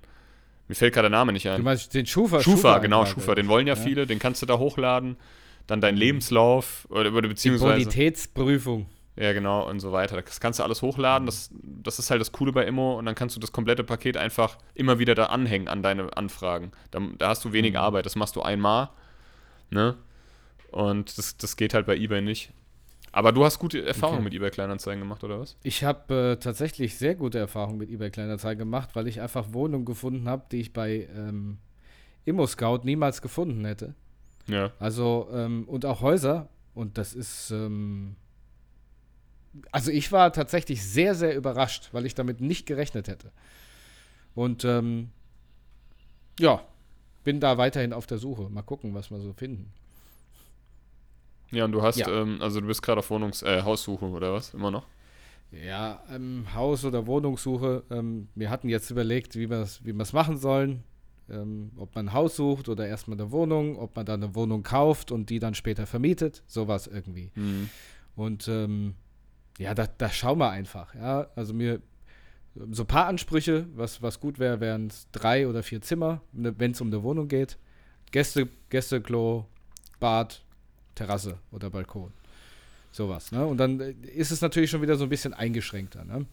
mir 0.69 0.75
fällt 0.75 0.95
gerade 0.95 1.11
der 1.11 1.19
Name 1.19 1.33
nicht 1.33 1.49
ein. 1.49 1.59
du 1.59 1.65
meinst 1.65 1.93
den 1.93 2.07
Schufa? 2.07 2.41
Schufa, 2.41 2.79
genau, 2.79 3.01
Eintrag, 3.01 3.15
Schufa. 3.15 3.35
Den 3.35 3.49
wollen 3.49 3.67
ja, 3.67 3.75
Ja. 3.75 3.81
Mhm. 3.81 3.85
viele, 3.85 4.07
den 4.07 4.19
kannst 4.19 4.41
du 4.43 4.47
da 4.47 4.59
hochladen. 4.59 5.17
Dann 5.67 5.81
deinen 5.81 5.97
Lebenslauf 5.97 6.87
oder, 6.91 7.11
Die 7.11 7.29
beziehungsweise. 7.29 7.73
Bonitätsprüfung. 7.75 8.87
Ja, 9.15 9.33
genau, 9.35 9.69
und 9.69 9.81
so 9.81 9.93
weiter. 9.93 10.21
Das 10.23 10.41
kannst 10.41 10.59
du 10.59 10.63
alles 10.65 10.81
hochladen. 10.83 11.27
Das, 11.27 11.51
das 11.63 11.99
ist 11.99 12.11
halt 12.11 12.21
das 12.21 12.33
Coole 12.33 12.51
bei 12.53 12.65
Immo. 12.65 12.99
Und 12.99 13.05
dann 13.05 13.15
kannst 13.15 13.37
du 13.37 13.41
das 13.41 13.53
komplette 13.53 13.85
Paket 13.85 14.17
einfach 14.17 14.57
immer 14.75 14.99
wieder 14.99 15.15
da 15.15 15.27
anhängen 15.27 15.69
an 15.69 15.83
deine 15.83 16.17
Anfragen. 16.17 16.73
Da, 16.91 17.01
da 17.19 17.29
hast 17.29 17.45
du 17.45 17.53
wenig 17.53 17.79
Arbeit. 17.79 18.07
Das 18.07 18.17
machst 18.17 18.37
du 18.37 18.43
einmal. 18.43 18.89
Ne? 19.71 19.97
Und 20.71 21.19
das, 21.19 21.37
das 21.37 21.57
geht 21.57 21.75
halt 21.75 21.87
bei 21.87 21.97
eBay 21.97 22.23
nicht. 22.23 22.53
Aber 23.13 23.33
du 23.33 23.45
hast 23.45 23.59
gute 23.59 23.85
Erfahrungen 23.85 24.21
Okay. 24.21 24.25
mit 24.25 24.35
eBay 24.35 24.51
Kleinanzeigen 24.51 25.01
gemacht, 25.01 25.23
oder 25.23 25.39
was? 25.39 25.57
Ich 25.63 25.85
habe 25.85 26.33
äh, 26.33 26.37
tatsächlich 26.43 26.97
sehr 26.97 27.15
gute 27.15 27.39
Erfahrungen 27.39 27.79
mit 27.79 27.91
eBay 27.91 28.11
Kleinanzeigen 28.11 28.59
gemacht, 28.61 28.91
weil 28.95 29.07
ich 29.07 29.21
einfach 29.21 29.53
Wohnungen 29.53 29.85
gefunden 29.85 30.29
habe, 30.29 30.45
die 30.51 30.61
ich 30.61 30.73
bei 30.73 31.09
ähm, 31.15 31.59
ImmoScout 32.25 32.81
niemals 32.85 33.21
gefunden 33.21 33.65
hätte. 33.67 33.95
Ja. 34.47 34.73
Also, 34.79 35.29
ähm, 35.33 35.65
und 35.69 35.85
auch 35.85 36.01
Häuser. 36.01 36.49
Und 36.75 36.97
das 36.97 37.13
ist, 37.13 37.51
ähm, 37.51 38.17
also 39.73 39.91
ich 39.91 40.11
war 40.11 40.33
tatsächlich 40.33 40.83
sehr, 40.83 41.15
sehr 41.15 41.37
überrascht, 41.37 41.91
weil 41.93 42.07
ich 42.07 42.15
damit 42.15 42.41
nicht 42.41 42.65
gerechnet 42.65 43.09
hätte. 43.09 43.31
Und 44.35 44.65
ähm, 44.65 45.11
ja, 46.41 46.63
bin 47.25 47.41
da 47.41 47.59
weiterhin 47.59 47.93
auf 47.93 48.07
der 48.07 48.17
Suche. 48.17 48.49
Mal 48.49 48.63
gucken, 48.63 48.95
was 48.95 49.11
wir 49.11 49.21
so 49.21 49.35
finden. 49.35 49.71
Ja, 51.53 51.65
und 51.67 51.73
du 51.73 51.83
hast, 51.83 51.99
Ja. 51.99 52.09
ähm, 52.09 52.39
also 52.41 52.61
du 52.61 52.67
bist 52.67 52.83
gerade 52.83 52.99
auf 53.01 53.11
Wohnungs-, 53.11 53.43
äh, 53.43 53.63
Haussuche, 53.63 54.07
oder 54.07 54.33
was? 54.33 54.55
Immer 54.55 54.71
noch? 54.71 54.87
Ja, 55.53 56.03
ähm, 56.11 56.47
Haus- 56.55 56.85
oder 56.85 57.07
Wohnungssuche. 57.07 57.85
Ähm, 57.91 58.29
wir 58.35 58.49
hatten 58.51 58.69
jetzt 58.71 58.91
überlegt, 58.91 59.37
wie 59.37 59.51
wir 59.51 59.59
es 59.59 59.85
wie 59.85 59.93
wir's 59.93 60.13
machen 60.15 60.39
sollen. 60.39 60.83
Ähm, 61.31 61.71
ob 61.77 61.95
man 61.95 62.07
ein 62.09 62.13
Haus 62.15 62.37
sucht 62.37 62.69
oder 62.69 62.87
erstmal 62.87 63.19
eine 63.21 63.31
Wohnung, 63.31 63.79
ob 63.79 63.95
man 63.95 64.05
dann 64.07 64.23
eine 64.23 64.35
Wohnung 64.35 64.63
kauft 64.63 65.13
und 65.13 65.31
die 65.31 65.39
dann 65.39 65.55
später 65.55 65.87
vermietet. 65.87 66.43
Sowas 66.47 66.87
irgendwie. 66.87 67.31
Mhm. 67.35 67.69
Und 68.17 68.49
ähm, 68.49 68.95
ja, 69.59 69.75
da, 69.75 69.87
da 69.87 70.09
schauen 70.11 70.39
wir 70.39 70.51
einfach. 70.51 70.95
Ja, 70.95 71.29
also 71.37 71.53
mir 71.55 71.81
so 72.71 72.83
ein 72.83 72.87
paar 72.87 73.07
Ansprüche, 73.07 73.67
was, 73.75 74.03
was 74.03 74.21
gut 74.21 74.39
wäre, 74.39 74.61
wären 74.61 74.89
es 74.89 75.07
drei 75.13 75.47
oder 75.49 75.63
vier 75.63 75.81
Zimmer, 75.81 76.23
wenn 76.33 76.73
es 76.73 76.81
um 76.81 76.89
eine 76.89 77.03
Wohnung 77.03 77.29
geht. 77.29 77.59
Gäste, 78.11 78.49
Gästeklo, 78.69 79.47
Bad, 80.01 80.43
Terrasse 80.95 81.39
oder 81.51 81.71
Balkon. 81.71 82.13
Sowas. 82.91 83.33
Ne? 83.33 83.47
Und 83.47 83.57
dann 83.59 83.81
äh, 83.81 83.93
ist 84.15 84.31
es 84.31 84.41
natürlich 84.41 84.71
schon 84.71 84.83
wieder 84.83 84.97
so 84.97 85.05
ein 85.05 85.09
bisschen 85.11 85.33
eingeschränkter. 85.35 86.05
Ne? 86.05 86.27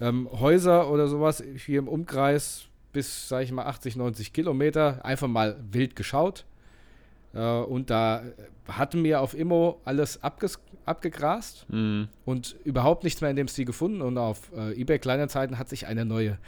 Ähm, 0.00 0.28
Häuser 0.32 0.90
oder 0.90 1.08
sowas 1.08 1.42
hier 1.64 1.78
im 1.80 1.88
Umkreis 1.88 2.64
bis, 2.92 3.28
sag 3.28 3.42
ich 3.42 3.52
mal, 3.52 3.64
80, 3.64 3.96
90 3.96 4.32
Kilometer, 4.32 5.04
einfach 5.04 5.28
mal 5.28 5.56
wild 5.70 5.96
geschaut. 5.96 6.44
Äh, 7.34 7.40
und 7.40 7.90
da 7.90 8.22
äh, 8.22 8.32
hatten 8.68 9.02
wir 9.02 9.20
auf 9.20 9.34
Immo 9.34 9.80
alles 9.84 10.22
abges 10.22 10.58
abgegrast 10.84 11.64
Mhm. 11.68 12.08
und 12.24 12.56
überhaupt 12.64 13.04
nichts 13.04 13.20
mehr 13.20 13.30
in 13.30 13.36
dem 13.36 13.46
Stil 13.48 13.64
gefunden. 13.64 14.02
Und 14.02 14.18
auf 14.18 14.50
äh, 14.56 14.72
eBay 14.80 14.98
Kleinanzeigen 14.98 15.56
hat 15.58 15.68
sich 15.68 15.86
eine 15.86 16.04
neue 16.04 16.38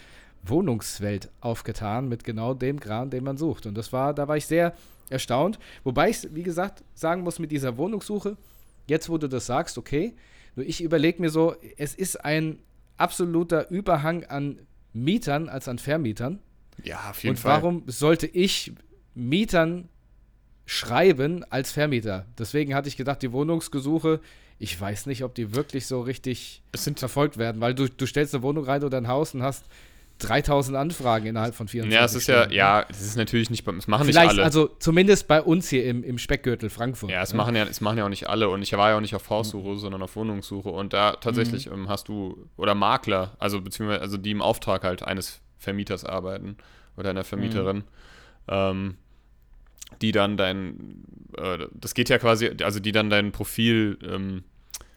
Wohnungswelt 0.47 1.31
aufgetan 1.41 2.09
mit 2.09 2.25
genau 2.25 2.55
dem 2.55 2.81
Kram, 2.81 3.11
den 3.11 3.25
man 3.25 3.37
sucht. 3.37 3.67
Und 3.67 3.77
das 3.77 3.93
war, 3.93 4.15
da 4.15 4.29
war 4.29 4.37
ich 4.37 4.47
sehr 4.47 4.75
erstaunt. 5.11 5.59
Wobei 5.83 6.11
ich, 6.11 6.35
wie 6.35 6.43
gesagt, 6.43 6.83
sagen 6.95 7.23
muss 7.23 7.39
mit 7.39 7.51
dieser 7.51 7.77
Wohnungssuche, 7.77 8.37
jetzt 8.87 9.09
wo 9.09 9.19
du 9.19 9.29
das 9.29 9.47
sagst, 9.47 9.79
okay, 9.79 10.15
nur 10.57 10.67
ich 10.67 10.83
überlege 10.83 11.21
mir 11.21 11.31
so, 11.31 11.55
es 11.77 11.95
ist 11.95 12.25
ein 12.25 12.59
absoluter 12.97 13.71
Überhang 13.71 14.25
an 14.25 14.61
Mietern 14.93 15.49
als 15.49 15.69
an 15.69 15.79
Vermietern. 15.79 16.39
Ja, 16.83 17.11
auf 17.11 17.23
jeden 17.23 17.37
Und 17.37 17.41
Fall. 17.41 17.63
warum 17.63 17.83
sollte 17.87 18.27
ich 18.27 18.73
Mietern 19.15 19.89
schreiben 20.67 21.45
als 21.51 21.73
Vermieter. 21.73 22.27
Deswegen 22.39 22.75
hatte 22.75 22.89
ich 22.89 22.97
gedacht, 22.97 23.23
die 23.23 23.33
Wohnungsgesuche, 23.33 24.21
ich 24.59 24.81
weiß 24.81 25.07
nicht, 25.07 25.25
ob 25.25 25.35
die 25.35 25.55
wirklich 25.55 25.87
so 25.87 26.01
richtig 26.01 26.63
verfolgt 26.97 27.37
werden, 27.37 27.61
weil 27.61 27.75
du, 27.75 27.89
du 27.89 28.07
stellst 28.07 28.35
eine 28.35 28.43
Wohnung 28.43 28.65
rein 28.65 28.83
oder 28.83 28.97
ein 28.97 29.09
Haus 29.09 29.35
und 29.35 29.43
hast 29.43 29.67
3000 30.19 30.77
Anfragen 30.77 31.27
innerhalb 31.27 31.55
von 31.55 31.69
24 31.69 31.99
Ja, 31.99 32.05
es 32.05 32.15
ist 32.15 32.23
Stunden. 32.25 32.53
ja, 32.53 32.81
ja, 32.81 32.87
es 32.89 33.01
ist 33.01 33.17
natürlich 33.17 33.51
nicht, 33.51 33.67
es 33.67 33.87
machen 33.89 34.07
Vielleicht, 34.07 34.29
nicht 34.29 34.39
alle. 34.39 34.45
also 34.45 34.69
zumindest 34.79 35.27
bei 35.29 35.43
uns 35.43 35.69
hier 35.69 35.85
im, 35.85 36.03
im 36.05 36.19
Speckgürtel 36.19 36.71
Frankfurt. 36.71 37.11
ja, 37.11 37.23
es 37.23 37.33
ne? 37.33 37.37
machen 37.39 37.57
ja, 37.57 37.65
es 37.65 37.81
machen 37.81 37.99
ja 37.99 38.05
auch 38.05 38.09
nicht 38.09 38.29
alle 38.29 38.49
und 38.49 38.63
ich 38.63 38.73
war 38.73 38.91
ja 38.91 38.97
auch 38.97 39.01
nicht 39.01 39.15
auf 39.15 39.29
Haussuche, 39.29 39.77
sondern 39.77 40.03
auf 40.03 40.15
Wohnungssuche 40.17 40.69
und 40.69 40.93
da 40.93 41.13
tatsächlich 41.13 41.67
Mhm. 41.67 41.73
ähm, 41.75 41.89
hast 41.89 42.09
du 42.09 42.49
oder 42.57 42.75
Makler, 42.75 43.37
also 43.39 43.61
beziehungsweise 43.61 44.01
also 44.01 44.17
die 44.17 44.31
im 44.31 44.41
Auftrag 44.43 44.85
halt 44.85 45.03
eines 45.03 45.41
Vermieters 45.59 46.05
arbeiten 46.05 46.57
oder 46.97 47.11
einer 47.11 47.25
Vermieterin, 47.25 47.79
Mhm. 47.79 47.83
ähm, 48.49 48.97
die 50.01 50.13
dann 50.13 50.37
dein, 50.37 51.05
äh, 51.37 51.67
das 51.73 51.95
geht 51.95 52.09
ja 52.09 52.19
quasi, 52.19 52.51
also 52.63 52.81
die 52.81 52.93
dann 52.93 53.11
dein 53.11 53.33
Profil 53.33 53.99
ähm, 54.09 54.45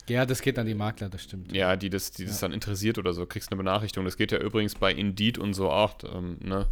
Ja, 0.10 0.26
das 0.26 0.42
geht 0.42 0.58
an 0.58 0.66
die 0.66 0.74
Makler, 0.76 1.10
das 1.10 1.24
stimmt. 1.24 1.52
Ja, 1.56 1.76
die 1.76 1.90
das, 1.90 2.12
die 2.12 2.26
das 2.26 2.40
dann 2.40 2.54
interessiert 2.54 2.98
oder 2.98 3.14
so, 3.14 3.26
kriegst 3.26 3.52
eine 3.52 3.58
Benachrichtigung. 3.58 4.06
Das 4.06 4.18
geht 4.18 4.32
ja 4.32 4.38
übrigens 4.40 4.76
bei 4.76 4.92
Indeed 4.94 5.38
und 5.38 5.54
so 5.54 5.70
auch, 5.70 5.96
ähm, 6.14 6.38
ne? 6.42 6.68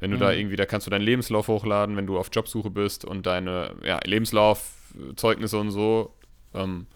Wenn 0.00 0.10
du 0.12 0.16
da 0.16 0.32
Mhm. 0.32 0.38
irgendwie, 0.38 0.56
da 0.56 0.64
kannst 0.64 0.86
du 0.86 0.90
deinen 0.90 1.02
Lebenslauf 1.02 1.48
hochladen, 1.48 1.94
wenn 1.96 2.06
du 2.06 2.18
auf 2.18 2.30
Jobsuche 2.32 2.70
bist 2.70 3.04
und 3.04 3.26
deine, 3.26 3.74
ja, 3.84 4.00
Lebenslauf, 4.04 4.72
Zeugnisse 5.16 5.58
und 5.58 5.70
so. 5.70 6.14
Ähm, 6.54 6.86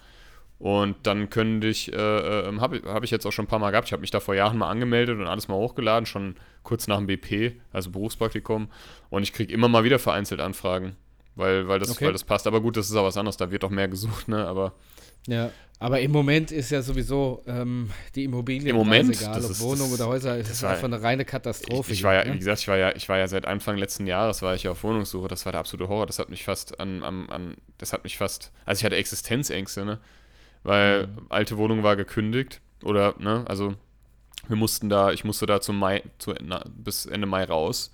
und 0.58 0.96
dann 1.02 1.28
können 1.28 1.60
dich, 1.60 1.92
äh, 1.92 1.96
äh, 1.96 2.58
habe 2.60 2.80
hab 2.86 3.04
ich 3.04 3.10
jetzt 3.10 3.26
auch 3.26 3.32
schon 3.32 3.44
ein 3.44 3.48
paar 3.48 3.58
Mal 3.58 3.70
gehabt. 3.72 3.88
Ich 3.88 3.92
habe 3.92 4.00
mich 4.00 4.10
da 4.10 4.20
vor 4.20 4.34
Jahren 4.34 4.56
mal 4.56 4.70
angemeldet 4.70 5.18
und 5.18 5.26
alles 5.26 5.48
mal 5.48 5.56
hochgeladen, 5.56 6.06
schon 6.06 6.36
kurz 6.62 6.86
nach 6.86 6.96
dem 6.96 7.06
BP, 7.06 7.60
also 7.72 7.90
Berufspraktikum. 7.90 8.68
Und 9.10 9.22
ich 9.22 9.32
kriege 9.34 9.52
immer 9.52 9.68
mal 9.68 9.84
wieder 9.84 9.98
vereinzelt 9.98 10.40
Anfragen, 10.40 10.96
weil, 11.34 11.68
weil, 11.68 11.78
das, 11.80 11.90
Okay. 11.90 12.06
weil 12.06 12.12
das 12.12 12.24
passt. 12.24 12.46
Aber 12.46 12.62
gut, 12.62 12.76
das 12.78 12.88
ist 12.88 12.96
auch 12.96 13.04
was 13.04 13.18
anderes, 13.18 13.36
da 13.36 13.50
wird 13.50 13.64
doch 13.64 13.70
mehr 13.70 13.88
gesucht, 13.88 14.28
ne? 14.28 14.46
Aber 14.46 14.72
Ja, 15.26 15.50
aber 15.78 16.00
im 16.00 16.12
Moment 16.12 16.50
ist 16.52 16.70
ja 16.70 16.80
sowieso 16.82 17.42
ähm, 17.46 17.90
die 18.14 18.24
Immobilien, 18.24 18.68
Im 18.68 18.76
Moment, 18.76 19.10
egal 19.10 19.44
ob 19.44 19.50
ist- 19.50 19.60
Wohnung 19.60 19.90
das- 19.90 20.00
oder 20.00 20.08
Häuser, 20.08 20.38
das 20.38 20.50
ist 20.50 20.64
einfach 20.64 20.84
eine 20.84 21.02
reine 21.02 21.24
Katastrophe. 21.24 21.92
Ich, 21.92 21.98
ich 21.98 22.04
war 22.04 22.14
ja, 22.14 22.20
hier, 22.22 22.30
wie 22.30 22.34
ne? 22.34 22.38
gesagt, 22.38 22.60
ich 22.60 22.68
war 22.68 22.76
ja, 22.76 22.94
ich 22.94 23.08
war 23.08 23.18
ja 23.18 23.28
seit 23.28 23.46
Anfang 23.46 23.76
letzten 23.76 24.06
Jahres 24.06 24.40
war 24.42 24.54
ich 24.54 24.62
ja 24.62 24.70
auf 24.70 24.82
Wohnungssuche. 24.84 25.28
Das 25.28 25.44
war 25.44 25.52
der 25.52 25.60
absolute 25.60 25.88
Horror. 25.88 26.06
Das 26.06 26.18
hat 26.18 26.28
mich 26.30 26.44
fast 26.44 26.80
an, 26.80 27.02
an, 27.02 27.28
an 27.28 27.56
das 27.78 27.92
hat 27.92 28.04
mich 28.04 28.16
fast, 28.16 28.52
also 28.64 28.80
ich 28.80 28.84
hatte 28.84 28.96
Existenzängste, 28.96 29.84
ne? 29.84 29.98
Weil 30.62 31.08
Mhm. 31.08 31.26
alte 31.28 31.56
Wohnung 31.58 31.82
war 31.82 31.96
gekündigt 31.96 32.60
oder, 32.82 33.14
ne? 33.18 33.44
Also 33.46 33.74
wir 34.48 34.56
mussten 34.56 34.88
da, 34.88 35.10
ich 35.12 35.24
musste 35.24 35.46
da 35.46 35.60
zum 35.60 35.78
Mai, 35.78 36.02
zu, 36.18 36.34
na, 36.42 36.64
bis 36.74 37.06
Ende 37.06 37.26
Mai 37.26 37.44
raus. 37.44 37.90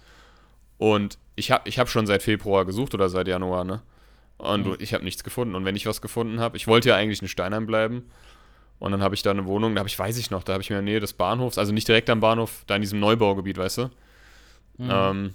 Und 0.79 1.19
ich 1.37 1.51
habe 1.51 1.69
ich 1.69 1.79
hab 1.79 1.89
schon 1.89 2.07
seit 2.07 2.23
Februar 2.23 2.65
gesucht 2.65 2.95
oder 2.95 3.09
seit 3.09 3.27
Januar, 3.29 3.65
ne? 3.65 3.83
Und 4.41 4.67
Mhm. 4.67 4.77
ich 4.79 4.95
habe 4.95 5.05
nichts 5.05 5.23
gefunden. 5.25 5.55
Und 5.55 5.65
wenn 5.65 5.77
ich 5.77 5.87
was 5.87 6.01
gefunden 6.01 6.41
habe, 6.41 6.57
ich 6.57 6.67
wollte 6.67 6.89
ja 6.91 6.97
eigentlich 6.97 7.23
in 7.23 7.29
Steinheim 7.29 7.67
bleiben. 7.67 8.05
Und 8.79 8.93
dann 8.93 9.03
habe 9.03 9.15
ich 9.15 9.23
da 9.23 9.31
eine 9.31 9.45
Wohnung, 9.45 9.75
da 9.75 9.81
habe 9.81 9.89
ich, 9.89 9.99
weiß 9.99 10.17
ich 10.17 10.31
noch, 10.31 10.43
da 10.43 10.55
habe 10.55 10.63
ich 10.63 10.71
mir 10.71 10.79
in 10.79 10.87
der 10.87 10.93
Nähe 10.95 11.01
des 11.01 11.13
Bahnhofs, 11.13 11.59
also 11.59 11.71
nicht 11.73 11.87
direkt 11.87 12.09
am 12.09 12.21
Bahnhof, 12.21 12.65
da 12.67 12.77
in 12.77 12.81
diesem 12.83 12.99
Neubaugebiet, 12.99 13.59
weißt 13.59 13.79
du, 13.79 13.83
Mhm. 14.79 14.89
ähm, 14.91 15.35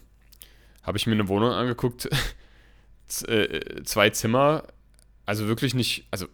habe 0.81 0.97
ich 0.97 1.05
mir 1.05 1.13
eine 1.13 1.27
Wohnung 1.27 1.51
angeguckt, 1.51 2.09
äh, 3.27 3.83
zwei 3.83 4.09
Zimmer, 4.09 4.63
also 5.27 5.47
wirklich 5.47 5.75
nicht, 5.75 6.07
also 6.09 6.25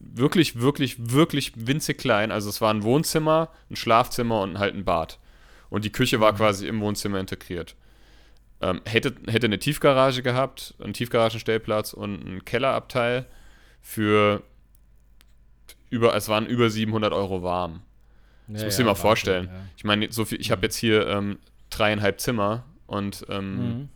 wirklich, 0.00 0.60
wirklich, 0.60 0.96
wirklich 1.12 1.52
winzig 1.56 1.98
klein. 1.98 2.30
Also 2.30 2.48
es 2.50 2.60
war 2.60 2.72
ein 2.72 2.82
Wohnzimmer, 2.82 3.48
ein 3.70 3.76
Schlafzimmer 3.76 4.42
und 4.42 4.58
halt 4.58 4.74
ein 4.74 4.84
Bad. 4.84 5.18
Und 5.70 5.84
die 5.86 5.90
Küche 5.92 6.20
war 6.20 6.34
quasi 6.34 6.66
im 6.68 6.80
Wohnzimmer 6.80 7.18
integriert. 7.18 7.74
Ähm, 8.62 8.80
hätte, 8.84 9.14
hätte 9.26 9.46
eine 9.46 9.58
Tiefgarage 9.58 10.22
gehabt, 10.22 10.74
einen 10.80 10.92
Tiefgaragenstellplatz 10.94 11.92
und 11.92 12.24
einen 12.24 12.44
Kellerabteil 12.44 13.26
für 13.80 14.42
über, 15.90 16.14
es 16.14 16.28
waren 16.28 16.46
über 16.46 16.70
700 16.70 17.12
Euro 17.12 17.42
warm. 17.42 17.82
Ja, 18.48 18.54
Das 18.54 18.64
musst 18.64 18.78
ja, 18.78 18.84
du 18.84 18.84
dir 18.84 18.84
mal 18.84 18.90
Wahnsinn, 18.90 19.02
vorstellen. 19.02 19.46
ja. 19.52 19.60
Ich 19.76 19.84
meine, 19.84 20.12
so 20.12 20.24
viel, 20.24 20.40
ich 20.40 20.50
habe 20.50 20.62
jetzt 20.62 20.76
hier 20.76 21.06
ähm, 21.08 21.38
dreieinhalb 21.70 22.20
Zimmer 22.20 22.64
und 22.86 23.26
ähm, 23.28 23.56
Mhm. 23.68 23.88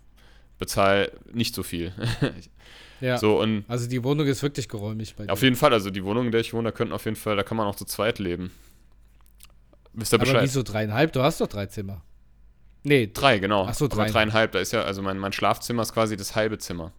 bezahle 0.58 1.12
nicht 1.32 1.54
so 1.54 1.62
viel. 1.62 1.92
Ja. 2.98 3.18
So, 3.18 3.42
und 3.42 3.66
Also 3.68 3.86
die 3.90 4.02
Wohnung 4.02 4.26
ist 4.26 4.42
wirklich 4.42 4.70
geräumig 4.70 5.14
bei 5.16 5.26
dir. 5.26 5.32
auf 5.34 5.42
jeden 5.42 5.54
Fall, 5.54 5.70
also 5.74 5.90
die 5.90 6.02
Wohnung, 6.02 6.24
in 6.26 6.32
der 6.32 6.40
ich 6.40 6.54
wohne, 6.54 6.70
da 6.70 6.72
könnten 6.72 6.94
auf 6.94 7.04
jeden 7.04 7.16
Fall, 7.18 7.36
da 7.36 7.42
kann 7.42 7.58
man 7.58 7.66
auch 7.66 7.76
zu 7.76 7.84
zweit 7.84 8.18
leben. 8.18 8.50
Wisst 9.92 10.14
ihr 10.14 10.16
Aber 10.16 10.24
Bescheid? 10.24 10.42
wieso 10.42 10.62
dreieinhalb? 10.62 11.12
Du 11.12 11.20
hast 11.20 11.42
doch 11.42 11.46
drei 11.46 11.66
Zimmer. 11.66 12.00
Nee, 12.86 13.10
Drei, 13.12 13.38
genau. 13.38 13.66
Ach 13.66 13.74
so, 13.74 13.86
Aber 13.86 13.94
dreieinhalb. 13.96 14.12
dreieinhalb. 14.12 14.52
Da 14.52 14.58
ist 14.60 14.72
ja, 14.72 14.82
also 14.82 15.02
mein, 15.02 15.18
mein 15.18 15.32
Schlafzimmer 15.32 15.82
ist 15.82 15.92
quasi 15.92 16.16
das 16.16 16.36
halbe 16.36 16.58
Zimmer. 16.58 16.92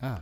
ah, 0.00 0.20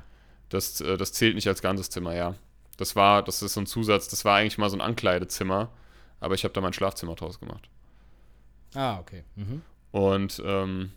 Das, 0.49 0.81
äh, 0.81 0.97
das 0.97 1.13
zählt 1.13 1.35
nicht 1.35 1.49
als 1.49 1.61
ganzes 1.61 1.91
Zimmer, 1.91 2.15
ja. 2.15 2.35
Das 2.77 2.97
war, 2.97 3.23
das 3.23 3.43
ist 3.43 3.55
so 3.55 3.61
ein 3.61 3.67
Zusatz, 3.67 4.09
das 4.09 4.25
war 4.25 4.37
eigentlich 4.37 4.59
mal 4.59 4.71
so 4.71 4.77
ein 4.77 4.81
Ankleidezimmer, 4.81 5.71
aber 6.19 6.35
ich 6.35 6.45
habe 6.45 6.55
da 6.55 6.61
mein 6.61 6.73
Schlafzimmer 6.73 7.15
draus 7.15 7.39
gemacht. 7.39 7.69
ah, 8.75 8.99
okay. 8.99 9.23
Mhm. 9.37 9.63
Und 9.93 10.43
ähm, 10.45 10.91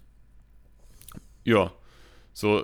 ja, 1.44 1.72
so, 2.34 2.64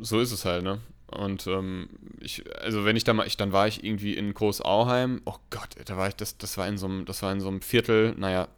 so 0.00 0.20
ist 0.20 0.30
es 0.32 0.44
halt, 0.44 0.62
ne? 0.62 0.80
Und 1.08 1.46
ähm, 1.46 1.88
ich, 2.20 2.44
also 2.60 2.84
wenn 2.84 2.94
ich 2.96 3.04
da 3.04 3.14
mal, 3.14 3.26
ich, 3.26 3.36
dann 3.36 3.52
war 3.52 3.66
ich 3.66 3.82
irgendwie 3.82 4.14
in 4.16 4.32
Großauheim, 4.34 5.22
oh 5.24 5.36
Gott, 5.50 5.70
da 5.84 5.96
war 5.96 6.08
ich, 6.08 6.14
das, 6.16 6.36
das 6.38 6.56
war 6.58 6.68
in 6.68 6.78
so 6.78 6.86
einem, 6.86 7.04
das 7.04 7.22
war 7.22 7.32
in 7.32 7.40
so 7.40 7.48
einem 7.48 7.62
Viertel, 7.62 8.14
naja, 8.16 8.48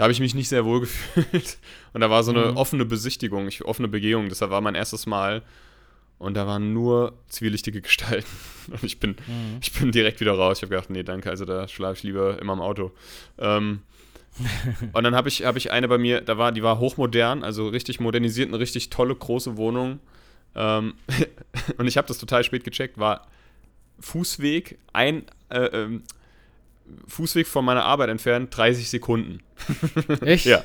da 0.00 0.04
habe 0.04 0.12
ich 0.14 0.20
mich 0.20 0.34
nicht 0.34 0.48
sehr 0.48 0.64
wohl 0.64 0.80
gefühlt. 0.86 1.58
Und 1.92 2.00
da 2.00 2.08
war 2.08 2.22
so 2.22 2.30
eine 2.30 2.52
Mhm. 2.52 2.56
offene 2.56 2.86
Besichtigung, 2.86 3.46
ich, 3.48 3.66
offene 3.66 3.86
Begehung, 3.86 4.30
das 4.30 4.40
war 4.40 4.58
mein 4.62 4.74
erstes 4.74 5.04
Mal. 5.04 5.42
Und 6.18 6.32
da 6.38 6.46
waren 6.46 6.72
nur 6.72 7.12
zwielichtige 7.28 7.82
Gestalten. 7.82 8.26
Und 8.70 8.82
ich 8.82 8.98
bin, 8.98 9.10
Mhm. 9.10 9.58
ich 9.60 9.74
bin 9.74 9.92
direkt 9.92 10.20
wieder 10.20 10.32
raus. 10.32 10.56
Ich 10.56 10.62
habe 10.62 10.70
gedacht, 10.70 10.88
nee, 10.88 11.02
danke, 11.02 11.28
also 11.28 11.44
da 11.44 11.68
schlafe 11.68 11.98
ich 11.98 12.02
lieber 12.02 12.40
immer 12.40 12.54
im 12.54 12.62
Auto. 12.62 12.92
Ähm, 13.36 13.82
und 14.94 15.04
dann 15.04 15.14
habe 15.14 15.28
ich, 15.28 15.44
hab 15.44 15.56
ich 15.56 15.70
eine 15.70 15.86
bei 15.86 15.98
mir, 15.98 16.22
da 16.22 16.38
war, 16.38 16.50
die 16.50 16.62
war 16.62 16.78
hochmodern, 16.78 17.44
also 17.44 17.68
richtig 17.68 18.00
modernisiert, 18.00 18.48
eine 18.48 18.58
richtig 18.58 18.88
tolle, 18.88 19.14
große 19.14 19.58
Wohnung. 19.58 20.00
Ähm, 20.54 20.94
und 21.76 21.86
ich 21.88 21.98
habe 21.98 22.08
das 22.08 22.16
total 22.16 22.42
spät 22.42 22.64
gecheckt, 22.64 22.96
war 22.96 23.26
Fußweg, 23.98 24.78
ein 24.94 25.24
äh, 25.50 25.58
ähm, 25.66 26.04
Fußweg 27.06 27.46
von 27.46 27.64
meiner 27.64 27.84
Arbeit 27.84 28.08
entfernt, 28.10 28.56
30 28.56 28.88
Sekunden. 28.90 29.40
Echt? 30.22 30.46
Ja. 30.46 30.64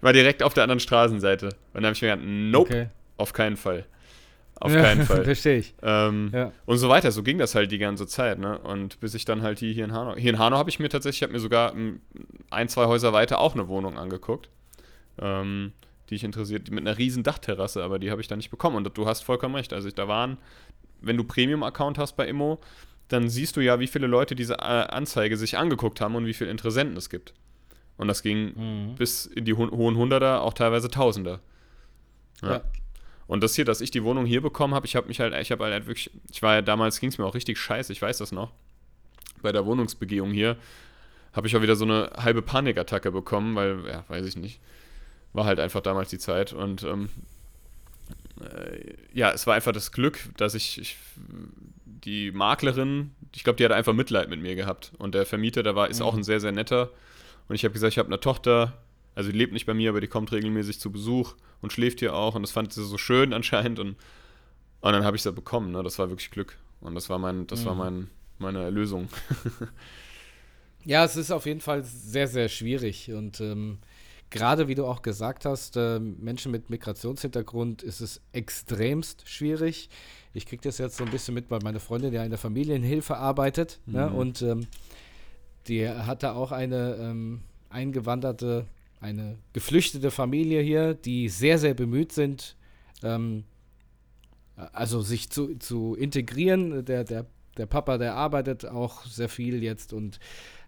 War 0.00 0.12
direkt 0.12 0.42
auf 0.42 0.54
der 0.54 0.64
anderen 0.64 0.80
Straßenseite. 0.80 1.46
Und 1.46 1.54
dann 1.74 1.84
habe 1.86 1.94
ich 1.94 2.02
mir 2.02 2.08
gedacht, 2.08 2.26
nope, 2.26 2.70
Okay. 2.70 2.86
auf 3.16 3.32
keinen 3.32 3.56
Fall. 3.56 3.84
Auf 4.56 4.72
Ja, 4.72 4.82
keinen 4.82 5.04
Fall. 5.06 5.24
Verstehe 5.24 5.58
ich. 5.58 5.74
Ähm, 5.82 6.30
Ja. 6.32 6.52
Und 6.66 6.78
so 6.78 6.88
weiter, 6.88 7.10
so 7.12 7.22
ging 7.22 7.38
das 7.38 7.54
halt 7.54 7.70
die 7.72 7.78
ganze 7.78 8.06
Zeit, 8.06 8.38
ne? 8.38 8.58
Und 8.58 9.00
bis 9.00 9.14
ich 9.14 9.24
dann 9.24 9.42
halt 9.42 9.58
hier, 9.58 9.72
hier 9.72 9.84
in 9.84 9.92
Hanau. 9.92 10.14
Hier 10.16 10.30
in 10.30 10.38
Hanau 10.38 10.56
habe 10.56 10.70
ich 10.70 10.78
mir 10.78 10.88
tatsächlich, 10.88 11.18
ich 11.18 11.22
habe 11.22 11.32
mir 11.32 11.40
sogar 11.40 11.74
ein, 12.50 12.68
zwei 12.68 12.86
Häuser 12.86 13.12
weiter 13.12 13.38
auch 13.40 13.54
eine 13.54 13.68
Wohnung 13.68 13.98
angeguckt, 13.98 14.48
ähm, 15.20 15.72
die 16.10 16.14
ich 16.16 16.24
interessiert, 16.24 16.68
die 16.68 16.72
mit 16.72 16.86
einer 16.86 16.98
riesen 16.98 17.22
Dachterrasse, 17.22 17.82
aber 17.82 17.98
die 17.98 18.10
habe 18.10 18.20
ich 18.20 18.28
dann 18.28 18.38
nicht 18.38 18.50
bekommen. 18.50 18.76
Und 18.76 18.96
du 18.96 19.06
hast 19.06 19.22
vollkommen 19.22 19.54
recht. 19.54 19.72
Also 19.72 19.88
ich, 19.88 19.94
da 19.94 20.06
waren, 20.08 20.36
wenn 21.00 21.16
du 21.16 21.24
Premium-Account 21.24 21.98
hast 21.98 22.16
bei 22.16 22.26
Immo, 22.28 22.60
dann 23.12 23.28
siehst 23.28 23.56
du 23.56 23.60
ja, 23.60 23.78
wie 23.80 23.86
viele 23.86 24.06
Leute 24.06 24.34
diese 24.34 24.54
äh, 24.54 24.56
Anzeige 24.90 25.36
sich 25.36 25.56
angeguckt 25.58 26.00
haben 26.00 26.14
und 26.14 26.26
wie 26.26 26.34
viele 26.34 26.50
Interessenten 26.50 26.96
es 26.96 27.10
gibt. 27.10 27.34
Und 27.96 28.08
das 28.08 28.22
ging 28.22 28.52
Mhm. 28.56 28.94
bis 28.96 29.26
in 29.26 29.44
die 29.44 29.54
ho 29.54 29.70
hohen 29.70 29.96
Hunderter, 29.96 30.42
auch 30.42 30.54
teilweise 30.54 30.88
Tausender. 30.90 31.40
Ja. 32.42 32.52
Ja. 32.52 32.62
Und 33.26 33.42
das 33.42 33.54
hier, 33.54 33.64
dass 33.64 33.80
ich 33.80 33.90
die 33.90 34.02
Wohnung 34.02 34.26
hier 34.26 34.40
bekommen 34.42 34.74
habe, 34.74 34.86
ich 34.86 34.96
habe 34.96 35.06
mich 35.08 35.20
halt, 35.20 35.34
ich 35.40 35.52
habe 35.52 35.64
halt 35.64 35.86
wirklich, 35.86 36.10
ich 36.30 36.42
war 36.42 36.54
ja 36.54 36.62
damals, 36.62 37.00
ging 37.00 37.08
es 37.10 37.18
mir 37.18 37.24
auch 37.24 37.34
richtig 37.34 37.58
scheiße, 37.58 37.92
ich 37.92 38.02
weiß 38.02 38.18
das 38.18 38.32
noch. 38.32 38.52
Bei 39.42 39.52
der 39.52 39.64
Wohnungsbegehung 39.64 40.32
hier 40.32 40.56
habe 41.32 41.46
ich 41.46 41.56
auch 41.56 41.62
wieder 41.62 41.76
so 41.76 41.84
eine 41.84 42.10
halbe 42.16 42.42
Panikattacke 42.42 43.10
bekommen, 43.10 43.54
weil, 43.54 43.86
ja, 43.86 44.04
weiß 44.08 44.26
ich 44.26 44.36
nicht. 44.36 44.60
War 45.32 45.44
halt 45.46 45.60
einfach 45.60 45.80
damals 45.80 46.10
die 46.10 46.18
Zeit 46.18 46.52
und 46.52 46.82
ähm, 46.82 47.08
äh, 47.08 47.31
ja, 49.12 49.30
es 49.32 49.46
war 49.46 49.54
einfach 49.54 49.72
das 49.72 49.92
Glück, 49.92 50.18
dass 50.36 50.54
ich, 50.54 50.80
ich 50.80 50.96
die 51.84 52.32
Maklerin, 52.32 53.12
ich 53.34 53.44
glaube, 53.44 53.56
die 53.58 53.64
hat 53.64 53.72
einfach 53.72 53.92
Mitleid 53.92 54.28
mit 54.28 54.40
mir 54.40 54.54
gehabt. 54.56 54.92
Und 54.98 55.14
der 55.14 55.24
Vermieter, 55.26 55.62
der 55.62 55.74
war, 55.76 55.88
ist 55.88 56.00
Mhm. 56.00 56.06
auch 56.06 56.14
ein 56.14 56.24
sehr, 56.24 56.40
sehr 56.40 56.52
netter. 56.52 56.90
Und 57.48 57.54
ich 57.54 57.64
habe 57.64 57.72
gesagt, 57.72 57.92
ich 57.92 57.98
habe 57.98 58.08
eine 58.08 58.20
Tochter, 58.20 58.78
also 59.14 59.30
die 59.30 59.36
lebt 59.38 59.52
nicht 59.52 59.66
bei 59.66 59.74
mir, 59.74 59.90
aber 59.90 60.00
die 60.00 60.08
kommt 60.08 60.32
regelmäßig 60.32 60.80
zu 60.80 60.90
Besuch 60.90 61.34
und 61.60 61.72
schläft 61.72 62.00
hier 62.00 62.14
auch. 62.14 62.34
Und 62.34 62.42
das 62.42 62.50
fand 62.52 62.72
sie 62.72 62.84
so 62.84 62.98
schön 62.98 63.32
anscheinend. 63.34 63.78
Und, 63.78 63.90
und 64.80 64.92
dann 64.92 65.04
habe 65.04 65.16
ich 65.16 65.22
sie 65.22 65.32
bekommen. 65.32 65.70
Ne? 65.72 65.82
Das 65.82 65.98
war 65.98 66.08
wirklich 66.08 66.30
Glück. 66.30 66.56
Und 66.80 66.94
das 66.94 67.08
war 67.08 67.18
mein, 67.18 67.46
das 67.46 67.64
war 67.64 67.74
Mhm. 67.74 67.78
mein, 67.78 68.10
meine 68.38 68.62
Erlösung. 68.62 69.08
Ja, 70.84 71.04
es 71.04 71.14
ist 71.16 71.30
auf 71.30 71.46
jeden 71.46 71.60
Fall 71.60 71.84
sehr, 71.84 72.26
sehr 72.26 72.48
schwierig. 72.48 73.12
Und 73.12 73.40
ähm, 73.40 73.78
gerade 74.32 74.66
wie 74.66 74.74
du 74.74 74.86
auch 74.86 75.02
gesagt 75.02 75.44
hast, 75.44 75.76
ähm, 75.76 76.16
Menschen 76.18 76.50
mit 76.50 76.70
Migrationshintergrund 76.70 77.82
ist 77.84 78.00
es 78.00 78.20
extremst 78.32 79.28
schwierig. 79.28 79.88
Ich 80.34 80.46
kriege 80.46 80.62
das 80.62 80.78
jetzt 80.78 80.96
so 80.96 81.04
ein 81.04 81.10
bisschen 81.10 81.34
mit, 81.34 81.50
weil 81.50 81.60
meine 81.62 81.78
Freundin 81.78 82.12
ja 82.12 82.24
in 82.24 82.30
der 82.30 82.38
Familienhilfe 82.38 83.16
arbeitet. 83.16 83.78
Ne? 83.86 84.08
Mhm. 84.08 84.16
Und 84.16 84.42
ähm, 84.42 84.66
die 85.68 85.88
hatte 85.88 86.34
auch 86.34 86.50
eine 86.50 86.96
ähm, 86.96 87.42
eingewanderte 87.70 88.66
eine 89.02 89.36
geflüchtete 89.52 90.10
Familie 90.10 90.62
hier, 90.62 90.94
die 90.94 91.28
sehr, 91.28 91.58
sehr 91.58 91.74
bemüht 91.74 92.12
sind, 92.12 92.56
ähm, 93.02 93.44
also 94.54 95.02
sich 95.02 95.28
zu, 95.28 95.56
zu 95.58 95.96
integrieren. 95.96 96.84
Der, 96.84 97.02
der, 97.02 97.26
der 97.56 97.66
Papa, 97.66 97.98
der 97.98 98.14
arbeitet 98.14 98.64
auch 98.64 99.04
sehr 99.04 99.28
viel 99.28 99.62
jetzt 99.62 99.92
und 99.92 100.20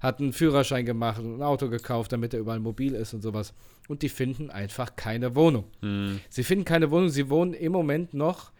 hat 0.04 0.20
einen 0.20 0.32
Führerschein 0.32 0.84
gemacht 0.84 1.18
und 1.20 1.36
ein 1.38 1.42
Auto 1.42 1.68
gekauft, 1.68 2.12
damit 2.12 2.34
er 2.34 2.40
überall 2.40 2.60
mobil 2.60 2.94
ist 2.94 3.14
und 3.14 3.22
sowas. 3.22 3.54
Und 3.88 4.02
die 4.02 4.08
finden 4.08 4.50
einfach 4.50 4.96
keine 4.96 5.34
Wohnung. 5.34 5.64
Hm. 5.80 6.20
Sie 6.28 6.44
finden 6.44 6.64
keine 6.64 6.90
Wohnung. 6.90 7.08
Sie 7.08 7.30
wohnen 7.30 7.54
im 7.54 7.72
Moment 7.72 8.12
noch 8.14 8.52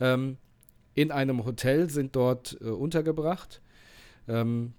ähm, 0.00 0.36
in 0.94 1.10
einem 1.10 1.44
Hotel, 1.44 1.88
sind 1.90 2.14
dort 2.14 2.58
äh, 2.60 2.64
untergebracht. 2.66 3.60
Ähm, 4.28 4.74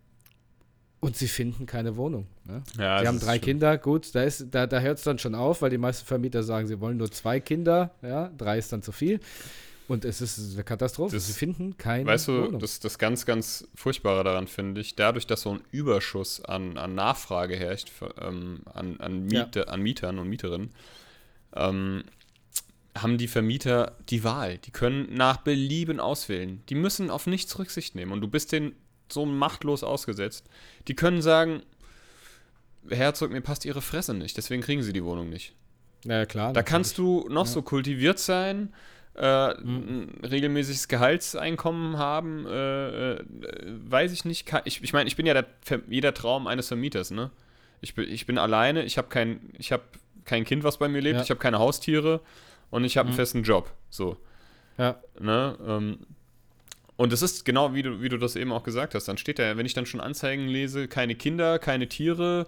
und 0.99 1.17
sie 1.17 1.27
finden 1.27 1.65
keine 1.65 1.97
Wohnung. 1.97 2.27
Ne? 2.45 2.63
Ja, 2.77 2.99
sie 3.01 3.07
haben 3.07 3.19
drei. 3.19 3.37
Kinder, 3.39 3.77
gut, 3.77 4.15
da, 4.15 4.23
ist- 4.23 4.47
da, 4.51 4.67
da 4.67 4.79
hört 4.79 4.99
es 4.99 5.03
dann 5.03 5.19
schon 5.19 5.35
auf, 5.35 5.61
weil 5.61 5.69
die 5.69 5.77
meisten 5.77 6.05
Vermieter 6.05 6.43
sagen, 6.43 6.67
sie 6.67 6.79
wollen 6.79 6.95
nur 6.97 7.11
zwei 7.11 7.39
Kinder, 7.41 7.91
ja, 8.01 8.29
drei 8.37 8.57
ist 8.57 8.71
dann 8.71 8.81
zu 8.83 8.91
viel. 8.93 9.19
Und 9.87 10.05
es 10.05 10.21
ist 10.21 10.53
eine 10.53 10.63
Katastrophe. 10.63 11.15
Das- 11.15 11.27
sie 11.27 11.33
finden 11.33 11.77
keine 11.77 12.05
Weißt 12.05 12.29
du, 12.29 12.43
Wohnung. 12.45 12.59
das, 12.61 12.79
das 12.79 12.97
ganz, 12.97 13.25
ganz 13.25 13.67
Furchtbare 13.75 14.23
daran 14.23 14.47
finde 14.47 14.79
ich, 14.81 14.95
dadurch, 14.95 15.27
dass 15.27 15.41
so 15.41 15.51
ein 15.55 15.61
Überschuss 15.71 16.43
an, 16.43 16.77
an 16.77 16.95
Nachfrage 16.95 17.55
herrscht, 17.57 17.91
ähm, 18.21 18.61
an, 18.73 18.99
an, 18.99 19.29
Ja. 19.29 19.43
Miete, 19.45 19.67
an 19.67 19.81
Mietern 19.81 20.19
und 20.19 20.29
Mieterinnen, 20.29 20.71
ähm, 21.55 22.03
haben 22.95 23.17
die 23.17 23.27
Vermieter 23.27 23.97
die 24.09 24.23
Wahl. 24.23 24.57
Die 24.59 24.71
können 24.71 25.13
nach 25.13 25.37
Belieben 25.37 25.99
auswählen. 25.99 26.61
Die 26.69 26.75
müssen 26.75 27.09
auf 27.09 27.27
nichts 27.27 27.57
Rücksicht 27.59 27.95
nehmen. 27.95 28.11
Und 28.11 28.21
du 28.21 28.27
bist 28.27 28.51
denen 28.51 28.75
so 29.11 29.25
machtlos 29.25 29.83
ausgesetzt. 29.83 30.45
Die 30.87 30.95
können 30.95 31.21
sagen, 31.21 31.61
Herzog, 32.89 33.31
mir 33.31 33.41
passt 33.41 33.65
ihre 33.65 33.81
Fresse 33.81 34.13
nicht, 34.13 34.35
deswegen 34.37 34.61
kriegen 34.61 34.83
sie 34.83 34.93
die 34.93 35.03
Wohnung 35.03 35.29
nicht. 35.29 35.53
ja, 36.05 36.25
klar. 36.25 36.51
Da 36.53 36.63
kannst 36.63 36.97
du 36.97 37.27
noch 37.29 37.45
so 37.47 37.61
kultiviert 37.61 38.19
sein, 38.19 38.73
äh, 39.15 39.53
Mhm. 39.61 40.09
ein 40.21 40.25
regelmäßiges 40.25 40.87
Gehaltseinkommen 40.87 41.97
haben, 41.97 42.45
äh, 42.47 43.13
äh, 43.13 43.23
weiß 43.89 44.11
ich 44.11 44.25
nicht. 44.25 44.45
Ka- 44.45 44.61
Ich, 44.65 44.83
ich 44.83 44.93
meine, 44.93 45.07
ich 45.07 45.15
bin 45.15 45.25
ja 45.25 45.33
der, 45.33 45.45
jeder 45.87 46.13
Traum 46.13 46.47
eines 46.47 46.67
Vermieters, 46.69 47.11
ne? 47.11 47.29
Ich 47.81 47.93
bin, 47.95 48.09
ich 48.09 48.25
bin 48.25 48.37
alleine, 48.37 48.83
ich 48.83 48.97
habe 48.97 49.09
kein, 49.09 49.39
ich 49.57 49.71
hab 49.71 49.81
kein 50.25 50.45
Kind, 50.45 50.63
was 50.63 50.77
bei 50.77 50.87
mir 50.87 51.01
lebt, 51.01 51.17
Ja. 51.17 51.23
ich 51.23 51.29
habe 51.29 51.39
keine 51.39 51.59
Haustiere 51.59 52.21
und 52.71 52.85
ich 52.85 52.97
habe 52.97 53.07
einen 53.07 53.13
Mhm. 53.15 53.19
festen 53.19 53.43
Job. 53.43 53.71
So. 53.89 54.17
Ja, 54.77 54.99
Ne? 55.19 55.57
Ähm, 55.67 55.99
und 56.95 57.11
es 57.11 57.21
ist 57.21 57.43
genau 57.45 57.73
wie 57.73 57.81
du, 57.83 58.01
wie 58.01 58.09
du 58.09 58.17
das 58.17 58.35
eben 58.35 58.51
auch 58.51 58.63
gesagt 58.63 58.95
hast. 58.95 59.07
Dann 59.07 59.17
steht 59.17 59.37
da, 59.39 59.57
wenn 59.57 59.65
ich 59.65 59.73
dann 59.73 59.85
schon 59.85 59.99
Anzeigen 59.99 60.47
lese, 60.47 60.87
keine 60.87 61.15
Kinder, 61.15 61.59
keine 61.59 61.87
Tiere, 61.89 62.47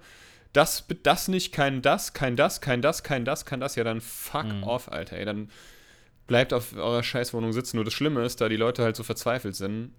das, 0.54 0.86
das 1.04 1.28
nicht, 1.28 1.52
kein 1.52 1.82
das, 1.82 2.14
kein 2.14 2.36
das, 2.36 2.62
kein 2.62 2.82
das, 2.82 3.04
kein 3.04 3.26
das, 3.26 3.46
kein 3.46 3.60
das, 3.60 3.76
ja 3.76 3.84
dann 3.84 4.02
fuck 4.02 4.46
Mhm. 4.46 4.64
off, 4.64 4.92
Alter. 4.92 5.18
Ey, 5.18 5.26
dann 5.26 5.50
bleibt 6.28 6.54
auf 6.54 6.76
eurer 6.76 7.04
Scheißwohnung 7.04 7.54
sitzen. 7.54 7.78
Nur 7.78 7.86
das 7.86 7.94
Schlimme 7.94 8.24
ist, 8.26 8.42
da 8.42 8.50
die 8.50 8.56
Leute 8.58 8.84
halt 8.84 8.96
so 8.96 9.04
verzweifelt 9.04 9.56
sind, 9.56 9.92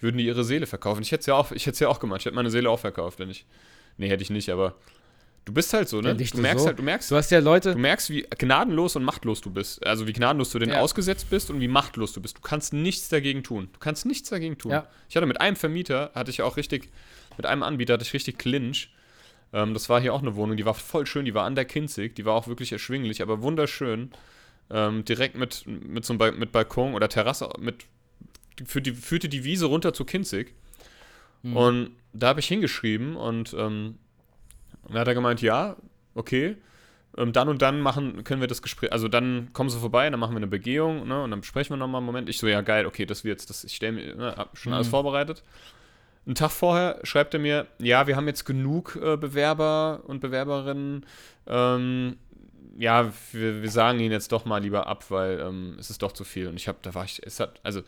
würden 0.00 0.18
die 0.18 0.26
ihre 0.26 0.44
Seele 0.44 0.66
verkaufen. 0.66 1.02
Ich 1.02 1.12
hätte 1.12 1.20
es 1.20 1.26
ja 1.26 1.34
auch, 1.34 1.52
ich 1.52 1.62
hätte 1.66 1.74
es 1.74 1.80
ja 1.80 1.88
auch 1.88 2.00
gemacht. 2.00 2.20
Ich 2.20 2.26
hätte 2.26 2.34
meine 2.36 2.50
Seele 2.50 2.70
auch 2.70 2.80
verkauft, 2.80 3.18
wenn 3.18 3.30
ich. 3.30 3.46
Nee, 3.98 4.08
hätte 4.08 4.22
ich 4.22 4.30
nicht, 4.30 4.50
aber 4.50 4.74
du 5.46 5.54
bist 5.54 5.72
halt 5.72 5.88
so, 5.88 6.00
ne? 6.02 6.08
Ja, 6.08 6.14
du 6.14 6.24
so. 6.24 6.38
merkst 6.38 6.66
halt, 6.66 6.78
du 6.78 6.82
merkst, 6.82 7.10
du 7.10 7.16
hast 7.16 7.30
ja 7.30 7.38
Leute, 7.38 7.72
Du 7.72 7.78
merkst, 7.78 8.10
wie 8.10 8.26
gnadenlos 8.38 8.94
und 8.96 9.04
machtlos 9.04 9.40
du 9.40 9.50
bist. 9.50 9.86
Also 9.86 10.06
wie 10.06 10.12
gnadenlos 10.12 10.50
du 10.50 10.58
denen 10.58 10.72
Ja. 10.72 10.80
ausgesetzt 10.80 11.30
bist 11.30 11.50
und 11.50 11.60
wie 11.60 11.68
machtlos 11.68 12.12
du 12.12 12.20
bist. 12.20 12.36
Du 12.36 12.42
kannst 12.42 12.72
nichts 12.74 13.08
dagegen 13.08 13.42
tun. 13.42 13.70
Du 13.72 13.78
kannst 13.78 14.04
nichts 14.04 14.28
dagegen 14.28 14.58
tun. 14.58 14.72
Ja. 14.72 14.86
Ich 15.08 15.16
hatte 15.16 15.26
mit 15.26 15.40
einem 15.40 15.56
Vermieter, 15.56 16.10
hatte 16.14 16.30
ich 16.30 16.42
auch 16.42 16.56
richtig, 16.58 16.90
mit 17.38 17.46
einem 17.46 17.62
Anbieter 17.62 17.94
hatte 17.94 18.04
ich 18.04 18.12
richtig 18.12 18.38
Clinch. 18.38 18.90
Ähm, 19.54 19.72
das 19.72 19.88
war 19.88 19.98
hier 20.00 20.12
auch 20.12 20.20
eine 20.22 20.34
Wohnung, 20.36 20.56
die 20.58 20.66
war 20.66 20.74
voll 20.74 21.06
schön, 21.06 21.24
die 21.24 21.32
war 21.32 21.44
an 21.44 21.54
der 21.54 21.64
Kinzig, 21.64 22.16
die 22.16 22.24
war 22.26 22.34
auch 22.34 22.48
wirklich 22.48 22.72
erschwinglich, 22.72 23.22
aber 23.22 23.40
wunderschön. 23.42 24.10
Ähm, 24.70 25.04
direkt 25.04 25.36
mit, 25.36 25.64
mit 25.66 26.04
so 26.04 26.12
einem 26.12 26.18
ba 26.18 26.32
mit 26.32 26.50
Balkon 26.52 26.94
oder 26.94 27.08
Terrasse, 27.08 27.48
mit, 27.58 27.84
für 28.64 28.82
die, 28.82 28.92
führte 28.92 29.28
die 29.28 29.44
Wiese 29.44 29.66
runter 29.66 29.92
zu 29.92 30.04
Kinzig. 30.04 30.54
Mhm. 31.42 31.56
Und 31.56 31.90
da 32.12 32.28
habe 32.28 32.40
ich 32.40 32.48
hingeschrieben 32.48 33.14
und 33.16 33.54
ähm, 33.56 33.98
dann 34.88 34.98
hat 34.98 35.08
er 35.08 35.14
gemeint, 35.14 35.42
ja, 35.42 35.76
okay, 36.14 36.56
ähm, 37.16 37.32
dann 37.32 37.48
und 37.48 37.62
dann 37.62 37.80
machen, 37.80 38.24
können 38.24 38.40
wir 38.40 38.48
das 38.48 38.62
Gespräch, 38.62 38.92
also 38.92 39.08
dann 39.08 39.52
kommen 39.52 39.70
sie 39.70 39.78
vorbei, 39.78 40.08
dann 40.10 40.20
machen 40.20 40.32
wir 40.32 40.38
eine 40.38 40.46
Begehung, 40.46 41.06
ne, 41.06 41.22
und 41.22 41.30
dann 41.30 41.40
besprechen 41.40 41.74
wir 41.74 41.76
nochmal 41.78 42.00
einen 42.00 42.06
Moment. 42.06 42.28
Ich 42.28 42.38
so, 42.38 42.46
ja 42.46 42.60
geil, 42.60 42.86
okay, 42.86 43.06
das 43.06 43.24
wird's, 43.24 43.46
das, 43.46 43.64
ich 43.64 43.76
stelle 43.76 43.92
mir, 43.92 44.14
ne, 44.16 44.34
hab 44.36 44.58
schon 44.58 44.72
alles 44.72 44.88
Mhm. 44.88 44.92
vorbereitet. 44.92 45.42
Einen 46.26 46.34
Tag 46.34 46.50
vorher 46.50 46.98
schreibt 47.04 47.34
er 47.34 47.40
mir, 47.40 47.68
ja, 47.78 48.06
wir 48.08 48.16
haben 48.16 48.26
jetzt 48.26 48.44
genug 48.44 48.98
äh, 49.00 49.16
Bewerber 49.16 50.02
und 50.06 50.20
Bewerberinnen, 50.20 51.06
ähm, 51.46 52.16
ja, 52.78 53.12
wir, 53.32 53.62
wir 53.62 53.70
sagen 53.70 53.98
ihn 54.00 54.12
jetzt 54.12 54.32
doch 54.32 54.44
mal 54.44 54.58
lieber 54.58 54.86
ab, 54.86 55.04
weil 55.10 55.40
ähm, 55.40 55.76
es 55.78 55.90
ist 55.90 56.02
doch 56.02 56.12
zu 56.12 56.24
viel. 56.24 56.48
Und 56.48 56.56
ich 56.56 56.68
habe, 56.68 56.78
da 56.82 56.94
war 56.94 57.04
ich, 57.04 57.20
es 57.24 57.40
hat, 57.40 57.58
also, 57.62 57.82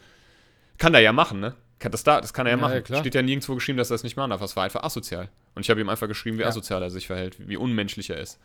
kann 0.78 0.95
er 0.95 1.01
ja 1.01 1.12
machen, 1.12 1.41
ne? 1.41 1.55
Kann 1.78 1.93
das, 1.93 2.03
da, 2.05 2.20
das 2.20 2.32
kann 2.32 2.47
er 2.47 2.53
ja, 2.53 2.57
Ja, 2.57 2.61
machen. 2.61 2.82
ja. 2.89 2.99
Steht 3.01 3.14
ja 3.14 3.22
nirgendwo 3.22 3.55
geschrieben, 3.55 3.78
dass 3.78 3.91
er 3.91 3.95
das 3.95 4.03
nicht 4.03 4.16
machen 4.16 4.30
darf. 4.30 4.41
Das 4.41 4.57
war 4.57 4.64
einfach 4.64 4.82
asozial. 4.82 5.28
Und 5.55 5.62
ich 5.62 5.70
habe 5.70 5.80
ihm 5.80 5.89
einfach 5.89 6.09
geschrieben, 6.09 6.39
wie 6.39 6.43
Ja. 6.43 6.49
asozial 6.49 6.82
er 6.82 6.91
sich 6.91 7.07
verhält, 7.07 7.36
wie 7.49 7.57
unmenschlich 7.57 8.11
er 8.11 8.18
ist. 8.18 8.39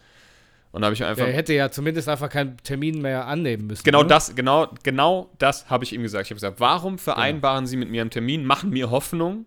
Und 0.71 0.81
da 0.81 0.85
habe 0.87 0.93
ich 0.95 1.03
einfach. 1.03 1.23
der 1.25 1.33
hätte 1.33 1.53
ja 1.53 1.69
zumindest 1.69 2.09
einfach 2.09 2.29
keinen 2.29 2.57
Termin 2.57 2.99
mehr 3.01 3.27
annehmen 3.27 3.67
müssen. 3.67 3.83
Genau 3.83 4.01
ne? 4.01 4.07
das, 4.07 4.35
genau, 4.35 4.73
genau 4.83 5.29
das 5.37 5.69
habe 5.69 5.83
ich 5.83 5.93
ihm 5.93 6.01
gesagt. 6.01 6.25
Ich 6.25 6.31
habe 6.31 6.35
gesagt, 6.37 6.59
warum 6.59 6.97
vereinbaren 6.97 7.67
Sie 7.67 7.77
mit 7.77 7.89
mir 7.91 8.01
einen 8.01 8.09
Termin, 8.09 8.43
machen 8.45 8.71
mir 8.71 8.89
Hoffnung? 8.89 9.45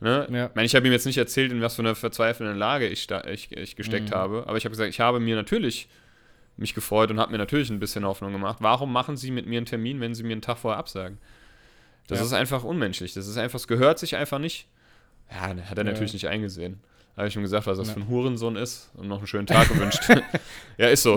Ne? 0.00 0.26
Ja. 0.30 0.46
Ich, 0.46 0.54
meine, 0.54 0.66
ich 0.66 0.74
habe 0.76 0.86
ihm 0.86 0.92
jetzt 0.92 1.06
nicht 1.06 1.18
erzählt, 1.18 1.50
in 1.52 1.60
was 1.60 1.74
für 1.74 1.82
einer 1.82 1.94
verzweifelnden 1.96 2.56
Lage 2.56 2.86
ich, 2.86 3.02
sta- 3.02 3.26
ich, 3.28 3.50
ich 3.52 3.74
gesteckt 3.76 4.10
Mhm. 4.10 4.14
habe, 4.14 4.44
aber 4.46 4.56
ich 4.56 4.64
habe 4.64 4.70
gesagt, 4.70 4.88
ich 4.90 5.00
habe 5.00 5.18
mir 5.20 5.34
natürlich 5.36 5.88
mich 6.60 6.74
gefreut 6.74 7.10
und 7.10 7.18
habe 7.20 7.32
mir 7.32 7.38
natürlich 7.38 7.70
ein 7.70 7.80
bisschen 7.80 8.04
Hoffnung 8.04 8.32
gemacht. 8.32 8.58
Warum 8.60 8.92
machen 8.92 9.16
Sie 9.16 9.30
mit 9.30 9.46
mir 9.46 9.56
einen 9.58 9.66
Termin, 9.66 10.00
wenn 10.00 10.14
Sie 10.14 10.22
mir 10.22 10.32
einen 10.32 10.42
Tag 10.42 10.58
vorher 10.58 10.78
absagen? 10.78 11.18
Das 12.06 12.18
Ja. 12.18 12.24
ist 12.26 12.32
einfach 12.32 12.64
unmenschlich. 12.64 13.14
Das 13.14 13.26
ist 13.26 13.36
einfach, 13.36 13.58
es 13.58 13.68
gehört 13.68 13.98
sich 13.98 14.16
einfach 14.16 14.38
nicht. 14.38 14.66
Ja, 15.30 15.42
hat 15.48 15.78
er 15.78 15.84
Ja. 15.84 15.84
natürlich 15.84 16.12
nicht 16.12 16.26
eingesehen. 16.28 16.80
Habe 17.16 17.28
ich 17.28 17.36
ihm 17.36 17.42
gesagt, 17.42 17.66
was 17.66 17.78
das 17.78 17.88
Ja. 17.88 17.94
für 17.94 18.00
ein 18.00 18.08
Hurensohn 18.08 18.56
ist 18.56 18.90
und 18.94 19.08
noch 19.08 19.18
einen 19.18 19.26
schönen 19.26 19.46
Tag 19.46 19.68
gewünscht. 19.68 20.02
ja, 20.78 20.88
ist 20.88 21.02
so. 21.02 21.16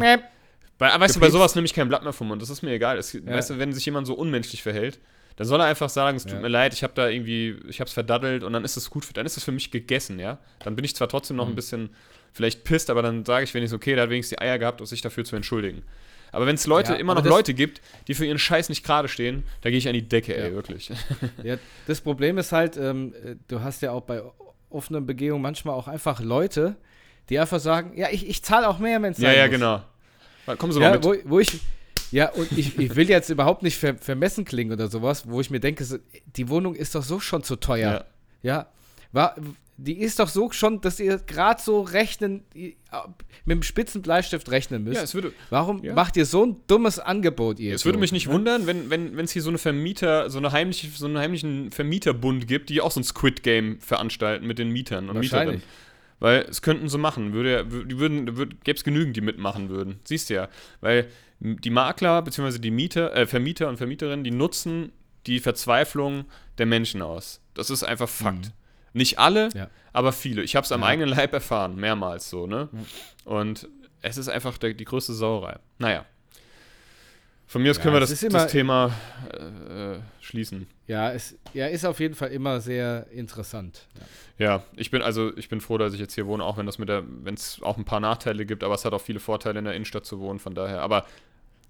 Bei, 0.80 1.00
weißt 1.00 1.16
du, 1.16 1.20
bei 1.20 1.30
sowas 1.30 1.56
nehme 1.56 1.66
ich 1.66 1.74
kein 1.74 1.88
Blatt 1.88 2.04
mehr 2.04 2.14
vom 2.14 2.28
Mund. 2.28 2.42
Das 2.42 2.50
ist 2.50 2.62
mir 2.62 2.72
egal. 2.72 2.98
Es, 2.98 3.14
Weißt 3.26 3.52
du, 3.52 3.60
wenn 3.60 3.74
sich 3.74 3.86
jemand 3.86 4.08
so 4.08 4.14
unmenschlich 4.16 4.64
verhält, 4.64 5.00
dann 5.36 5.48
soll 5.48 5.60
er 5.60 5.66
einfach 5.66 5.90
sagen, 5.90 6.18
es 6.18 6.24
tut 6.24 6.34
Ja. 6.34 6.40
mir 6.40 6.48
leid, 6.48 6.74
ich 6.74 6.84
habe 6.84 6.94
da 6.96 7.08
irgendwie, 7.10 7.58
ich 7.68 7.80
habe 7.80 7.88
es 7.88 7.94
verdaddelt 7.94 8.44
und 8.44 8.54
dann 8.54 8.64
ist 8.64 8.78
es 8.78 8.90
gut, 8.90 9.04
für, 9.06 9.14
dann 9.14 9.26
ist 9.26 9.38
es 9.38 9.44
für 9.44 9.52
mich 9.52 9.72
gegessen, 9.72 10.20
ja. 10.20 10.38
Dann 10.64 10.76
bin 10.76 10.86
ich 10.86 10.96
zwar 10.96 11.08
trotzdem 11.10 11.38
noch 11.38 11.46
ein 11.48 11.52
Mhm. 11.52 11.56
bisschen 11.56 11.88
bisschen 11.88 11.96
vielleicht 12.34 12.64
pisst, 12.64 12.90
aber 12.90 13.02
dann 13.04 13.26
sage 13.26 13.44
ich 13.44 13.54
wenigstens, 13.54 13.76
okay, 13.78 13.94
der 13.94 14.04
hat 14.04 14.10
wenigstens 14.10 14.38
die 14.38 14.42
Eier 14.42 14.58
gehabt, 14.58 14.86
sich 14.88 15.02
dafür 15.02 15.24
zu 15.24 15.36
entschuldigen. 15.36 15.84
Aber 16.32 16.48
wenn 16.48 16.56
es 16.56 16.66
Leute, 16.66 16.94
Ja, 16.94 16.98
immer 16.98 17.14
noch 17.14 17.24
Leute 17.24 17.54
gibt, 17.54 17.80
die 18.08 18.16
für 18.16 18.26
ihren 18.26 18.40
Scheiß 18.40 18.70
nicht 18.70 18.84
gerade 18.84 19.08
stehen, 19.08 19.44
da 19.62 19.70
gehe 19.70 19.78
ich 19.78 19.88
an 19.88 19.94
die 19.94 20.02
Decke, 20.08 20.36
ey, 20.36 20.50
Ja. 20.50 20.54
wirklich. 20.56 20.90
Ja, 21.44 21.58
das 21.86 22.02
Problem 22.02 22.40
ist 22.40 22.52
halt, 22.52 22.76
ähm, 22.76 23.14
äh, 23.24 23.36
du 23.48 23.62
hast 23.62 23.84
ja 23.84 23.92
auch 23.92 24.02
bei 24.02 24.24
offenen 24.72 25.06
Begehungen 25.06 25.44
manchmal 25.44 25.76
auch 25.76 25.88
einfach 25.88 26.22
Leute, 26.22 26.76
die 27.30 27.38
einfach 27.38 27.60
sagen, 27.60 27.96
ja, 27.96 28.08
ich, 28.12 28.28
ich 28.28 28.44
zahle 28.44 28.68
auch 28.68 28.80
mehr, 28.80 29.00
wenn 29.04 29.12
es 29.12 29.20
ja, 29.20 29.32
ja, 29.32 29.44
muss. 29.46 29.52
genau. 29.52 29.84
Kommen 30.58 30.74
Sie 30.74 30.80
mal 30.80 30.94
mit. 30.94 31.04
wo, 31.04 31.16
wo 31.26 31.40
ich, 31.40 31.60
ja, 32.14 32.30
und 32.32 32.52
ich, 32.58 32.78
ich 32.78 32.96
will 32.96 33.10
jetzt 33.10 33.30
überhaupt 33.30 33.64
nicht 33.64 33.78
ver, 33.78 33.96
vermessen 33.98 34.46
klingen 34.46 34.72
oder 34.72 34.88
sowas, 34.90 35.28
wo 35.28 35.42
ich 35.42 35.50
mir 35.50 35.60
denke, 35.60 35.84
so, 35.84 35.98
die 36.36 36.48
Wohnung 36.50 36.76
ist 36.76 36.96
doch 36.96 37.04
so 37.04 37.20
schon 37.20 37.44
zu 37.44 37.56
teuer. 37.58 38.06
Ja, 38.42 38.68
war, 39.12 39.36
die 39.78 39.98
ist 40.00 40.20
doch 40.20 40.28
so 40.30 40.52
schon, 40.52 40.82
dass 40.82 41.00
ihr 41.00 41.18
gerade 41.18 41.62
so 41.62 41.82
rechnen, 41.82 42.44
mit 42.54 42.76
dem 43.58 43.64
spitzen 43.64 44.02
Bleistift 44.02 44.50
rechnen 44.52 44.84
müsst. 44.84 44.98
ja, 44.98 45.04
es 45.04 45.14
würde, 45.16 45.34
Warum 45.50 45.84
ja. 45.84 45.94
macht 45.94 46.16
ihr 46.16 46.26
so 46.26 46.46
ein 46.46 46.58
dummes 46.68 47.00
Angebot, 47.00 47.60
ihr? 47.60 47.74
Es 47.74 47.84
würde 47.86 47.98
mich 47.98 48.12
nicht 48.12 48.28
ne? 48.28 48.34
wundern, 48.34 48.68
wenn 48.68 48.90
wenn 48.90 49.18
wenn, 49.18 49.26
es 49.26 49.32
hier 49.32 49.42
so 49.42 49.50
eine 49.50 49.58
Vermieter, 49.58 50.30
so 50.30 50.38
eine 50.38 50.52
heimliche, 50.52 50.88
so 50.90 51.06
einen 51.08 51.18
heimlichen 51.18 51.72
Vermieterbund 51.72 52.48
gibt, 52.48 52.70
die 52.70 52.82
auch 52.82 52.92
so 52.92 53.00
ein 53.00 53.04
Squid 53.04 53.42
Game 53.44 53.80
veranstalten 53.82 54.46
mit 54.46 54.60
den 54.60 54.70
Mietern 54.70 55.10
und 55.10 55.20
Mieterinnen. 55.20 55.64
Weil 56.20 56.44
es 56.50 56.62
könnten 56.62 56.88
so 56.88 56.98
machen, 56.98 57.34
würde, 57.34 57.52
ja- 57.52 57.62
wür- 57.64 57.86
die 57.86 57.98
würden, 57.98 58.38
würd, 58.38 58.64
gäbe 58.64 58.78
es 58.78 58.84
genügend, 58.84 59.18
die 59.18 59.22
mitmachen 59.22 59.70
würden. 59.70 60.00
Siehst 60.06 60.30
du 60.30 60.36
ja. 60.36 60.48
Weil 60.80 61.08
die 61.44 61.70
Makler 61.70 62.22
bzw. 62.22 62.58
die 62.60 62.72
Mieter, 62.72 63.14
äh, 63.16 63.28
Vermieter 63.28 63.68
und 63.68 63.78
Vermieterinnen, 63.78 64.24
die 64.24 64.32
nutzen 64.32 64.92
die 65.28 65.40
Verzweiflung 65.40 66.26
der 66.58 66.66
Menschen 66.66 67.02
aus. 67.02 67.42
Das 67.54 67.70
ist 67.70 67.84
einfach 67.84 68.10
Fakt. 68.10 68.52
Nicht 68.94 69.20
alle, 69.20 69.50
Ja. 69.54 69.70
aber 69.92 70.12
viele. 70.14 70.42
Ich 70.44 70.56
habe 70.56 70.66
es 70.66 70.72
am 70.72 70.82
Ja. 70.82 70.88
eigenen 70.88 71.10
Leib 71.10 71.34
erfahren, 71.34 71.76
mehrmals 71.76 72.30
so, 72.30 72.48
ne? 72.48 72.70
Und 73.26 73.68
es 74.02 74.18
ist 74.18 74.30
einfach 74.30 74.58
der, 74.58 74.74
die 74.74 74.86
größte 74.86 75.14
Sauerei. 75.14 75.58
Naja. 75.80 76.06
Von 77.48 77.62
mir 77.62 77.72
aus 77.72 77.78
Ja, 77.78 77.84
können 77.84 77.96
wir 77.96 78.00
das, 78.00 78.20
das 78.20 78.52
Thema 78.52 78.92
äh, 79.32 79.96
äh, 79.96 80.00
schließen. 80.22 80.68
Ja, 80.88 81.12
es 81.12 81.38
ja, 81.54 81.68
ist 81.68 81.86
auf 81.86 82.00
jeden 82.00 82.16
Fall 82.16 82.30
immer 82.32 82.62
sehr 82.62 83.08
interessant. 83.12 83.88
Ja. 83.96 84.02
Ja, 84.46 84.64
ich 84.76 84.90
bin 84.92 85.02
also 85.04 85.36
ich 85.38 85.50
bin 85.50 85.62
froh, 85.62 85.78
dass 85.78 85.94
ich 85.94 86.00
jetzt 86.00 86.16
hier 86.16 86.26
wohne, 86.26 86.44
auch 86.44 86.58
wenn 86.58 86.66
das 86.66 86.80
mit 86.80 86.90
der, 86.90 87.04
wenn 87.06 87.36
es 87.36 87.62
auch 87.62 87.78
ein 87.78 87.86
paar 87.86 88.00
Nachteile 88.00 88.46
gibt, 88.46 88.64
aber 88.64 88.74
es 88.74 88.84
hat 88.86 88.94
auch 88.94 89.02
viele 89.02 89.20
Vorteile 89.20 89.60
in 89.60 89.66
der 89.66 89.76
Innenstadt 89.76 90.06
zu 90.06 90.20
wohnen, 90.20 90.40
von 90.40 90.56
daher. 90.56 90.82
Aber 90.82 91.06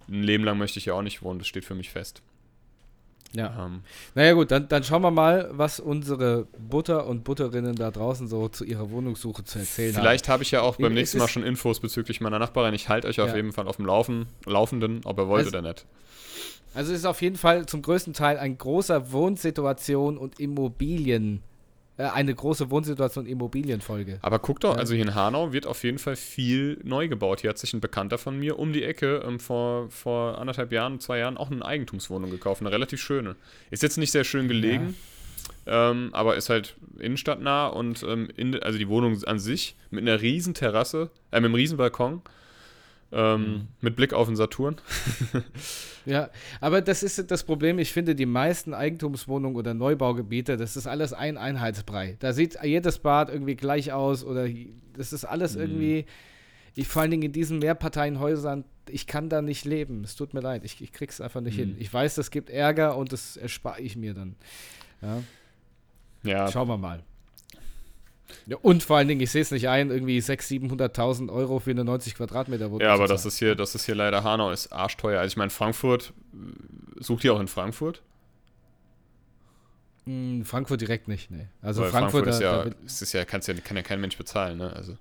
ein 0.09 0.23
Leben 0.23 0.43
lang 0.43 0.57
möchte 0.57 0.79
ich 0.79 0.85
ja 0.85 0.93
auch 0.93 1.01
nicht 1.01 1.21
wohnen, 1.21 1.39
das 1.39 1.47
steht 1.47 1.65
für 1.65 1.75
mich 1.75 1.89
fest. 1.89 2.21
Ja. 3.35 3.65
Ähm, 3.65 3.81
naja 4.13 4.33
gut, 4.33 4.51
dann, 4.51 4.67
dann 4.67 4.83
schauen 4.83 5.01
wir 5.01 5.09
mal, 5.09 5.49
was 5.51 5.79
unsere 5.79 6.47
Butter 6.57 7.07
und 7.07 7.23
Butterinnen 7.23 7.75
da 7.75 7.89
draußen 7.89 8.27
so 8.27 8.47
zu 8.47 8.63
ihrer 8.63 8.91
Wohnungssuche 8.91 9.43
zu 9.43 9.59
erzählen 9.59 9.93
Vielleicht 9.93 10.27
habe 10.27 10.33
hab 10.33 10.41
ich 10.41 10.51
ja 10.51 10.61
auch 10.61 10.77
beim 10.77 10.93
nächsten 10.93 11.17
Mal 11.17 11.27
schon 11.27 11.43
Infos 11.43 11.79
bezüglich 11.79 12.21
meiner 12.21 12.37
Nachbarin. 12.37 12.73
Ich 12.75 12.89
halte 12.89 13.07
euch 13.07 13.19
auf 13.21 13.35
jeden 13.35 13.51
Fall 13.51 13.67
auf 13.67 13.77
dem 13.77 13.85
Laufen, 13.85 14.27
Laufenden, 14.45 15.01
ob 15.05 15.17
ihr 15.17 15.27
wollt 15.27 15.45
also, 15.45 15.57
oder 15.57 15.67
nicht. 15.67 15.85
Also 16.75 16.91
es 16.91 16.99
ist 16.99 17.05
auf 17.05 17.21
jeden 17.21 17.35
Fall 17.35 17.65
zum 17.65 17.81
größten 17.81 18.13
Teil 18.13 18.37
ein 18.37 18.57
großer 18.57 19.11
Wohnsituation 19.11 20.17
und 20.17 20.39
Immobilien 20.39 21.41
eine 21.97 22.33
große 22.33 22.71
Wohnsituation 22.71 23.25
Immobilienfolge. 23.27 24.17
Aber 24.21 24.39
guck 24.39 24.59
doch, 24.59 24.75
also 24.77 24.95
hier 24.95 25.03
in 25.03 25.13
Hanau 25.13 25.53
wird 25.53 25.67
auf 25.67 25.83
jeden 25.83 25.99
Fall 25.99 26.15
viel 26.15 26.79
neu 26.83 27.07
gebaut. 27.07 27.41
Hier 27.41 27.51
hat 27.51 27.59
sich 27.59 27.73
ein 27.73 27.81
Bekannter 27.81 28.17
von 28.17 28.37
mir 28.37 28.57
um 28.57 28.73
die 28.73 28.83
Ecke 28.83 29.23
ähm, 29.25 29.39
vor, 29.39 29.89
vor 29.91 30.39
anderthalb 30.39 30.71
Jahren, 30.71 30.99
zwei 30.99 31.19
Jahren 31.19 31.37
auch 31.37 31.51
eine 31.51 31.63
Eigentumswohnung 31.63 32.31
gekauft, 32.31 32.61
eine 32.61 32.71
relativ 32.71 32.99
schöne. 32.99 33.35
Ist 33.69 33.83
jetzt 33.83 33.97
nicht 33.97 34.11
sehr 34.11 34.23
schön 34.23 34.47
gelegen, 34.47 34.95
ja. 35.67 35.91
ähm, 35.91 36.09
aber 36.13 36.35
ist 36.35 36.49
halt 36.49 36.75
innenstadtnah 36.97 37.67
und 37.67 38.01
ähm, 38.03 38.27
in, 38.35 38.61
also 38.63 38.79
die 38.79 38.89
Wohnung 38.89 39.23
an 39.25 39.37
sich 39.37 39.75
mit 39.91 40.01
einer 40.01 40.19
riesen 40.21 40.55
Terrasse, 40.55 41.11
äh, 41.31 41.39
mit 41.39 41.45
einem 41.45 41.55
riesen 41.55 41.77
Balkon 41.77 42.23
ähm, 43.13 43.41
mhm. 43.41 43.67
Mit 43.81 43.95
Blick 43.95 44.13
auf 44.13 44.27
den 44.27 44.35
Saturn. 44.35 44.77
ja, 46.05 46.29
aber 46.59 46.81
das 46.81 47.03
ist 47.03 47.29
das 47.29 47.43
Problem. 47.43 47.77
Ich 47.77 47.93
finde, 47.93 48.15
die 48.15 48.25
meisten 48.25 48.73
Eigentumswohnungen 48.73 49.55
oder 49.55 49.73
Neubaugebiete, 49.75 50.57
das 50.57 50.75
ist 50.75 50.87
alles 50.87 51.13
ein 51.13 51.37
Einheitsbrei. 51.37 52.17
Da 52.19 52.33
sieht 52.33 52.57
jedes 52.63 52.99
Bad 52.99 53.29
irgendwie 53.29 53.55
gleich 53.55 53.93
aus 53.93 54.23
oder 54.23 54.47
das 54.93 55.13
ist 55.13 55.25
alles 55.25 55.55
mhm. 55.55 55.61
irgendwie. 55.61 56.05
Ich, 56.75 56.87
vor 56.87 57.03
allen 57.03 57.11
Dingen 57.11 57.23
in 57.23 57.31
diesen 57.33 57.59
Mehrparteienhäusern, 57.59 58.65
ich 58.89 59.05
kann 59.05 59.29
da 59.29 59.43
nicht 59.43 59.63
leben. 59.63 60.03
Es 60.03 60.15
tut 60.15 60.33
mir 60.33 60.41
leid, 60.41 60.65
ich, 60.65 60.81
ich 60.81 60.91
krieg's 60.91 61.21
einfach 61.21 61.41
nicht 61.41 61.57
mhm. 61.57 61.61
hin. 61.61 61.75
Ich 61.77 61.93
weiß, 61.93 62.15
das 62.15 62.31
gibt 62.31 62.49
Ärger 62.49 62.97
und 62.97 63.13
das 63.13 63.37
erspare 63.37 63.79
ich 63.79 63.95
mir 63.95 64.15
dann. 64.15 64.35
Ja. 65.03 65.23
ja. 66.23 66.51
Schauen 66.51 66.67
wir 66.67 66.77
mal. 66.77 67.03
Ja, 68.47 68.57
und 68.61 68.83
vor 68.83 68.97
allen 68.97 69.07
Dingen, 69.07 69.21
ich 69.21 69.31
sehe 69.31 69.41
es 69.41 69.51
nicht 69.51 69.69
ein, 69.69 69.89
irgendwie 69.89 70.19
600.000, 70.19 70.69
700.000 70.69 71.33
Euro 71.33 71.59
für 71.59 71.71
eine 71.71 71.83
90 71.83 72.15
Quadratmeter 72.15 72.71
Wohnung. 72.71 72.81
Ja, 72.81 72.93
aber 72.93 73.07
das 73.07 73.25
ist, 73.25 73.37
hier, 73.37 73.55
das 73.55 73.75
ist 73.75 73.85
hier 73.85 73.95
leider 73.95 74.23
Hanau, 74.23 74.51
ist 74.51 74.71
arschteuer. 74.71 75.19
Also 75.19 75.33
ich 75.33 75.37
meine, 75.37 75.49
Frankfurt, 75.49 76.13
sucht 76.99 77.23
ihr 77.23 77.33
auch 77.33 77.39
in 77.39 77.47
Frankfurt? 77.47 78.01
Hm, 80.05 80.43
Frankfurt 80.45 80.81
direkt 80.81 81.07
nicht, 81.07 81.31
nee. 81.31 81.47
Also 81.61 81.83
Weil 81.83 81.89
Frankfurt, 81.89 82.25
Frankfurt 82.25 82.35
ist 82.35 82.41
ja, 82.41 82.85
ist 82.85 83.01
es 83.01 83.13
ja, 83.13 83.25
kannst 83.25 83.47
ja, 83.47 83.53
kann 83.55 83.77
ja 83.77 83.83
kein 83.83 84.01
Mensch 84.01 84.17
bezahlen, 84.17 84.57
ne? 84.57 84.73
Also. 84.75 84.97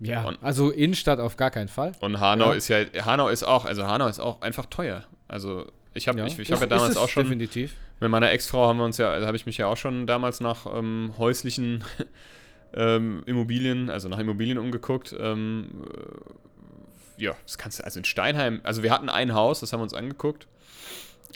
Ja, 0.00 0.24
und, 0.24 0.42
also 0.42 0.70
Innenstadt 0.70 1.20
auf 1.20 1.36
gar 1.36 1.50
keinen 1.50 1.68
Fall. 1.68 1.92
Und 2.00 2.20
Hanau 2.20 2.50
ja. 2.50 2.54
ist 2.54 2.68
ja, 2.68 2.84
Hanau 3.04 3.28
ist 3.28 3.44
auch, 3.44 3.64
also 3.64 3.86
Hanau 3.86 4.08
ist 4.08 4.20
auch 4.20 4.42
einfach 4.42 4.66
teuer. 4.66 5.04
Also 5.26 5.66
ich 5.96 6.08
habe 6.08 6.18
ja. 6.18 6.26
ich, 6.26 6.38
ich 6.38 6.52
hab 6.52 6.60
ja 6.60 6.66
damals 6.66 6.96
auch 6.96 7.08
schon. 7.08 7.24
Definitiv. 7.24 7.74
Mit 8.00 8.10
meiner 8.10 8.30
Ex-Frau 8.30 8.66
haben 8.66 8.78
wir 8.78 8.84
uns 8.84 8.98
ja, 8.98 9.10
also 9.10 9.26
habe 9.26 9.36
ich 9.36 9.46
mich 9.46 9.56
ja 9.56 9.66
auch 9.66 9.76
schon 9.76 10.06
damals 10.06 10.40
nach 10.40 10.66
ähm, 10.66 11.14
häuslichen 11.18 11.84
ähm, 12.74 13.22
Immobilien, 13.26 13.90
also 13.90 14.08
nach 14.08 14.18
Immobilien 14.18 14.58
umgeguckt. 14.58 15.14
Ähm, 15.18 15.84
äh, 17.18 17.22
ja, 17.24 17.34
das 17.44 17.56
kannst 17.56 17.78
du, 17.78 17.84
also 17.84 17.98
in 17.98 18.04
Steinheim, 18.04 18.60
also 18.62 18.82
wir 18.82 18.90
hatten 18.90 19.08
ein 19.08 19.32
Haus, 19.32 19.60
das 19.60 19.72
haben 19.72 19.80
wir 19.80 19.84
uns 19.84 19.94
angeguckt. 19.94 20.46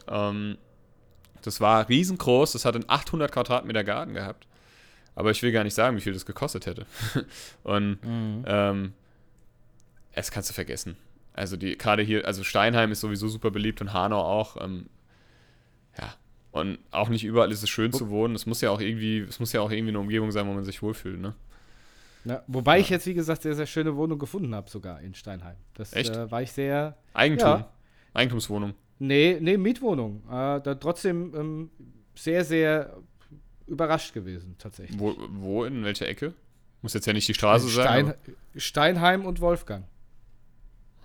Ähm, 0.09 0.59
das 1.43 1.61
war 1.61 1.89
riesengroß, 1.89 2.53
das 2.53 2.65
hat 2.65 2.75
einen 2.75 2.85
800 2.87 3.33
Quadratmeter 3.33 3.85
Garten 3.85 4.13
gehabt. 4.13 4.47
Aber 5.15 5.31
ich 5.31 5.43
will 5.43 5.53
gar 5.53 5.65
nicht 5.65 5.75
sagen, 5.75 5.97
wie 5.97 6.01
viel 6.01 6.13
das 6.13 6.27
gekostet 6.27 6.67
hätte. 6.67 6.87
Und 7.63 7.99
mhm. 8.05 8.45
ähm, 8.47 8.93
es 10.13 10.31
kannst 10.31 10.51
du 10.51 10.55
vergessen. 10.55 10.97
Also 11.33 11.57
die 11.57 11.79
gerade 11.79 12.03
hier, 12.03 12.27
also 12.27 12.45
Steinheim 12.45 12.93
ist 12.93 13.01
sowieso 13.01 13.29
super 13.29 13.51
beliebt 13.51 13.81
und 13.81 13.93
Hanau 13.93 14.21
auch. 14.21 14.57
Ähm, 14.63 14.87
ja. 15.99 16.15
Und 16.53 16.79
auch 16.91 17.09
nicht 17.09 17.25
überall 17.25 17.53
ist 17.53 17.63
es 17.63 17.71
schön 17.71 17.93
zu 17.93 18.11
wohnen. 18.11 18.35
Es 18.35 18.47
muss 18.47 18.61
ja 18.61 18.71
auch 18.71 18.81
irgendwie, 18.81 19.21
es 19.21 19.39
muss 19.39 19.53
ja 19.53 19.61
auch 19.61 19.71
irgendwie 19.71 19.91
eine 19.91 20.01
Umgebung 20.01 20.33
sein, 20.33 20.49
wo 20.49 20.53
man 20.53 20.65
sich 20.65 20.83
wohlfühlt, 20.83 21.21
ne? 21.21 21.35
Ja, 22.25 22.43
wobei 22.49 22.77
ja. 22.77 22.83
ich 22.83 22.91
jetzt, 22.91 23.07
wie 23.07 23.15
gesagt, 23.15 23.43
sehr, 23.43 23.55
sehr 23.55 23.67
schöne 23.67 23.97
Wohnung 23.97 24.19
gefunden 24.19 24.55
habe, 24.55 24.69
sogar 24.69 25.01
in 25.01 25.15
Steinheim. 25.15 25.57
Das 25.75 25.93
Echt? 25.93 26.15
Äh, 26.15 26.31
war 26.31 26.43
ich 26.43 26.53
sehr. 26.53 26.97
Eigentum? 27.15 27.49
Ja. 27.49 27.71
Eigentumswohnung? 28.13 28.75
Nee, 28.99 29.39
nee, 29.41 29.57
Mietwohnung. 29.57 30.23
Äh, 30.29 30.61
da 30.61 30.75
trotzdem 30.75 31.35
ähm, 31.35 31.71
sehr, 32.15 32.45
sehr 32.45 32.99
überrascht 33.67 34.13
gewesen, 34.13 34.57
tatsächlich. 34.59 34.99
Wo, 34.99 35.15
wo, 35.31 35.65
in 35.65 35.85
welcher 35.85 36.09
Ecke? 36.09 36.35
Muss 36.83 36.95
jetzt 36.95 37.07
ja 37.07 37.13
nicht 37.13 37.29
die 37.29 37.35
Straße 37.35 37.69
Stein, 37.69 38.07
sein. 38.07 38.15
Steinheim 38.57 39.25
und 39.25 39.41
Wolfgang. 39.41 39.87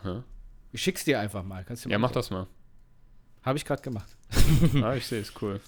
Hä? 0.06 0.22
Ich 0.72 0.82
schick's 0.82 1.04
dir 1.04 1.20
einfach 1.20 1.44
mal. 1.44 1.64
Kannst 1.64 1.86
du 1.86 1.90
ja, 1.90 1.98
mach 1.98 2.12
das 2.12 2.30
mal. 2.30 2.48
Habe 3.44 3.58
ich 3.58 3.66
gerade 3.66 3.82
gemacht. 3.82 4.16
ah, 4.84 4.94
ich 4.94 5.08
sehe 5.08 5.22
es, 5.22 5.34
cool. 5.42 5.60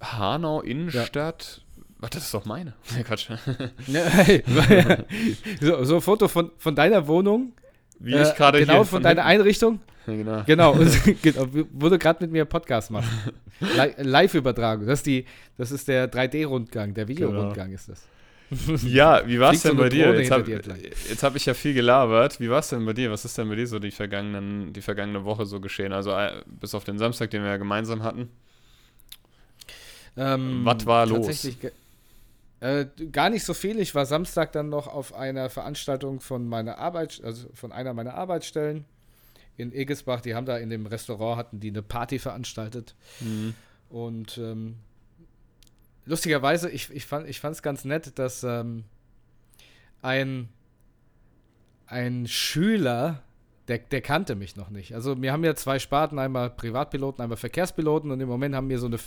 Hanau 0.00 0.60
Innenstadt. 0.60 1.62
Ja. 1.76 1.82
Warte, 1.98 2.18
das 2.18 2.26
ist 2.26 2.34
doch 2.34 2.44
meine. 2.44 2.74
Ja, 2.96 3.02
Quatsch. 3.02 3.28
so, 5.60 5.84
so 5.84 5.94
ein 5.96 6.00
Foto 6.00 6.28
von, 6.28 6.50
von 6.58 6.74
deiner 6.74 7.06
Wohnung. 7.06 7.52
Wie 7.98 8.14
ich 8.14 8.34
gerade 8.34 8.58
äh, 8.58 8.62
Genau, 8.62 8.78
von, 8.78 8.86
von 8.86 9.02
deiner 9.02 9.24
Einrichtung. 9.24 9.80
Genau. 10.06 10.42
Genau, 10.44 10.76
genau 11.22 11.46
du 11.46 11.98
gerade 11.98 12.24
mit 12.24 12.30
mir 12.30 12.44
Podcast 12.44 12.90
machst. 12.90 13.08
Live-Übertragung. 13.96 14.86
Das, 14.86 15.02
das 15.56 15.72
ist 15.72 15.88
der 15.88 16.12
3D-Rundgang, 16.12 16.92
der 16.92 17.08
Videorundgang 17.08 17.68
genau. 17.68 17.74
ist 17.74 17.88
das. 17.88 18.06
Ja, 18.84 19.26
wie 19.26 19.40
war 19.40 19.52
es 19.52 19.62
denn 19.62 19.76
bei 19.76 19.88
dir? 19.88 20.14
Jetzt 20.18 20.30
habe 20.30 20.60
hab 21.22 21.36
ich 21.36 21.46
ja 21.46 21.54
viel 21.54 21.74
gelabert. 21.74 22.40
Wie 22.40 22.50
war 22.50 22.60
es 22.60 22.68
denn 22.68 22.84
bei 22.84 22.92
dir? 22.92 23.10
Was 23.10 23.24
ist 23.24 23.36
denn 23.38 23.48
bei 23.48 23.54
dir 23.54 23.66
so 23.66 23.78
die, 23.78 23.90
vergangenen, 23.90 24.72
die 24.72 24.82
vergangene 24.82 25.24
Woche 25.24 25.46
so 25.46 25.60
geschehen? 25.60 25.92
Also 25.92 26.12
äh, 26.12 26.42
bis 26.46 26.74
auf 26.74 26.84
den 26.84 26.98
Samstag, 26.98 27.30
den 27.30 27.42
wir 27.42 27.50
ja 27.50 27.56
gemeinsam 27.56 28.02
hatten. 28.02 28.30
Ähm, 30.16 30.64
Was 30.64 30.86
war 30.86 31.06
los? 31.06 31.48
Äh, 32.60 32.86
gar 33.12 33.30
nicht 33.30 33.44
so 33.44 33.52
viel. 33.52 33.78
Ich 33.78 33.94
war 33.94 34.06
Samstag 34.06 34.52
dann 34.52 34.68
noch 34.68 34.86
auf 34.86 35.14
einer 35.14 35.50
Veranstaltung 35.50 36.20
von 36.20 36.48
meiner 36.48 36.78
Arbeit, 36.78 37.20
also 37.22 37.48
von 37.52 37.72
einer 37.72 37.92
meiner 37.92 38.14
Arbeitsstellen 38.14 38.84
in 39.56 39.72
Egesbach. 39.72 40.20
Die 40.20 40.34
haben 40.34 40.46
da 40.46 40.56
in 40.56 40.70
dem 40.70 40.86
Restaurant 40.86 41.38
hatten 41.38 41.60
die 41.60 41.68
eine 41.68 41.82
Party 41.82 42.18
veranstaltet. 42.18 42.94
Mhm. 43.20 43.54
Und 43.90 44.38
ähm, 44.38 44.76
lustigerweise, 46.04 46.70
ich, 46.70 46.90
ich 46.90 47.06
fand 47.06 47.26
es 47.28 47.62
ganz 47.62 47.84
nett, 47.84 48.18
dass 48.18 48.42
ähm, 48.44 48.84
ein, 50.02 50.48
ein 51.86 52.26
Schüler, 52.26 53.22
der, 53.68 53.78
der 53.78 54.02
kannte 54.02 54.34
mich 54.34 54.56
noch 54.56 54.70
nicht. 54.70 54.94
Also 54.94 55.20
wir 55.20 55.32
haben 55.32 55.44
ja 55.44 55.54
zwei 55.54 55.78
Sparten, 55.78 56.18
einmal 56.18 56.50
Privatpiloten, 56.50 57.22
einmal 57.22 57.38
Verkehrspiloten 57.38 58.10
und 58.10 58.20
im 58.20 58.28
Moment 58.28 58.54
haben 58.54 58.68
wir 58.68 58.78
so 58.78 58.86
eine 58.86 58.98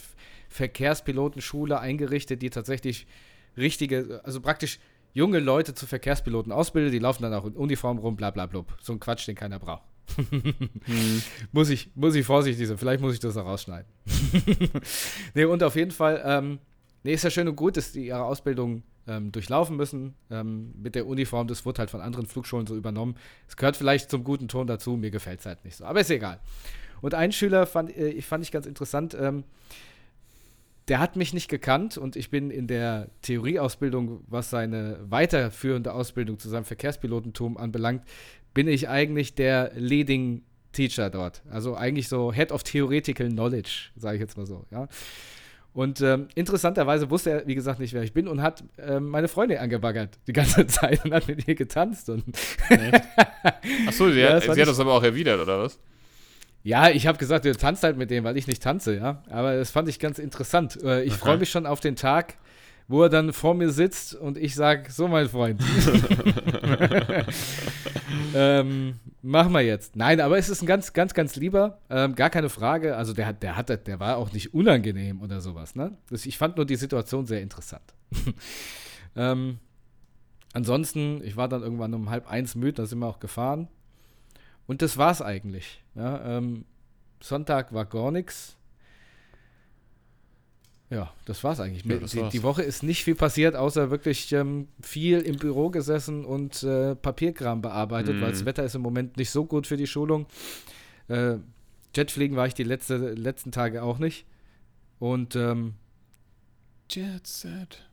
Verkehrspilotenschule 0.49 1.79
eingerichtet, 1.79 2.41
die 2.41 2.49
tatsächlich 2.49 3.07
richtige, 3.55 4.21
also 4.23 4.41
praktisch 4.41 4.79
junge 5.13 5.39
Leute 5.39 5.73
zu 5.73 5.85
Verkehrspiloten 5.85 6.51
ausbildet, 6.51 6.93
die 6.93 6.99
laufen 6.99 7.23
dann 7.23 7.33
auch 7.33 7.45
in 7.45 7.53
Uniform 7.53 7.97
rum, 7.97 8.15
bla 8.15 8.31
bla 8.31 8.45
bla. 8.45 8.65
So 8.81 8.93
ein 8.93 8.99
Quatsch, 8.99 9.27
den 9.27 9.35
keiner 9.35 9.59
braucht. 9.59 9.83
hm. 10.15 11.21
muss, 11.51 11.69
ich, 11.69 11.89
muss 11.95 12.15
ich 12.15 12.25
vorsichtig 12.25 12.67
sein, 12.67 12.77
vielleicht 12.77 13.01
muss 13.01 13.13
ich 13.13 13.19
das 13.19 13.37
auch 13.37 13.45
rausschneiden. 13.45 13.91
nee, 15.33 15.45
und 15.45 15.61
auf 15.63 15.75
jeden 15.75 15.91
Fall, 15.91 16.21
ähm, 16.25 16.59
Nee, 17.07 17.13
ist 17.13 17.23
ja 17.23 17.29
schön 17.29 17.47
und 17.47 17.55
gut, 17.55 17.77
dass 17.77 17.93
die 17.93 18.07
ihre 18.07 18.25
Ausbildung 18.25 18.83
ähm, 19.07 19.31
durchlaufen 19.31 19.77
müssen 19.77 20.13
ähm, 20.29 20.73
mit 20.77 20.93
der 20.93 21.07
Uniform. 21.07 21.47
Das 21.47 21.65
wurde 21.65 21.79
halt 21.79 21.89
von 21.89 22.01
anderen 22.01 22.25
Flugschulen 22.25 22.67
so 22.67 22.75
übernommen. 22.75 23.15
Es 23.47 23.55
gehört 23.55 23.77
vielleicht 23.77 24.11
zum 24.11 24.25
guten 24.25 24.49
Ton 24.49 24.67
dazu, 24.67 24.97
mir 24.97 25.09
gefällt 25.09 25.39
es 25.39 25.45
halt 25.45 25.63
nicht 25.63 25.77
so. 25.77 25.85
Aber 25.85 26.01
ist 26.01 26.11
egal. 26.11 26.41
Und 26.99 27.13
ein 27.13 27.31
Schüler 27.31 27.65
fand, 27.65 27.95
äh, 27.95 28.09
ich 28.09 28.25
fand 28.25 28.43
ich 28.43 28.51
ganz 28.51 28.65
interessant, 28.65 29.15
ähm, 29.17 29.45
der 30.89 30.99
hat 30.99 31.15
mich 31.15 31.33
nicht 31.33 31.47
gekannt 31.47 31.97
und 31.97 32.17
ich 32.17 32.29
bin 32.29 32.51
in 32.51 32.67
der 32.67 33.07
Theorieausbildung, 33.21 34.25
was 34.27 34.49
seine 34.49 34.99
weiterführende 35.09 35.93
Ausbildung 35.93 36.39
zu 36.39 36.49
seinem 36.49 36.65
Verkehrspilotentum 36.65 37.55
anbelangt, 37.55 38.03
bin 38.53 38.67
ich 38.67 38.89
eigentlich 38.89 39.33
der 39.33 39.71
Leading 39.75 40.43
Teacher 40.73 41.09
dort. 41.09 41.41
Also 41.49 41.73
eigentlich 41.73 42.09
so 42.09 42.33
Head 42.33 42.51
of 42.51 42.63
Theoretical 42.63 43.29
Knowledge, 43.29 43.91
sage 43.95 44.17
ich 44.17 44.21
jetzt 44.21 44.35
mal 44.35 44.45
so, 44.45 44.65
ja. 44.71 44.89
Und 45.77 46.01
ähm, 46.01 46.27
interessanterweise 46.33 47.11
wusste 47.11 47.29
er, 47.29 47.45
wie 47.45 47.53
gesagt, 47.53 47.79
nicht, 47.79 47.93
wer 47.93 48.01
ich 48.01 48.11
bin 48.11 48.27
und 48.27 48.41
hat 48.41 48.63
ähm, 48.79 49.09
meine 49.09 49.27
Freundin 49.27 49.59
angebaggert 49.59 50.17
die 50.25 50.33
ganze 50.33 50.65
Zeit 50.67 51.05
und 51.05 51.13
hat 51.13 51.27
mit 51.27 51.47
ihr 51.47 51.53
getanzt. 51.53 52.09
Und 52.09 52.23
Achso, 53.85 54.09
sie, 54.09 54.19
ja, 54.21 54.33
hat, 54.33 54.41
sie 54.41 54.59
hat 54.59 54.67
das 54.67 54.79
aber 54.79 54.93
auch 54.93 55.03
erwidert, 55.03 55.39
oder 55.39 55.59
was? 55.59 55.77
Ja, 56.63 56.89
ich 56.89 57.05
habe 57.05 57.19
gesagt, 57.19 57.45
du 57.45 57.55
tanzt 57.55 57.83
halt 57.83 57.95
mit 57.95 58.09
dem, 58.09 58.23
weil 58.23 58.37
ich 58.37 58.47
nicht 58.47 58.63
tanze, 58.63 58.97
ja. 58.97 59.21
Aber 59.29 59.55
das 59.55 59.69
fand 59.69 59.87
ich 59.87 59.99
ganz 59.99 60.17
interessant. 60.17 60.81
Äh, 60.81 61.03
ich 61.03 61.13
freue 61.13 61.37
mich 61.37 61.51
schon 61.51 61.67
auf 61.67 61.79
den 61.79 61.95
Tag, 61.95 62.33
wo 62.87 63.03
er 63.03 63.09
dann 63.09 63.33
vor 63.33 63.53
mir 63.53 63.69
sitzt 63.69 64.15
und 64.15 64.37
ich 64.37 64.55
sage, 64.55 64.89
so 64.91 65.07
mein 65.07 65.27
Freund. 65.27 65.61
ähm, 68.33 68.99
machen 69.21 69.51
wir 69.51 69.61
jetzt. 69.61 69.97
Nein, 69.97 70.21
aber 70.21 70.37
es 70.37 70.47
ist 70.47 70.61
ein 70.61 70.67
ganz, 70.67 70.93
ganz, 70.93 71.13
ganz 71.13 71.35
lieber, 71.35 71.79
ähm, 71.89 72.15
gar 72.15 72.29
keine 72.29 72.49
Frage. 72.49 72.95
Also 72.95 73.13
der 73.13 73.27
hat, 73.27 73.43
der 73.43 73.57
hat, 73.57 73.87
der 73.87 73.99
war 73.99 74.17
auch 74.17 74.31
nicht 74.31 74.53
unangenehm 74.53 75.21
oder 75.21 75.41
sowas. 75.41 75.75
Ne? 75.75 75.97
Das, 76.09 76.25
ich 76.25 76.37
fand 76.37 76.55
nur 76.55 76.65
die 76.65 76.77
Situation 76.77 77.25
sehr 77.25 77.41
interessant. 77.41 77.93
ähm, 79.17 79.59
ansonsten, 80.53 81.21
ich 81.23 81.35
war 81.35 81.49
dann 81.49 81.63
irgendwann 81.63 81.93
um 81.93 82.09
halb 82.09 82.29
eins 82.29 82.55
müde, 82.55 82.73
da 82.73 82.85
sind 82.85 82.99
wir 82.99 83.07
auch 83.07 83.19
gefahren. 83.19 83.67
Und 84.65 84.81
das 84.81 84.97
war's 84.97 85.21
eigentlich. 85.21 85.83
Ja, 85.95 86.37
ähm, 86.37 86.65
Sonntag 87.21 87.73
war 87.73 87.85
gar 87.85 88.11
nichts. 88.11 88.56
Ja, 90.89 91.11
das 91.25 91.43
war's 91.43 91.59
eigentlich. 91.59 91.83
Ja, 91.85 91.97
das 91.97 92.11
die, 92.11 92.21
war's. 92.21 92.31
die 92.31 92.43
Woche 92.43 92.63
ist 92.63 92.81
nicht 92.81 93.03
viel 93.03 93.15
passiert, 93.15 93.55
außer 93.55 93.91
wirklich 93.91 94.31
ähm, 94.31 94.69
viel 94.81 95.19
im 95.19 95.35
Büro 95.37 95.69
gesessen 95.69 96.23
und 96.23 96.63
äh, 96.63 96.95
Papierkram 96.95 97.61
bearbeitet, 97.61 98.15
Mhm. 98.15 98.21
weil 98.21 98.31
das 98.31 98.45
Wetter 98.45 98.63
ist 98.63 98.75
im 98.75 98.81
Moment 98.83 99.17
nicht 99.17 99.29
so 99.29 99.43
gut 99.45 99.67
für 99.67 99.75
die 99.75 99.87
Schulung. 99.87 100.27
Äh, 101.09 101.35
Jetfliegen 101.95 102.37
war 102.37 102.47
ich 102.47 102.53
die 102.53 102.63
letzte, 102.63 102.97
letzten 103.13 103.51
Tage 103.51 103.83
auch 103.83 103.99
nicht. 103.99 104.25
Und 104.99 105.35
ähm, 105.35 105.73
Jet 106.89 107.27
Set. 107.27 107.83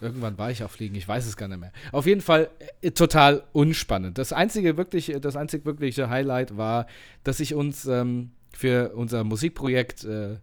irgendwann 0.00 0.38
war 0.38 0.50
ich 0.50 0.62
auch 0.62 0.70
fliegen, 0.70 0.94
ich 0.94 1.06
weiß 1.08 1.26
es 1.26 1.36
gar 1.36 1.48
nicht 1.48 1.58
mehr. 1.60 1.72
Auf 1.92 2.06
jeden 2.06 2.20
Fall 2.20 2.48
äh, 2.80 2.92
total 2.92 3.42
unspannend. 3.52 4.18
Das 4.18 4.32
einzige 4.32 4.76
wirklich, 4.76 5.12
das 5.20 5.34
einzig 5.36 5.64
wirkliche 5.66 6.08
Highlight 6.10 6.56
war, 6.56 6.86
dass 7.24 7.40
ich 7.40 7.54
uns 7.54 7.86
ähm, 7.86 8.30
für 8.52 8.92
unser 8.94 9.24
Musikprojekt 9.24 10.04
äh, 10.04 10.36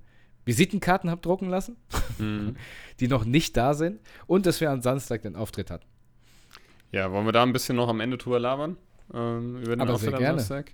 Visitenkarten 0.45 1.09
habe 1.09 1.21
drucken 1.21 1.49
lassen. 1.49 1.75
Mhm. 2.19 2.55
die 2.99 3.07
noch 3.07 3.25
nicht 3.25 3.57
da 3.57 3.73
sind 3.73 3.99
und 4.27 4.45
dass 4.45 4.61
wir 4.61 4.71
am 4.71 4.81
Samstag 4.81 5.23
den 5.23 5.35
Auftritt 5.35 5.69
hatten. 5.71 5.85
Ja, 6.91 7.11
wollen 7.11 7.25
wir 7.25 7.31
da 7.33 7.43
ein 7.43 7.51
bisschen 7.53 7.75
noch 7.75 7.89
am 7.89 7.99
Ende 7.99 8.17
drüber 8.17 8.39
labern? 8.39 8.77
Ähm, 9.13 9.57
über 9.57 9.75
den 9.75 9.81
Aber 9.81 9.93
Auftritt 9.95 10.17
sehr 10.17 10.29
am. 10.29 10.37
Samstag? 10.39 10.71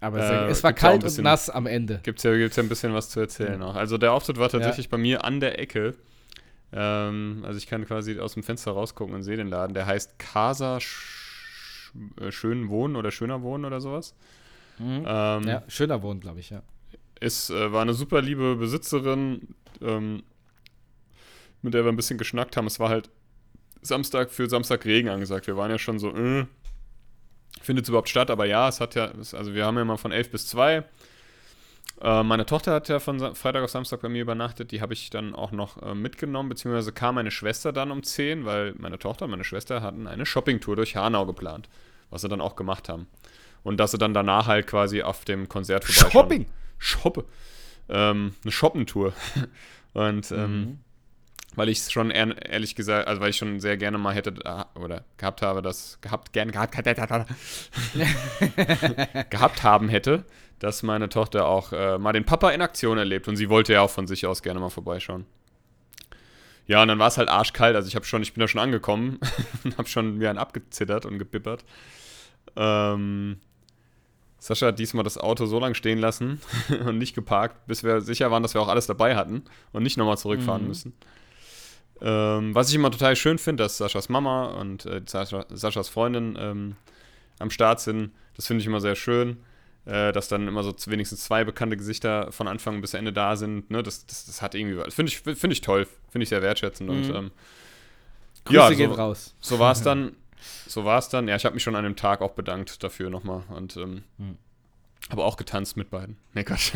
Aber 0.00 0.18
Äh, 0.18 0.48
es 0.50 0.64
war 0.64 0.70
ja 0.72 0.74
kalt 0.74 0.94
und 0.96 1.04
bisschen- 1.04 1.22
nass 1.24 1.48
am 1.48 1.66
Ende. 1.66 2.00
Gibt's 2.02 2.24
ja, 2.24 2.34
gibt's 2.36 2.56
ja 2.56 2.62
ein 2.64 2.68
bisschen 2.68 2.92
was 2.92 3.08
zu 3.10 3.20
erzählen 3.20 3.58
noch. 3.60 3.76
Also 3.76 3.98
der 3.98 4.12
Auftritt 4.12 4.36
war 4.38 4.48
tatsächlich 4.48 4.88
bei 4.88 4.98
mir 4.98 5.24
an 5.24 5.38
der 5.38 5.60
Ecke. 5.60 5.94
Ähm, 6.72 7.44
also 7.46 7.58
ich 7.58 7.66
kann 7.68 7.84
quasi 7.86 8.18
aus 8.18 8.34
dem 8.34 8.42
Fenster 8.42 8.72
rausgucken 8.72 9.14
und 9.14 9.22
sehe 9.22 9.36
den 9.36 9.48
Laden. 9.48 9.74
Der 9.74 9.86
heißt 9.86 10.18
Casa 10.18 10.80
Sch 10.80 11.92
Schön 12.30 12.68
Wohnen 12.70 12.96
oder 12.96 13.10
Schöner 13.10 13.42
Wohnen 13.42 13.64
oder 13.66 13.80
sowas. 13.80 14.14
Ähm, 14.80 15.04
Ja, 15.46 15.62
schöner 15.68 16.02
Wohn, 16.02 16.18
glaube 16.20 16.40
ich, 16.40 16.48
ja. 16.50 16.62
Ist, 17.22 17.50
äh, 17.50 17.72
war 17.72 17.82
eine 17.82 17.94
super 17.94 18.20
liebe 18.20 18.56
Besitzerin, 18.56 19.54
ähm, 19.80 20.22
mit 21.62 21.74
der 21.74 21.84
wir 21.84 21.92
ein 21.92 21.96
bisschen 21.96 22.18
geschnackt 22.18 22.56
haben. 22.56 22.66
Es 22.66 22.80
war 22.80 22.88
halt 22.88 23.08
Samstag 23.80 24.30
für 24.30 24.48
Samstag 24.48 24.84
Regen 24.84 25.08
angesagt. 25.08 25.46
Wir 25.46 25.56
waren 25.56 25.70
ja 25.70 25.78
schon 25.78 25.98
so, 25.98 26.14
äh, 26.14 26.46
findet 27.60 27.84
es 27.84 27.88
überhaupt 27.88 28.08
statt? 28.08 28.30
Aber 28.30 28.46
ja, 28.46 28.68
es 28.68 28.80
hat 28.80 28.94
ja, 28.94 29.06
es, 29.20 29.34
also 29.34 29.54
wir 29.54 29.64
haben 29.64 29.76
ja 29.76 29.84
mal 29.84 29.96
von 29.96 30.12
11 30.12 30.30
bis 30.30 30.46
2. 30.48 30.84
Äh, 32.00 32.22
meine 32.22 32.46
Tochter 32.46 32.72
hat 32.72 32.88
ja 32.88 32.98
von 32.98 33.18
Sa 33.18 33.34
Freitag 33.34 33.62
auf 33.62 33.70
Samstag 33.70 34.00
bei 34.00 34.08
mir 34.08 34.22
übernachtet. 34.22 34.72
Die 34.72 34.80
habe 34.80 34.92
ich 34.92 35.10
dann 35.10 35.34
auch 35.34 35.52
noch 35.52 35.80
äh, 35.82 35.94
mitgenommen, 35.94 36.48
beziehungsweise 36.48 36.92
kam 36.92 37.14
meine 37.14 37.30
Schwester 37.30 37.72
dann 37.72 37.90
um 37.90 38.02
10, 38.02 38.44
weil 38.44 38.74
meine 38.78 38.98
Tochter 38.98 39.26
und 39.26 39.30
meine 39.30 39.44
Schwester 39.44 39.82
hatten 39.82 40.06
eine 40.06 40.26
Shoppingtour 40.26 40.76
durch 40.76 40.96
Hanau 40.96 41.26
geplant, 41.26 41.68
was 42.10 42.22
sie 42.22 42.28
dann 42.28 42.40
auch 42.40 42.56
gemacht 42.56 42.88
haben. 42.88 43.06
Und 43.62 43.78
dass 43.78 43.92
sie 43.92 43.98
dann 43.98 44.14
danach 44.14 44.48
halt 44.48 44.66
quasi 44.66 45.02
auf 45.02 45.24
dem 45.24 45.48
Konzert 45.48 45.84
vorbeischauen. 45.84 46.10
Shopping! 46.10 46.46
Shoppe. 46.82 47.24
Ähm, 47.88 48.34
eine 48.42 48.52
Shoppentour. 48.52 49.12
Und 49.94 50.30
ähm, 50.32 50.60
Mhm. 50.60 50.78
weil 51.54 51.68
ich 51.68 51.78
es 51.80 51.92
schon 51.92 52.10
ehr- 52.10 52.48
ehrlich 52.50 52.74
gesagt, 52.74 53.06
also 53.08 53.20
weil 53.20 53.30
ich 53.30 53.36
schon 53.36 53.60
sehr 53.60 53.76
gerne 53.76 53.98
mal 53.98 54.14
hätte 54.14 54.34
äh, 54.44 54.78
oder 54.78 55.04
gehabt 55.18 55.42
habe, 55.42 55.60
das 55.62 55.98
gehabt 56.00 56.32
gern 56.32 56.50
gehabt 56.50 56.74
gehabt 59.30 59.62
haben 59.62 59.88
hätte, 59.88 60.24
dass 60.58 60.82
meine 60.82 61.08
Tochter 61.08 61.46
auch 61.46 61.72
äh, 61.72 61.98
mal 61.98 62.12
den 62.12 62.24
Papa 62.24 62.50
in 62.50 62.62
Aktion 62.62 62.98
erlebt 62.98 63.28
und 63.28 63.36
sie 63.36 63.48
wollte 63.50 63.74
ja 63.74 63.82
auch 63.82 63.90
von 63.90 64.06
sich 64.06 64.26
aus 64.26 64.42
gerne 64.42 64.60
mal 64.60 64.70
vorbeischauen. 64.70 65.26
Ja, 66.66 66.80
und 66.82 66.88
dann 66.88 66.98
war 66.98 67.08
es 67.08 67.18
halt 67.18 67.28
arschkalt, 67.28 67.74
also 67.76 67.88
ich 67.88 67.96
habe 67.96 68.04
schon, 68.06 68.22
ich 68.22 68.32
bin 68.34 68.40
da 68.40 68.48
schon 68.48 68.60
angekommen 68.60 69.18
und 69.64 69.76
habe 69.78 69.88
schon 69.88 70.16
mir 70.18 70.30
einen 70.30 70.38
abgezittert 70.38 71.04
und 71.04 71.18
gebippert. 71.18 71.64
Ähm, 72.56 73.40
Sascha 74.44 74.66
hat 74.66 74.78
diesmal 74.80 75.04
das 75.04 75.18
Auto 75.18 75.46
so 75.46 75.60
lange 75.60 75.74
stehen 75.76 75.98
lassen 75.98 76.40
und 76.86 76.98
nicht 76.98 77.14
geparkt, 77.14 77.66
bis 77.68 77.84
wir 77.84 78.00
sicher 78.00 78.30
waren, 78.32 78.42
dass 78.42 78.54
wir 78.54 78.60
auch 78.60 78.68
alles 78.68 78.86
dabei 78.88 79.14
hatten 79.14 79.44
und 79.72 79.82
nicht 79.84 79.96
nochmal 79.96 80.18
zurückfahren 80.18 80.62
Mhm. 80.62 80.68
müssen. 80.68 80.92
Ähm, 82.00 82.52
was 82.54 82.68
ich 82.68 82.74
immer 82.74 82.90
total 82.90 83.14
schön 83.14 83.38
finde, 83.38 83.62
dass 83.62 83.76
Saschas 83.78 84.08
Mama 84.08 84.46
und 84.46 84.84
äh, 84.86 85.02
Sascha, 85.06 85.44
Saschas 85.50 85.88
Freundin 85.88 86.36
ähm, 86.40 86.74
am 87.38 87.50
Start 87.50 87.80
sind. 87.80 88.10
Das 88.34 88.46
finde 88.48 88.62
ich 88.62 88.66
immer 88.66 88.80
sehr 88.80 88.96
schön, 88.96 89.36
äh, 89.84 90.10
dass 90.12 90.26
dann 90.26 90.48
immer 90.48 90.64
so 90.64 90.74
wenigstens 90.86 91.22
zwei 91.22 91.44
bekannte 91.44 91.76
Gesichter 91.76 92.32
von 92.32 92.48
Anfang 92.48 92.80
bis 92.80 92.94
Ende 92.94 93.12
da 93.12 93.36
sind. 93.36 93.70
Ne? 93.70 93.84
Das, 93.84 94.06
das, 94.06 94.26
das 94.26 94.42
hat 94.42 94.56
irgendwie 94.56 94.76
was. 94.78 94.92
Finde 94.92 95.12
ich, 95.12 95.20
finde 95.20 95.52
ich 95.52 95.60
toll, 95.60 95.86
finde 96.10 96.24
ich 96.24 96.28
sehr 96.30 96.42
wertschätzend. 96.42 96.90
Und 96.90 97.08
Mhm. 97.08 97.14
ähm, 97.14 97.30
Grüße 98.46 98.56
ja, 98.58 98.70
gehen 98.70 98.90
so, 98.90 98.96
raus. 98.96 99.34
so 99.40 99.58
war 99.60 99.70
es 99.70 99.82
dann. 99.82 100.16
So 100.66 100.84
war 100.84 100.98
es 100.98 101.08
dann. 101.08 101.28
Ja, 101.28 101.36
ich 101.36 101.44
habe 101.44 101.54
mich 101.54 101.62
schon 101.62 101.76
an 101.76 101.84
dem 101.84 101.96
Tag 101.96 102.20
auch 102.20 102.32
bedankt 102.32 102.82
dafür 102.82 103.10
nochmal 103.10 103.42
und 103.50 103.76
ähm, 103.76 104.04
Hm. 104.18 104.36
habe 105.10 105.24
auch 105.24 105.36
getanzt 105.36 105.76
mit 105.76 105.90
beiden. 105.90 106.16
Ne, 106.34 106.44
Quatsch. 106.44 106.72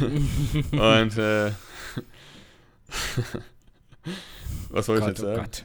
und 0.72 1.18
äh, 1.18 1.52
was 4.70 4.86
soll 4.86 4.96
ich 4.98 5.04
Gott, 5.04 5.08
jetzt 5.10 5.22
oh 5.22 5.34
sagen? 5.34 5.36
Gott. 5.36 5.64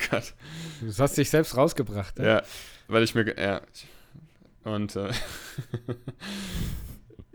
Gott. 0.10 0.34
Du 0.80 0.98
hast 1.02 1.16
dich 1.16 1.30
selbst 1.30 1.56
rausgebracht. 1.56 2.18
ne? 2.18 2.26
Ja, 2.26 2.42
weil 2.88 3.02
ich 3.02 3.14
mir. 3.14 3.36
Ja. 3.38 3.60
ich- 3.72 3.86
Und. 4.64 4.96
Äh, 4.96 5.12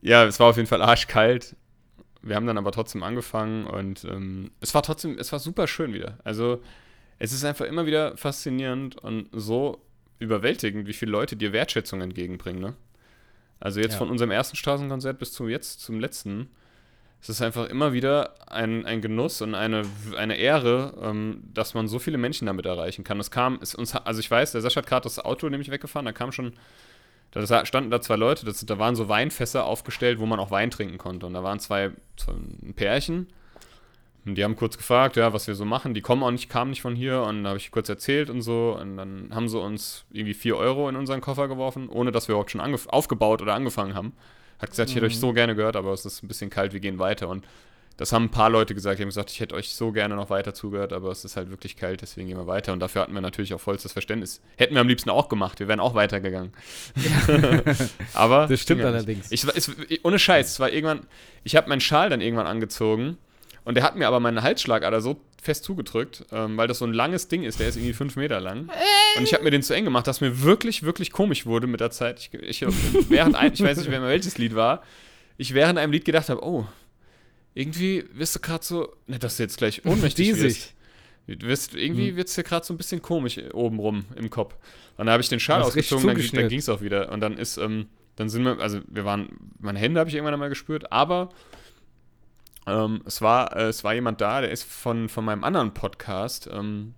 ja, 0.01 0.23
es 0.25 0.39
war 0.39 0.47
auf 0.47 0.55
jeden 0.57 0.67
Fall 0.67 0.81
arschkalt. 0.81 1.55
Wir 2.21 2.35
haben 2.35 2.47
dann 2.47 2.57
aber 2.57 2.71
trotzdem 2.71 3.01
angefangen 3.03 3.65
und 3.65 4.03
ähm, 4.05 4.51
es 4.59 4.73
war 4.73 4.83
trotzdem, 4.83 5.17
es 5.17 5.31
war 5.31 5.39
super 5.39 5.67
schön 5.67 5.93
wieder. 5.93 6.17
Also, 6.23 6.61
es 7.19 7.31
ist 7.33 7.43
einfach 7.45 7.65
immer 7.65 7.85
wieder 7.85 8.17
faszinierend 8.17 8.97
und 8.97 9.29
so 9.31 9.81
überwältigend, 10.19 10.87
wie 10.87 10.93
viele 10.93 11.11
Leute 11.11 11.35
dir 11.35 11.53
Wertschätzung 11.53 12.01
entgegenbringen, 12.01 12.61
ne? 12.61 12.75
Also 13.59 13.81
jetzt 13.81 13.93
Ja. 13.93 13.97
von 13.99 14.09
unserem 14.09 14.31
ersten 14.31 14.55
Straßenkonzert 14.55 15.19
bis 15.19 15.33
zum 15.33 15.49
jetzt, 15.49 15.81
zum 15.81 15.99
letzten, 15.99 16.49
es 17.21 17.27
ist 17.27 17.41
einfach 17.41 17.67
immer 17.67 17.91
wieder 17.91 18.35
ein, 18.49 18.85
ein 18.85 19.01
Genuss 19.01 19.41
und 19.41 19.53
eine, 19.53 19.83
eine 20.15 20.37
Ehre, 20.37 20.93
ähm, 21.01 21.43
dass 21.53 21.73
man 21.73 21.89
so 21.89 21.99
viele 21.99 22.17
Menschen 22.17 22.45
damit 22.45 22.65
erreichen 22.65 23.03
kann. 23.03 23.19
Es 23.19 23.31
kam, 23.31 23.59
es 23.61 23.75
uns, 23.75 23.93
also 23.93 24.21
ich 24.21 24.31
weiß, 24.31 24.53
der 24.53 24.61
Sascha 24.61 24.77
hat 24.81 24.87
gerade 24.87 25.03
das 25.03 25.19
Auto 25.19 25.49
nämlich 25.49 25.69
weggefahren, 25.71 26.05
da 26.05 26.13
kam 26.13 26.31
schon, 26.31 26.53
da 27.31 27.65
standen 27.65 27.91
da 27.91 27.99
zwei 28.01 28.15
Leute, 28.15 28.45
das, 28.45 28.65
da 28.65 28.79
waren 28.79 28.95
so 28.95 29.09
Weinfässer 29.09 29.65
aufgestellt, 29.65 30.19
wo 30.19 30.25
man 30.25 30.39
auch 30.39 30.51
Wein 30.51 30.71
trinken 30.71 30.97
konnte. 30.97 31.25
Und 31.25 31.33
da 31.33 31.43
waren 31.43 31.59
zwei, 31.59 31.91
zwei 32.15 32.31
ein 32.31 32.73
Pärchen. 32.75 33.27
Und 34.29 34.35
die 34.35 34.43
haben 34.43 34.55
kurz 34.55 34.77
gefragt, 34.77 35.15
ja, 35.15 35.33
was 35.33 35.47
wir 35.47 35.55
so 35.55 35.65
machen. 35.65 35.93
Die 35.93 36.01
kommen 36.01 36.23
auch 36.23 36.31
nicht, 36.31 36.49
kamen 36.49 36.69
nicht 36.69 36.81
von 36.81 36.95
hier. 36.95 37.23
Und 37.23 37.43
da 37.43 37.49
habe 37.49 37.57
ich 37.57 37.71
kurz 37.71 37.89
erzählt 37.89 38.29
und 38.29 38.41
so. 38.41 38.77
Und 38.79 38.95
dann 38.97 39.29
haben 39.33 39.49
sie 39.49 39.59
uns 39.59 40.05
irgendwie 40.11 40.33
4 40.33 40.55
Euro 40.55 40.87
in 40.87 40.95
unseren 40.95 41.19
Koffer 41.21 41.47
geworfen, 41.47 41.89
ohne 41.89 42.11
dass 42.11 42.27
wir 42.27 42.33
überhaupt 42.33 42.51
schon 42.51 42.61
aufgebaut 42.61 43.41
oder 43.41 43.53
angefangen 43.55 43.95
haben. 43.95 44.13
Hat 44.59 44.69
gesagt, 44.69 44.89
ich 44.89 44.95
hätte 44.95 45.05
euch 45.05 45.19
so 45.19 45.33
gerne 45.33 45.55
gehört, 45.55 45.75
aber 45.75 45.91
es 45.93 46.05
ist 46.05 46.21
ein 46.23 46.27
bisschen 46.27 46.49
kalt, 46.49 46.73
wir 46.73 46.79
gehen 46.79 46.99
weiter. 46.99 47.27
Und 47.29 47.45
das 47.97 48.13
haben 48.13 48.25
ein 48.25 48.29
paar 48.31 48.49
Leute 48.49 48.75
gesagt. 48.75 48.99
Die 48.99 49.03
haben 49.03 49.09
gesagt, 49.09 49.29
ich 49.31 49.39
hätte 49.39 49.55
euch 49.55 49.73
so 49.73 49.91
gerne 49.91 50.15
noch 50.15 50.29
weiter 50.29 50.53
zugehört, 50.53 50.93
aber 50.93 51.11
es 51.11 51.25
ist 51.25 51.35
halt 51.35 51.49
wirklich 51.49 51.75
kalt, 51.75 52.01
deswegen 52.01 52.27
gehen 52.27 52.37
wir 52.37 52.47
weiter. 52.47 52.71
Und 52.71 52.79
dafür 52.79 53.01
hatten 53.01 53.13
wir 53.13 53.21
natürlich 53.21 53.53
auch 53.53 53.59
vollstes 53.59 53.91
Verständnis. 53.93 54.41
Hätten 54.57 54.73
wir 54.75 54.81
am 54.81 54.87
liebsten 54.87 55.09
auch 55.09 55.27
gemacht, 55.27 55.59
wir 55.59 55.67
wären 55.67 55.79
auch 55.79 55.95
weitergegangen. 55.95 56.51
aber 58.13 58.47
Das 58.47 58.59
stimmt 58.61 58.81
ja 58.81 58.87
nicht. 58.87 58.95
allerdings. 58.95 59.31
Ich, 59.31 59.45
war- 59.47 59.55
es, 59.55 59.71
ohne 60.03 60.19
Scheiß, 60.19 60.51
es 60.51 60.59
war 60.59 60.69
irgendwann, 60.71 61.07
ich 61.43 61.55
habe 61.55 61.67
meinen 61.69 61.81
Schal 61.81 62.09
dann 62.09 62.21
irgendwann 62.21 62.47
angezogen 62.47 63.17
und 63.69 63.75
der 63.75 63.83
hat 63.83 63.95
mir 63.95 64.07
aber 64.07 64.19
meinen 64.19 64.41
Halsschlagader 64.41 64.99
so 64.99 65.21
fest 65.39 65.63
zugedrückt, 65.63 66.25
ähm, 66.31 66.57
weil 66.57 66.67
das 66.67 66.79
so 66.79 66.85
ein 66.85 66.93
langes 66.93 67.27
Ding 67.27 67.43
ist, 67.43 67.59
der 67.59 67.67
ist 67.69 67.75
irgendwie 67.75 67.93
fünf 67.93 68.15
Meter 68.15 68.39
lang. 68.41 68.67
Und 69.15 69.23
ich 69.23 69.33
habe 69.35 69.43
mir 69.43 69.51
den 69.51 69.61
zu 69.61 69.75
eng 69.75 69.85
gemacht, 69.85 70.07
dass 70.07 70.21
mir 70.21 70.41
wirklich, 70.41 70.81
wirklich 70.81 71.11
komisch 71.11 71.45
wurde 71.45 71.67
mit 71.67 71.79
der 71.79 71.91
Zeit. 71.91 72.19
Ich, 72.19 72.33
ich, 72.33 72.65
während 73.09 73.35
ein, 73.35 73.53
ich 73.53 73.61
weiß 73.61 73.77
nicht 73.77 73.89
mehr, 73.89 74.01
welches 74.01 74.39
Lied 74.39 74.55
war, 74.55 74.81
ich 75.37 75.53
während 75.53 75.77
einem 75.77 75.91
Lied 75.93 76.03
gedacht 76.03 76.29
habe, 76.29 76.43
oh, 76.43 76.65
irgendwie 77.53 78.05
wirst 78.13 78.35
du 78.35 78.39
gerade 78.39 78.65
so, 78.65 78.93
ne, 79.07 79.19
dass 79.19 79.37
du 79.37 79.43
jetzt 79.43 79.57
gleich 79.57 79.85
ohnmächtig 79.85 80.35
wirst. 80.41 80.73
Wirst, 81.27 81.75
irgendwie 81.75 82.09
Hm. 82.09 82.15
wird 82.15 82.27
es 82.27 82.33
dir 82.33 82.43
gerade 82.43 82.65
so 82.65 82.73
ein 82.73 82.77
bisschen 82.77 83.03
komisch 83.03 83.39
obenrum 83.53 84.05
im 84.15 84.31
Kopf. 84.31 84.55
Und 84.97 85.05
dann 85.05 85.09
habe 85.11 85.21
ich 85.21 85.29
den 85.29 85.39
Schal 85.39 85.61
ausgezogen, 85.61 86.07
dann, 86.07 86.17
ging- 86.17 86.31
dann 86.31 86.49
ging 86.49 86.57
es 86.59 86.69
auch 86.69 86.81
wieder. 86.81 87.11
Und 87.11 87.19
dann 87.21 87.37
ist, 87.37 87.57
ähm, 87.57 87.85
dann 88.15 88.29
sind 88.29 88.43
wir, 88.45 88.59
also 88.59 88.79
wir 88.87 89.05
waren, 89.05 89.29
meine 89.59 89.77
Hände 89.77 89.99
habe 89.99 90.09
ich 90.09 90.15
irgendwann 90.15 90.33
einmal 90.33 90.49
gespürt, 90.49 90.91
aber 90.91 91.29
ähm, 92.69 93.01
es, 93.05 93.21
war, 93.21 93.55
äh, 93.55 93.67
es 93.67 93.83
war 93.83 93.93
jemand 93.93 94.21
da, 94.21 94.41
der 94.41 94.51
ist 94.51 94.63
von, 94.63 95.09
von 95.09 95.25
meinem 95.25 95.43
anderen 95.43 95.73
Podcast, 95.73 96.49
ähm, 96.51 96.93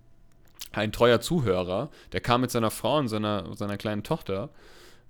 ein 0.73 0.91
treuer 0.91 1.19
Zuhörer, 1.21 1.89
der 2.13 2.21
kam 2.21 2.41
mit 2.41 2.51
seiner 2.51 2.71
Frau 2.71 2.97
und 2.97 3.07
seiner, 3.07 3.55
seiner 3.55 3.77
kleinen 3.77 4.03
Tochter 4.03 4.49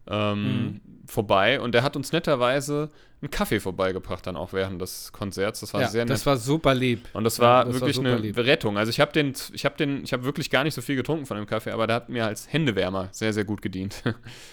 ähm, 0.07 0.82
vorbei 1.05 1.59
und 1.62 1.74
der 1.74 1.84
hat 1.84 1.95
uns 1.95 2.12
netterweise 2.12 2.89
einen 3.22 3.30
Kaffee 3.30 3.59
vorbeigebracht, 3.59 4.26
dann 4.26 4.36
auch 4.36 4.51
während 4.53 4.82
des 4.82 5.12
Konzerts. 5.12 5.59
Das 5.59 5.74
war 5.76 5.82
ja, 5.82 5.88
sehr 5.89 6.05
nett. 6.05 6.12
das 6.12 6.26
war 6.26 6.38
super 6.38 6.74
lieb. 6.74 7.07
Und 7.14 7.24
das 7.24 7.38
Ja, 7.38 7.43
war 7.43 7.66
das 7.66 7.76
war 7.76 7.82
wirklich 7.82 7.95
super 7.97 8.09
eine 8.09 8.18
lieb. 8.18 8.38
Rettung. 8.38 8.78
Also 8.78 8.89
ich 8.89 8.99
habe 8.99 9.12
den, 9.12 9.34
ich 9.53 9.64
habe 9.64 9.78
den, 9.78 10.03
ich 10.03 10.12
habe 10.14 10.24
wirklich 10.24 10.49
gar 10.49 10.64
nicht 10.64 10.74
so 10.74 10.82
viel 10.82 10.95
getrunken 10.95 11.28
von 11.28 11.38
dem 11.38 11.45
Kaffee, 11.45 11.72
aber 11.72 11.86
der 11.86 11.97
hat 11.97 12.09
mir 12.09 12.26
als 12.26 12.51
Händewärmer 12.51 13.09
sehr, 13.12 13.32
sehr 13.32 13.45
gut 13.45 13.62
gedient. 13.62 14.01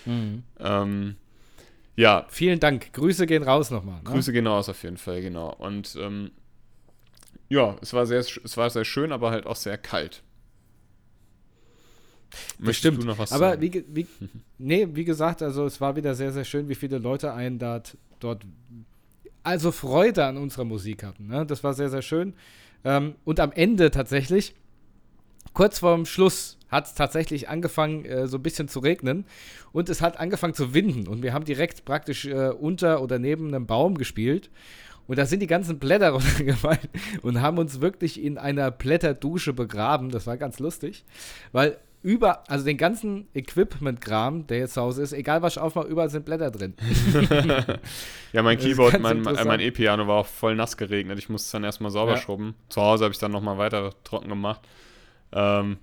Mhm. 0.05 0.43
ähm, 0.61 1.17
ja, 1.99 2.27
Vielen 2.29 2.61
Dank. 2.61 2.93
Grüße 2.93 3.27
gehen 3.27 3.43
raus 3.43 3.73
nochmal. 3.73 3.97
Ne? 3.97 4.05
Grüße 4.05 4.33
gehen 4.33 4.47
raus 4.47 4.69
auf 4.69 4.81
jeden 4.85 4.99
Fall, 4.99 5.21
genau. 5.21 5.53
Und 5.59 5.97
ähm, 6.01 6.31
ja, 7.49 7.77
es 7.81 7.93
war 7.93 8.07
sehr, 8.07 8.21
es 8.21 8.57
war 8.57 8.71
sehr 8.71 8.85
schön, 8.85 9.11
aber 9.11 9.33
halt 9.33 9.47
auch 9.47 9.57
sehr 9.57 9.77
kalt. 9.77 10.23
Möchtest 12.31 12.61
Bestimmt. 12.61 13.03
du 13.03 13.07
noch 13.07 13.19
was 13.19 13.33
Aber 13.33 13.51
sagen? 13.51 13.63
wie, 13.63 13.85
wie, 13.89 14.07
nee, 14.59 14.87
wie 14.93 15.05
gesagt, 15.05 15.43
also 15.43 15.67
es 15.67 15.81
war 15.81 15.97
wieder 15.97 16.15
sehr, 16.15 16.31
sehr 16.31 16.45
schön, 16.45 16.69
wie 16.69 16.77
viele 16.77 16.99
Leute 16.99 17.33
einen 17.35 17.59
dort, 17.59 17.97
dort 18.21 18.45
also 19.43 19.73
Freude 19.73 20.25
an 20.25 20.37
unserer 20.37 20.65
Musik 20.65 21.03
hatten. 21.03 21.27
Ne? 21.27 21.47
Das 21.47 21.65
war 21.65 21.75
sehr, 21.75 21.91
sehr 21.91 22.03
schön. 22.03 22.35
Ähm, 22.85 23.17
und 23.25 23.41
am 23.41 23.51
Ende 23.51 23.91
tatsächlich, 23.91 24.55
kurz 25.53 25.81
vorm 25.81 26.07
Schluss, 26.07 26.58
hat 26.69 26.87
es 26.87 26.95
tatsächlich 26.95 27.49
angefangen, 27.49 28.05
äh, 28.05 28.27
so 28.27 28.39
ein 28.39 28.43
bisschen 28.43 28.69
zu 28.69 28.81
regnen. 28.81 29.25
Und 29.73 29.89
es 29.89 30.01
hat 30.01 30.21
angefangen 30.21 30.55
zu 30.55 30.75
winden. 30.75 31.09
Und 31.09 31.23
wir 31.23 31.33
haben 31.33 31.45
direkt 31.45 31.85
praktisch 31.85 32.27
äh, 32.27 32.51
unter 32.51 33.03
oder 33.03 33.19
neben 33.19 33.49
einem 33.49 33.67
Baum 33.67 33.97
gespielt. 33.97 34.51
Und 35.07 35.19
da 35.19 35.25
sind 35.25 35.41
die 35.41 35.47
ganzen 35.47 35.79
Blätter 35.79 36.11
runtergefallen 36.11 36.89
und 37.23 37.41
haben 37.41 37.59
uns 37.59 37.81
wirklich 37.81 38.23
in 38.23 38.39
einer 38.39 38.71
Blätterdusche 38.71 39.53
begraben. 39.53 40.11
Das 40.11 40.27
war 40.27 40.37
ganz 40.37 40.59
lustig, 40.59 41.05
weil 41.53 41.79
über, 42.03 42.49
also 42.49 42.65
den 42.65 42.77
ganzen 42.77 43.27
Equipment-Kram, 43.35 44.47
der 44.47 44.59
jetzt 44.59 44.75
zu 44.75 44.83
Hause 44.83 45.03
ist, 45.03 45.13
egal 45.13 45.43
was 45.43 45.55
ich 45.57 45.59
aufmache, 45.63 45.89
überall 45.89 46.11
sind 46.11 46.25
Blätter 46.25 46.51
drin. 46.51 46.75
ja, 48.33 48.43
mein 48.43 48.57
Keyboard, 48.57 49.01
mein, 49.01 49.23
mein 49.23 49.61
E-Piano 49.61 50.07
war 50.07 50.19
auch 50.19 50.27
voll 50.27 50.55
nass 50.55 50.77
geregnet. 50.77 51.19
Ich 51.19 51.29
musste 51.29 51.47
es 51.47 51.51
dann 51.51 51.65
erstmal 51.65 51.91
sauber 51.91 52.13
ja. 52.13 52.19
schrubben. 52.19 52.55
Zu 52.69 52.83
Hause 52.83 53.05
habe 53.05 53.13
ich 53.13 53.19
dann 53.19 53.33
nochmal 53.33 53.59
weiter 53.59 53.93
trocken 54.05 54.29
gemacht. 54.29 54.61
Ähm, 55.33 55.79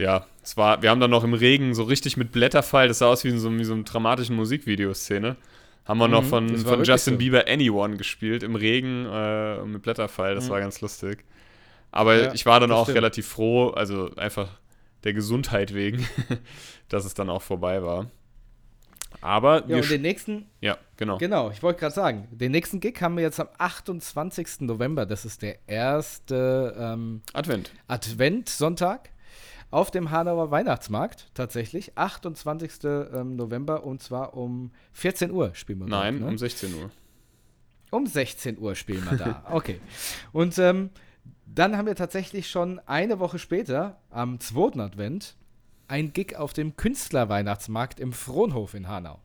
ja, 0.00 0.26
es 0.42 0.56
war, 0.56 0.82
wir 0.82 0.90
haben 0.90 1.00
dann 1.00 1.10
noch 1.10 1.24
im 1.24 1.34
Regen 1.34 1.74
so 1.74 1.84
richtig 1.84 2.16
mit 2.16 2.32
Blätterfall, 2.32 2.88
das 2.88 2.98
sah 2.98 3.08
aus 3.08 3.24
wie 3.24 3.28
in 3.28 3.38
so, 3.38 3.56
wie 3.56 3.64
so 3.64 3.74
einer 3.74 3.84
dramatischen 3.84 4.36
Musikvideoszene. 4.36 5.36
Haben 5.84 5.98
wir 5.98 6.06
mhm, 6.06 6.12
noch 6.12 6.24
von, 6.24 6.56
von 6.56 6.84
Justin 6.84 7.14
so. 7.14 7.18
Bieber 7.18 7.44
Anyone 7.48 7.96
gespielt, 7.96 8.42
im 8.42 8.54
Regen 8.54 9.06
äh, 9.06 9.62
mit 9.64 9.82
Blätterfall, 9.82 10.34
das 10.34 10.46
mhm. 10.46 10.50
war 10.50 10.60
ganz 10.60 10.80
lustig. 10.80 11.24
Aber 11.90 12.16
ja, 12.16 12.32
ich 12.32 12.46
war 12.46 12.60
dann 12.60 12.72
auch 12.72 12.84
stimmt. 12.84 12.98
relativ 12.98 13.26
froh, 13.26 13.70
also 13.70 14.14
einfach 14.16 14.48
der 15.04 15.12
Gesundheit 15.12 15.74
wegen, 15.74 16.06
dass 16.88 17.04
es 17.04 17.14
dann 17.14 17.28
auch 17.28 17.42
vorbei 17.42 17.82
war. 17.82 18.06
Aber 19.22 19.64
ja, 19.68 19.76
und 19.76 19.90
den 19.90 20.02
nächsten. 20.02 20.46
Ja, 20.60 20.78
genau. 20.96 21.18
Genau, 21.18 21.50
ich 21.50 21.62
wollte 21.62 21.80
gerade 21.80 21.94
sagen, 21.94 22.28
den 22.30 22.52
nächsten 22.52 22.80
Gig 22.80 23.02
haben 23.02 23.16
wir 23.16 23.24
jetzt 23.24 23.40
am 23.40 23.48
28. 23.58 24.60
November. 24.60 25.04
Das 25.04 25.24
ist 25.24 25.42
der 25.42 25.58
erste 25.66 26.74
ähm, 26.78 27.22
Advent. 27.34 27.72
Advent-Sonntag 27.88 29.10
auf 29.70 29.90
dem 29.90 30.10
Hanauer 30.10 30.50
Weihnachtsmarkt 30.50 31.30
tatsächlich. 31.34 31.96
28. 31.96 32.72
Ähm, 32.84 33.36
November 33.36 33.84
und 33.84 34.02
zwar 34.02 34.34
um 34.34 34.72
14 34.92 35.30
Uhr 35.30 35.54
spielen 35.54 35.80
wir 35.80 35.86
Nein, 35.86 36.14
dort, 36.14 36.24
ne? 36.24 36.30
um 36.30 36.38
16 36.38 36.74
Uhr. 36.74 36.90
Um 37.90 38.06
16 38.06 38.58
Uhr 38.58 38.74
spielen 38.74 39.04
wir 39.10 39.16
da. 39.16 39.44
Okay. 39.50 39.80
Und 40.32 40.58
ähm, 40.58 40.90
dann 41.46 41.76
haben 41.76 41.86
wir 41.86 41.96
tatsächlich 41.96 42.48
schon 42.48 42.78
eine 42.86 43.18
Woche 43.18 43.38
später, 43.38 43.98
am 44.10 44.38
2. 44.38 44.80
Advent, 44.80 45.36
ein 45.88 46.12
Gig 46.12 46.36
auf 46.36 46.52
dem 46.52 46.76
Künstlerweihnachtsmarkt 46.76 47.98
im 47.98 48.12
Frohnhof 48.12 48.74
in 48.74 48.86
Hanau. 48.86 49.20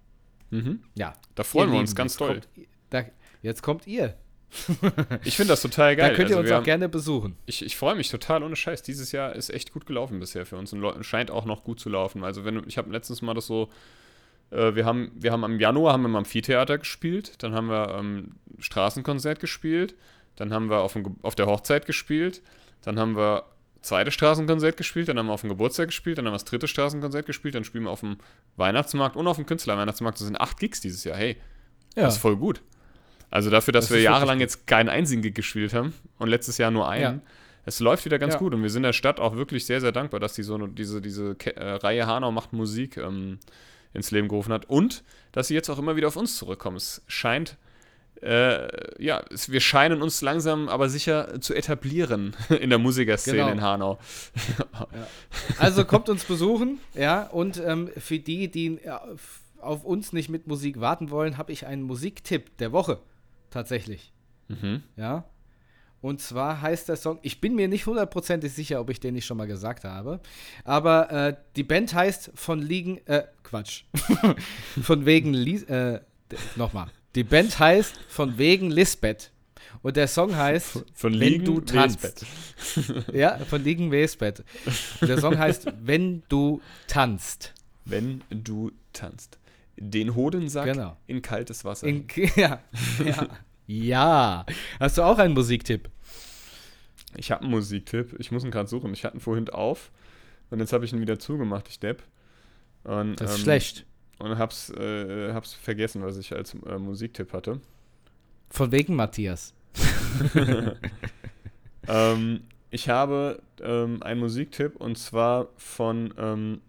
Mhm. 0.50 0.82
Ja. 0.96 1.14
Da 1.36 1.44
freuen 1.44 1.72
wir 1.72 1.80
uns 1.80 1.96
ganz 1.96 2.18
toll. 2.18 2.42
Kommt, 2.42 2.68
da, 2.90 3.04
jetzt 3.42 3.62
kommt 3.62 3.86
ihr. 3.86 4.16
Ich 5.24 5.36
finde 5.36 5.52
das 5.54 5.62
total 5.62 5.96
geil. 5.96 6.10
Da 6.10 6.16
könnt 6.16 6.30
ihr 6.30 6.38
also 6.38 6.42
uns 6.42 6.52
auch 6.52 6.58
haben, 6.58 6.64
gerne 6.64 6.90
besuchen. 6.90 7.36
Ich, 7.46 7.66
ich 7.66 7.76
freue 7.76 7.96
mich 7.96 8.10
total 8.10 8.44
ohne 8.44 8.56
Scheiß. 8.56 8.84
Dieses 8.84 9.12
Jahr 9.12 9.36
ist 9.36 9.50
echt 9.50 9.74
gut 9.74 9.86
gelaufen 9.86 10.20
bisher 10.20 10.46
für 10.46 10.58
uns 10.58 10.72
und 10.72 11.04
scheint 11.04 11.32
auch 11.32 11.46
noch 11.46 11.64
gut 11.64 11.80
zu 11.80 11.90
laufen. 11.90 12.24
Also 12.24 12.46
wenn 12.46 12.64
ich 12.68 12.78
habe 12.78 12.92
letztens 12.92 13.22
mal 13.22 13.34
das 13.34 13.48
so 13.48 13.70
äh, 14.52 14.76
wir 14.76 14.86
haben 14.86 15.12
wir 15.16 15.32
haben 15.32 15.44
im 15.44 15.60
Januar 15.60 15.94
haben 15.94 16.04
wir 16.04 16.10
im 16.10 16.16
Amphitheater 16.16 16.78
gespielt, 16.78 17.34
dann 17.44 17.54
haben 17.54 17.68
wir 17.68 17.96
ähm, 17.98 18.36
Straßenkonzert 18.60 19.40
gespielt, 19.40 19.96
dann 20.36 20.54
haben 20.54 20.70
wir 20.70 20.80
auf, 20.80 20.94
dem, 20.94 21.16
auf 21.22 21.36
der 21.36 21.48
Hochzeit 21.48 21.86
gespielt, 21.86 22.42
dann 22.82 23.00
haben 23.00 23.16
wir 23.16 23.44
zweite 23.82 24.12
Straßenkonzert 24.12 24.78
gespielt, 24.78 25.08
dann 25.08 25.18
haben 25.18 25.28
wir 25.28 25.34
auf 25.34 25.42
dem 25.42 25.50
Geburtstag 25.50 25.88
gespielt, 25.88 26.18
dann 26.18 26.26
haben 26.26 26.34
wir 26.34 26.38
das 26.38 26.46
dritte 26.46 26.68
Straßenkonzert 26.68 27.26
gespielt, 27.26 27.56
dann 27.56 27.64
spielen 27.64 27.84
wir 27.86 27.92
auf 27.92 28.00
dem 28.02 28.18
Weihnachtsmarkt 28.58 29.16
und 29.16 29.28
auf 29.28 29.38
dem 29.38 29.46
Künstlerweihnachtsmarkt. 29.46 30.20
Das 30.20 30.26
sind 30.26 30.40
acht 30.40 30.60
Gigs 30.60 30.82
dieses 30.82 31.04
Jahr. 31.04 31.18
Hey, 31.18 31.38
ja. 31.96 32.04
das 32.04 32.16
ist 32.16 32.22
voll 32.22 32.36
gut. 32.36 32.62
Also 33.32 33.50
dafür, 33.50 33.72
dass 33.72 33.88
das 33.88 33.96
wir 33.96 34.02
jahrelang 34.02 34.40
jetzt 34.40 34.68
keinen 34.68 34.90
einzigen 34.90 35.22
Gig 35.22 35.36
gespielt 35.36 35.74
haben 35.74 35.94
und 36.20 36.30
letztes 36.30 36.58
Jahr 36.58 36.72
nur 36.72 36.88
einen. 36.88 37.02
Ja. 37.02 37.22
Es 37.66 37.80
läuft 37.80 38.06
wieder 38.06 38.20
ganz 38.20 38.36
ja. 38.36 38.40
gut 38.40 38.54
und 38.54 38.62
wir 38.62 38.70
sind 38.70 38.84
der 38.84 38.94
Stadt 38.94 39.20
auch 39.20 39.36
wirklich 39.36 39.66
sehr, 39.66 39.82
sehr 39.82 39.92
dankbar, 39.92 40.20
dass 40.20 40.34
die 40.34 40.44
so 40.44 40.58
diese, 40.68 41.02
diese 41.02 41.36
äh, 41.56 41.72
Reihe 41.72 42.06
Hanau 42.06 42.32
macht 42.32 42.54
Musik 42.54 42.98
ähm, 42.98 43.40
ins 43.94 44.12
Leben 44.12 44.28
gerufen 44.28 44.54
hat 44.54 44.70
und 44.70 45.04
dass 45.32 45.48
sie 45.48 45.56
jetzt 45.56 45.70
auch 45.70 45.80
immer 45.80 45.96
wieder 45.96 46.08
auf 46.08 46.16
uns 46.16 46.38
zurückkommen. 46.38 46.78
Es 46.78 47.02
scheint, 47.08 47.58
äh, 48.22 48.68
ja, 49.04 49.24
es, 49.32 49.52
wir 49.52 49.62
scheinen 49.62 50.04
uns 50.04 50.22
langsam 50.22 50.70
aber 50.70 50.90
sicher 50.90 51.42
zu 51.42 51.56
etablieren 51.56 52.36
in 52.62 52.70
der 52.70 52.80
Musikerszene 52.80 53.38
genau. 53.38 53.52
in 53.52 53.62
Hanau. 53.62 54.00
ja. 54.60 55.08
Also 55.58 55.86
kommt 55.86 56.08
uns 56.08 56.24
besuchen, 56.24 56.80
ja, 56.94 57.24
und 57.24 57.58
ähm, 57.58 57.90
für 57.98 58.20
die, 58.20 58.50
die 58.50 58.80
auf 59.60 59.84
uns 59.84 60.14
nicht 60.14 60.30
mit 60.30 60.46
Musik 60.46 60.80
warten 60.80 61.10
wollen, 61.10 61.40
habe 61.40 61.52
ich 61.52 61.66
einen 61.66 61.82
Musiktipp 61.82 62.56
der 62.58 62.72
Woche 62.72 63.00
tatsächlich. 63.56 64.12
Mhm. 64.50 64.84
Ja. 64.98 65.24
Und 66.02 66.22
zwar 66.22 66.62
heißt 66.62 66.90
der 66.90 66.98
Song, 66.98 67.20
ich 67.24 67.42
bin 67.42 67.56
mir 67.56 67.68
nicht 67.68 67.88
hundertprozentig 67.88 68.54
sicher, 68.54 68.80
ob 68.80 68.90
ich 68.90 69.00
den 69.00 69.16
nicht 69.16 69.26
schon 69.26 69.38
mal 69.38 69.48
gesagt 69.48 69.86
habe, 69.86 70.20
aber 70.64 71.10
äh, 71.12 71.36
die 71.56 71.64
Band 71.64 71.94
heißt 71.94 72.32
von 72.36 72.62
liegen, 72.62 73.00
äh, 73.08 73.24
Quatsch, 73.44 73.86
von 74.82 75.06
wegen, 75.06 75.34
Lis 75.34 75.64
äh, 75.64 76.02
nochmal, 76.56 76.88
die 77.16 77.24
Band 77.24 77.58
heißt 77.58 77.98
von 78.08 78.38
wegen 78.38 78.70
Lisbeth 78.70 79.32
und 79.82 79.96
der 79.96 80.08
Song 80.08 80.36
heißt 80.36 80.84
von 80.94 81.14
Liegen 81.14 81.40
Wenn 81.40 81.46
du 81.46 81.62
tanzt. 81.62 82.26
ja, 83.14 83.38
von 83.40 83.64
Liegen 83.64 83.90
Wesbett. 83.90 84.44
Der 85.02 85.20
Song 85.20 85.38
heißt 85.38 85.68
Wenn 85.82 86.24
du 86.28 86.62
tanzt. 86.88 87.54
Wenn 87.86 88.22
du 88.30 88.72
tanzt. 88.94 89.40
Den 89.78 90.16
Hodensack 90.16 90.66
genau. 90.66 90.98
in 91.08 91.22
kaltes 91.22 91.66
Wasser. 91.66 91.88
In, 91.88 92.08
ja, 92.36 92.60
ja. 93.04 93.28
ja. 93.68 94.46
Hast 94.80 94.98
du 94.98 95.02
auch 95.04 95.18
einen 95.18 95.34
Musiktipp? 95.34 95.90
Ich 97.18 97.32
habe 97.32 97.44
einen 97.44 97.52
Musiktipp. 97.52 98.16
Ich 98.20 98.32
muss 98.32 98.44
ihn 98.44 98.52
gerade 98.52 98.70
suchen. 98.70 98.94
Ich 98.94 99.04
hatte 99.04 99.18
ihn 99.18 99.22
vorhin 99.22 99.50
auf 99.50 99.92
und 100.50 100.60
jetzt 100.60 100.74
habe 100.74 100.86
ich 100.86 100.94
ihn 100.94 101.02
wieder 101.02 101.20
zugemacht, 101.20 101.68
ich 101.68 101.80
Depp. 101.80 102.04
Und, 102.84 103.20
das 103.20 103.32
ist 103.32 103.38
ähm, 103.38 103.44
schlecht. 103.44 103.86
Und 104.20 104.38
hab's, 104.38 104.70
äh, 104.70 105.34
hab's 105.34 105.54
vergessen, 105.54 106.04
was 106.04 106.18
ich 106.18 106.34
als 106.34 106.54
äh, 106.54 106.78
Musiktipp 106.78 107.34
hatte. 107.34 107.60
Von 108.50 108.72
wegen 108.72 108.96
Matthias. 108.96 109.54
ähm, 111.88 112.42
ich 112.70 112.90
habe 112.90 113.42
ähm, 113.62 114.02
einen 114.04 114.20
Musiktipp 114.20 114.76
und 114.78 114.98
zwar 114.98 115.50
von 115.58 116.62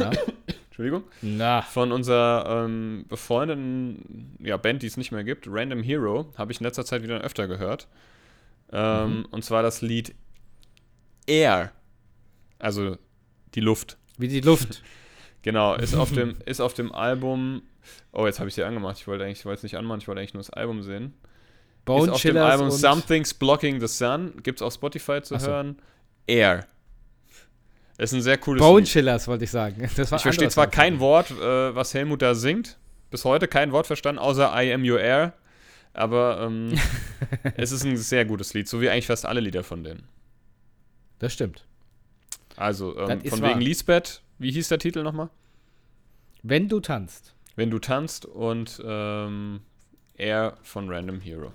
ähm, 0.00 0.12
Entschuldigung. 0.66 1.04
Na. 1.22 1.62
Von 1.62 1.92
unserer 1.92 2.64
ähm, 2.64 3.04
befreundeten 3.08 4.36
ja, 4.40 4.56
Band, 4.56 4.82
die 4.82 4.86
es 4.86 4.96
nicht 4.96 5.12
mehr 5.12 5.24
gibt, 5.24 5.46
Random 5.48 5.82
Hero, 5.82 6.32
habe 6.36 6.52
ich 6.52 6.60
in 6.60 6.64
letzter 6.64 6.84
Zeit 6.84 7.02
wieder 7.02 7.20
öfter 7.20 7.46
gehört. 7.46 7.86
Ähm, 8.72 9.18
mhm. 9.18 9.24
Und 9.30 9.44
zwar 9.44 9.62
das 9.62 9.82
Lied 9.82 10.14
Air. 11.26 11.72
Also 12.58 12.98
die 13.54 13.60
Luft. 13.60 13.98
Wie 14.18 14.28
die 14.28 14.40
Luft. 14.40 14.82
genau, 15.42 15.74
ist 15.74 15.94
auf 15.94 16.12
dem, 16.12 16.36
ist 16.44 16.60
auf 16.60 16.74
dem 16.74 16.92
Album. 16.92 17.62
Oh, 18.12 18.26
jetzt 18.26 18.40
habe 18.40 18.48
ich 18.48 18.54
sie 18.54 18.64
angemacht. 18.64 18.98
Ich 18.98 19.06
wollte 19.06 19.24
eigentlich, 19.24 19.40
ich 19.40 19.44
wollte 19.44 19.58
es 19.58 19.62
nicht 19.62 19.76
anmachen, 19.76 20.00
ich 20.00 20.08
wollte 20.08 20.20
eigentlich 20.20 20.34
nur 20.34 20.42
das 20.42 20.50
Album 20.50 20.82
sehen. 20.82 21.14
Bone 21.84 22.04
ist 22.04 22.08
auf 22.10 22.22
dem 22.22 22.36
Album 22.36 22.70
Something's 22.70 23.34
Blocking 23.34 23.80
the 23.80 23.86
Sun. 23.86 24.42
Gibt 24.42 24.58
es 24.58 24.62
auf 24.62 24.72
Spotify 24.74 25.20
zu 25.22 25.38
so. 25.38 25.46
hören. 25.46 25.78
Air. 26.26 26.66
Ist 27.96 28.12
ein 28.12 28.22
sehr 28.22 28.38
cooles 28.38 28.60
Bone 28.60 28.84
Chillers, 28.84 29.28
wollte 29.28 29.44
ich 29.44 29.50
sagen. 29.50 29.84
ich 29.84 29.92
verstehe 29.92 30.48
zwar 30.48 30.66
kein 30.66 30.98
Wort, 30.98 31.30
äh, 31.30 31.74
was 31.74 31.94
Helmut 31.94 32.22
da 32.22 32.34
singt. 32.34 32.76
Bis 33.10 33.24
heute 33.24 33.46
kein 33.46 33.70
Wort 33.70 33.86
verstanden, 33.86 34.18
außer 34.18 34.52
I 34.54 34.72
am 34.72 34.82
your 34.82 34.98
air. 34.98 35.34
Aber 35.92 36.40
ähm, 36.42 36.74
es 37.56 37.70
ist 37.70 37.84
ein 37.84 37.96
sehr 37.96 38.24
gutes 38.24 38.52
Lied, 38.52 38.68
so 38.68 38.80
wie 38.80 38.90
eigentlich 38.90 39.06
fast 39.06 39.24
alle 39.24 39.40
Lieder 39.40 39.62
von 39.62 39.84
denen. 39.84 40.08
Das 41.20 41.32
stimmt. 41.32 41.64
Also, 42.56 42.98
ähm, 42.98 43.24
von 43.24 43.42
wegen 43.42 43.60
Lisbeth, 43.60 44.20
wie 44.38 44.50
hieß 44.50 44.68
der 44.68 44.78
Titel 44.78 45.02
nochmal? 45.04 45.30
Wenn 46.42 46.68
du 46.68 46.80
tanzt. 46.80 47.34
Wenn 47.54 47.70
du 47.70 47.78
tanzt 47.78 48.26
und 48.26 48.82
ähm, 48.84 49.60
Air 50.16 50.56
von 50.62 50.90
Random 50.90 51.20
Hero. 51.20 51.52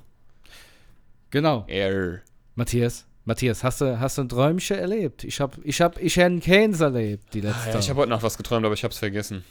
Genau. 1.30 1.66
Air. 1.68 2.22
Matthias, 2.56 3.06
Matthias, 3.30 3.64
hast 3.64 3.80
du, 3.82 4.00
hast 4.00 4.18
du 4.18 4.24
ein 4.24 4.30
Träumchen 4.30 4.80
erlebt? 4.80 5.24
Ich 5.24 5.40
habe 5.40 5.56
ich 5.64 5.82
hab, 5.82 6.02
ich 6.02 6.20
einen 6.20 6.40
Keins 6.40 6.80
erlebt, 6.80 7.32
die 7.36 7.42
letzte 7.42 7.70
ah, 7.70 7.74
ja, 7.74 7.80
Ich 7.80 7.88
habe 7.92 8.00
heute 8.00 8.10
Nacht 8.10 8.24
was 8.24 8.38
geträumt, 8.38 8.66
aber 8.66 8.74
ich 8.74 8.84
habe 8.84 8.92
es 8.92 8.98
vergessen. 8.98 9.46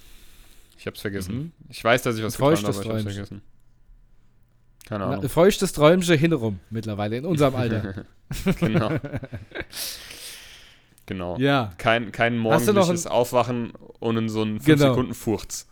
Ich 0.76 0.87
habe 0.87 0.97
es 0.97 1.01
vergessen. 1.01 1.35
Mhm. 1.37 1.53
Ich 1.68 1.85
weiß, 1.85 2.03
dass 2.03 2.16
ich 2.16 2.24
was 2.24 2.37
geträumt 2.37 2.59
habe, 2.64 2.76
aber 2.76 2.83
ich 2.83 2.89
habe 2.89 2.99
es 2.99 3.05
vergessen. 3.05 3.43
Keine 4.85 5.05
Ahnung. 5.05 5.20
Na, 5.22 5.29
feuchtes 5.29 5.72
Träumchen 5.72 6.18
hinrum 6.18 6.59
mittlerweile, 6.70 7.18
in 7.18 7.24
unserem 7.24 7.55
Alter. 7.55 8.05
genau. 8.59 8.99
genau. 11.07 11.39
Ja. 11.39 11.72
Kein, 11.79 12.11
kein 12.11 12.37
morgendliches 12.37 13.07
ein... 13.07 13.12
Aufwachen 13.12 13.74
ohne 14.01 14.29
so 14.29 14.43
einen 14.43 14.59
5 14.59 14.64
genau. 14.64 14.91
Sekunden 14.91 15.14
Furz. 15.14 15.68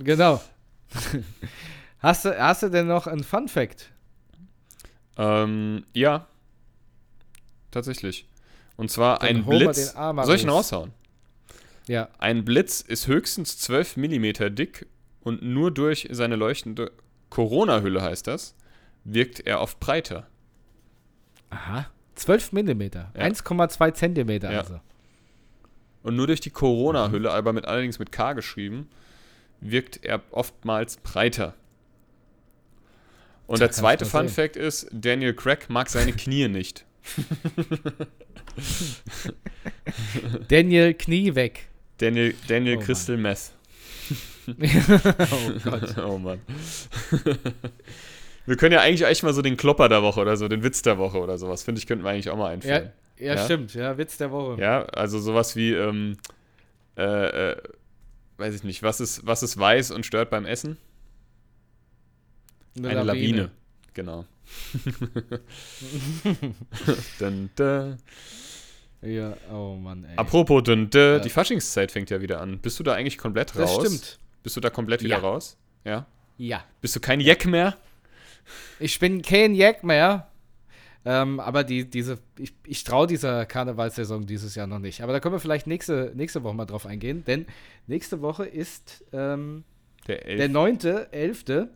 Genau. 0.00 0.42
hast, 2.00 2.26
du, 2.26 2.38
hast 2.38 2.62
du 2.62 2.68
denn 2.68 2.86
noch 2.86 3.06
einen 3.06 3.24
Fun 3.24 3.48
Fact? 3.48 3.90
Ähm, 5.16 5.86
ja 5.94 6.26
tatsächlich. 7.70 8.26
Und 8.76 8.90
zwar 8.90 9.18
Dann 9.20 9.28
ein 9.28 9.44
Blitz. 9.46 9.92
Soll 9.94 10.36
ich 10.36 10.42
ihn 10.42 10.48
raushauen? 10.50 10.92
Ja. 11.86 12.08
Ein 12.18 12.44
Blitz 12.44 12.80
ist 12.80 13.06
höchstens 13.06 13.58
12 13.58 13.96
mm 13.96 14.54
dick 14.54 14.86
Und 15.20 15.42
nur 15.42 15.70
durch 15.70 16.08
seine 16.10 16.36
leuchtende 16.36 16.92
Corona-Hülle 17.30 18.02
heißt 18.02 18.26
das, 18.26 18.54
wirkt 19.04 19.40
er 19.40 19.60
oft 19.60 19.80
breiter. 19.80 20.26
Aha. 21.50 21.90
12 22.16 22.52
Millimeter. 22.52 23.12
Ja. 23.16 23.22
1,2 23.24 23.94
Zentimeter 23.94 24.52
Ja. 24.52 24.60
also. 24.60 24.80
Und 26.02 26.16
nur 26.16 26.26
durch 26.28 26.40
die 26.40 26.50
Corona-Hülle, 26.50 27.32
aber 27.32 27.52
mit, 27.52 27.66
allerdings 27.66 27.98
mit 27.98 28.12
K 28.12 28.32
geschrieben, 28.32 28.88
wirkt 29.60 30.04
er 30.04 30.22
oftmals 30.30 30.98
breiter. 30.98 31.54
Und 33.46 33.56
Tja, 33.56 33.66
der 33.66 33.72
zweite 33.72 34.04
Fun. 34.04 34.28
Fact 34.28 34.56
ist, 34.56 34.88
Daniel 34.92 35.34
Craig 35.34 35.68
mag 35.68 35.88
seine 35.88 36.12
Knie 36.16 36.48
nicht. 36.48 36.84
Daniel 40.48 40.94
Knie 40.94 41.34
weg. 41.34 41.68
Daniel, 41.98 42.34
Daniel 42.48 42.74
Oh 42.74 42.78
Mann. 42.78 42.86
Crystal 42.86 43.16
Meth. 43.16 43.52
oh 44.48 45.58
Gott. 45.64 45.98
oh 46.04 46.18
Mann. 46.18 46.40
wir 48.46 48.56
können 48.56 48.72
ja 48.72 48.80
eigentlich 48.80 49.08
echt 49.08 49.22
mal 49.22 49.32
so 49.34 49.42
den 49.42 49.56
Klopper 49.56 49.88
der 49.88 50.02
Woche 50.02 50.20
oder 50.20 50.36
so, 50.36 50.48
den 50.48 50.62
Witz 50.62 50.82
der 50.82 50.98
Woche 50.98 51.18
oder 51.18 51.38
sowas, 51.38 51.62
finde 51.64 51.80
ich, 51.80 51.86
könnten 51.86 52.04
wir 52.04 52.10
eigentlich 52.10 52.30
auch 52.30 52.36
mal 52.36 52.46
Ja, 52.48 52.52
einführen. 52.52 52.92
ja, 53.18 53.34
Ja? 53.34 53.44
stimmt. 53.44 53.74
Ja, 53.74 53.98
Witz 53.98 54.16
der 54.18 54.30
Woche. 54.30 54.60
Ja, 54.60 54.84
also 54.86 55.18
sowas 55.18 55.56
wie, 55.56 55.72
ähm, 55.72 56.16
äh, 56.96 57.50
äh, 57.52 57.56
weiß 58.36 58.54
ich 58.54 58.64
nicht, 58.64 58.82
was 58.82 59.00
ist, 59.00 59.26
was 59.26 59.42
ist 59.42 59.58
weiß 59.58 59.90
und 59.90 60.06
stört 60.06 60.30
beim 60.30 60.46
Essen? 60.46 60.76
Eine 62.78 63.02
Lawine. 63.02 63.50
Genau. 63.94 64.26
dun, 67.18 67.50
dun. 67.56 67.96
Ja, 69.02 69.36
oh 69.52 69.76
Mann, 69.76 70.04
ey. 70.04 70.16
Apropos 70.16 70.62
dun, 70.62 70.90
dun, 70.90 71.00
Ja. 71.00 71.18
die 71.18 71.30
Faschingszeit 71.30 71.92
fängt 71.92 72.10
ja 72.10 72.20
wieder 72.20 72.40
an. 72.40 72.58
Bist 72.58 72.78
du 72.78 72.82
da 72.82 72.94
eigentlich 72.94 73.18
komplett 73.18 73.50
das 73.54 73.70
raus? 73.70 73.86
stimmt. 73.86 74.18
Bist 74.42 74.56
du 74.56 74.60
da 74.60 74.70
komplett 74.70 75.02
wieder 75.02 75.16
Ja. 75.16 75.20
raus? 75.22 75.56
Ja. 75.84 76.06
Ja. 76.38 76.64
Bist 76.80 76.96
du 76.96 77.00
kein 77.00 77.20
Jack 77.20 77.46
mehr? 77.46 77.76
Ich 78.80 78.98
bin 78.98 79.22
kein 79.22 79.54
Jack 79.54 79.84
mehr. 79.84 80.28
Ähm, 81.04 81.38
aber 81.38 81.62
die, 81.62 81.88
diese, 81.88 82.18
ich, 82.36 82.52
ich 82.64 82.82
traue 82.82 83.06
dieser 83.06 83.46
Karnevalssaison 83.46 84.26
dieses 84.26 84.56
Jahr 84.56 84.66
noch 84.66 84.80
nicht. 84.80 85.02
Aber 85.02 85.12
da 85.12 85.20
können 85.20 85.34
wir 85.36 85.40
vielleicht 85.40 85.68
nächste, 85.68 86.10
nächste 86.16 86.42
Woche 86.42 86.54
mal 86.54 86.64
drauf 86.64 86.84
eingehen, 86.84 87.22
denn 87.24 87.46
nächste 87.86 88.22
Woche 88.22 88.44
ist 88.44 89.04
ähm, 89.12 89.62
Der 90.08 90.26
Elf. 90.26 90.38
der 90.38 90.50
9.11., 90.50 91.68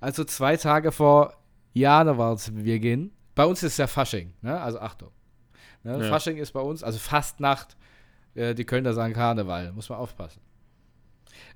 also 0.00 0.22
zwei 0.22 0.56
Tage 0.56 0.92
vor 0.92 1.36
Janewalsbeginn. 1.74 3.12
Bei 3.34 3.44
uns 3.46 3.62
ist 3.62 3.78
ja 3.78 3.86
Fasching, 3.86 4.32
ne? 4.42 4.60
also 4.60 4.78
Achtung. 4.80 5.10
Ne? 5.84 5.98
Ja. 6.02 6.08
Fasching 6.08 6.36
ist 6.36 6.52
bei 6.52 6.60
uns, 6.60 6.82
also 6.82 6.98
Fastnacht. 6.98 7.76
Äh, 8.34 8.54
die 8.54 8.64
Kölner 8.64 8.92
sagen 8.94 9.12
Karneval, 9.14 9.72
muss 9.72 9.88
man 9.88 9.98
aufpassen. 9.98 10.40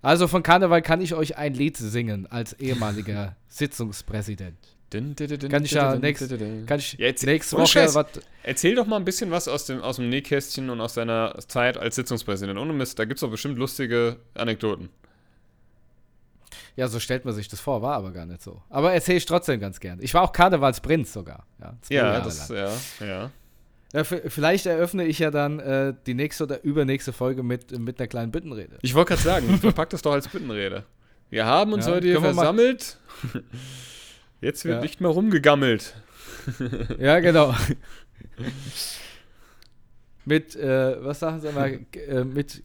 Also 0.03 0.29
von 0.29 0.43
Karneval 0.43 0.83
kann 0.83 1.01
ich 1.01 1.15
euch 1.15 1.37
ein 1.37 1.55
Lied 1.55 1.77
singen 1.77 2.27
als 2.27 2.53
ehemaliger 2.55 3.37
Sitzungspräsident. 3.49 4.57
Dun, 4.91 5.15
dun, 5.17 5.27
dun, 5.27 5.51
Kann 5.51 5.65
ich 5.65 5.73
ja 5.73 5.97
nächst-. 5.97 6.29
Kann 6.67 6.79
ich 6.79 6.93
Ja, 6.95 7.07
jetzt- 7.07 7.25
nächste 7.27 7.57
Woche 7.57 7.67
Scheiß. 7.67 7.95
was. 7.95 8.07
Erzähl 8.43 8.75
doch 8.77 8.87
mal 8.87 8.97
ein 8.97 9.05
bisschen 9.05 9.31
was 9.31 9.49
aus 9.49 9.67
dem, 9.67 9.81
aus 9.81 9.97
dem 9.97 10.09
Nähkästchen 10.09 10.71
und 10.71 10.81
aus 10.81 10.95
deiner 10.95 11.35
Zeit 11.49 11.77
als 11.77 11.97
Sitzungspräsident. 11.97 12.59
Ohne 12.59 12.73
Mist, 12.73 12.99
da 12.99 13.05
gibt 13.05 13.17
es 13.17 13.21
doch 13.23 13.31
bestimmt 13.31 13.59
lustige 13.59 14.17
Anekdoten. 14.35 14.89
Ja, 16.77 16.89
so 16.89 17.01
stellt 17.01 17.25
man 17.25 17.35
sich 17.35 17.49
das 17.49 17.61
vor, 17.61 17.83
war 17.83 17.95
aber 17.97 18.13
gar 18.13 18.27
nicht 18.27 18.43
so. 18.43 18.63
Aber 18.71 18.93
erzähle 18.93 19.19
ich 19.19 19.27
trotzdem 19.27 19.61
ganz 19.61 19.81
gern. 19.81 19.99
Ich 20.03 20.13
war 20.15 20.23
auch 20.23 20.33
Karnevalsprinz 20.33 21.13
sogar. 21.13 21.47
Ja, 21.61 21.75
Ja, 21.89 22.21
das, 22.21 22.49
lang. 22.49 22.59
ja, 23.01 23.07
ja. 23.07 23.31
Ja, 23.93 24.05
vielleicht 24.05 24.67
eröffne 24.67 25.05
ich 25.07 25.21
ja 25.21 25.31
dann 25.31 25.59
äh, 25.61 25.95
die 26.07 26.15
nächste 26.15 26.45
oder 26.45 26.63
übernächste 26.65 27.13
Folge 27.13 27.43
mit, 27.43 27.79
mit 27.79 27.99
einer 27.99 28.09
kleinen 28.09 28.31
Büttenrede. 28.33 28.79
Ich 28.83 28.95
wollte 28.95 29.11
gerade 29.15 29.23
sagen, 29.23 29.59
verpackt 29.59 29.93
das 29.93 30.03
doch 30.03 30.13
als 30.13 30.29
Bittenrede. 30.29 30.85
Wir 31.31 31.47
haben 31.47 31.73
uns 31.73 31.87
Ja, 31.87 31.93
heute 31.93 32.07
hier 32.09 32.21
versammelt. 32.21 32.99
Jetzt 34.41 34.65
wird 34.65 34.77
Ja. 34.77 34.81
nicht 34.83 35.01
mehr 35.01 35.11
rumgegammelt. 35.11 35.95
Ja, 36.99 37.21
genau. 37.21 37.55
mit, 40.25 40.57
äh, 40.57 41.03
was 41.05 41.21
sagen 41.21 41.41
sie 41.41 41.53
mal, 41.53 41.79
äh, 41.95 42.25
mit, 42.25 42.63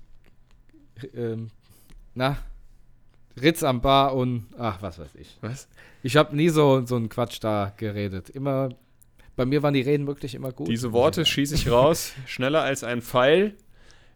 ähm, 1.15 1.49
na, 2.15 2.37
Ritz 3.39 3.63
am 3.63 3.81
Bar 3.81 4.15
und, 4.15 4.47
ach, 4.57 4.81
was 4.81 4.99
weiß 4.99 5.15
ich. 5.15 5.37
Was? 5.41 5.67
Ich 6.03 6.17
habe 6.17 6.35
nie 6.35 6.49
so, 6.49 6.85
so 6.85 6.95
einen 6.95 7.09
Quatsch 7.09 7.37
da 7.41 7.73
geredet. 7.77 8.29
Immer, 8.29 8.69
bei 9.35 9.45
mir 9.45 9.63
waren 9.63 9.73
die 9.73 9.81
Reden 9.81 10.07
wirklich 10.07 10.35
immer 10.35 10.51
gut. 10.51 10.67
Diese 10.67 10.91
Worte 10.91 11.25
schieße 11.25 11.55
ich 11.55 11.69
raus. 11.69 12.13
Schneller 12.25 12.61
als 12.61 12.83
ein 12.83 13.01
Pfeil. 13.01 13.53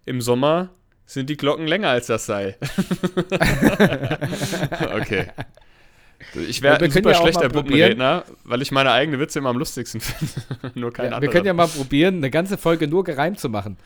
Im 0.06 0.22
Sommer 0.22 0.70
sind 1.06 1.30
die 1.30 1.38
Glocken 1.38 1.68
länger 1.68 1.90
als 1.90 2.08
das 2.08 2.26
Seil. 2.26 2.58
okay. 4.96 5.28
Ich 6.48 6.62
wäre 6.62 6.80
ein 6.80 6.92
super 6.92 7.12
ja 7.12 7.22
schlechter. 7.22 7.50
Büttenredner, 7.50 8.24
weil 8.44 8.62
ich 8.62 8.72
meine 8.72 8.92
eigene 8.92 9.20
Witze 9.20 9.40
immer 9.40 9.50
am 9.50 9.58
lustigsten 9.58 10.02
finde. 10.02 10.80
Nur 10.80 10.92
kein 10.92 11.12
Ja, 11.12 11.22
wir 11.22 11.30
können 11.30 11.46
ja 11.46 11.54
mal 11.54 11.68
probieren, 11.68 12.18
eine 12.18 12.32
ganze 12.32 12.58
Folge 12.58 12.88
nur 12.88 13.04
gereimt 13.04 13.40
zu 13.40 13.50
machen. 13.50 13.78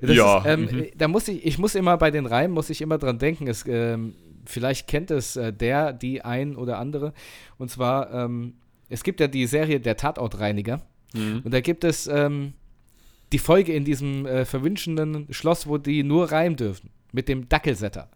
Das 0.00 0.16
Ja, 0.16 0.38
Ist, 0.38 0.46
ähm, 0.46 0.60
mhm. 0.62 0.86
Da 0.96 1.08
muss 1.08 1.28
ich, 1.28 1.46
ich 1.46 1.58
muss 1.58 1.74
immer 1.74 1.96
bei 1.96 2.10
den 2.10 2.26
Reimen, 2.26 2.52
muss 2.52 2.70
ich 2.70 2.80
immer 2.80 2.98
dran 2.98 3.18
denken. 3.18 3.46
Es, 3.46 3.64
ähm, 3.66 4.14
vielleicht 4.46 4.88
kennt 4.88 5.10
es 5.10 5.36
äh, 5.36 5.52
der, 5.52 5.92
die 5.92 6.22
ein 6.22 6.56
oder 6.56 6.78
andere. 6.78 7.12
Und 7.58 7.70
zwar, 7.70 8.12
ähm, 8.12 8.54
es 8.88 9.02
gibt 9.02 9.20
ja 9.20 9.28
die 9.28 9.46
Serie 9.46 9.80
Der 9.80 9.96
Tatortreiniger. 9.96 10.82
Mhm. 11.14 11.42
Und 11.44 11.54
da 11.54 11.60
gibt 11.60 11.84
es 11.84 12.06
ähm, 12.06 12.54
die 13.32 13.38
Folge 13.38 13.72
in 13.72 13.84
diesem 13.84 14.26
äh, 14.26 14.44
verwünschenden 14.44 15.32
Schloss, 15.32 15.66
wo 15.66 15.78
die 15.78 16.02
nur 16.02 16.30
reimen 16.30 16.56
dürfen. 16.56 16.90
Mit 17.12 17.28
dem 17.28 17.48
Dackelsetter. 17.48 18.10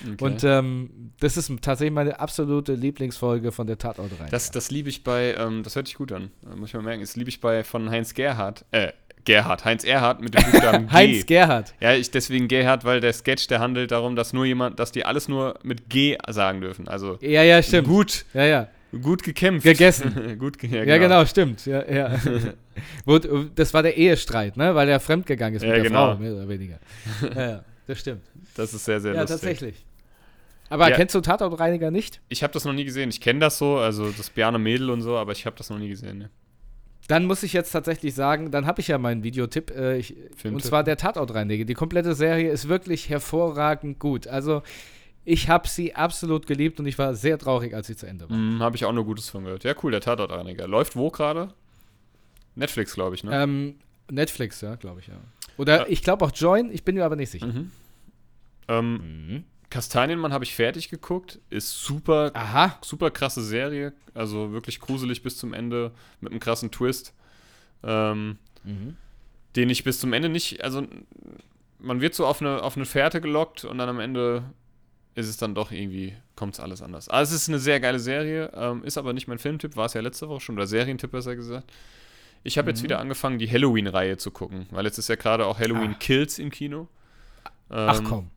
Okay. 0.00 0.24
Und 0.24 0.44
ähm, 0.44 1.12
das 1.18 1.36
ist 1.36 1.50
tatsächlich 1.60 1.92
meine 1.92 2.20
absolute 2.20 2.74
Lieblingsfolge 2.74 3.50
von 3.50 3.66
der 3.66 3.78
Tatortreiniger. 3.78 4.30
Das, 4.30 4.52
das 4.52 4.70
liebe 4.70 4.88
ich 4.88 5.02
bei, 5.02 5.34
ähm, 5.34 5.64
das 5.64 5.74
hört 5.74 5.88
sich 5.88 5.96
gut 5.96 6.12
an, 6.12 6.30
äh, 6.44 6.54
muss 6.54 6.68
ich 6.68 6.74
mal 6.74 6.82
merken, 6.82 7.00
das 7.00 7.16
liebe 7.16 7.30
ich 7.30 7.40
bei 7.40 7.64
von 7.64 7.90
Heinz 7.90 8.14
Gerhardt, 8.14 8.64
äh, 8.70 8.92
Gerhard, 9.24 9.64
Heinz 9.64 9.84
Erhardt 9.84 10.20
mit 10.20 10.34
dem 10.34 10.42
Buchstaben 10.50 10.86
G. 10.88 10.92
Heinz 10.92 11.26
Gerhardt. 11.26 11.74
Ja, 11.80 11.94
ich 11.94 12.10
deswegen 12.10 12.48
Gerhard, 12.48 12.84
weil 12.84 13.00
der 13.00 13.12
Sketch, 13.12 13.46
der 13.48 13.60
handelt 13.60 13.90
darum, 13.90 14.16
dass 14.16 14.32
nur 14.32 14.44
jemand, 14.44 14.78
dass 14.78 14.92
die 14.92 15.04
alles 15.04 15.28
nur 15.28 15.54
mit 15.62 15.88
G 15.88 16.16
sagen 16.28 16.60
dürfen. 16.60 16.88
Also 16.88 17.18
Ja, 17.20 17.42
ja, 17.42 17.62
stimmt. 17.62 17.88
gut, 17.88 18.24
Ja, 18.34 18.44
ja. 18.44 18.68
gut 19.02 19.22
gekämpft. 19.22 19.64
Gegessen. 19.64 20.36
gut, 20.38 20.62
ja, 20.62 20.84
Ja, 20.84 20.98
genau, 20.98 21.24
stimmt. 21.24 21.64
Ja, 21.66 21.84
ja. 21.90 22.14
Das 23.54 23.72
war 23.72 23.82
der 23.82 23.96
Ehestreit, 23.96 24.56
ne? 24.56 24.74
Weil 24.74 24.88
er 24.88 24.98
fremdgegangen 25.00 25.56
ist 25.56 25.62
Ja, 25.62 25.68
mit 25.68 25.76
der 25.76 25.84
genau. 25.84 26.12
Frau, 26.14 26.18
mehr 26.20 26.32
oder 26.34 26.48
weniger. 26.48 26.78
ja, 27.34 27.46
ja, 27.48 27.64
das 27.86 28.00
stimmt. 28.00 28.22
Das 28.56 28.74
ist 28.74 28.84
sehr, 28.84 29.00
sehr 29.00 29.14
ja, 29.14 29.20
lustig. 29.20 29.40
tatsächlich. 29.40 29.84
Aber 30.70 30.88
Ja. 30.90 30.96
kennst 30.96 31.14
du 31.14 31.20
Tatortreiniger 31.20 31.90
nicht? 31.90 32.20
Ich 32.28 32.42
habe 32.42 32.52
das 32.52 32.64
noch 32.64 32.72
nie 32.72 32.84
gesehen. 32.84 33.10
Ich 33.10 33.20
kenne 33.20 33.38
das 33.38 33.58
so, 33.58 33.76
also 33.76 34.10
das 34.10 34.30
Bjarne 34.30 34.58
Mädel 34.58 34.90
und 34.90 35.02
so, 35.02 35.16
aber 35.16 35.32
ich 35.32 35.46
habe 35.46 35.54
das 35.56 35.70
noch 35.70 35.78
nie 35.78 35.88
gesehen. 35.88 36.18
Ne? 36.18 36.30
Dann 37.08 37.26
muss 37.26 37.42
ich 37.42 37.52
jetzt 37.52 37.70
tatsächlich 37.70 38.14
sagen, 38.14 38.50
dann 38.50 38.66
habe 38.66 38.80
ich 38.80 38.88
ja 38.88 38.96
meinen 38.98 39.22
Videotipp. 39.22 39.70
Äh, 39.70 39.98
ich, 39.98 40.16
und 40.44 40.62
zwar 40.62 40.84
der 40.84 40.96
Tatortreiniger. 40.96 41.64
Die 41.64 41.74
komplette 41.74 42.14
Serie 42.14 42.50
ist 42.50 42.68
wirklich 42.68 43.08
hervorragend 43.10 43.98
gut. 43.98 44.26
Also, 44.26 44.62
ich 45.26 45.48
habe 45.48 45.68
sie 45.68 45.94
absolut 45.94 46.46
geliebt 46.46 46.80
und 46.80 46.86
ich 46.86 46.98
war 46.98 47.14
sehr 47.14 47.38
traurig, 47.38 47.74
als 47.74 47.86
sie 47.88 47.96
zu 47.96 48.06
Ende 48.06 48.28
war. 48.28 48.36
Hm, 48.36 48.60
habe 48.60 48.76
ich 48.76 48.84
auch 48.84 48.92
nur 48.92 49.04
Gutes 49.04 49.28
von 49.28 49.44
gehört. 49.44 49.64
Ja, 49.64 49.74
cool, 49.82 49.90
der 49.90 50.00
Tatortreiniger. 50.00 50.66
Läuft 50.66 50.96
wo 50.96 51.10
gerade? 51.10 51.48
Netflix, 52.54 52.94
glaube 52.94 53.16
ich, 53.16 53.24
ne? 53.24 53.42
Ähm, 53.42 53.74
Netflix, 54.10 54.60
ja, 54.60 54.76
glaube 54.76 55.00
ich, 55.00 55.08
ja. 55.08 55.14
Oder 55.56 55.80
Ja. 55.80 55.86
ich 55.88 56.02
glaube 56.02 56.24
auch 56.24 56.32
Join, 56.34 56.70
ich 56.72 56.84
bin 56.84 56.94
mir 56.94 57.04
aber 57.04 57.16
nicht 57.16 57.30
sicher. 57.30 57.46
Mhm. 57.46 57.70
Ähm, 58.68 59.44
Kastanienmann 59.74 60.32
habe 60.32 60.44
ich 60.44 60.54
fertig 60.54 60.88
geguckt. 60.88 61.40
Ist 61.50 61.82
super, 61.82 62.30
Aha. 62.34 62.78
super 62.80 63.10
krasse 63.10 63.42
Serie. 63.42 63.92
Also 64.14 64.52
wirklich 64.52 64.78
gruselig 64.78 65.24
bis 65.24 65.36
zum 65.36 65.52
Ende 65.52 65.90
mit 66.20 66.30
einem 66.30 66.38
krassen 66.38 66.70
Twist. 66.70 67.12
Ähm, 67.82 68.38
den 69.56 69.68
ich 69.70 69.82
bis 69.82 69.98
zum 69.98 70.12
Ende 70.12 70.28
nicht, 70.28 70.62
also 70.62 70.86
man 71.80 72.00
wird 72.00 72.14
so 72.14 72.24
auf 72.24 72.40
eine, 72.40 72.62
auf 72.62 72.76
eine 72.76 72.86
Fährte 72.86 73.20
gelockt 73.20 73.64
und 73.64 73.78
dann 73.78 73.88
am 73.88 73.98
Ende 73.98 74.44
ist 75.16 75.26
es 75.28 75.38
dann 75.38 75.56
doch 75.56 75.72
irgendwie, 75.72 76.14
kommt 76.36 76.54
es 76.54 76.60
alles 76.60 76.80
anders. 76.80 77.08
Also 77.08 77.34
es 77.34 77.42
ist 77.42 77.48
eine 77.48 77.58
sehr 77.58 77.80
geile 77.80 77.98
Serie, 77.98 78.52
ähm, 78.54 78.84
ist 78.84 78.96
aber 78.96 79.12
nicht 79.12 79.26
mein 79.26 79.38
Filmtipp, 79.40 79.74
war 79.74 79.86
es 79.86 79.94
ja 79.94 80.00
letzte 80.02 80.28
Woche 80.28 80.40
schon, 80.40 80.54
oder 80.54 80.68
Serientipp 80.68 81.10
besser 81.10 81.34
gesagt. 81.34 81.68
Ich 82.44 82.58
habe 82.58 82.70
jetzt 82.70 82.84
wieder 82.84 83.00
angefangen, 83.00 83.40
die 83.40 83.50
Halloween-Reihe 83.50 84.18
zu 84.18 84.30
gucken, 84.30 84.66
weil 84.70 84.84
jetzt 84.84 84.98
ist 84.98 85.08
ja 85.08 85.16
gerade 85.16 85.46
auch 85.46 85.58
Halloween 85.58 85.94
Ah. 85.94 85.98
Kills 85.98 86.38
im 86.38 86.50
Kino. 86.50 86.86
Ach 87.70 87.98
Ähm, 87.98 88.04
komm. 88.04 88.30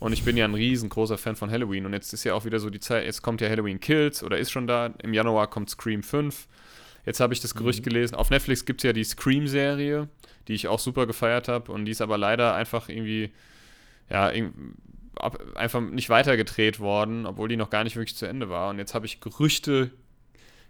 Und 0.00 0.14
ich 0.14 0.24
bin 0.24 0.36
ja 0.36 0.46
ein 0.46 0.54
riesengroßer 0.54 1.18
Fan 1.18 1.36
von 1.36 1.50
Halloween. 1.50 1.84
Und 1.84 1.92
jetzt 1.92 2.12
ist 2.14 2.24
ja 2.24 2.32
auch 2.32 2.46
wieder 2.46 2.58
so 2.58 2.70
die 2.70 2.80
Zeit, 2.80 3.04
jetzt 3.04 3.20
kommt 3.20 3.42
ja 3.42 3.50
Halloween 3.50 3.80
Kills 3.80 4.24
oder 4.24 4.38
ist 4.38 4.50
schon 4.50 4.66
da. 4.66 4.86
Im 5.02 5.12
Januar 5.12 5.48
kommt 5.48 5.68
Scream 5.68 6.02
5. 6.02 6.48
Jetzt 7.04 7.20
habe 7.20 7.34
ich 7.34 7.40
das 7.40 7.54
Gerücht 7.54 7.84
gelesen. 7.84 8.14
Auf 8.14 8.30
Netflix 8.30 8.64
gibt 8.64 8.80
es 8.80 8.84
ja 8.84 8.94
die 8.94 9.04
Scream-Serie, 9.04 10.08
die 10.48 10.54
ich 10.54 10.68
auch 10.68 10.78
super 10.78 11.06
gefeiert 11.06 11.48
habe. 11.48 11.70
Und 11.70 11.84
die 11.84 11.92
ist 11.92 12.00
aber 12.00 12.16
leider 12.16 12.54
einfach 12.54 12.88
irgendwie, 12.88 13.30
ja, 14.08 14.32
ab, 15.16 15.38
einfach 15.54 15.82
nicht 15.82 16.08
weitergedreht 16.08 16.80
worden, 16.80 17.26
obwohl 17.26 17.48
die 17.48 17.58
noch 17.58 17.70
gar 17.70 17.84
nicht 17.84 17.96
wirklich 17.96 18.16
zu 18.16 18.24
Ende 18.26 18.48
war. 18.48 18.70
Und 18.70 18.78
jetzt 18.78 18.94
habe 18.94 19.04
ich 19.04 19.20
Gerüchte 19.20 19.90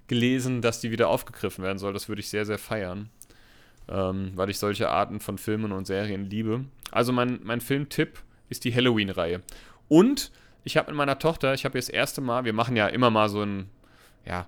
gelesen, 0.08 0.60
dass 0.60 0.80
die 0.80 0.90
wieder 0.90 1.08
aufgegriffen 1.08 1.62
werden 1.62 1.78
soll. 1.78 1.92
Das 1.92 2.08
würde 2.08 2.20
ich 2.20 2.28
sehr, 2.28 2.46
sehr 2.46 2.58
feiern. 2.58 3.10
Ähm, 3.88 4.32
weil 4.34 4.50
ich 4.50 4.58
solche 4.58 4.88
Arten 4.88 5.20
von 5.20 5.38
Filmen 5.38 5.70
und 5.70 5.86
Serien 5.86 6.28
liebe. 6.28 6.64
Also 6.90 7.12
mein, 7.12 7.38
mein 7.44 7.60
Filmtipp 7.60 8.18
ist 8.50 8.64
die 8.64 8.74
Halloween-Reihe. 8.74 9.40
Und 9.88 10.30
ich 10.64 10.76
habe 10.76 10.90
mit 10.90 10.96
meiner 10.96 11.18
Tochter, 11.18 11.54
ich 11.54 11.64
habe 11.64 11.78
ihr 11.78 11.80
das 11.80 11.88
erste 11.88 12.20
Mal, 12.20 12.44
wir 12.44 12.52
machen 12.52 12.76
ja 12.76 12.86
immer 12.88 13.10
mal 13.10 13.28
so 13.28 13.40
einen, 13.40 13.70
ja, 14.26 14.46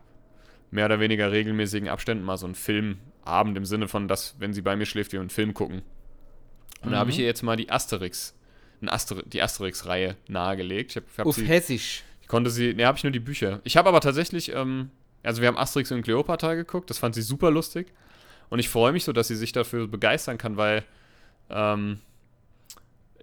mehr 0.71 0.87
oder 0.87 1.01
weniger 1.01 1.33
regelmäßigen 1.33 1.89
Abständen 1.89 2.25
mal 2.25 2.37
so 2.37 2.47
einen 2.47 2.55
Filmabend 2.55 3.57
im 3.57 3.65
Sinne 3.65 3.89
von, 3.89 4.09
dass, 4.09 4.37
wenn 4.39 4.53
sie 4.53 4.63
bei 4.63 4.77
mir 4.77 4.87
schläft, 4.87 5.13
wir 5.13 5.21
einen 5.21 5.31
Film 5.31 5.55
gucken. 5.55 5.83
Und 6.81 6.89
mhm. 6.89 6.93
da 6.93 6.99
habe 6.99 7.11
ich 7.11 7.19
ihr 7.19 7.27
jetzt 7.27 7.43
mal 7.43 7.57
die 7.57 7.71
Asterix, 7.71 8.35
Aster 8.87 9.23
die 9.23 9.41
Asterix-Reihe 9.41 10.17
nahegelegt. 10.29 10.91
Ich 10.91 10.97
hab, 10.97 11.05
hab 11.19 11.27
Auf 11.27 11.37
sie, 11.37 11.47
Hessisch. 11.47 12.03
Ich 12.21 12.29
konnte 12.29 12.51
sie, 12.51 12.75
ne, 12.75 12.87
habe 12.87 12.99
ich 12.99 13.05
nur 13.05 13.13
die 13.13 13.21
Bücher. 13.21 13.61
Ich 13.65 13.77
habe 13.77 13.89
aber 13.89 14.01
tatsächlich, 14.01 14.53
ähm, 14.53 14.91
also 15.23 15.41
wir 15.41 15.49
haben 15.49 15.59
Asterix 15.59 15.93
und 15.93 16.03
Cleopatra 16.03 16.55
geguckt, 16.55 16.91
das 16.91 16.99
fand 16.99 17.15
sie 17.15 17.23
super 17.23 17.51
lustig. 17.51 17.93
Und 18.49 18.59
ich 18.59 18.69
freue 18.69 18.93
mich 18.93 19.05
so, 19.05 19.13
dass 19.13 19.29
sie 19.29 19.37
sich 19.37 19.53
dafür 19.53 19.89
begeistern 19.89 20.37
kann, 20.37 20.57
weil 20.57 20.85
ähm, 21.49 22.01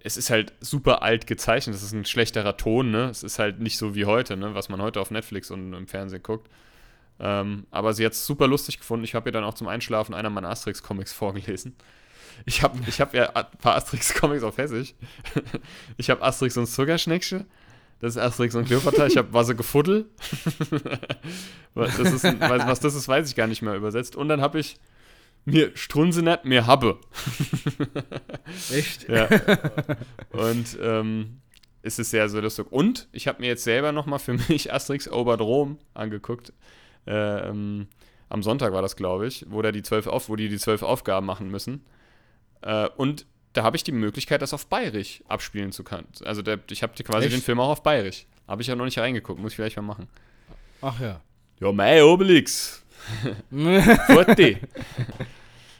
es 0.02 0.16
ist 0.16 0.30
halt 0.30 0.52
super 0.60 1.02
alt 1.02 1.26
gezeichnet. 1.26 1.74
Das 1.74 1.82
ist 1.82 1.92
ein 1.92 2.04
schlechterer 2.04 2.56
Ton, 2.56 2.90
ne? 2.90 3.10
Es 3.10 3.22
ist 3.22 3.38
halt 3.38 3.60
nicht 3.60 3.78
so 3.78 3.94
wie 3.94 4.04
heute, 4.04 4.36
ne? 4.36 4.54
Was 4.54 4.68
man 4.68 4.80
heute 4.80 5.00
auf 5.00 5.10
Netflix 5.10 5.50
und 5.50 5.72
im 5.72 5.86
Fernsehen 5.86 6.22
guckt. 6.22 6.48
Ähm, 7.18 7.66
aber 7.70 7.92
sie 7.92 8.04
hat 8.04 8.12
es 8.12 8.26
super 8.26 8.46
lustig 8.46 8.78
gefunden. 8.78 9.04
Ich 9.04 9.14
habe 9.14 9.28
ihr 9.28 9.32
dann 9.32 9.44
auch 9.44 9.54
zum 9.54 9.68
Einschlafen 9.68 10.14
einer 10.14 10.30
meiner 10.30 10.48
Asterix-Comics 10.48 11.12
vorgelesen. 11.12 11.76
Ich 12.46 12.62
habe 12.62 12.78
ich 12.86 13.00
hab 13.00 13.12
ja 13.12 13.30
ein 13.34 13.44
paar 13.58 13.76
Asterix-Comics 13.76 14.42
auf 14.42 14.56
Hessisch. 14.56 14.94
ich 15.98 16.08
habe 16.08 16.22
Asterix 16.22 16.56
und 16.56 16.66
Zuckerschnecksche. 16.66 17.44
Das 18.00 18.16
ist 18.16 18.22
Asterix 18.22 18.54
und 18.54 18.64
Kleopatra. 18.64 19.06
Ich 19.06 19.18
habe 19.18 19.32
Wase 19.34 19.54
gefuddel. 19.54 20.06
was, 21.74 21.98
das 21.98 22.12
ist, 22.14 22.24
was 22.40 22.80
das 22.80 22.94
ist, 22.94 23.06
weiß 23.06 23.28
ich 23.28 23.36
gar 23.36 23.46
nicht 23.46 23.60
mehr 23.60 23.74
übersetzt. 23.74 24.16
Und 24.16 24.28
dann 24.28 24.40
habe 24.40 24.58
ich 24.58 24.76
mir 25.44 25.70
strunze 25.74 26.22
nicht, 26.22 26.44
mir 26.44 26.66
habe. 26.66 26.98
Echt? 28.72 29.08
Ja. 29.08 29.28
Und 30.30 30.78
ähm, 30.80 31.40
es 31.82 31.98
ist 31.98 32.10
sehr, 32.10 32.28
sehr 32.28 32.42
lustig. 32.42 32.66
Und 32.70 33.08
ich 33.12 33.26
habe 33.26 33.40
mir 33.40 33.48
jetzt 33.48 33.64
selber 33.64 33.92
nochmal 33.92 34.18
für 34.18 34.32
mich 34.48 34.72
Asterix 34.72 35.08
Oberdrom 35.10 35.78
angeguckt. 35.94 36.52
Ähm, 37.06 37.88
am 38.28 38.42
Sonntag 38.42 38.72
war 38.72 38.82
das, 38.82 38.96
glaube 38.96 39.26
ich, 39.26 39.46
wo, 39.48 39.62
da 39.62 39.72
die 39.72 39.82
zwölf 39.82 40.06
auf, 40.06 40.28
wo 40.28 40.36
die 40.36 40.48
die 40.48 40.58
zwölf 40.58 40.82
Aufgaben 40.82 41.26
machen 41.26 41.50
müssen. 41.50 41.84
Äh, 42.62 42.88
und 42.96 43.26
da 43.52 43.64
habe 43.64 43.76
ich 43.76 43.82
die 43.82 43.92
Möglichkeit, 43.92 44.42
das 44.42 44.54
auf 44.54 44.66
Bayerisch 44.66 45.22
abspielen 45.26 45.72
zu 45.72 45.82
können. 45.82 46.06
Also 46.24 46.42
der, 46.42 46.60
ich 46.70 46.82
habe 46.82 46.92
quasi 47.02 47.26
Echt? 47.26 47.36
den 47.36 47.42
Film 47.42 47.58
auch 47.58 47.70
auf 47.70 47.82
Bayerisch. 47.82 48.26
Habe 48.46 48.62
ich 48.62 48.68
ja 48.68 48.76
noch 48.76 48.84
nicht 48.84 48.98
reingeguckt, 48.98 49.40
muss 49.40 49.52
ich 49.52 49.56
vielleicht 49.56 49.76
mal 49.76 49.82
machen. 49.82 50.08
Ach 50.82 51.00
ja. 51.00 51.20
Ja, 51.60 51.72
mei, 51.72 52.02
Obelix. 52.04 52.84
Forti. 54.06 54.58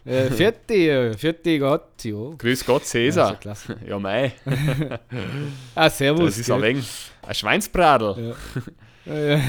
Äh, 0.04 0.30
vierte, 0.30 1.14
vierte 1.18 1.58
Gott, 1.58 2.04
ja. 2.04 2.30
Grüß 2.38 2.64
Gott, 2.64 2.84
Cäsar. 2.86 3.38
Ja, 3.44 3.54
ja 3.86 3.98
mei. 3.98 4.32
ah, 5.74 5.90
servus. 5.90 6.26
Das 6.26 6.38
ist 6.38 6.46
gell? 6.46 6.56
ein 6.56 6.62
wenig 6.62 7.10
ein 7.22 7.34
Schweinsbradel. 7.34 8.36
Ja. 9.06 9.14
ja, 9.16 9.40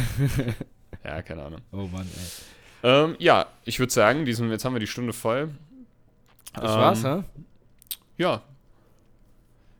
ja, 1.04 1.22
keine 1.22 1.44
Ahnung. 1.44 1.60
Oh 1.74 1.86
Mann, 1.86 2.08
ey. 2.08 2.90
Ähm, 2.90 3.16
ja, 3.20 3.48
ich 3.66 3.78
würde 3.80 3.92
sagen, 3.92 4.24
diesen, 4.24 4.50
jetzt 4.50 4.64
haben 4.64 4.74
wir 4.74 4.80
die 4.80 4.88
Stunde 4.88 5.12
voll. 5.12 5.50
Das 6.54 6.72
ähm, 6.72 6.80
war's, 6.80 7.04
hä? 7.04 7.24
Ja. 8.18 8.42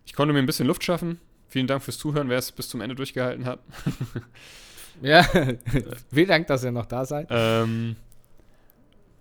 Ich 0.06 0.14
konnte 0.14 0.34
mir 0.34 0.40
ein 0.40 0.46
bisschen 0.46 0.68
Luft 0.68 0.84
schaffen. 0.84 1.22
Vielen 1.48 1.68
Dank 1.68 1.84
fürs 1.84 1.98
Zuhören, 1.98 2.30
wer 2.30 2.38
es 2.38 2.52
bis 2.52 2.68
zum 2.68 2.82
Ende 2.82 2.96
durchgehalten 2.96 3.46
hat. 3.46 3.60
ja, 5.02 5.24
vielen 6.14 6.28
Dank, 6.28 6.48
dass 6.48 6.64
ihr 6.66 6.72
noch 6.72 6.86
da 6.86 7.06
seid. 7.06 7.28
Ähm, 7.30 7.96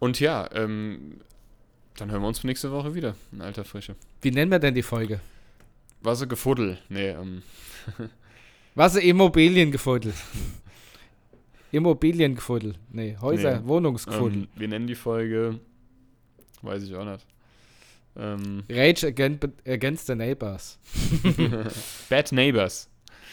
und 0.01 0.19
ja, 0.21 0.49
ähm, 0.53 1.21
dann 2.01 2.11
hören 2.11 2.23
wir 2.23 2.29
uns 2.29 2.43
nächste 2.45 2.73
Woche 2.73 2.95
wieder 2.95 3.15
in 3.31 3.43
alter 3.43 3.65
Frische. 3.65 3.95
Wie 4.23 4.31
nennen 4.31 4.51
wir 4.51 4.59
denn 4.59 4.75
die 4.75 4.83
Folge? 4.83 5.21
Wasser 6.01 6.27
gefuddel. 6.27 6.79
Nee, 6.89 7.11
ähm. 7.11 7.43
Wasser 8.75 9.03
Immobiliengefuddel. 9.03 10.15
Immobiliengefuddel. 11.73 12.75
Nee, 12.91 13.17
Häuser, 13.21 13.61
nee, 13.61 13.67
Wohnungsgefuddel. 13.67 14.43
Ähm, 14.43 14.49
wir 14.55 14.69
nennen 14.69 14.87
die 14.87 14.95
Folge, 14.95 15.61
weiß 16.63 16.85
ich 16.85 16.95
auch 16.95 17.05
nicht. 17.05 17.27
Ähm, 18.17 18.65
Rage 18.71 19.07
against, 19.07 19.49
against 19.67 20.07
the 20.07 20.15
Neighbors. 20.15 20.79
Bad 22.09 22.33
Neighbors. 22.33 22.89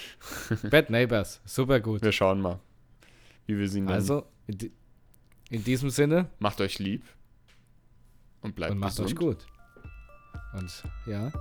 Bad 0.69 0.89
Neighbors, 0.89 1.41
super 1.45 1.79
gut. 1.79 2.01
Wir 2.01 2.11
schauen 2.11 2.41
mal, 2.41 2.59
wie 3.45 3.57
wir 3.57 3.69
sie 3.69 3.79
nennen. 3.79 3.93
Also, 3.93 4.25
in, 4.47 4.71
in 5.51 5.63
diesem 5.63 5.89
Sinne. 5.89 6.29
Macht 6.39 6.59
euch 6.59 6.79
lieb. 6.79 7.03
Und 8.47 8.55
bleibt 8.55 8.71
und 8.73 8.79
macht 8.79 8.91
gesund. 8.91 9.09
euch 9.09 9.15
gut. 9.15 9.45
Und 10.53 10.83
ja. 11.05 11.31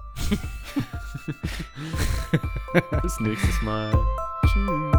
Bis 3.02 3.20
nächstes 3.20 3.62
Mal. 3.62 3.92
Tschüss. 4.44 4.96